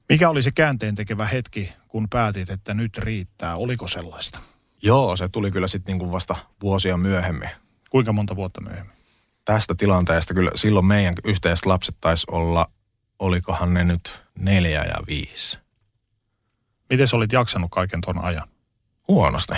Mikä 0.09 0.29
oli 0.29 0.43
se 0.43 0.51
käänteen 0.51 0.95
tekevä 0.95 1.27
hetki, 1.27 1.73
kun 1.89 2.09
päätit, 2.11 2.51
että 2.51 2.75
nyt 2.75 2.99
riittää? 2.99 3.57
Oliko 3.57 3.89
sellaista? 3.89 4.39
Joo, 4.83 5.17
se 5.17 5.29
tuli 5.29 5.51
kyllä 5.51 5.69
sitten 5.69 5.93
niin 5.93 5.99
kuin 5.99 6.13
vasta 6.13 6.37
vuosia 6.63 6.97
myöhemmin. 6.97 7.51
Kuinka 7.91 8.13
monta 8.13 8.37
vuotta 8.37 8.61
myöhemmin? 8.61 8.97
Tästä 9.45 9.75
tilanteesta 9.75 10.35
kyllä 10.35 10.51
silloin 10.55 10.87
meidän 10.87 11.15
yhteiset 11.25 11.67
lapset 11.67 11.97
taisi 12.01 12.27
olla, 12.31 12.71
olikohan 13.19 13.75
ne 13.75 13.85
nyt 13.85 14.21
neljä 14.39 14.85
ja 14.85 14.95
viisi. 15.07 15.59
Miten 16.91 17.09
sä 17.09 17.17
olit 17.17 17.33
jaksanut 17.33 17.71
kaiken 17.71 18.01
ton 18.01 18.25
ajan? 18.25 18.49
Huonosti. 19.09 19.55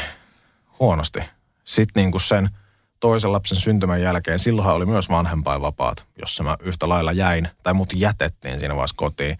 Huonosti. 0.78 1.20
Sitten 1.64 2.00
niin 2.00 2.10
kuin 2.10 2.22
sen 2.22 2.50
toisen 3.00 3.32
lapsen 3.32 3.60
syntymän 3.60 4.02
jälkeen, 4.02 4.38
silloinhan 4.38 4.74
oli 4.74 4.86
myös 4.86 5.08
vanhempainvapaat, 5.08 6.06
jossa 6.20 6.42
mä 6.42 6.56
yhtä 6.60 6.88
lailla 6.88 7.12
jäin, 7.12 7.48
tai 7.62 7.74
mut 7.74 7.92
jätettiin 7.92 8.58
siinä 8.58 8.74
vaiheessa 8.74 8.96
kotiin 8.96 9.38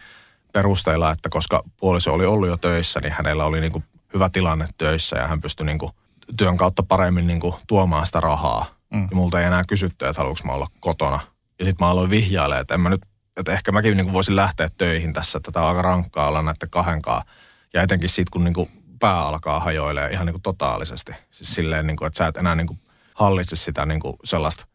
perusteella, 0.56 1.10
että 1.10 1.28
koska 1.28 1.62
puoliso 1.76 2.14
oli 2.14 2.26
ollut 2.26 2.48
jo 2.48 2.56
töissä, 2.56 3.00
niin 3.00 3.12
hänellä 3.12 3.44
oli 3.44 3.60
niin 3.60 3.72
kuin 3.72 3.84
hyvä 4.14 4.28
tilanne 4.28 4.66
töissä 4.78 5.16
ja 5.16 5.28
hän 5.28 5.40
pystyi 5.40 5.66
niin 5.66 5.78
kuin 5.78 5.92
työn 6.36 6.56
kautta 6.56 6.82
paremmin 6.82 7.26
niin 7.26 7.40
kuin 7.40 7.54
tuomaan 7.66 8.06
sitä 8.06 8.20
rahaa. 8.20 8.66
Mm. 8.90 9.08
Ja 9.10 9.16
multa 9.16 9.40
ei 9.40 9.46
enää 9.46 9.64
kysytty, 9.64 10.06
että 10.06 10.20
haluanko 10.20 10.40
mä 10.44 10.52
olla 10.52 10.66
kotona. 10.80 11.20
Ja 11.58 11.64
sitten 11.64 11.86
mä 11.86 11.90
aloin 11.90 12.10
vihjailemaan, 12.10 12.60
että 12.60 12.74
en 12.74 12.80
mä 12.80 12.88
nyt, 12.88 13.02
että 13.36 13.52
ehkä 13.52 13.72
mäkin 13.72 13.96
niin 13.96 14.04
kuin 14.04 14.14
voisin 14.14 14.36
lähteä 14.36 14.68
töihin 14.78 15.12
tässä, 15.12 15.38
että 15.38 15.52
tämä 15.52 15.64
on 15.64 15.70
aika 15.70 15.82
rankkaa 15.82 16.28
olla 16.28 16.42
näiden 16.42 16.70
kahdenkaan. 16.70 17.22
Ja 17.74 17.82
etenkin 17.82 18.08
sitten, 18.08 18.30
kun 18.30 18.44
niin 18.44 18.54
kuin 18.54 18.68
pää 18.98 19.20
alkaa 19.20 19.60
hajoilemaan 19.60 20.12
ihan 20.12 20.26
niin 20.26 20.34
kuin 20.34 20.42
totaalisesti. 20.42 21.12
Siis 21.30 21.54
silleen, 21.54 21.86
niin 21.86 21.96
kuin, 21.96 22.06
että 22.06 22.18
sä 22.18 22.26
et 22.26 22.36
enää 22.36 22.54
niin 22.54 22.66
kuin 22.66 22.80
hallitse 23.14 23.56
sitä 23.56 23.86
niin 23.86 24.00
kuin 24.00 24.16
sellaista 24.24 24.66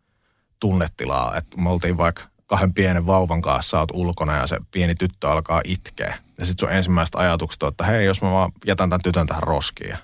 tunnetilaa. 0.59 1.37
Että 1.37 1.57
me 1.57 1.69
oltiin 1.69 1.97
vaikka 1.97 2.23
kahden 2.51 2.73
pienen 2.73 3.05
vauvan 3.05 3.41
kanssa 3.41 3.79
oot 3.79 3.91
ulkona 3.93 4.35
ja 4.35 4.47
se 4.47 4.57
pieni 4.71 4.95
tyttö 4.95 5.31
alkaa 5.31 5.61
itkeä. 5.65 6.17
Ja 6.39 6.45
sitten 6.45 6.67
sun 6.67 6.77
ensimmäistä 6.77 7.17
ajatuksesta 7.17 7.67
että 7.67 7.85
hei, 7.85 8.05
jos 8.05 8.21
mä 8.21 8.31
vaan 8.31 8.51
jätän 8.65 8.89
tämän 8.89 9.01
tytön 9.03 9.27
tähän 9.27 9.43
roskiin 9.43 9.89
ja 9.89 9.97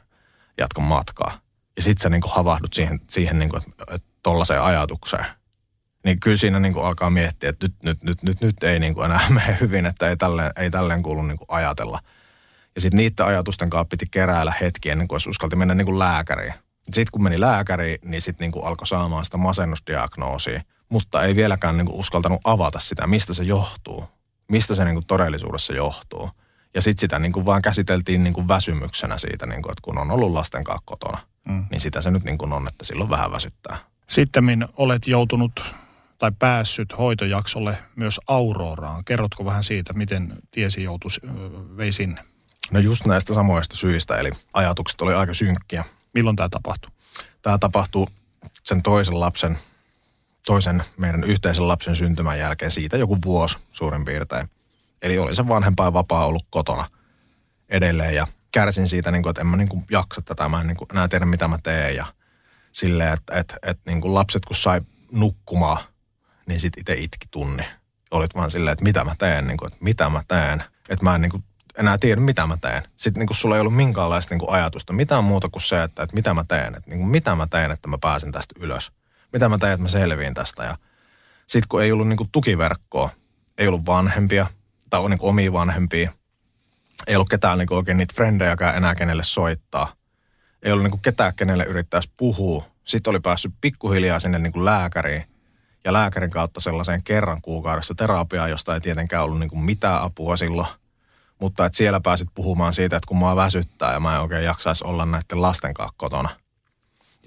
jatkan 0.57 0.83
matkaa. 0.83 1.39
Ja 1.75 1.81
sitten 1.81 2.03
sä 2.03 2.09
niinku 2.09 2.27
havahdut 2.27 2.73
siihen, 2.73 2.99
siihen 3.09 3.39
niinku, 3.39 3.57
että, 3.57 4.07
tollaiseen 4.23 4.61
ajatukseen. 4.61 5.25
Niin 6.03 6.19
kyllä 6.19 6.37
siinä 6.37 6.59
niinku 6.59 6.79
alkaa 6.79 7.09
miettiä, 7.09 7.49
että 7.49 7.65
nyt, 7.65 7.75
nyt, 7.83 8.03
nyt, 8.03 8.23
nyt, 8.23 8.41
nyt 8.41 8.63
ei 8.63 8.79
niinku 8.79 9.01
enää 9.01 9.29
mene 9.33 9.57
hyvin, 9.61 9.85
että 9.85 10.09
ei 10.09 10.17
tälleen, 10.17 10.51
ei 10.55 10.71
tälleen 10.71 11.03
kuulu 11.03 11.21
niinku 11.21 11.45
ajatella. 11.47 11.99
Ja 12.75 12.81
sitten 12.81 12.97
niiden 12.97 13.25
ajatusten 13.25 13.69
kanssa 13.69 13.89
piti 13.89 14.05
keräällä 14.11 14.53
hetki 14.61 14.89
ennen 14.89 15.07
kuin 15.07 15.21
uskalti 15.29 15.55
mennä 15.55 15.75
niinku 15.75 15.99
lääkäriin. 15.99 16.53
Sitten 16.83 17.11
kun 17.11 17.23
meni 17.23 17.39
lääkäriin, 17.39 17.99
niin 18.03 18.21
sitten 18.21 18.45
niinku 18.45 18.59
alkoi 18.59 18.87
saamaan 18.87 19.25
sitä 19.25 19.37
masennusdiagnoosia– 19.37 20.61
mutta 20.89 21.23
ei 21.23 21.35
vieläkään 21.35 21.77
niin 21.77 21.87
kuin 21.87 21.99
uskaltanut 21.99 22.41
avata 22.43 22.79
sitä, 22.79 23.07
mistä 23.07 23.33
se 23.33 23.43
johtuu, 23.43 24.05
mistä 24.47 24.75
se 24.75 24.85
niin 24.85 24.95
kuin 24.95 25.05
todellisuudessa 25.05 25.73
johtuu. 25.73 26.29
Ja 26.73 26.81
sitten 26.81 27.01
sitä 27.01 27.19
niin 27.19 27.31
kuin 27.31 27.45
vaan 27.45 27.61
käsiteltiin 27.61 28.23
niin 28.23 28.33
kuin 28.33 28.47
väsymyksenä 28.47 29.17
siitä, 29.17 29.45
niin 29.45 29.61
kuin, 29.61 29.71
että 29.71 29.81
kun 29.81 29.97
on 29.97 30.11
ollut 30.11 30.31
lasten 30.31 30.63
kanssa 30.63 30.83
kotona, 30.85 31.17
mm. 31.47 31.65
niin 31.71 31.81
sitä 31.81 32.01
se 32.01 32.11
nyt 32.11 32.23
niin 32.23 32.37
kuin 32.37 32.53
on, 32.53 32.67
että 32.67 32.85
silloin 32.85 33.09
vähän 33.09 33.31
väsyttää. 33.31 33.77
Sitten 34.09 34.67
olet 34.77 35.07
joutunut 35.07 35.51
tai 36.19 36.31
päässyt 36.39 36.97
hoitojaksolle 36.97 37.77
myös 37.95 38.19
Auroraan. 38.27 39.05
Kerrotko 39.05 39.45
vähän 39.45 39.63
siitä, 39.63 39.93
miten 39.93 40.31
tiesi 40.51 40.83
joutui, 40.83 41.11
vei 41.77 41.91
sinne? 41.91 42.23
No 42.71 42.79
just 42.79 43.05
näistä 43.05 43.33
samoista 43.33 43.75
syistä, 43.75 44.17
eli 44.17 44.31
ajatukset 44.53 45.01
oli 45.01 45.13
aika 45.13 45.33
synkkiä. 45.33 45.85
Milloin 46.13 46.35
tämä 46.35 46.49
tapahtui? 46.49 46.91
Tämä 47.41 47.57
tapahtui 47.57 48.07
sen 48.63 48.83
toisen 48.83 49.19
lapsen 49.19 49.57
toisen 50.47 50.83
meidän 50.97 51.23
yhteisen 51.23 51.67
lapsen 51.67 51.95
syntymän 51.95 52.39
jälkeen 52.39 52.71
siitä 52.71 52.97
joku 52.97 53.17
vuosi 53.25 53.57
suurin 53.71 54.05
piirtein. 54.05 54.49
Eli 55.01 55.17
oli 55.17 55.35
se 55.35 55.47
vanhempain 55.47 55.93
vapaa 55.93 56.25
ollut 56.25 56.45
kotona 56.49 56.89
edelleen 57.69 58.15
ja 58.15 58.27
kärsin 58.51 58.87
siitä, 58.87 59.11
niin 59.11 59.23
kuin, 59.23 59.29
että 59.31 59.41
en 59.41 59.47
mä 59.47 59.57
niin 59.57 59.69
kuin 59.69 59.85
jaksa 59.91 60.21
tätä, 60.21 60.49
mä 60.49 60.61
en 60.61 60.67
niin 60.67 60.77
kuin 60.77 60.87
enää 60.91 61.07
tiedä 61.07 61.25
mitä 61.25 61.47
mä 61.47 61.59
teen 61.63 61.95
ja 61.95 62.05
silleen, 62.71 63.13
että, 63.13 63.39
että, 63.39 63.55
että 63.61 63.91
niin 63.91 64.01
kuin 64.01 64.13
lapset 64.13 64.45
kun 64.45 64.55
sai 64.55 64.81
nukkumaan, 65.11 65.77
niin 66.45 66.59
sitten 66.59 66.81
itse 66.81 66.93
itki 66.93 67.27
tunni. 67.31 67.63
Olit 68.11 68.35
vaan 68.35 68.51
silleen, 68.51 68.73
että 68.73 68.83
mitä 68.83 69.03
mä 69.03 69.15
teen, 69.17 69.47
niin 69.47 69.57
kuin, 69.57 69.67
että 69.67 69.83
mitä 69.83 70.09
mä 70.09 70.23
teen, 70.27 70.63
että 70.89 71.05
mä 71.05 71.15
en 71.15 71.21
niin 71.21 71.31
kuin 71.31 71.43
enää 71.77 71.97
tiedä, 71.97 72.21
mitä 72.21 72.47
mä 72.47 72.57
teen. 72.61 72.83
Sitten 72.97 73.21
niin 73.21 73.27
kuin 73.27 73.37
sulla 73.37 73.55
ei 73.55 73.61
ollut 73.61 73.75
minkäänlaista 73.75 74.33
niin 74.33 74.39
kuin 74.39 74.53
ajatusta, 74.53 74.93
mitään 74.93 75.23
muuta 75.23 75.49
kuin 75.49 75.61
se, 75.61 75.83
että, 75.83 76.03
että 76.03 76.15
mitä 76.15 76.33
mä 76.33 76.45
teen, 76.47 76.75
että 76.75 76.89
niin 76.89 76.99
kuin 76.99 77.09
mitä 77.09 77.35
mä 77.35 77.47
teen, 77.47 77.71
että 77.71 77.87
mä 77.87 77.97
pääsen 77.97 78.31
tästä 78.31 78.55
ylös 78.59 78.91
mitä 79.33 79.49
mä 79.49 79.57
teen, 79.57 79.73
että 79.73 79.81
mä 79.81 79.89
selviin 79.89 80.33
tästä. 80.33 80.63
Ja 80.63 80.77
sitten 81.47 81.67
kun 81.69 81.83
ei 81.83 81.91
ollut 81.91 82.07
niin 82.07 82.17
kuin 82.17 82.29
tukiverkkoa, 82.31 83.09
ei 83.57 83.67
ollut 83.67 83.85
vanhempia 83.85 84.47
tai 84.89 85.09
niin 85.09 85.19
kuin 85.19 85.29
omia 85.29 85.53
vanhempia, 85.53 86.11
ei 87.07 87.15
ollut 87.15 87.29
ketään 87.29 87.57
niin 87.57 87.67
kuin 87.67 87.77
oikein 87.77 87.97
niitä 87.97 88.13
frendejäkään 88.15 88.77
enää 88.77 88.95
kenelle 88.95 89.23
soittaa, 89.23 89.93
ei 90.63 90.71
ollut 90.71 90.83
niinku 90.83 90.97
ketään, 90.97 91.35
kenelle 91.35 91.63
yrittäisi 91.63 92.11
puhua. 92.17 92.65
Sitten 92.83 93.11
oli 93.11 93.19
päässyt 93.19 93.53
pikkuhiljaa 93.61 94.19
sinne 94.19 94.39
niinku 94.39 94.65
lääkäriin 94.65 95.23
ja 95.83 95.93
lääkärin 95.93 96.29
kautta 96.29 96.59
sellaiseen 96.59 97.03
kerran 97.03 97.41
kuukaudessa 97.41 97.95
terapiaan, 97.95 98.49
josta 98.49 98.73
ei 98.73 98.81
tietenkään 98.81 99.23
ollut 99.23 99.39
niinku 99.39 99.55
mitään 99.55 100.01
apua 100.01 100.37
silloin. 100.37 100.67
Mutta 101.39 101.65
että 101.65 101.77
siellä 101.77 101.99
pääsit 101.99 102.29
puhumaan 102.35 102.73
siitä, 102.73 102.95
että 102.95 103.07
kun 103.07 103.17
mua 103.17 103.35
väsyttää 103.35 103.93
ja 103.93 103.99
mä 103.99 104.15
en 104.15 104.21
oikein 104.21 104.43
jaksaisi 104.43 104.83
olla 104.87 105.05
näiden 105.05 105.41
lasten 105.41 105.73
kanssa 105.73 105.93
kotona. 105.97 106.29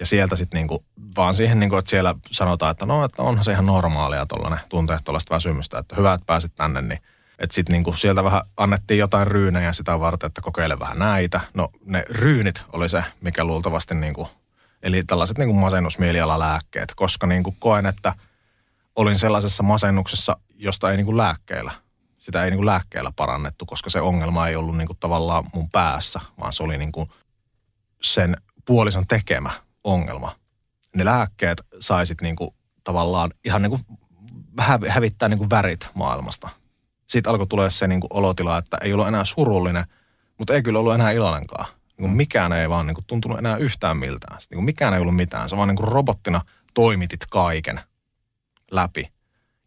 Ja 0.01 0.05
sieltä 0.05 0.35
sitten 0.35 0.57
niinku, 0.57 0.85
vaan 1.17 1.33
siihen, 1.33 1.59
niinku, 1.59 1.75
että 1.75 1.89
siellä 1.89 2.15
sanotaan, 2.31 2.71
että 2.71 2.85
no, 2.85 3.05
että 3.05 3.21
onhan 3.21 3.43
se 3.43 3.51
ihan 3.51 3.65
normaalia 3.65 4.25
tuollainen 4.25 4.59
tunteet 4.69 5.03
tuollaista 5.03 5.35
väsymystä, 5.35 5.79
että 5.79 5.95
hyvä, 5.95 6.13
että 6.13 6.25
pääsit 6.25 6.55
tänne, 6.55 6.81
niin 6.81 6.99
että 7.39 7.53
sitten 7.55 7.73
niinku 7.73 7.93
sieltä 7.93 8.23
vähän 8.23 8.41
annettiin 8.57 8.97
jotain 8.97 9.27
ryynejä 9.27 9.73
sitä 9.73 9.99
varten, 9.99 10.27
että 10.27 10.41
kokeile 10.41 10.79
vähän 10.79 10.99
näitä. 10.99 11.41
No 11.53 11.69
ne 11.85 12.03
ryynit 12.09 12.65
oli 12.73 12.89
se, 12.89 13.03
mikä 13.21 13.43
luultavasti 13.43 13.95
niinku, 13.95 14.27
eli 14.83 15.03
tällaiset 15.03 15.37
niinku 15.37 15.53
masennusmielialalääkkeet, 15.53 16.93
koska 16.95 17.27
niinku 17.27 17.55
koen, 17.59 17.85
että 17.85 18.13
olin 18.95 19.19
sellaisessa 19.19 19.63
masennuksessa, 19.63 20.37
josta 20.55 20.91
ei 20.91 20.97
niinku 20.97 21.17
lääkkeellä, 21.17 21.71
sitä 22.17 22.43
ei 22.43 22.51
niinku 22.51 22.65
lääkkeellä 22.65 23.11
parannettu, 23.15 23.65
koska 23.65 23.89
se 23.89 24.01
ongelma 24.01 24.47
ei 24.47 24.55
ollut 24.55 24.77
niinku 24.77 24.93
tavallaan 24.93 25.43
mun 25.53 25.69
päässä, 25.69 26.19
vaan 26.39 26.53
se 26.53 26.63
oli 26.63 26.77
niinku 26.77 27.09
sen 28.01 28.35
puolison 28.65 29.07
tekemä 29.07 29.51
ongelma. 29.83 30.35
Ne 30.95 31.05
lääkkeet 31.05 31.61
saisit 31.79 32.21
niinku 32.21 32.55
tavallaan 32.83 33.31
ihan 33.45 33.61
niinku 33.61 33.79
hävittää 34.87 35.29
niinku 35.29 35.49
värit 35.49 35.89
maailmasta– 35.93 36.49
sitten 37.11 37.31
alkoi 37.31 37.47
tulla 37.47 37.69
se 37.69 37.87
niin 37.87 38.01
kuin 38.01 38.13
olotila, 38.13 38.57
että 38.57 38.77
ei 38.81 38.93
ollut 38.93 39.07
enää 39.07 39.25
surullinen, 39.25 39.85
mutta 40.37 40.53
ei 40.53 40.63
kyllä 40.63 40.79
ollut 40.79 40.93
enää 40.93 41.11
iloinenkaan. 41.11 41.65
Niin 41.65 41.97
kuin 41.97 42.11
mikään 42.11 42.53
ei 42.53 42.69
vaan 42.69 42.87
niin 42.87 42.95
kuin 42.95 43.05
tuntunut 43.05 43.39
enää 43.39 43.57
yhtään 43.57 43.97
miltään. 43.97 44.41
Sitten 44.41 44.55
niin 44.55 44.57
kuin 44.57 44.65
mikään 44.65 44.93
ei 44.93 44.99
ollut 44.99 45.15
mitään. 45.15 45.49
Se 45.49 45.57
vaan 45.57 45.67
niin 45.67 45.75
kuin 45.75 45.87
robottina 45.87 46.41
toimitit 46.73 47.25
kaiken 47.29 47.81
läpi. 48.71 49.11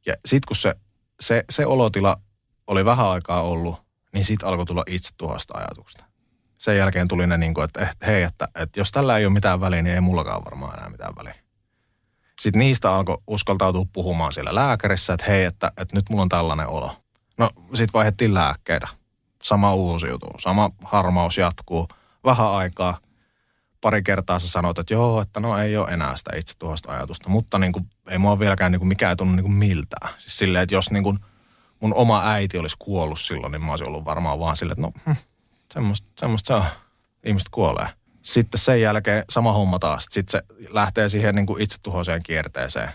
Ja 0.06 0.14
sitten 0.24 0.46
kun 0.48 0.56
se, 0.56 0.74
se, 1.20 1.44
se 1.50 1.66
olotila 1.66 2.16
oli 2.66 2.84
vähän 2.84 3.06
aikaa 3.06 3.42
ollut, 3.42 3.84
niin 4.12 4.24
sitten 4.24 4.48
alkoi 4.48 4.66
tulla 4.66 4.84
itse 4.86 5.10
tuhosta 5.16 5.58
ajatuksesta. 5.58 6.04
Sen 6.64 6.76
jälkeen 6.76 7.08
tuli 7.08 7.26
ne, 7.26 7.38
niin 7.38 7.54
kuin, 7.54 7.64
että 7.64 7.88
hei, 8.06 8.22
että, 8.22 8.48
että 8.54 8.80
jos 8.80 8.90
tällä 8.90 9.18
ei 9.18 9.26
ole 9.26 9.32
mitään 9.32 9.60
väliä, 9.60 9.82
niin 9.82 9.94
ei 9.94 10.00
mullakaan 10.00 10.44
varmaan 10.44 10.78
enää 10.78 10.90
mitään 10.90 11.14
väliä. 11.16 11.34
Sitten 12.40 12.58
niistä 12.58 12.94
alkoi 12.94 13.18
uskaltautua 13.26 13.84
puhumaan 13.92 14.32
siellä 14.32 14.54
lääkärissä, 14.54 15.12
että 15.12 15.26
hei, 15.28 15.44
että, 15.44 15.72
että 15.76 15.96
nyt 15.96 16.04
mulla 16.10 16.22
on 16.22 16.28
tällainen 16.28 16.68
olo. 16.68 16.96
No 17.38 17.50
sit 17.74 17.92
vaihdettiin 17.94 18.34
lääkkeitä. 18.34 18.88
Sama 19.42 19.74
uusiutuu, 19.74 20.30
sama 20.38 20.70
harmaus 20.82 21.38
jatkuu. 21.38 21.88
Vähän 22.24 22.52
aikaa, 22.52 22.98
pari 23.80 24.02
kertaa 24.02 24.38
sä 24.38 24.48
sanot, 24.48 24.78
että 24.78 24.94
joo, 24.94 25.20
että 25.20 25.40
no 25.40 25.58
ei 25.58 25.76
ole 25.76 25.90
enää 25.90 26.16
sitä 26.16 26.36
itse 26.36 26.54
tuosta 26.58 26.92
ajatusta. 26.92 27.28
Mutta 27.28 27.58
niin 27.58 27.72
kuin, 27.72 27.84
ei 28.08 28.18
mua 28.18 28.38
vieläkään 28.38 28.72
niin 28.72 28.80
kuin, 28.80 28.88
mikään 28.88 29.10
ei 29.10 29.16
tunnu 29.16 29.34
niin 29.34 29.44
kuin 29.44 29.54
miltään. 29.54 30.14
Siis 30.18 30.38
silleen, 30.38 30.62
että 30.62 30.74
jos 30.74 30.90
niin 30.90 31.04
kuin, 31.04 31.18
mun 31.80 31.94
oma 31.94 32.30
äiti 32.30 32.58
olisi 32.58 32.76
kuollut 32.78 33.20
silloin, 33.20 33.52
niin 33.52 33.64
mä 33.64 33.70
olisin 33.72 33.88
ollut 33.88 34.04
varmaan 34.04 34.38
vaan 34.38 34.56
silleen, 34.56 34.84
että 34.84 35.02
no 35.02 35.14
hm, 35.14 35.33
semmoista, 35.72 36.08
semmoista 36.18 36.46
se 36.46 36.54
on. 36.54 36.64
Ihmiset 37.24 37.48
kuolee. 37.50 37.88
Sitten 38.22 38.60
sen 38.60 38.80
jälkeen 38.80 39.24
sama 39.30 39.52
homma 39.52 39.78
taas. 39.78 40.06
Sitten 40.10 40.32
se 40.32 40.66
lähtee 40.68 41.08
siihen 41.08 41.34
niin 41.34 41.46
kuin 41.46 41.62
itsetuhoiseen 41.62 42.22
kierteeseen 42.22 42.90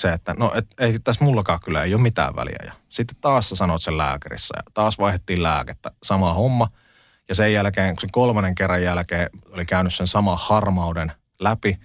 se, 0.00 0.12
että 0.12 0.34
no 0.38 0.52
et, 0.54 0.66
ei 0.78 0.98
tässä 0.98 1.24
mullakaan 1.24 1.60
kyllä 1.64 1.82
ei 1.82 1.94
ole 1.94 2.02
mitään 2.02 2.36
väliä. 2.36 2.62
Ja 2.64 2.72
sitten 2.88 3.16
taas 3.20 3.48
sä 3.48 3.56
sanot 3.56 3.82
sen 3.82 3.98
lääkärissä 3.98 4.54
ja 4.56 4.62
taas 4.74 4.98
vaihdettiin 4.98 5.42
lääkettä. 5.42 5.90
Sama 6.02 6.32
homma. 6.32 6.68
Ja 7.28 7.34
sen 7.34 7.52
jälkeen, 7.52 7.94
kun 7.94 8.00
sen 8.00 8.10
kolmannen 8.10 8.54
kerran 8.54 8.82
jälkeen 8.82 9.30
oli 9.52 9.66
käynyt 9.66 9.94
sen 9.94 10.06
sama 10.06 10.36
harmauden 10.36 11.12
läpi 11.40 11.80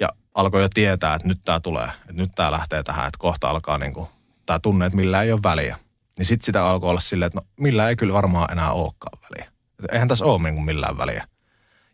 ja 0.00 0.08
alkoi 0.34 0.62
jo 0.62 0.68
tietää, 0.68 1.14
että 1.14 1.28
nyt 1.28 1.40
tämä 1.44 1.60
tulee, 1.60 1.84
että 1.84 2.12
nyt 2.12 2.30
tämä 2.34 2.50
lähtee 2.50 2.82
tähän, 2.82 3.06
että 3.06 3.18
kohta 3.18 3.50
alkaa 3.50 3.78
niin 3.78 3.94
kuin, 3.94 4.08
tämä 4.46 4.58
tunne, 4.58 4.86
että 4.86 4.96
millä 4.96 5.22
ei 5.22 5.32
ole 5.32 5.42
väliä. 5.42 5.76
Niin 6.20 6.26
sitten 6.26 6.46
sitä 6.46 6.66
alkoi 6.66 6.90
olla 6.90 7.00
silleen, 7.00 7.26
että 7.26 7.38
no 7.40 7.46
millä 7.60 7.88
ei 7.88 7.96
kyllä 7.96 8.12
varmaan 8.12 8.52
enää 8.52 8.72
olekaan 8.72 9.18
väliä. 9.22 9.52
Että 9.78 9.92
eihän 9.92 10.08
tässä 10.08 10.24
ole 10.24 10.42
niin 10.42 10.54
kuin 10.54 10.64
millään 10.64 10.98
väliä. 10.98 11.26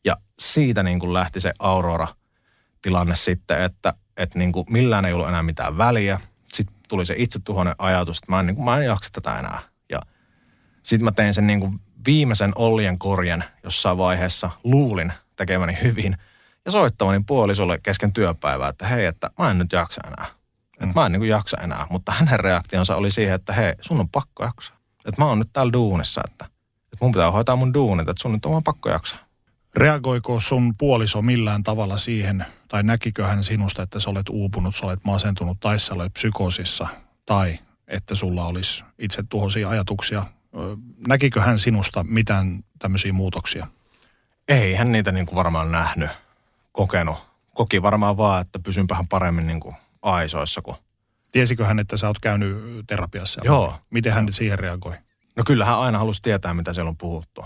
Ja 0.05 0.17
siitä 0.39 0.83
niin 0.83 0.99
kuin 0.99 1.15
lähti 1.15 1.41
se 1.41 1.53
Aurora-tilanne 1.59 3.17
sitten, 3.17 3.63
että 3.63 3.95
että 4.17 4.39
niin 4.39 4.53
kuin 4.53 4.67
millään 4.71 5.05
ei 5.05 5.13
ollut 5.13 5.29
enää 5.29 5.43
mitään 5.43 5.79
väliä. 5.79 6.21
Sitten 6.47 6.77
tuli 6.89 7.07
se 7.07 7.15
itsetuhoinen 7.19 7.75
ajatus, 7.79 8.19
että 8.19 8.33
mä 8.33 8.41
en, 8.41 8.47
niin 8.47 8.55
kuin, 8.55 8.65
mä 8.65 8.79
en 8.79 8.85
jaksa 8.85 9.13
tätä 9.13 9.39
enää. 9.39 9.59
Ja 9.91 10.01
sitten 10.83 11.05
mä 11.05 11.13
tein 11.13 11.35
sen 11.35 11.47
niin 11.47 11.61
kuin 11.61 11.81
viimeisen 12.07 12.53
ollien 12.55 12.99
korjen 12.99 13.45
jossain 13.65 13.99
vaiheessa, 13.99 14.51
luulin 14.65 15.13
tekeväni 15.37 15.79
hyvin. 15.83 16.17
Ja 16.65 16.71
soittavani 16.71 17.23
puolisolle 17.27 17.79
kesken 17.83 18.13
työpäivää, 18.13 18.69
että 18.69 18.87
hei, 18.87 19.07
että 19.07 19.31
mä 19.39 19.51
en 19.51 19.59
nyt 19.59 19.73
jaksa 19.73 20.01
enää. 20.07 20.27
Että 20.77 20.87
mm. 20.87 20.93
mä 20.95 21.07
en 21.07 21.13
niin 21.13 21.21
kuin 21.21 21.31
jaksa 21.31 21.57
enää. 21.61 21.87
Mutta 21.91 22.13
hänen 22.13 22.41
reaktionsa 22.41 22.97
oli 22.97 23.11
siihen, 23.11 23.35
että 23.35 23.53
hei, 23.53 23.75
sun 23.81 24.01
on 24.01 24.09
pakko 24.09 24.45
jaksaa. 24.45 24.77
Että 25.05 25.23
mä 25.23 25.29
oon 25.29 25.39
nyt 25.39 25.53
täällä 25.53 25.73
duunissa, 25.73 26.21
että, 26.25 26.45
että 26.45 26.97
mun 27.01 27.13
pitää 27.13 27.31
hoitaa 27.31 27.57
mun 27.57 27.75
duunit, 27.75 28.09
että 28.09 28.23
sun 28.23 28.33
nyt 28.33 28.45
on 28.45 28.53
vaan 28.53 28.63
pakko 28.63 28.91
jaksaa. 28.91 29.19
Reagoiko 29.77 30.41
sun 30.41 30.75
puoliso 30.79 31.23
millään 31.23 31.63
tavalla 31.63 31.99
siihen, 31.99 32.45
tai 32.69 32.83
näkikö 32.83 33.27
hän 33.27 33.45
sinusta, 33.45 33.83
että 33.83 34.01
sä 34.01 34.11
olet 34.11 34.29
uupunut, 34.29 34.77
sä 34.77 34.87
olet 34.87 35.05
masentunut, 35.05 35.61
tai 35.61 35.79
sä 35.79 35.95
olet 35.95 36.13
psykoosissa, 36.13 36.87
tai 37.27 37.59
että 37.89 38.15
sulla 38.15 38.47
olisi 38.47 38.85
itse 38.99 39.23
tuhoisia 39.29 39.69
ajatuksia? 39.69 40.25
Näkikö 41.09 41.41
hän 41.41 41.59
sinusta 41.59 42.05
mitään 42.05 42.65
tämmöisiä 42.79 43.13
muutoksia? 43.13 43.67
Ei 44.49 44.75
hän 44.75 44.93
niitä 44.93 45.13
niin 45.13 45.27
kuin 45.27 45.37
varmaan 45.37 45.73
nähnyt, 45.73 46.11
kokenut. 46.73 47.17
Koki 47.55 47.83
varmaan 47.83 48.17
vaan, 48.17 48.41
että 48.41 48.59
pysynpähän 48.59 49.09
paremmin 49.09 49.47
niin 49.47 49.61
kuin 49.61 49.77
aisoissa. 50.07 50.63
Kun... 50.63 50.75
Tiesikö 51.33 51.67
hän, 51.67 51.79
että 51.79 51.97
sä 51.97 52.07
oot 52.07 52.21
käynyt 52.21 52.57
terapiassa? 52.87 53.41
Joo. 53.45 53.75
Miten 53.91 54.13
hän 54.13 54.33
siihen 54.33 54.59
reagoi? 54.59 54.95
No 55.37 55.43
kyllähän 55.47 55.79
aina 55.79 55.99
halusi 55.99 56.23
tietää, 56.23 56.55
mitä 56.55 56.73
siellä 56.73 56.89
on 56.89 56.97
puhuttu. 56.97 57.45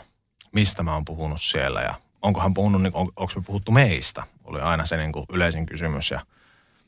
Mistä 0.53 0.83
mä 0.83 0.95
oon 0.95 1.05
puhunut 1.05 1.43
siellä 1.43 1.81
ja 1.81 1.95
onkohan 2.23 2.55
puhunut, 2.55 2.83
niin 2.83 2.95
on, 2.95 3.09
onko 3.17 3.33
me 3.37 3.43
puhuttu 3.47 3.73
meistä, 3.73 4.23
oli 4.45 4.61
aina 4.61 4.87
se 4.87 4.97
niin 4.97 5.13
kuin 5.13 5.27
yleisin 5.33 5.67
kysymys. 5.67 6.11
Ja 6.11 6.21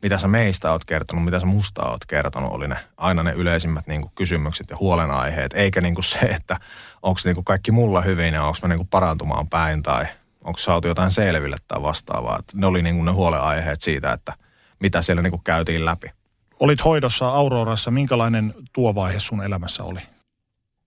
mitä 0.03 0.19
sä 0.19 0.29
meistä 0.29 0.73
oot 0.73 0.85
kertonut, 0.85 1.25
mitä 1.25 1.41
sä 1.41 1.47
musta 1.47 1.83
oot 1.83 2.07
kertonut, 2.07 2.53
oli 2.53 2.69
ne 2.69 2.77
aina 2.97 3.23
ne 3.23 3.33
yleisimmät 3.33 3.87
niin 3.87 4.01
kuin 4.01 4.13
kysymykset 4.15 4.71
ja 4.71 4.77
huolenaiheet. 4.77 5.53
Eikä 5.53 5.81
niin 5.81 5.95
kuin 5.95 6.05
se, 6.05 6.19
että 6.19 6.61
onko 7.03 7.21
niin 7.25 7.35
kuin 7.35 7.45
kaikki 7.45 7.71
mulla 7.71 8.01
hyvin 8.01 8.35
ja 8.35 8.45
onko 8.45 8.59
mä 8.63 8.69
niin 8.69 8.79
kuin 8.79 8.89
parantumaan 8.89 9.49
päin 9.49 9.83
tai 9.83 10.07
onko 10.45 10.59
saatu 10.59 10.89
jotain 10.89 11.13
selville 11.13 11.57
tai 11.69 11.83
vastaavaa. 11.83 12.39
Että 12.39 12.53
ne 12.57 12.67
oli 12.67 12.83
niin 12.83 12.95
kuin 12.95 13.05
ne 13.05 13.13
huolenaiheet 13.13 13.81
siitä, 13.81 14.13
että 14.13 14.33
mitä 14.83 15.03
siellä 15.03 15.23
niin 15.23 15.31
kuin 15.31 15.45
käytiin 15.45 15.85
läpi. 15.85 16.09
Olit 16.61 16.85
hoidossa 16.85 17.29
Aurorassa. 17.29 17.91
Minkälainen 17.91 18.55
tuo 18.73 18.95
vaihe 18.95 19.21
sun 19.21 19.45
elämässä 19.45 19.85
oli? 19.85 20.01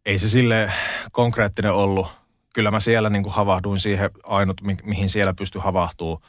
Ei 0.06 0.20
se 0.20 0.30
sille 0.30 0.72
konkreettinen 1.12 1.74
ollut 1.74 2.08
kyllä 2.56 2.72
mä 2.72 2.80
siellä 2.80 3.10
niin 3.10 3.24
kuin 3.24 3.34
havahduin 3.34 3.80
siihen, 3.80 4.10
ainut 4.24 4.62
mi- 4.62 4.78
mihin 4.84 5.10
siellä 5.10 5.34
pystyi 5.34 5.62
havahtuu, 5.62 6.22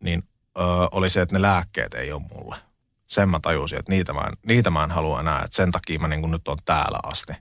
niin 0.00 0.22
ö, 0.58 0.60
oli 0.92 1.10
se, 1.10 1.20
että 1.20 1.34
ne 1.34 1.42
lääkkeet 1.42 1.94
ei 1.94 2.12
ole 2.12 2.22
mulle. 2.34 2.56
Sen 3.06 3.28
mä 3.28 3.40
tajusin, 3.42 3.78
että 3.78 3.92
niitä 3.92 4.12
mä 4.12 4.20
en, 4.20 4.32
niitä 4.46 4.70
mä 4.70 4.84
en 4.84 4.90
halua 4.90 5.20
enää, 5.20 5.36
että 5.36 5.56
sen 5.56 5.72
takia 5.72 5.98
mä 5.98 6.08
niin 6.08 6.20
kuin 6.20 6.30
nyt 6.30 6.48
on 6.48 6.58
täällä 6.64 6.98
asti. 7.02 7.32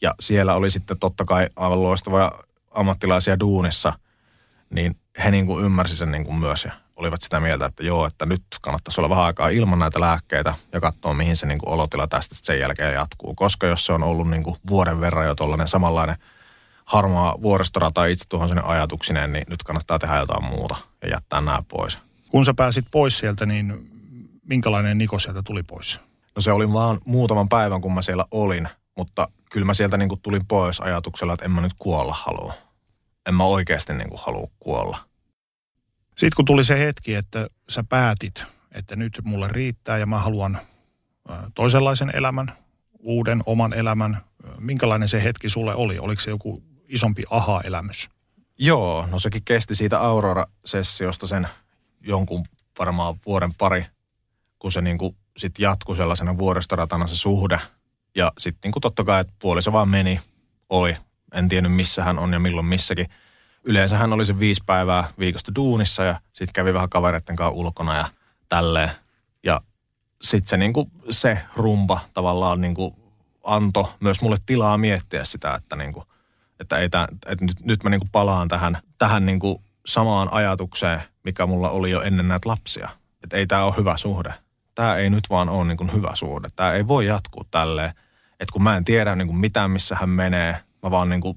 Ja 0.00 0.14
siellä 0.20 0.54
oli 0.54 0.70
sitten 0.70 0.98
totta 0.98 1.24
kai 1.24 1.46
aivan 1.56 1.82
loistavia 1.82 2.32
ammattilaisia 2.70 3.40
duunissa, 3.40 3.92
niin 4.70 4.96
he 5.24 5.30
niin 5.30 5.46
kuin 5.46 5.64
ymmärsi 5.64 5.96
sen 5.96 6.10
niin 6.10 6.24
kuin 6.24 6.36
myös 6.36 6.64
ja 6.64 6.72
olivat 7.02 7.22
sitä 7.22 7.40
mieltä, 7.40 7.66
että 7.66 7.84
joo, 7.84 8.06
että 8.06 8.26
nyt 8.26 8.42
kannattaisi 8.62 9.00
olla 9.00 9.10
vähän 9.10 9.24
aikaa 9.24 9.48
ilman 9.48 9.78
näitä 9.78 10.00
lääkkeitä 10.00 10.54
ja 10.72 10.80
katsoa, 10.80 11.14
mihin 11.14 11.36
se 11.36 11.46
niin 11.46 11.58
kuin 11.58 11.72
olotila 11.72 12.06
tästä 12.06 12.34
sen 12.38 12.60
jälkeen 12.60 12.94
jatkuu. 12.94 13.34
Koska 13.34 13.66
jos 13.66 13.86
se 13.86 13.92
on 13.92 14.02
ollut 14.02 14.30
niin 14.30 14.42
kuin 14.42 14.56
vuoden 14.68 15.00
verran 15.00 15.26
jo 15.26 15.34
tuollainen 15.34 15.68
samanlainen– 15.68 16.16
harmaa 16.84 17.36
vuoristorata 17.42 18.06
itse 18.06 18.28
tuohon 18.28 18.48
sinne 18.48 18.62
ajatuksineen, 18.64 19.32
niin 19.32 19.44
nyt 19.48 19.62
kannattaa 19.62 19.98
tehdä 19.98 20.16
jotain 20.16 20.44
muuta 20.44 20.76
ja 21.02 21.08
jättää 21.08 21.40
nämä 21.40 21.62
pois. 21.68 21.98
Kun 22.28 22.44
sä 22.44 22.54
pääsit 22.54 22.84
pois 22.90 23.18
sieltä, 23.18 23.46
niin 23.46 23.90
minkälainen 24.48 24.98
Niko 24.98 25.18
sieltä 25.18 25.42
tuli 25.42 25.62
pois? 25.62 26.00
No 26.36 26.42
se 26.42 26.52
oli 26.52 26.72
vaan 26.72 27.00
muutaman 27.04 27.48
päivän, 27.48 27.80
kun 27.80 27.94
mä 27.94 28.02
siellä 28.02 28.24
olin, 28.30 28.68
mutta 28.96 29.28
kyllä 29.52 29.66
mä 29.66 29.74
sieltä 29.74 29.96
niin 29.96 30.08
kuin 30.08 30.20
tulin 30.20 30.46
pois 30.46 30.80
ajatuksella, 30.80 31.32
että 31.32 31.44
en 31.44 31.50
mä 31.50 31.60
nyt 31.60 31.72
kuolla 31.78 32.14
halua. 32.14 32.54
En 33.28 33.34
mä 33.34 33.44
oikeasti 33.44 33.94
niin 33.94 34.08
kuin 34.08 34.20
halua 34.24 34.46
kuolla. 34.60 34.98
Sitten 36.16 36.36
kun 36.36 36.44
tuli 36.44 36.64
se 36.64 36.78
hetki, 36.78 37.14
että 37.14 37.46
sä 37.68 37.84
päätit, 37.88 38.44
että 38.72 38.96
nyt 38.96 39.20
mulle 39.24 39.48
riittää 39.48 39.98
ja 39.98 40.06
mä 40.06 40.18
haluan 40.18 40.58
toisenlaisen 41.54 42.10
elämän, 42.14 42.52
uuden 42.98 43.42
oman 43.46 43.72
elämän. 43.72 44.16
Minkälainen 44.58 45.08
se 45.08 45.24
hetki 45.24 45.48
sulle 45.48 45.74
oli? 45.74 45.98
Oliko 45.98 46.20
se 46.20 46.30
joku 46.30 46.62
isompi 46.88 47.22
aha-elämys? 47.30 48.10
Joo, 48.58 49.06
no 49.10 49.18
sekin 49.18 49.44
kesti 49.44 49.74
siitä 49.74 49.98
Aurora-sessiosta 50.00 51.26
sen 51.26 51.48
jonkun 52.00 52.44
varmaan 52.78 53.14
vuoden 53.26 53.54
pari, 53.54 53.86
kun 54.58 54.72
se 54.72 54.80
niin 54.80 54.98
kuin 54.98 55.16
sit 55.36 55.58
jatkui 55.58 55.96
sellaisena 55.96 56.38
vuoristoratana 56.38 57.06
se 57.06 57.16
suhde. 57.16 57.58
Ja 58.14 58.32
sitten 58.38 58.70
niin 58.70 58.80
totta 58.80 59.04
kai, 59.04 59.20
että 59.20 59.32
puoliso 59.38 59.72
vaan 59.72 59.88
meni, 59.88 60.20
oli. 60.70 60.96
En 61.34 61.48
tiennyt 61.48 61.72
missä 61.72 62.04
hän 62.04 62.18
on 62.18 62.32
ja 62.32 62.38
milloin 62.38 62.66
missäkin. 62.66 63.06
Yleensä 63.64 63.98
hän 63.98 64.12
oli 64.12 64.26
se 64.26 64.38
viisi 64.38 64.62
päivää 64.66 65.08
viikosta 65.18 65.54
duunissa 65.54 66.04
ja 66.04 66.20
sitten 66.32 66.52
kävi 66.52 66.74
vähän 66.74 66.88
kavereiden 66.88 67.36
kanssa 67.36 67.58
ulkona 67.58 67.96
ja 67.96 68.08
tälleen. 68.48 68.90
Ja 69.44 69.60
sitten 70.22 70.48
se, 70.48 70.56
niinku, 70.56 70.90
se 71.10 71.38
rumba 71.56 72.00
tavallaan 72.14 72.60
niinku 72.60 72.96
antoi 73.44 73.84
myös 74.00 74.22
mulle 74.22 74.36
tilaa 74.46 74.78
miettiä 74.78 75.24
sitä, 75.24 75.54
että, 75.54 75.76
niinku, 75.76 76.04
että, 76.60 76.78
ei 76.78 76.88
tää, 76.88 77.08
että 77.26 77.44
nyt, 77.44 77.60
nyt 77.64 77.84
mä 77.84 77.90
niinku 77.90 78.08
palaan 78.12 78.48
tähän, 78.48 78.78
tähän 78.98 79.26
niinku 79.26 79.62
samaan 79.86 80.28
ajatukseen, 80.32 81.02
mikä 81.24 81.46
mulla 81.46 81.70
oli 81.70 81.90
jo 81.90 82.00
ennen 82.00 82.28
näitä 82.28 82.48
lapsia. 82.48 82.88
Että 83.24 83.36
ei 83.36 83.46
tämä 83.46 83.64
ole 83.64 83.74
hyvä 83.76 83.96
suhde. 83.96 84.34
Tämä 84.74 84.96
ei 84.96 85.10
nyt 85.10 85.24
vaan 85.30 85.48
ole 85.48 85.64
niinku 85.64 85.86
hyvä 85.92 86.10
suhde. 86.14 86.48
Tämä 86.56 86.72
ei 86.72 86.86
voi 86.86 87.06
jatkuu 87.06 87.44
tälleen. 87.50 87.90
Että 88.40 88.52
kun 88.52 88.62
mä 88.62 88.76
en 88.76 88.84
tiedä 88.84 89.16
niinku 89.16 89.32
mitään, 89.32 89.70
missä 89.70 89.96
hän 90.00 90.08
menee, 90.08 90.56
mä 90.82 90.90
vaan 90.90 91.08
niinku 91.08 91.36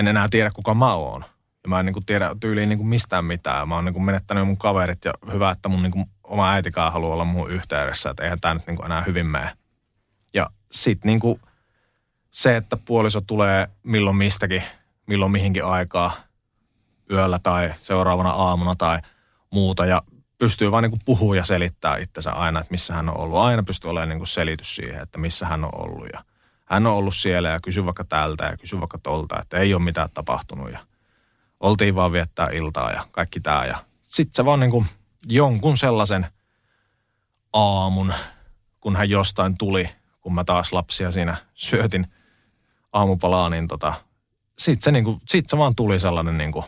en 0.00 0.08
enää 0.08 0.28
tiedä, 0.28 0.50
kuka 0.50 0.74
mä 0.74 0.94
oon. 0.94 1.24
Ja 1.62 1.68
mä 1.68 1.80
en 1.80 1.86
niinku 1.86 2.00
tiedä 2.00 2.30
tyyliin 2.40 2.68
niinku 2.68 2.84
mistään 2.84 3.24
mitään. 3.24 3.68
Mä 3.68 3.74
oon 3.74 3.84
niinku 3.84 4.00
menettänyt 4.00 4.46
mun 4.46 4.56
kaverit 4.56 5.04
ja 5.04 5.12
hyvä, 5.32 5.50
että 5.50 5.68
mun 5.68 5.82
niinku 5.82 6.04
oma 6.24 6.50
äitikään 6.50 6.92
haluaa 6.92 7.12
olla 7.12 7.24
mun 7.24 7.50
yhteydessä. 7.50 8.10
Että 8.10 8.22
eihän 8.22 8.40
tämä 8.40 8.54
nyt 8.54 8.66
niinku 8.66 8.82
enää 8.82 9.02
hyvin 9.02 9.26
mene. 9.26 9.52
Ja 10.34 10.46
sit 10.72 11.04
niinku 11.04 11.40
se, 12.30 12.56
että 12.56 12.76
puoliso 12.76 13.20
tulee 13.20 13.68
milloin 13.82 14.16
mistäkin, 14.16 14.62
milloin 15.06 15.32
mihinkin 15.32 15.64
aikaa, 15.64 16.12
yöllä 17.10 17.38
tai 17.42 17.74
seuraavana 17.78 18.30
aamuna 18.30 18.74
tai 18.74 18.98
muuta. 19.50 19.86
Ja 19.86 20.02
pystyy 20.38 20.72
vaan 20.72 20.82
niinku 20.82 20.98
puhua 21.04 21.36
ja 21.36 21.44
selittää 21.44 21.96
itsensä 21.96 22.32
aina, 22.32 22.60
että 22.60 22.70
missä 22.70 22.94
hän 22.94 23.08
on 23.08 23.18
ollut. 23.18 23.38
Aina 23.38 23.62
pystyy 23.62 23.90
olemaan 23.90 24.08
niinku 24.08 24.26
selitys 24.26 24.74
siihen, 24.74 25.02
että 25.02 25.18
missä 25.18 25.46
hän 25.46 25.64
on 25.64 25.70
ollut. 25.74 26.08
Ja 26.12 26.24
hän 26.70 26.86
on 26.86 26.94
ollut 26.94 27.14
siellä 27.14 27.48
ja 27.48 27.60
kysy 27.60 27.84
vaikka 27.84 28.04
täältä 28.04 28.44
ja 28.44 28.56
kysy 28.56 28.80
vaikka 28.80 28.98
tolta, 28.98 29.40
että 29.40 29.58
ei 29.58 29.74
ole 29.74 29.82
mitään 29.82 30.08
tapahtunut. 30.14 30.72
Ja 30.72 30.78
oltiin 31.60 31.94
vaan 31.94 32.12
viettää 32.12 32.48
iltaa 32.50 32.92
ja 32.92 33.06
kaikki 33.10 33.40
tämä. 33.40 33.64
Ja 33.64 33.84
sitten 34.00 34.34
se 34.34 34.44
vaan 34.44 34.60
niinku 34.60 34.86
jonkun 35.28 35.76
sellaisen 35.76 36.26
aamun, 37.52 38.12
kun 38.80 38.96
hän 38.96 39.10
jostain 39.10 39.58
tuli, 39.58 39.90
kun 40.20 40.34
mä 40.34 40.44
taas 40.44 40.72
lapsia 40.72 41.12
siinä 41.12 41.36
syötin 41.54 42.06
aamupalaa, 42.92 43.50
niin 43.50 43.68
tota, 43.68 43.94
sitten 44.58 44.82
se, 44.82 44.92
niinku, 44.92 45.18
sit 45.28 45.48
se 45.48 45.58
vaan 45.58 45.74
tuli 45.74 46.00
sellainen, 46.00 46.38
niinku, 46.38 46.64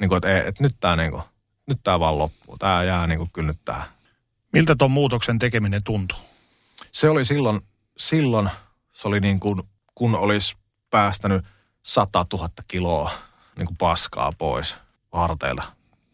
niinku, 0.00 0.14
että 0.14 0.38
et, 0.38 0.46
et 0.46 0.60
nyt 0.60 0.76
tämä 0.80 0.96
niinku, 0.96 1.22
nyt 1.66 1.80
tää 1.82 2.00
vaan 2.00 2.18
loppuu. 2.18 2.58
Tämä 2.58 2.84
jää 2.84 3.06
niinku 3.06 3.28
kyllä 3.32 3.46
nyt 3.46 3.60
tähän. 3.64 3.88
Miltä 4.52 4.76
tuon 4.76 4.90
muutoksen 4.90 5.38
tekeminen 5.38 5.84
tuntui? 5.84 6.18
Se 6.92 7.08
oli 7.08 7.24
silloin, 7.24 7.60
silloin 7.96 8.50
se 9.00 9.08
oli 9.08 9.20
niin 9.20 9.40
kuin, 9.40 9.62
kun 9.94 10.14
olisi 10.14 10.56
päästänyt 10.90 11.44
100 11.82 12.26
000 12.32 12.48
kiloa 12.68 13.10
niin 13.56 13.66
kuin 13.66 13.76
paskaa 13.76 14.32
pois 14.38 14.76
harteilta. 15.12 15.62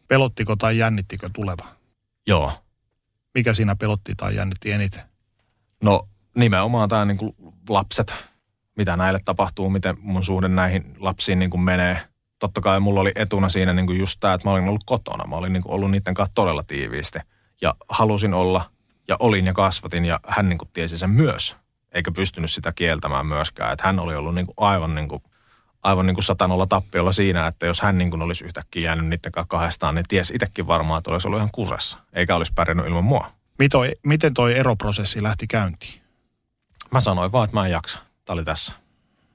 Pelottiko 0.08 0.56
tai 0.56 0.78
jännittikö 0.78 1.30
tuleva? 1.34 1.64
Joo. 2.26 2.52
Mikä 3.34 3.54
siinä 3.54 3.76
pelotti 3.76 4.14
tai 4.16 4.36
jännitti 4.36 4.72
eniten? 4.72 5.02
No 5.82 6.00
nimenomaan 6.36 6.88
tämä 6.88 7.04
niin 7.04 7.16
kuin 7.16 7.36
lapset, 7.68 8.14
mitä 8.76 8.96
näille 8.96 9.20
tapahtuu, 9.24 9.70
miten 9.70 9.96
mun 10.00 10.24
suhde 10.24 10.48
näihin 10.48 10.94
lapsiin 10.98 11.38
niin 11.38 11.50
kuin 11.50 11.60
menee. 11.60 12.00
Totta 12.38 12.60
kai 12.60 12.80
mulla 12.80 13.00
oli 13.00 13.12
etuna 13.14 13.48
siinä 13.48 13.72
niin 13.72 13.86
kuin 13.86 13.98
just 13.98 14.20
tämä, 14.20 14.34
että 14.34 14.48
mä 14.48 14.52
olin 14.52 14.68
ollut 14.68 14.84
kotona. 14.86 15.28
Mä 15.28 15.36
olin 15.36 15.52
niin 15.52 15.62
kuin 15.62 15.72
ollut 15.72 15.90
niiden 15.90 16.14
kanssa 16.14 16.34
todella 16.34 16.62
tiiviisti. 16.62 17.18
Ja 17.62 17.74
halusin 17.88 18.34
olla 18.34 18.70
ja 19.08 19.16
olin 19.20 19.46
ja 19.46 19.52
kasvatin 19.52 20.04
ja 20.04 20.20
hän 20.26 20.48
niin 20.48 20.58
kuin 20.58 20.70
tiesi 20.72 20.98
sen 20.98 21.10
myös. 21.10 21.56
Eikä 21.96 22.12
pystynyt 22.12 22.50
sitä 22.50 22.72
kieltämään 22.72 23.26
myöskään. 23.26 23.72
Että 23.72 23.86
hän 23.86 24.00
oli 24.00 24.16
ollut 24.16 24.34
niin 24.34 24.46
kuin 24.46 24.54
aivan 24.56 24.94
niin 24.94 25.08
kuin 25.08 25.22
aivan 25.82 26.06
niin 26.06 26.14
kuin 26.14 26.24
satanolla 26.24 26.66
tappiolla 26.66 27.12
siinä, 27.12 27.46
että 27.46 27.66
jos 27.66 27.80
hän 27.80 27.98
niin 27.98 28.10
kuin 28.10 28.22
olisi 28.22 28.44
yhtäkkiä 28.44 28.82
jäänyt 28.82 29.06
niiden 29.06 29.32
kahdestaan, 29.48 29.94
niin 29.94 30.04
ties 30.08 30.30
itsekin 30.30 30.66
varmaan, 30.66 30.98
että 30.98 31.10
olisi 31.10 31.28
ollut 31.28 31.38
ihan 31.38 31.50
kusessa, 31.52 31.98
eikä 32.12 32.36
olisi 32.36 32.52
pärjännyt 32.54 32.86
ilman 32.86 33.04
mua. 33.04 33.30
Mito, 33.58 33.78
miten 34.02 34.34
toi 34.34 34.58
eroprosessi 34.58 35.22
lähti 35.22 35.46
käyntiin? 35.46 36.00
Mä 36.90 37.00
sanoin 37.00 37.32
vaan, 37.32 37.44
että 37.44 37.56
mä 37.56 37.66
en 37.66 37.72
jaksa. 37.72 37.98
Tämä 38.24 38.34
oli 38.34 38.44
tässä. 38.44 38.74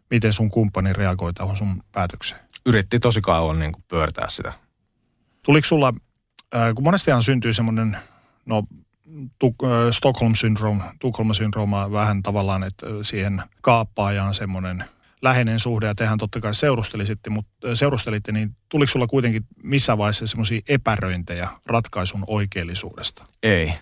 Miten 0.10 0.34
sun 0.34 0.50
kumppani 0.50 0.94
reagoi 0.94 1.34
tähän 1.34 1.58
sun 1.58 1.84
päätökseen? 1.92 2.42
Yritti 2.66 3.00
tosi 3.00 3.22
kauan 3.22 3.60
niin 3.60 3.72
kuin 3.72 3.84
pyörtää 3.88 4.30
sitä. 4.30 4.54
Tuliko 5.44 5.68
sulla, 5.68 5.94
äh, 6.56 6.76
kun 6.76 6.84
monestihan 6.84 7.24
syntyy 7.24 7.54
semmoinen, 7.54 7.98
no 8.46 8.64
tu, 9.40 9.56
äh, 9.64 9.70
Stockholm 9.92 10.36
syndrome, 10.36 10.84
Tukholma 11.00 11.34
syndrooma 11.34 11.92
vähän 11.92 12.24
tavallaan, 12.24 12.64
että 12.64 12.88
siihen 13.02 13.44
kaappaajaan 13.62 14.34
semmoinen 14.34 14.84
läheinen 15.22 15.60
suhde 15.60 15.88
ja 15.88 15.96
tehän 15.96 16.18
totta 16.18 16.42
kai 16.42 16.54
seurustelisitte, 16.54 17.30
mutta, 17.30 17.76
seurustelitte, 17.76 18.32
niin 18.32 18.56
tuliko 18.70 18.92
sulla 18.92 19.08
kuitenkin 19.08 19.46
missä 19.64 19.98
vaiheessa 19.98 20.28
semmoisia 20.28 20.62
epäröintejä 20.68 21.50
ratkaisun 21.66 22.24
oikeellisuudesta? 22.28 23.24
Ei, 23.44 23.74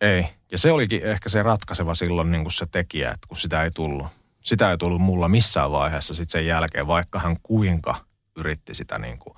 ei. 0.00 0.26
Ja 0.52 0.58
se 0.58 0.72
olikin 0.72 1.02
ehkä 1.02 1.28
se 1.28 1.42
ratkaiseva 1.42 1.94
silloin 1.94 2.30
niin 2.30 2.42
kuin 2.42 2.52
se 2.52 2.66
tekijä, 2.66 3.10
että 3.10 3.28
kun 3.28 3.36
sitä 3.36 3.62
ei 3.62 3.70
tullut. 3.70 4.06
Sitä 4.44 4.70
ei 4.70 4.78
tullut 4.78 5.00
mulla 5.00 5.28
missään 5.28 5.72
vaiheessa 5.72 6.14
sitten 6.14 6.40
sen 6.40 6.46
jälkeen, 6.46 6.86
vaikka 6.86 7.18
hän 7.18 7.36
kuinka 7.42 7.94
yritti 8.36 8.74
sitä 8.74 8.98
niin 8.98 9.18
kuin 9.18 9.36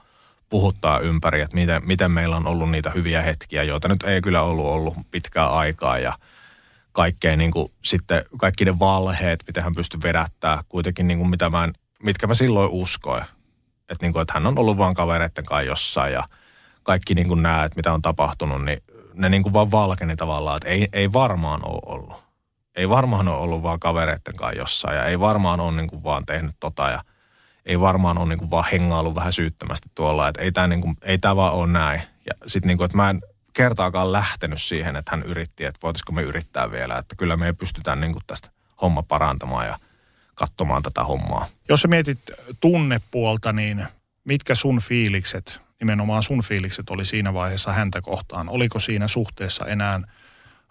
puhuttaa 0.48 0.98
ympäri, 0.98 1.40
että 1.40 1.56
miten, 1.56 1.82
miten 1.86 2.10
meillä 2.10 2.36
on 2.36 2.46
ollut 2.46 2.70
niitä 2.70 2.90
hyviä 2.90 3.22
hetkiä, 3.22 3.62
joita 3.62 3.88
nyt 3.88 4.02
ei 4.02 4.20
kyllä 4.20 4.42
ollut 4.42 4.66
ollut 4.66 4.94
pitkää 5.10 5.46
aikaa 5.46 5.98
ja– 5.98 6.12
kaikkea 6.98 7.36
niin 7.36 7.50
kuin, 7.50 7.72
sitten 7.84 8.22
kaikki 8.38 8.64
ne 8.64 8.78
valheet, 8.78 9.44
miten 9.46 9.64
hän 9.64 9.74
pystyi 9.74 10.00
vedättää 10.02 10.62
kuitenkin 10.68 11.08
niin 11.08 11.18
kuin, 11.18 11.30
mitä 11.30 11.50
mä 11.50 11.64
en, 11.64 11.72
mitkä 12.02 12.26
mä 12.26 12.34
silloin 12.34 12.70
uskoin. 12.72 13.22
Että, 13.88 14.06
niin 14.06 14.12
kuin, 14.12 14.22
että 14.22 14.34
hän 14.34 14.46
on 14.46 14.58
ollut 14.58 14.78
vaan 14.78 14.94
kavereiden 14.94 15.44
kanssa 15.44 15.62
jossain 15.62 16.12
ja 16.12 16.24
kaikki 16.82 17.14
niin 17.14 17.28
kuin 17.28 17.42
nämä, 17.42 17.64
että 17.64 17.76
mitä 17.76 17.92
on 17.92 18.02
tapahtunut, 18.02 18.64
niin 18.64 18.78
ne 19.14 19.28
niin 19.28 19.42
kuin 19.42 19.52
vaan 19.52 19.70
valkeni 19.70 20.16
tavallaan, 20.16 20.56
että 20.56 20.68
ei, 20.68 20.88
ei 20.92 21.12
varmaan 21.12 21.60
ole 21.64 21.80
ollut. 21.86 22.24
Ei 22.76 22.88
varmaan 22.88 23.28
ole 23.28 23.36
ollut 23.36 23.62
vaan 23.62 23.80
kavereiden 23.80 24.36
kanssa 24.36 24.58
jossain 24.58 24.96
ja 24.96 25.04
ei 25.04 25.20
varmaan 25.20 25.60
ole 25.60 25.72
niin 25.72 25.88
kuin 25.88 26.04
vaan 26.04 26.26
tehnyt 26.26 26.56
tota 26.60 26.88
ja 26.88 27.02
ei 27.68 27.80
varmaan 27.80 28.18
ole 28.18 28.28
niin 28.28 28.38
kuin 28.38 28.50
vaan 28.50 28.70
hengailu 28.72 29.14
vähän 29.14 29.32
syyttömästi 29.32 29.88
tuolla, 29.94 30.28
että 30.28 30.42
ei 30.42 30.52
tämä 30.52 30.66
niin 30.66 30.80
kuin, 30.80 30.96
ei 31.02 31.18
tämä 31.18 31.36
vaan 31.36 31.54
ole 31.54 31.66
näin. 31.66 32.02
Ja 32.26 32.34
sitten 32.46 32.68
niin 32.68 32.78
kuin, 32.78 32.84
että 32.84 32.96
mä 32.96 33.10
en, 33.10 33.20
kertaakaan 33.52 34.12
lähtenyt 34.12 34.62
siihen, 34.62 34.96
että 34.96 35.10
hän 35.10 35.22
yritti, 35.22 35.64
että 35.64 35.78
voitaisiko 35.82 36.12
me 36.12 36.22
yrittää 36.22 36.70
vielä, 36.70 36.98
että 36.98 37.16
kyllä 37.16 37.36
me 37.36 37.52
pystytään 37.52 38.00
niin 38.00 38.12
kuin 38.12 38.22
tästä 38.26 38.50
homma 38.82 39.02
parantamaan 39.02 39.66
ja 39.66 39.78
katsomaan 40.34 40.82
tätä 40.82 41.04
hommaa. 41.04 41.46
Jos 41.68 41.80
sä 41.80 41.88
mietit 41.88 42.18
tunnepuolta, 42.60 43.52
niin 43.52 43.86
mitkä 44.24 44.54
sun 44.54 44.80
fiilikset, 44.80 45.60
nimenomaan 45.80 46.22
sun 46.22 46.42
fiilikset 46.42 46.90
oli 46.90 47.04
siinä 47.04 47.34
vaiheessa 47.34 47.72
häntä 47.72 48.00
kohtaan? 48.00 48.48
Oliko 48.48 48.78
siinä 48.78 49.08
suhteessa 49.08 49.66
enää 49.66 50.00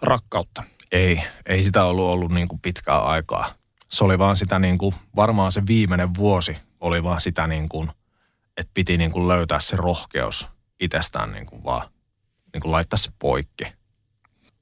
rakkautta? 0.02 0.64
Ei, 0.92 1.24
ei 1.46 1.64
sitä 1.64 1.84
ollut 1.84 2.06
ollut 2.06 2.32
niin 2.32 2.48
kuin 2.48 2.60
pitkää 2.60 3.00
aikaa. 3.00 3.54
Se 3.90 4.04
oli 4.04 4.20
vaan 4.20 4.36
sitä 4.36 4.60
niin 4.60 4.78
kuin, 4.78 4.96
varmaan 5.16 5.52
se 5.52 5.62
viimeinen 5.68 6.16
vuosi 6.16 6.58
oli 6.80 7.04
vaan 7.04 7.22
sitä 7.22 7.48
niin 7.48 7.70
kuin, 7.70 7.92
että 8.58 8.72
piti 8.74 8.98
niin 8.98 9.12
kuin 9.12 9.28
löytää 9.28 9.60
se 9.60 9.76
rohkeus 9.76 10.48
itsestään 10.80 11.32
niin 11.32 11.46
kuin 11.46 11.64
vaan 11.64 11.90
niin 12.54 12.62
kuin 12.62 12.72
laittaa 12.72 12.98
se 12.98 13.12
poikki. 13.20 13.66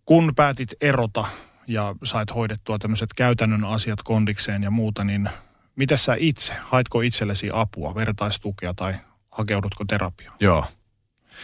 Kun 0.06 0.34
päätit 0.36 0.70
erota 0.82 1.26
ja 1.68 1.96
sait 2.04 2.36
hoidettua 2.36 2.78
tämmöiset 2.78 3.14
käytännön 3.14 3.64
asiat 3.64 4.04
kondikseen 4.04 4.64
ja 4.64 4.72
muuta, 4.72 5.04
niin 5.04 5.30
mitä 5.76 5.98
sä 5.98 6.16
itse? 6.20 6.54
Haitko 6.62 7.02
itsellesi 7.02 7.50
apua, 7.54 7.96
vertaistukea 7.96 8.74
tai 8.74 8.94
hakeudutko 9.32 9.86
terapiaan? 9.88 10.38
Joo. 10.40 10.66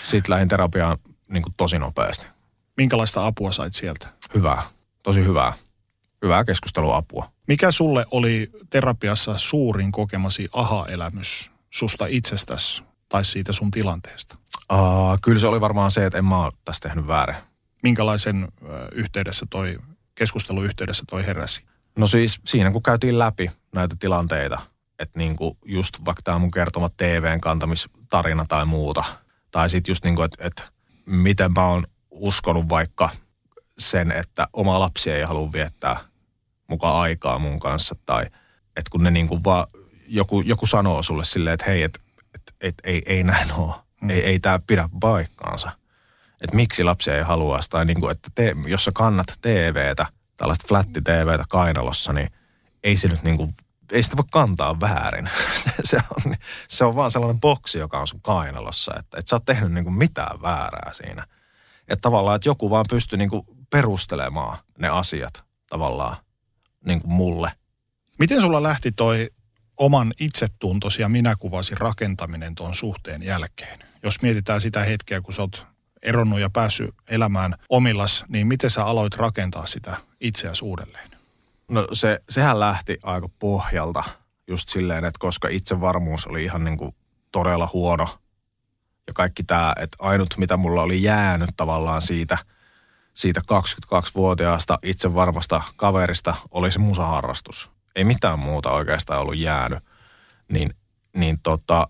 Sitten 0.03 0.33
lähdin 0.33 0.47
terapiaan 0.47 0.97
niin 1.27 1.43
kuin 1.43 1.53
tosi 1.57 1.79
nopeasti. 1.79 2.27
Minkälaista 2.77 3.27
apua 3.27 3.51
sait 3.51 3.73
sieltä? 3.73 4.07
Hyvää. 4.33 4.61
Tosi 5.03 5.25
hyvää. 5.25 5.53
Hyvää 6.21 6.43
keskusteluapua. 6.43 7.31
Mikä 7.47 7.71
sulle 7.71 8.05
oli 8.11 8.51
terapiassa 8.69 9.37
suurin 9.37 9.91
kokemasi 9.91 10.49
aha-elämys 10.53 11.51
susta 11.69 12.05
itsestäsi 12.05 12.83
tai 13.09 13.25
siitä 13.25 13.53
sun 13.53 13.71
tilanteesta? 13.71 14.37
Uh, 14.73 14.77
kyllä 15.21 15.39
se 15.39 15.47
oli 15.47 15.61
varmaan 15.61 15.91
se, 15.91 16.05
että 16.05 16.17
en 16.17 16.25
mä 16.25 16.43
ole 16.43 16.53
tässä 16.65 16.89
tehnyt 16.89 17.07
väärin. 17.07 17.35
Minkälaisen 17.83 18.43
uh, 18.43 18.69
yhteydessä 18.91 19.45
toi, 19.49 19.79
keskusteluyhteydessä 20.15 21.03
toi 21.09 21.25
heräsi? 21.25 21.63
No 21.97 22.07
siis 22.07 22.39
siinä, 22.45 22.71
kun 22.71 22.83
käytiin 22.83 23.19
läpi 23.19 23.51
näitä 23.75 23.95
tilanteita, 23.99 24.61
että 24.99 25.19
niin 25.19 25.35
kuin 25.35 25.57
just 25.65 26.05
vaikka 26.05 26.21
tämä 26.21 26.39
mun 26.39 26.51
kertoma 26.51 26.89
TVn 26.89 27.41
kantamistarina 27.41 28.45
tai 28.49 28.65
muuta, 28.65 29.03
tai 29.51 29.69
sitten 29.69 29.91
just 29.91 30.03
niin 30.03 30.15
kuin, 30.15 30.25
että, 30.25 30.47
että 30.47 30.63
miten 31.05 31.51
mä 31.53 31.67
oon 31.67 31.87
uskonut 32.11 32.69
vaikka 32.69 33.09
sen, 33.77 34.11
että 34.11 34.47
oma 34.53 34.79
lapsi 34.79 35.11
ei 35.11 35.23
halua 35.23 35.51
viettää 35.51 36.10
mukaan 36.71 37.01
aikaa 37.01 37.39
mun 37.39 37.59
kanssa, 37.59 37.95
tai 38.05 38.25
että 38.77 38.89
kun 38.91 39.03
ne 39.03 39.11
niin 39.11 39.27
kuin 39.27 39.43
vaan, 39.43 39.67
joku, 40.07 40.41
joku 40.41 40.65
sanoo 40.65 41.03
sulle 41.03 41.25
silleen, 41.25 41.53
että 41.53 41.65
hei, 41.65 41.83
että, 41.83 41.99
että, 42.35 42.53
että 42.61 42.81
ei, 42.85 43.03
ei 43.05 43.23
näin 43.23 43.53
ole 43.53 43.73
Mm. 44.01 44.09
Ei, 44.09 44.25
ei 44.25 44.39
tämä 44.39 44.59
pidä 44.67 44.89
paikkaansa. 44.99 45.71
Että 46.41 46.55
miksi 46.55 46.83
lapsia 46.83 47.15
ei 47.15 47.23
halua 47.23 47.59
tai 47.69 47.85
niin 47.85 48.01
kuin, 48.01 48.11
että 48.11 48.29
te, 48.35 48.55
jos 48.67 48.85
sä 48.85 48.91
kannat 48.93 49.27
TVtä, 49.41 50.05
tällaista 50.37 50.67
flätti 50.67 51.01
TVtä 51.01 51.43
kainalossa, 51.49 52.13
niin 52.13 52.31
ei 52.83 52.97
se 52.97 53.07
nyt 53.07 53.23
niin 53.23 53.37
kuin 53.37 53.53
ei 53.91 54.03
sitä 54.03 54.17
voi 54.17 54.25
kantaa 54.31 54.79
väärin. 54.79 55.29
Se, 55.63 55.71
se, 55.83 55.97
on, 55.97 56.35
se 56.67 56.85
on 56.85 56.95
vaan 56.95 57.11
sellainen 57.11 57.41
boksi, 57.41 57.79
joka 57.79 57.99
on 57.99 58.07
sun 58.07 58.21
kainalossa, 58.21 58.93
että 58.99 59.19
et 59.19 59.27
sä 59.27 59.35
oot 59.35 59.45
tehnyt 59.45 59.71
niin 59.71 59.83
kuin 59.83 59.93
mitään 59.93 60.41
väärää 60.41 60.93
siinä. 60.93 61.27
Että 61.87 62.01
tavallaan, 62.01 62.35
että 62.35 62.49
joku 62.49 62.69
vaan 62.69 62.85
pystyy 62.89 63.17
niin 63.17 63.29
kuin 63.29 63.43
perustelemaan 63.69 64.57
ne 64.79 64.87
asiat 64.87 65.43
tavallaan 65.69 66.17
niin 66.85 67.01
kuin 67.01 67.11
mulle. 67.11 67.51
Miten 68.19 68.41
sulla 68.41 68.63
lähti 68.63 68.91
toi 68.91 69.29
oman 69.77 70.13
itsetuntosi 70.19 71.01
ja 71.01 71.09
minäkuvasi 71.09 71.75
rakentaminen 71.75 72.55
tuon 72.55 72.75
suhteen 72.75 73.23
jälkeen? 73.23 73.79
Jos 74.03 74.21
mietitään 74.21 74.61
sitä 74.61 74.83
hetkeä, 74.83 75.21
kun 75.21 75.33
sä 75.33 75.41
oot 75.41 75.65
eronnut 76.01 76.39
ja 76.39 76.49
päässyt 76.49 76.95
elämään 77.09 77.55
omillas, 77.69 78.25
niin 78.27 78.47
miten 78.47 78.69
sä 78.69 78.85
aloit 78.85 79.15
rakentaa 79.15 79.65
sitä 79.65 79.97
itseäsi 80.19 80.65
uudelleen? 80.65 81.11
No 81.67 81.87
se, 81.93 82.19
sehän 82.29 82.59
lähti 82.59 82.97
aika 83.03 83.29
pohjalta 83.39 84.03
just 84.47 84.69
silleen, 84.69 85.05
että 85.05 85.19
koska 85.19 85.47
itsevarmuus 85.47 86.27
oli 86.27 86.43
ihan 86.43 86.63
niin 86.63 86.77
kuin 86.77 86.95
todella 87.31 87.69
huono 87.73 88.07
ja 89.07 89.13
kaikki 89.13 89.43
tämä, 89.43 89.73
että 89.79 89.97
ainut 89.99 90.37
mitä 90.37 90.57
mulla 90.57 90.81
oli 90.81 91.03
jäänyt 91.03 91.49
tavallaan 91.57 92.01
siitä, 92.01 92.37
siitä 93.13 93.41
22-vuotiaasta 93.51 94.79
itsevarmasta 94.83 95.61
kaverista 95.75 96.35
oli 96.51 96.71
se 96.71 96.79
musaharrastus. 96.79 97.71
Ei 97.95 98.03
mitään 98.03 98.39
muuta 98.39 98.71
oikeastaan 98.71 99.21
ollut 99.21 99.37
jäänyt. 99.37 99.79
Niin, 100.51 100.75
niin 101.15 101.39
tota, 101.43 101.87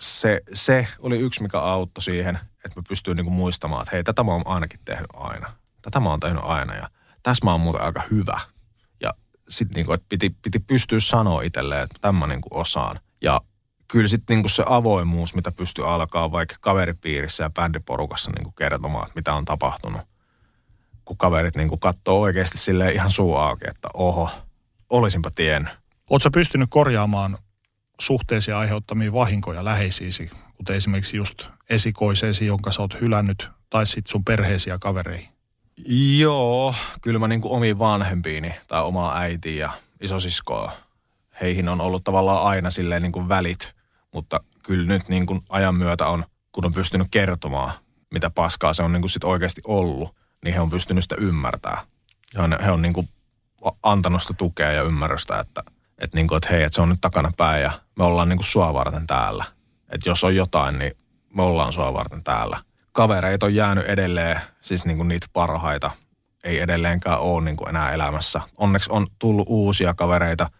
se, 0.00 0.40
se 0.54 0.88
oli 0.98 1.18
yksi, 1.18 1.42
mikä 1.42 1.58
auttoi 1.58 2.02
siihen, 2.02 2.36
että 2.36 2.80
mä 2.80 2.82
pystyin 2.88 3.16
niinku 3.16 3.30
muistamaan, 3.30 3.82
että 3.82 3.96
hei, 3.96 4.04
tätä 4.04 4.22
mä 4.22 4.32
oon 4.32 4.46
ainakin 4.46 4.80
tehnyt 4.84 5.10
aina. 5.14 5.52
Tätä 5.82 6.00
mä 6.00 6.10
oon 6.10 6.20
tehnyt 6.20 6.42
aina 6.44 6.74
ja 6.74 6.88
tässä 7.22 7.44
mä 7.44 7.50
oon 7.50 7.60
muuten 7.60 7.82
aika 7.82 8.02
hyvä. 8.10 8.40
Ja 9.00 9.10
sitten 9.48 9.74
niinku, 9.74 9.96
piti, 10.08 10.36
piti 10.42 10.58
pystyä 10.58 11.00
sanoa 11.00 11.42
itselleen, 11.42 11.82
että 11.82 11.98
tämän 12.00 12.14
mä 12.14 12.26
niinku 12.26 12.48
osaan. 12.52 13.00
Ja 13.22 13.40
kyllä 13.88 14.08
sitten 14.08 14.34
niinku 14.34 14.48
se 14.48 14.64
avoimuus, 14.66 15.34
mitä 15.34 15.52
pystyy 15.52 15.92
alkaa 15.92 16.32
vaikka 16.32 16.56
kaveripiirissä 16.60 17.44
ja 17.44 17.50
bändiporukassa 17.50 18.30
niinku 18.30 18.52
kertomaan, 18.52 19.06
että 19.06 19.18
mitä 19.18 19.34
on 19.34 19.44
tapahtunut. 19.44 20.02
Kun 21.08 21.16
kaverit 21.16 21.56
niinku 21.56 21.76
katsoo 21.76 22.20
oikeasti 22.20 22.58
sille 22.58 22.92
ihan 22.92 23.10
suu 23.10 23.36
auki, 23.36 23.64
että 23.68 23.88
oho, 23.94 24.30
olisinpa 24.90 25.30
tiennyt. 25.34 25.72
Oletko 26.10 26.30
pystynyt 26.30 26.70
korjaamaan 26.70 27.38
suhteesi 28.00 28.52
aiheuttamia 28.52 29.12
vahinkoja 29.12 29.64
läheisiisi, 29.64 30.30
kuten 30.56 30.76
esimerkiksi 30.76 31.16
just 31.16 31.42
esikoiseesi, 31.70 32.46
jonka 32.46 32.72
sä 32.72 32.82
oot 32.82 33.00
hylännyt, 33.00 33.48
tai 33.70 33.86
sitten 33.86 34.10
sun 34.10 34.24
perheesi 34.24 34.70
ja 34.70 34.78
kavereihin? 34.78 35.28
Joo, 36.18 36.74
kyllä 37.00 37.18
mä 37.18 37.28
niinku 37.28 37.54
omiin 37.54 37.78
vanhempiini 37.78 38.54
tai 38.66 38.82
omaa 38.82 39.18
äitiä 39.18 39.66
ja 39.66 39.70
isosiskoa, 40.00 40.72
heihin 41.40 41.68
on 41.68 41.80
ollut 41.80 42.04
tavallaan 42.04 42.46
aina 42.46 42.70
silleen 42.70 43.02
niinku 43.02 43.28
välit, 43.28 43.74
mutta 44.14 44.40
kyllä 44.62 44.86
nyt 44.86 45.08
niinku 45.08 45.40
ajan 45.48 45.74
myötä 45.74 46.06
on, 46.06 46.24
kun 46.52 46.66
on 46.66 46.72
pystynyt 46.72 47.08
kertomaan, 47.10 47.72
mitä 48.10 48.30
paskaa 48.30 48.72
se 48.72 48.82
on 48.82 48.92
niinku 48.92 49.08
sit 49.08 49.24
oikeasti 49.24 49.60
ollut, 49.66 50.17
niin 50.44 50.54
he 50.54 50.60
on 50.60 50.70
pystynyt 50.70 51.04
sitä 51.04 51.16
ymmärtää. 51.18 51.80
He 52.36 52.42
on, 52.42 52.56
he 52.64 52.70
on 52.70 52.82
niinku 52.82 53.08
antanut 53.82 54.22
sitä 54.22 54.34
tukea 54.34 54.72
ja 54.72 54.82
ymmärrystä, 54.82 55.40
että, 55.40 55.62
että, 55.98 56.16
niinku, 56.16 56.34
että 56.34 56.48
hei, 56.50 56.62
että 56.62 56.76
se 56.76 56.82
on 56.82 56.88
nyt 56.88 57.00
takana 57.00 57.30
päin 57.36 57.62
ja 57.62 57.72
me 57.98 58.04
ollaan 58.04 58.28
niinku 58.28 58.44
sua 58.44 58.74
varten 58.74 59.06
täällä. 59.06 59.44
Että 59.88 60.08
jos 60.08 60.24
on 60.24 60.36
jotain, 60.36 60.78
niin 60.78 60.92
me 61.34 61.42
ollaan 61.42 61.72
sua 61.72 61.94
varten 61.94 62.24
täällä. 62.24 62.58
Kavereita 62.92 63.46
on 63.46 63.54
jäänyt 63.54 63.86
edelleen, 63.86 64.40
siis 64.60 64.84
niinku 64.84 65.04
niitä 65.04 65.26
parhaita, 65.32 65.90
ei 66.44 66.60
edelleenkään 66.60 67.20
ole 67.20 67.44
niinku 67.44 67.66
enää 67.66 67.92
elämässä. 67.92 68.40
Onneksi 68.56 68.92
on 68.92 69.06
tullut 69.18 69.46
uusia 69.48 69.94
kavereita, 69.94 70.50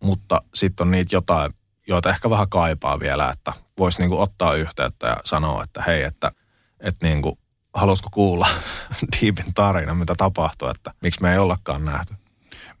mutta 0.00 0.42
sitten 0.54 0.84
on 0.84 0.90
niitä 0.90 1.16
jotain, 1.16 1.54
joita 1.86 2.10
ehkä 2.10 2.30
vähän 2.30 2.48
kaipaa 2.48 3.00
vielä, 3.00 3.30
että 3.30 3.52
voisi 3.78 4.00
niinku 4.00 4.20
ottaa 4.20 4.54
yhteyttä 4.54 5.06
ja 5.06 5.16
sanoa, 5.24 5.62
että 5.62 5.82
hei, 5.82 6.02
että, 6.02 6.32
että 6.80 7.06
niinku, 7.06 7.38
haluatko 7.74 8.08
kuulla 8.12 8.46
Deepin 9.12 9.54
tarina, 9.54 9.94
mitä 9.94 10.14
tapahtuu, 10.16 10.68
että 10.68 10.94
miksi 11.00 11.22
me 11.22 11.32
ei 11.32 11.38
ollakaan 11.38 11.84
nähty. 11.84 12.14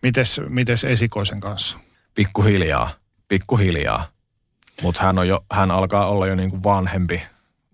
Mites, 0.02 0.40
mites 0.48 0.84
esikoisen 0.84 1.40
kanssa? 1.40 1.78
Pikkuhiljaa, 2.14 2.90
pikkuhiljaa. 3.28 4.06
Mutta 4.82 5.02
hän, 5.02 5.18
on 5.18 5.28
jo, 5.28 5.44
hän 5.52 5.70
alkaa 5.70 6.06
olla 6.06 6.26
jo 6.26 6.34
niinku 6.34 6.62
vanhempi, 6.62 7.22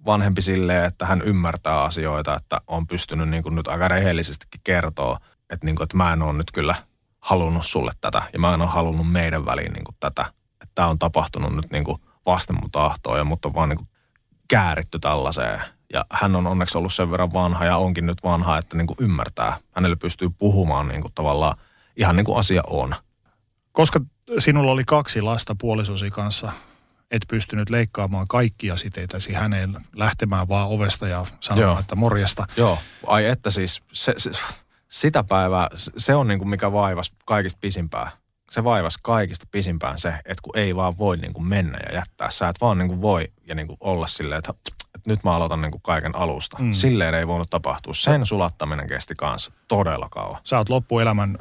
vanhempi 0.06 0.42
silleen, 0.42 0.84
että 0.84 1.06
hän 1.06 1.22
ymmärtää 1.22 1.82
asioita, 1.82 2.36
että 2.36 2.60
on 2.66 2.86
pystynyt 2.86 3.28
niinku 3.28 3.50
nyt 3.50 3.68
aika 3.68 3.88
rehellisestikin 3.88 4.60
kertoa, 4.64 5.18
että, 5.50 5.66
niinku, 5.66 5.82
että 5.82 5.96
mä 5.96 6.12
en 6.12 6.22
ole 6.22 6.32
nyt 6.32 6.52
kyllä 6.52 6.74
halunnut 7.20 7.66
sulle 7.66 7.92
tätä 8.00 8.22
ja 8.32 8.38
mä 8.38 8.54
en 8.54 8.62
ole 8.62 8.70
halunnut 8.70 9.12
meidän 9.12 9.46
väliin 9.46 9.72
niinku 9.72 9.92
tätä. 10.00 10.24
Että 10.62 10.72
tämä 10.74 10.88
on 10.88 10.98
tapahtunut 10.98 11.56
nyt 11.56 11.70
niinku 11.70 12.00
vasten 12.26 12.56
mun 12.60 12.70
tahtoa 12.70 13.18
ja 13.18 13.24
mut 13.24 13.44
on 13.44 13.54
vaan 13.54 13.68
niinku 13.68 13.86
kääritty 14.48 14.98
tällaiseen. 14.98 15.60
Ja 15.92 16.04
hän 16.12 16.36
on 16.36 16.46
onneksi 16.46 16.78
ollut 16.78 16.92
sen 16.92 17.10
verran 17.10 17.32
vanha 17.32 17.64
ja 17.64 17.76
onkin 17.76 18.06
nyt 18.06 18.18
vanha, 18.24 18.58
että 18.58 18.76
niinku 18.76 18.94
ymmärtää. 19.00 19.56
Hänelle 19.72 19.96
pystyy 19.96 20.30
puhumaan 20.30 20.88
niinku 20.88 21.10
tavallaan 21.14 21.56
ihan 21.96 22.16
niin 22.16 22.24
kuin 22.24 22.38
asia 22.38 22.62
on. 22.66 22.94
Koska 23.72 24.00
sinulla 24.38 24.72
oli 24.72 24.84
kaksi 24.84 25.20
lasta 25.20 25.56
puolisosi 25.60 26.10
kanssa, 26.10 26.52
et 27.10 27.22
pystynyt 27.28 27.70
leikkaamaan 27.70 28.28
kaikkia 28.28 28.76
siteitäsi 28.76 29.32
häneen 29.32 29.76
lähtemään 29.96 30.48
vaan 30.48 30.68
ovesta 30.68 31.08
ja 31.08 31.26
sanomaan, 31.40 31.72
Joo. 31.72 31.80
että 31.80 31.96
morjesta. 31.96 32.46
Joo, 32.56 32.78
ai 33.06 33.26
että 33.26 33.50
siis 33.50 33.82
se, 33.92 34.14
se, 34.16 34.30
sitä 34.88 35.24
päivää, 35.24 35.68
se 35.74 36.14
on 36.14 36.28
niin 36.28 36.38
kuin 36.38 36.48
mikä 36.48 36.72
vaivas 36.72 37.12
kaikista 37.24 37.58
pisimpää. 37.60 38.10
Se 38.50 38.64
vaivas 38.64 38.98
kaikista 39.02 39.46
pisimpään 39.50 39.98
se, 39.98 40.08
että 40.08 40.42
kun 40.42 40.58
ei 40.58 40.76
vaan 40.76 40.98
voi 40.98 41.16
niin 41.16 41.32
kuin 41.32 41.46
mennä 41.46 41.78
ja 41.86 41.94
jättää. 41.94 42.30
Sä 42.30 42.48
et 42.48 42.60
vaan 42.60 42.78
niin 42.78 42.88
kuin 42.88 43.00
voi 43.00 43.28
ja 43.46 43.54
niin 43.54 43.66
kuin 43.66 43.76
olla 43.80 44.06
silleen, 44.06 44.38
että 44.38 44.54
että 44.94 45.10
nyt 45.10 45.24
mä 45.24 45.32
aloitan 45.32 45.62
niin 45.62 45.70
kuin 45.70 45.82
kaiken 45.82 46.16
alusta. 46.16 46.56
Mm. 46.60 46.72
Silleen 46.72 47.14
ei 47.14 47.26
voinut 47.26 47.50
tapahtua. 47.50 47.94
Sen 47.94 48.26
sulattaminen 48.26 48.88
kesti 48.88 49.14
kanssa 49.14 49.52
todella 49.68 50.08
kauan. 50.10 50.40
Sä 50.44 50.58
oot 50.58 50.68
loppuelämän 50.68 51.38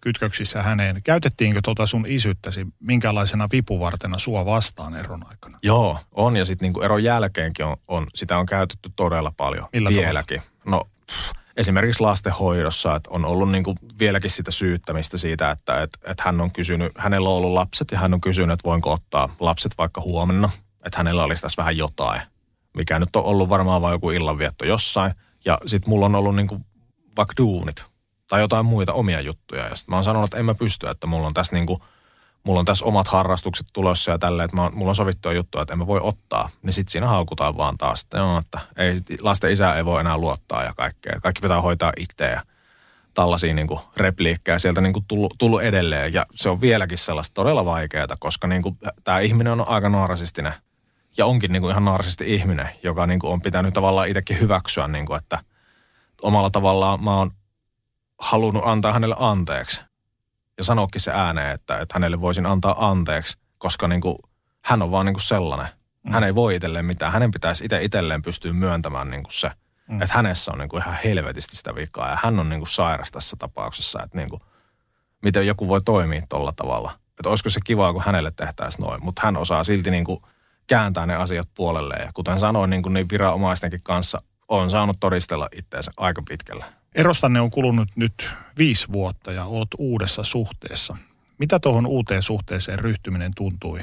kytköksissä 0.00 0.62
häneen. 0.62 1.02
Käytettiinkö 1.02 1.60
tota 1.64 1.86
sun 1.86 2.06
isyttäsi 2.08 2.66
minkälaisena 2.80 3.48
vipuvartena 3.52 4.18
sua 4.18 4.44
vastaan 4.44 4.96
eron 4.96 5.26
aikana? 5.28 5.58
Joo, 5.62 5.98
on 6.12 6.36
ja 6.36 6.44
sitten 6.44 6.72
niin 6.72 6.84
eron 6.84 7.04
jälkeenkin 7.04 7.64
on, 7.64 7.76
on, 7.88 8.06
sitä 8.14 8.38
on 8.38 8.46
käytetty 8.46 8.90
todella 8.96 9.32
paljon 9.36 9.68
Millä 9.72 9.88
vieläkin. 9.88 10.40
Tavalla? 10.40 10.76
No 10.76 10.84
pff, 11.06 11.32
esimerkiksi 11.56 12.00
lastenhoidossa, 12.00 12.96
että 12.96 13.10
on 13.12 13.24
ollut 13.24 13.50
niin 13.50 13.64
kuin 13.64 13.76
vieläkin 13.98 14.30
sitä 14.30 14.50
syyttämistä 14.50 15.18
siitä, 15.18 15.50
että 15.50 15.82
että 15.82 15.98
että 16.06 16.22
hän 16.26 16.40
on 16.40 16.52
kysynyt, 16.52 16.92
hänellä 16.98 17.28
on 17.28 17.36
ollut 17.36 17.52
lapset 17.52 17.92
ja 17.92 17.98
hän 17.98 18.14
on 18.14 18.20
kysynyt, 18.20 18.52
että 18.52 18.68
voinko 18.68 18.92
ottaa 18.92 19.34
lapset 19.40 19.78
vaikka 19.78 20.00
huomenna, 20.00 20.50
että 20.86 20.98
hänellä 20.98 21.24
olisi 21.24 21.42
tässä 21.42 21.60
vähän 21.62 21.76
jotain 21.76 22.22
mikä 22.74 22.98
nyt 22.98 23.16
on 23.16 23.24
ollut 23.24 23.48
varmaan 23.48 23.82
vain 23.82 23.92
joku 23.92 24.10
illanvietto 24.10 24.66
jossain. 24.66 25.14
Ja 25.44 25.58
sitten 25.66 25.90
mulla 25.90 26.06
on 26.06 26.14
ollut 26.14 26.36
niinku 26.36 26.60
vaikka 27.16 27.34
duunit 27.38 27.84
tai 28.28 28.40
jotain 28.40 28.66
muita 28.66 28.92
omia 28.92 29.20
juttuja. 29.20 29.68
Ja 29.68 29.76
sitten 29.76 29.92
mä 29.92 29.96
oon 29.96 30.04
sanonut, 30.04 30.28
että 30.28 30.38
en 30.38 30.44
mä 30.44 30.54
pysty, 30.54 30.88
että 30.88 31.06
mulla 31.06 31.26
on 31.26 31.34
tässä 31.34 31.56
niinku, 31.56 31.82
mulla 32.44 32.60
on 32.60 32.66
tässä 32.66 32.84
omat 32.84 33.08
harrastukset 33.08 33.66
tulossa 33.72 34.10
ja 34.10 34.18
tälleen, 34.18 34.44
että 34.44 34.56
mä, 34.56 34.70
mulla 34.72 34.90
on 34.90 34.96
sovittuja 34.96 35.34
juttuja, 35.34 35.62
että 35.62 35.74
en 35.74 35.78
mä 35.78 35.86
voi 35.86 36.00
ottaa. 36.02 36.50
Niin 36.62 36.72
sitten 36.72 36.92
siinä 36.92 37.06
haukutaan 37.06 37.56
vaan 37.56 37.78
taas, 37.78 38.02
että, 38.02 38.18
no, 38.18 38.38
että 38.38 38.60
ei, 38.76 38.96
lasten 39.20 39.52
isä 39.52 39.74
ei 39.74 39.84
voi 39.84 40.00
enää 40.00 40.18
luottaa 40.18 40.64
ja 40.64 40.72
kaikkea. 40.76 41.20
Kaikki 41.20 41.40
pitää 41.40 41.60
hoitaa 41.60 41.92
itse 41.96 42.24
ja 42.24 42.42
tällaisia 43.14 43.54
niin 43.54 43.68
repliikkejä 43.96 44.58
sieltä 44.58 44.80
niin 44.80 44.94
tullut, 45.08 45.34
tullut 45.38 45.62
edelleen. 45.62 46.12
Ja 46.12 46.26
se 46.34 46.48
on 46.48 46.60
vieläkin 46.60 46.98
sellaista 46.98 47.34
todella 47.34 47.64
vaikeaa, 47.64 48.06
koska 48.18 48.46
niin 48.46 48.62
tämä 49.04 49.20
ihminen 49.20 49.52
on 49.52 49.68
aika 49.68 49.88
naarasistinen– 49.88 50.54
ja 51.16 51.26
onkin 51.26 51.52
niin 51.52 51.62
kuin 51.62 51.70
ihan 51.70 51.84
naarsisti 51.84 52.34
ihminen, 52.34 52.68
joka 52.82 53.06
niin 53.06 53.20
kuin 53.20 53.32
on 53.32 53.42
pitänyt 53.42 53.74
tavallaan 53.74 54.08
itsekin 54.08 54.40
hyväksyä, 54.40 54.88
niin 54.88 55.06
kuin, 55.06 55.18
että 55.18 55.38
omalla 56.22 56.50
tavallaan 56.50 57.04
mä 57.04 57.16
oon 57.16 57.30
halunnut 58.18 58.62
antaa 58.66 58.92
hänelle 58.92 59.16
anteeksi. 59.18 59.80
Ja 60.58 60.64
sanoakin 60.64 61.00
se 61.00 61.12
ääneen, 61.12 61.54
että, 61.54 61.78
että 61.78 61.94
hänelle 61.94 62.20
voisin 62.20 62.46
antaa 62.46 62.88
anteeksi, 62.88 63.38
koska 63.58 63.88
niin 63.88 64.00
kuin, 64.00 64.16
hän 64.64 64.82
on 64.82 64.90
vaan 64.90 65.06
niin 65.06 65.14
kuin 65.14 65.22
sellainen. 65.22 65.68
Mm. 66.02 66.12
Hän 66.12 66.24
ei 66.24 66.34
voi 66.34 66.56
itselleen 66.56 66.84
mitään. 66.84 67.12
Hänen 67.12 67.30
pitäisi 67.30 67.64
itse 67.64 67.82
itselleen 67.82 68.22
pystyä 68.22 68.52
myöntämään 68.52 69.10
niin 69.10 69.22
kuin 69.22 69.32
se, 69.32 69.50
mm. 69.88 70.02
että 70.02 70.14
hänessä 70.14 70.52
on 70.52 70.58
niin 70.58 70.68
kuin 70.68 70.82
ihan 70.82 70.98
helvetisti 71.04 71.56
sitä 71.56 71.74
vikaa. 71.74 72.10
Ja 72.10 72.18
hän 72.22 72.40
on 72.40 72.48
niin 72.48 72.60
kuin 72.60 72.68
sairas 72.68 73.10
tässä 73.10 73.36
tapauksessa, 73.38 74.02
että 74.02 74.18
niin 74.18 74.30
kuin, 74.30 74.40
miten 75.22 75.46
joku 75.46 75.68
voi 75.68 75.82
toimia 75.82 76.22
tuolla 76.28 76.52
tavalla. 76.56 76.92
Että 77.18 77.28
olisiko 77.28 77.50
se 77.50 77.60
kivaa, 77.64 77.92
kun 77.92 78.02
hänelle 78.02 78.30
tehtäisiin 78.30 78.84
noin. 78.84 79.04
Mutta 79.04 79.22
hän 79.24 79.36
osaa 79.36 79.64
silti 79.64 79.90
niin 79.90 80.04
kuin– 80.04 80.20
kääntää 80.70 81.06
ne 81.06 81.16
asiat 81.16 81.48
puolelle. 81.54 81.94
Ja 81.94 82.10
kuten 82.14 82.38
sanoin, 82.38 82.70
niin 82.70 82.82
kuin 82.82 82.92
niin 82.92 83.08
viranomaistenkin 83.12 83.82
kanssa 83.82 84.22
on 84.48 84.70
saanut 84.70 84.96
todistella 85.00 85.48
itseensä 85.56 85.92
aika 85.96 86.22
pitkällä. 86.28 86.72
Erostanne 86.94 87.40
on 87.40 87.50
kulunut 87.50 87.88
nyt 87.96 88.30
viisi 88.58 88.92
vuotta 88.92 89.32
ja 89.32 89.44
olet 89.44 89.68
uudessa 89.78 90.22
suhteessa. 90.22 90.96
Mitä 91.38 91.60
tuohon 91.60 91.86
uuteen 91.86 92.22
suhteeseen 92.22 92.78
ryhtyminen 92.78 93.32
tuntui? 93.36 93.80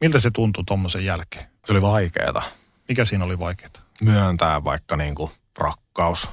Miltä 0.00 0.18
se 0.18 0.30
tuntui 0.30 0.64
tuommoisen 0.66 1.04
jälkeen? 1.04 1.46
Se 1.64 1.72
oli 1.72 1.82
vaikeaa. 1.82 2.42
Mikä 2.88 3.04
siinä 3.04 3.24
oli 3.24 3.38
vaikeaa? 3.38 3.70
Myöntää 4.02 4.64
vaikka 4.64 4.96
niin 4.96 5.14
kuin 5.14 5.30
rakkaus. 5.58 6.30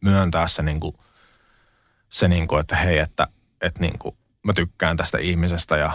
Myöntää 0.00 0.48
se, 0.48 0.62
niin 0.62 0.80
kuin, 0.80 0.94
se 2.08 2.28
niin 2.28 2.48
kuin, 2.48 2.60
että 2.60 2.76
hei, 2.76 2.98
että, 2.98 3.26
että 3.60 3.80
niin 3.80 3.98
kuin, 3.98 4.16
mä 4.42 4.52
tykkään 4.52 4.96
tästä 4.96 5.18
ihmisestä 5.18 5.76
ja 5.76 5.92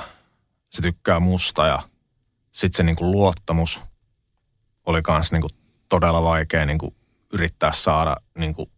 se 0.69 0.81
tykkää 0.81 1.19
musta 1.19 1.67
ja 1.67 1.81
sitten 2.55 2.77
se 2.77 2.83
niin 2.83 2.95
kuin 2.95 3.11
luottamus 3.11 3.81
oli 4.85 5.01
kanssa 5.01 5.35
niin 5.35 5.49
todella 5.89 6.23
vaikea 6.23 6.65
niin 6.65 6.77
kuin 6.77 6.95
yrittää 7.33 7.71
saada 7.71 8.15
niin 8.37 8.53
kuin 8.53 8.71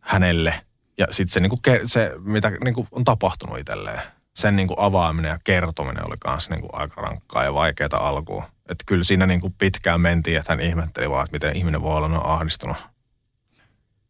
hänelle. 0.00 0.60
Ja 0.98 1.06
sitten 1.10 1.32
se, 1.32 1.40
niin 1.40 1.50
kuin, 1.50 1.60
se, 1.86 2.12
mitä 2.18 2.50
niin 2.64 2.74
kuin 2.74 2.88
on 2.90 3.04
tapahtunut 3.04 3.58
itselleen, 3.58 4.02
sen 4.34 4.56
niin 4.56 4.68
kuin 4.68 4.80
avaaminen 4.80 5.28
ja 5.28 5.38
kertominen 5.44 6.06
oli 6.08 6.16
kanssa 6.20 6.54
niin 6.54 6.68
aika 6.72 7.00
rankkaa 7.00 7.44
ja 7.44 7.54
vaikeaa 7.54 8.08
alkuun. 8.08 8.44
Että 8.68 8.84
kyllä 8.86 9.04
siinä 9.04 9.26
niin 9.26 9.40
kuin 9.40 9.52
pitkään 9.52 10.00
mentiin, 10.00 10.38
että 10.38 10.52
hän 10.52 10.60
ihmetteli 10.60 11.10
vaan, 11.10 11.24
että 11.24 11.34
miten 11.34 11.56
ihminen 11.56 11.82
voi 11.82 11.96
olla 11.96 12.08
noin 12.08 12.26
ahdistunut. 12.26 12.76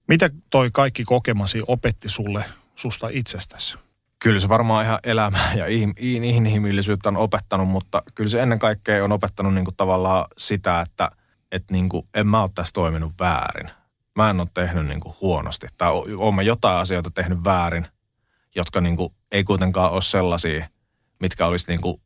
Mitä 0.09 0.31
toi 0.51 0.71
kaikki 0.73 1.05
kokemasi 1.05 1.63
opetti 1.67 2.09
sulle 2.09 2.45
susta 2.77 3.09
itsestäsi? 3.13 3.79
Kyllä 4.25 4.41
se 4.41 4.49
varmaan 4.49 4.85
ihan 4.85 4.99
elämää 5.05 5.55
ja 5.55 5.65
inhimillisyyttä 6.01 7.09
on 7.09 7.17
opettanut, 7.17 7.69
mutta 7.69 8.03
kyllä 8.15 8.31
se 8.31 8.43
ennen 8.43 8.59
kaikkea 8.59 9.05
on 9.05 9.13
opettanut 9.13 9.55
niin 9.55 9.65
kuin 9.65 9.77
tavallaan 9.77 10.25
sitä, 10.39 10.81
että, 10.81 11.11
että 11.53 11.73
niin 11.73 11.89
kuin 11.89 12.07
en 12.15 12.27
mä 12.27 12.43
ole 12.43 12.51
tässä 12.55 12.73
toiminut 12.73 13.13
väärin. 13.21 13.71
Mä 14.17 14.31
en 14.31 14.41
ole 14.41 14.49
tehnyt 14.55 14.87
niin 14.87 15.01
kuin 15.01 15.15
huonosti 15.21 15.67
tai 15.79 15.93
olen 16.17 16.47
jotain 16.47 16.79
asioita 16.79 17.11
tehnyt 17.11 17.45
väärin, 17.45 17.87
jotka 18.55 18.81
niin 18.81 18.97
kuin 18.97 19.15
ei 19.33 19.45
kuitenkaan 19.45 19.93
ole 19.93 20.03
sellaisia, 20.03 20.69
mitkä 21.21 21.47
olisi 21.47 21.67
niin, 21.69 21.81
kuin 21.81 21.97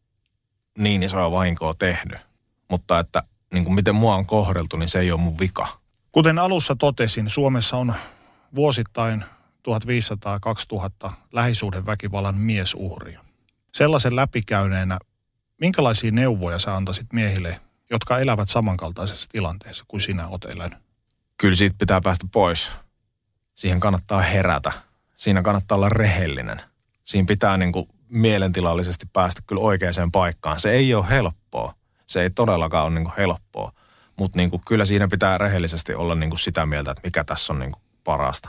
niin 0.79 1.03
isoa 1.03 1.31
vahinkoa 1.31 1.75
tehnyt. 1.75 2.19
Mutta 2.71 2.99
että 2.99 3.23
niin 3.53 3.65
kuin 3.65 3.75
miten 3.75 3.95
mua 3.95 4.15
on 4.15 4.27
kohdeltu, 4.27 4.77
niin 4.77 4.89
se 4.89 5.01
ei 5.01 5.13
ole 5.13 5.21
mun 5.21 5.39
vika. 5.39 5.69
Kuten 6.13 6.39
alussa 6.39 6.77
totesin, 6.77 7.31
Suomessa 7.31 7.77
on 7.77 7.95
vuosittain 8.55 9.25
1500-2000 11.09 11.11
lähisuhdeväkivallan 11.33 12.39
miesuhria. 12.39 13.21
Sellaisen 13.75 14.17
läpikäyneenä, 14.17 14.99
minkälaisia 15.61 16.11
neuvoja 16.11 16.59
sä 16.59 16.77
antaisit 16.77 17.13
miehille, 17.13 17.61
jotka 17.91 18.19
elävät 18.19 18.49
samankaltaisessa 18.49 19.31
tilanteessa 19.33 19.85
kuin 19.89 20.01
sinä 20.01 20.29
oot 20.29 20.45
elänyt? 20.45 20.79
Kyllä 21.37 21.57
siitä 21.57 21.77
pitää 21.79 22.01
päästä 22.01 22.27
pois. 22.33 22.73
Siihen 23.55 23.81
kannattaa 23.81 24.21
herätä. 24.21 24.73
Siinä 25.17 25.43
kannattaa 25.43 25.77
olla 25.77 25.89
rehellinen. 25.89 26.61
Siinä 27.05 27.27
pitää 27.27 27.57
niin 27.57 27.73
kuin 27.73 27.87
mielentilallisesti 28.09 29.07
päästä 29.13 29.43
kyllä 29.47 29.63
oikeaan 29.63 30.13
paikkaan. 30.13 30.61
Se 30.61 30.71
ei 30.71 30.95
ole 30.95 31.09
helppoa. 31.09 31.75
Se 32.07 32.23
ei 32.23 32.31
todellakaan 32.31 32.87
ole 32.87 32.95
niin 32.95 33.05
kuin 33.05 33.15
helppoa. 33.17 33.73
Mutta 34.17 34.37
niin 34.37 34.51
kyllä 34.69 34.85
siinä 34.85 35.09
pitää 35.09 35.39
rehellisesti 35.39 35.95
olla 35.95 36.15
niin 36.15 36.31
kuin 36.31 36.39
sitä 36.39 36.67
mieltä, 36.67 36.91
että 36.91 37.01
mikä 37.05 37.25
tässä 37.25 37.53
on 37.53 37.59
niin 37.59 37.73
kuin 37.73 37.83
parasta. 38.05 38.49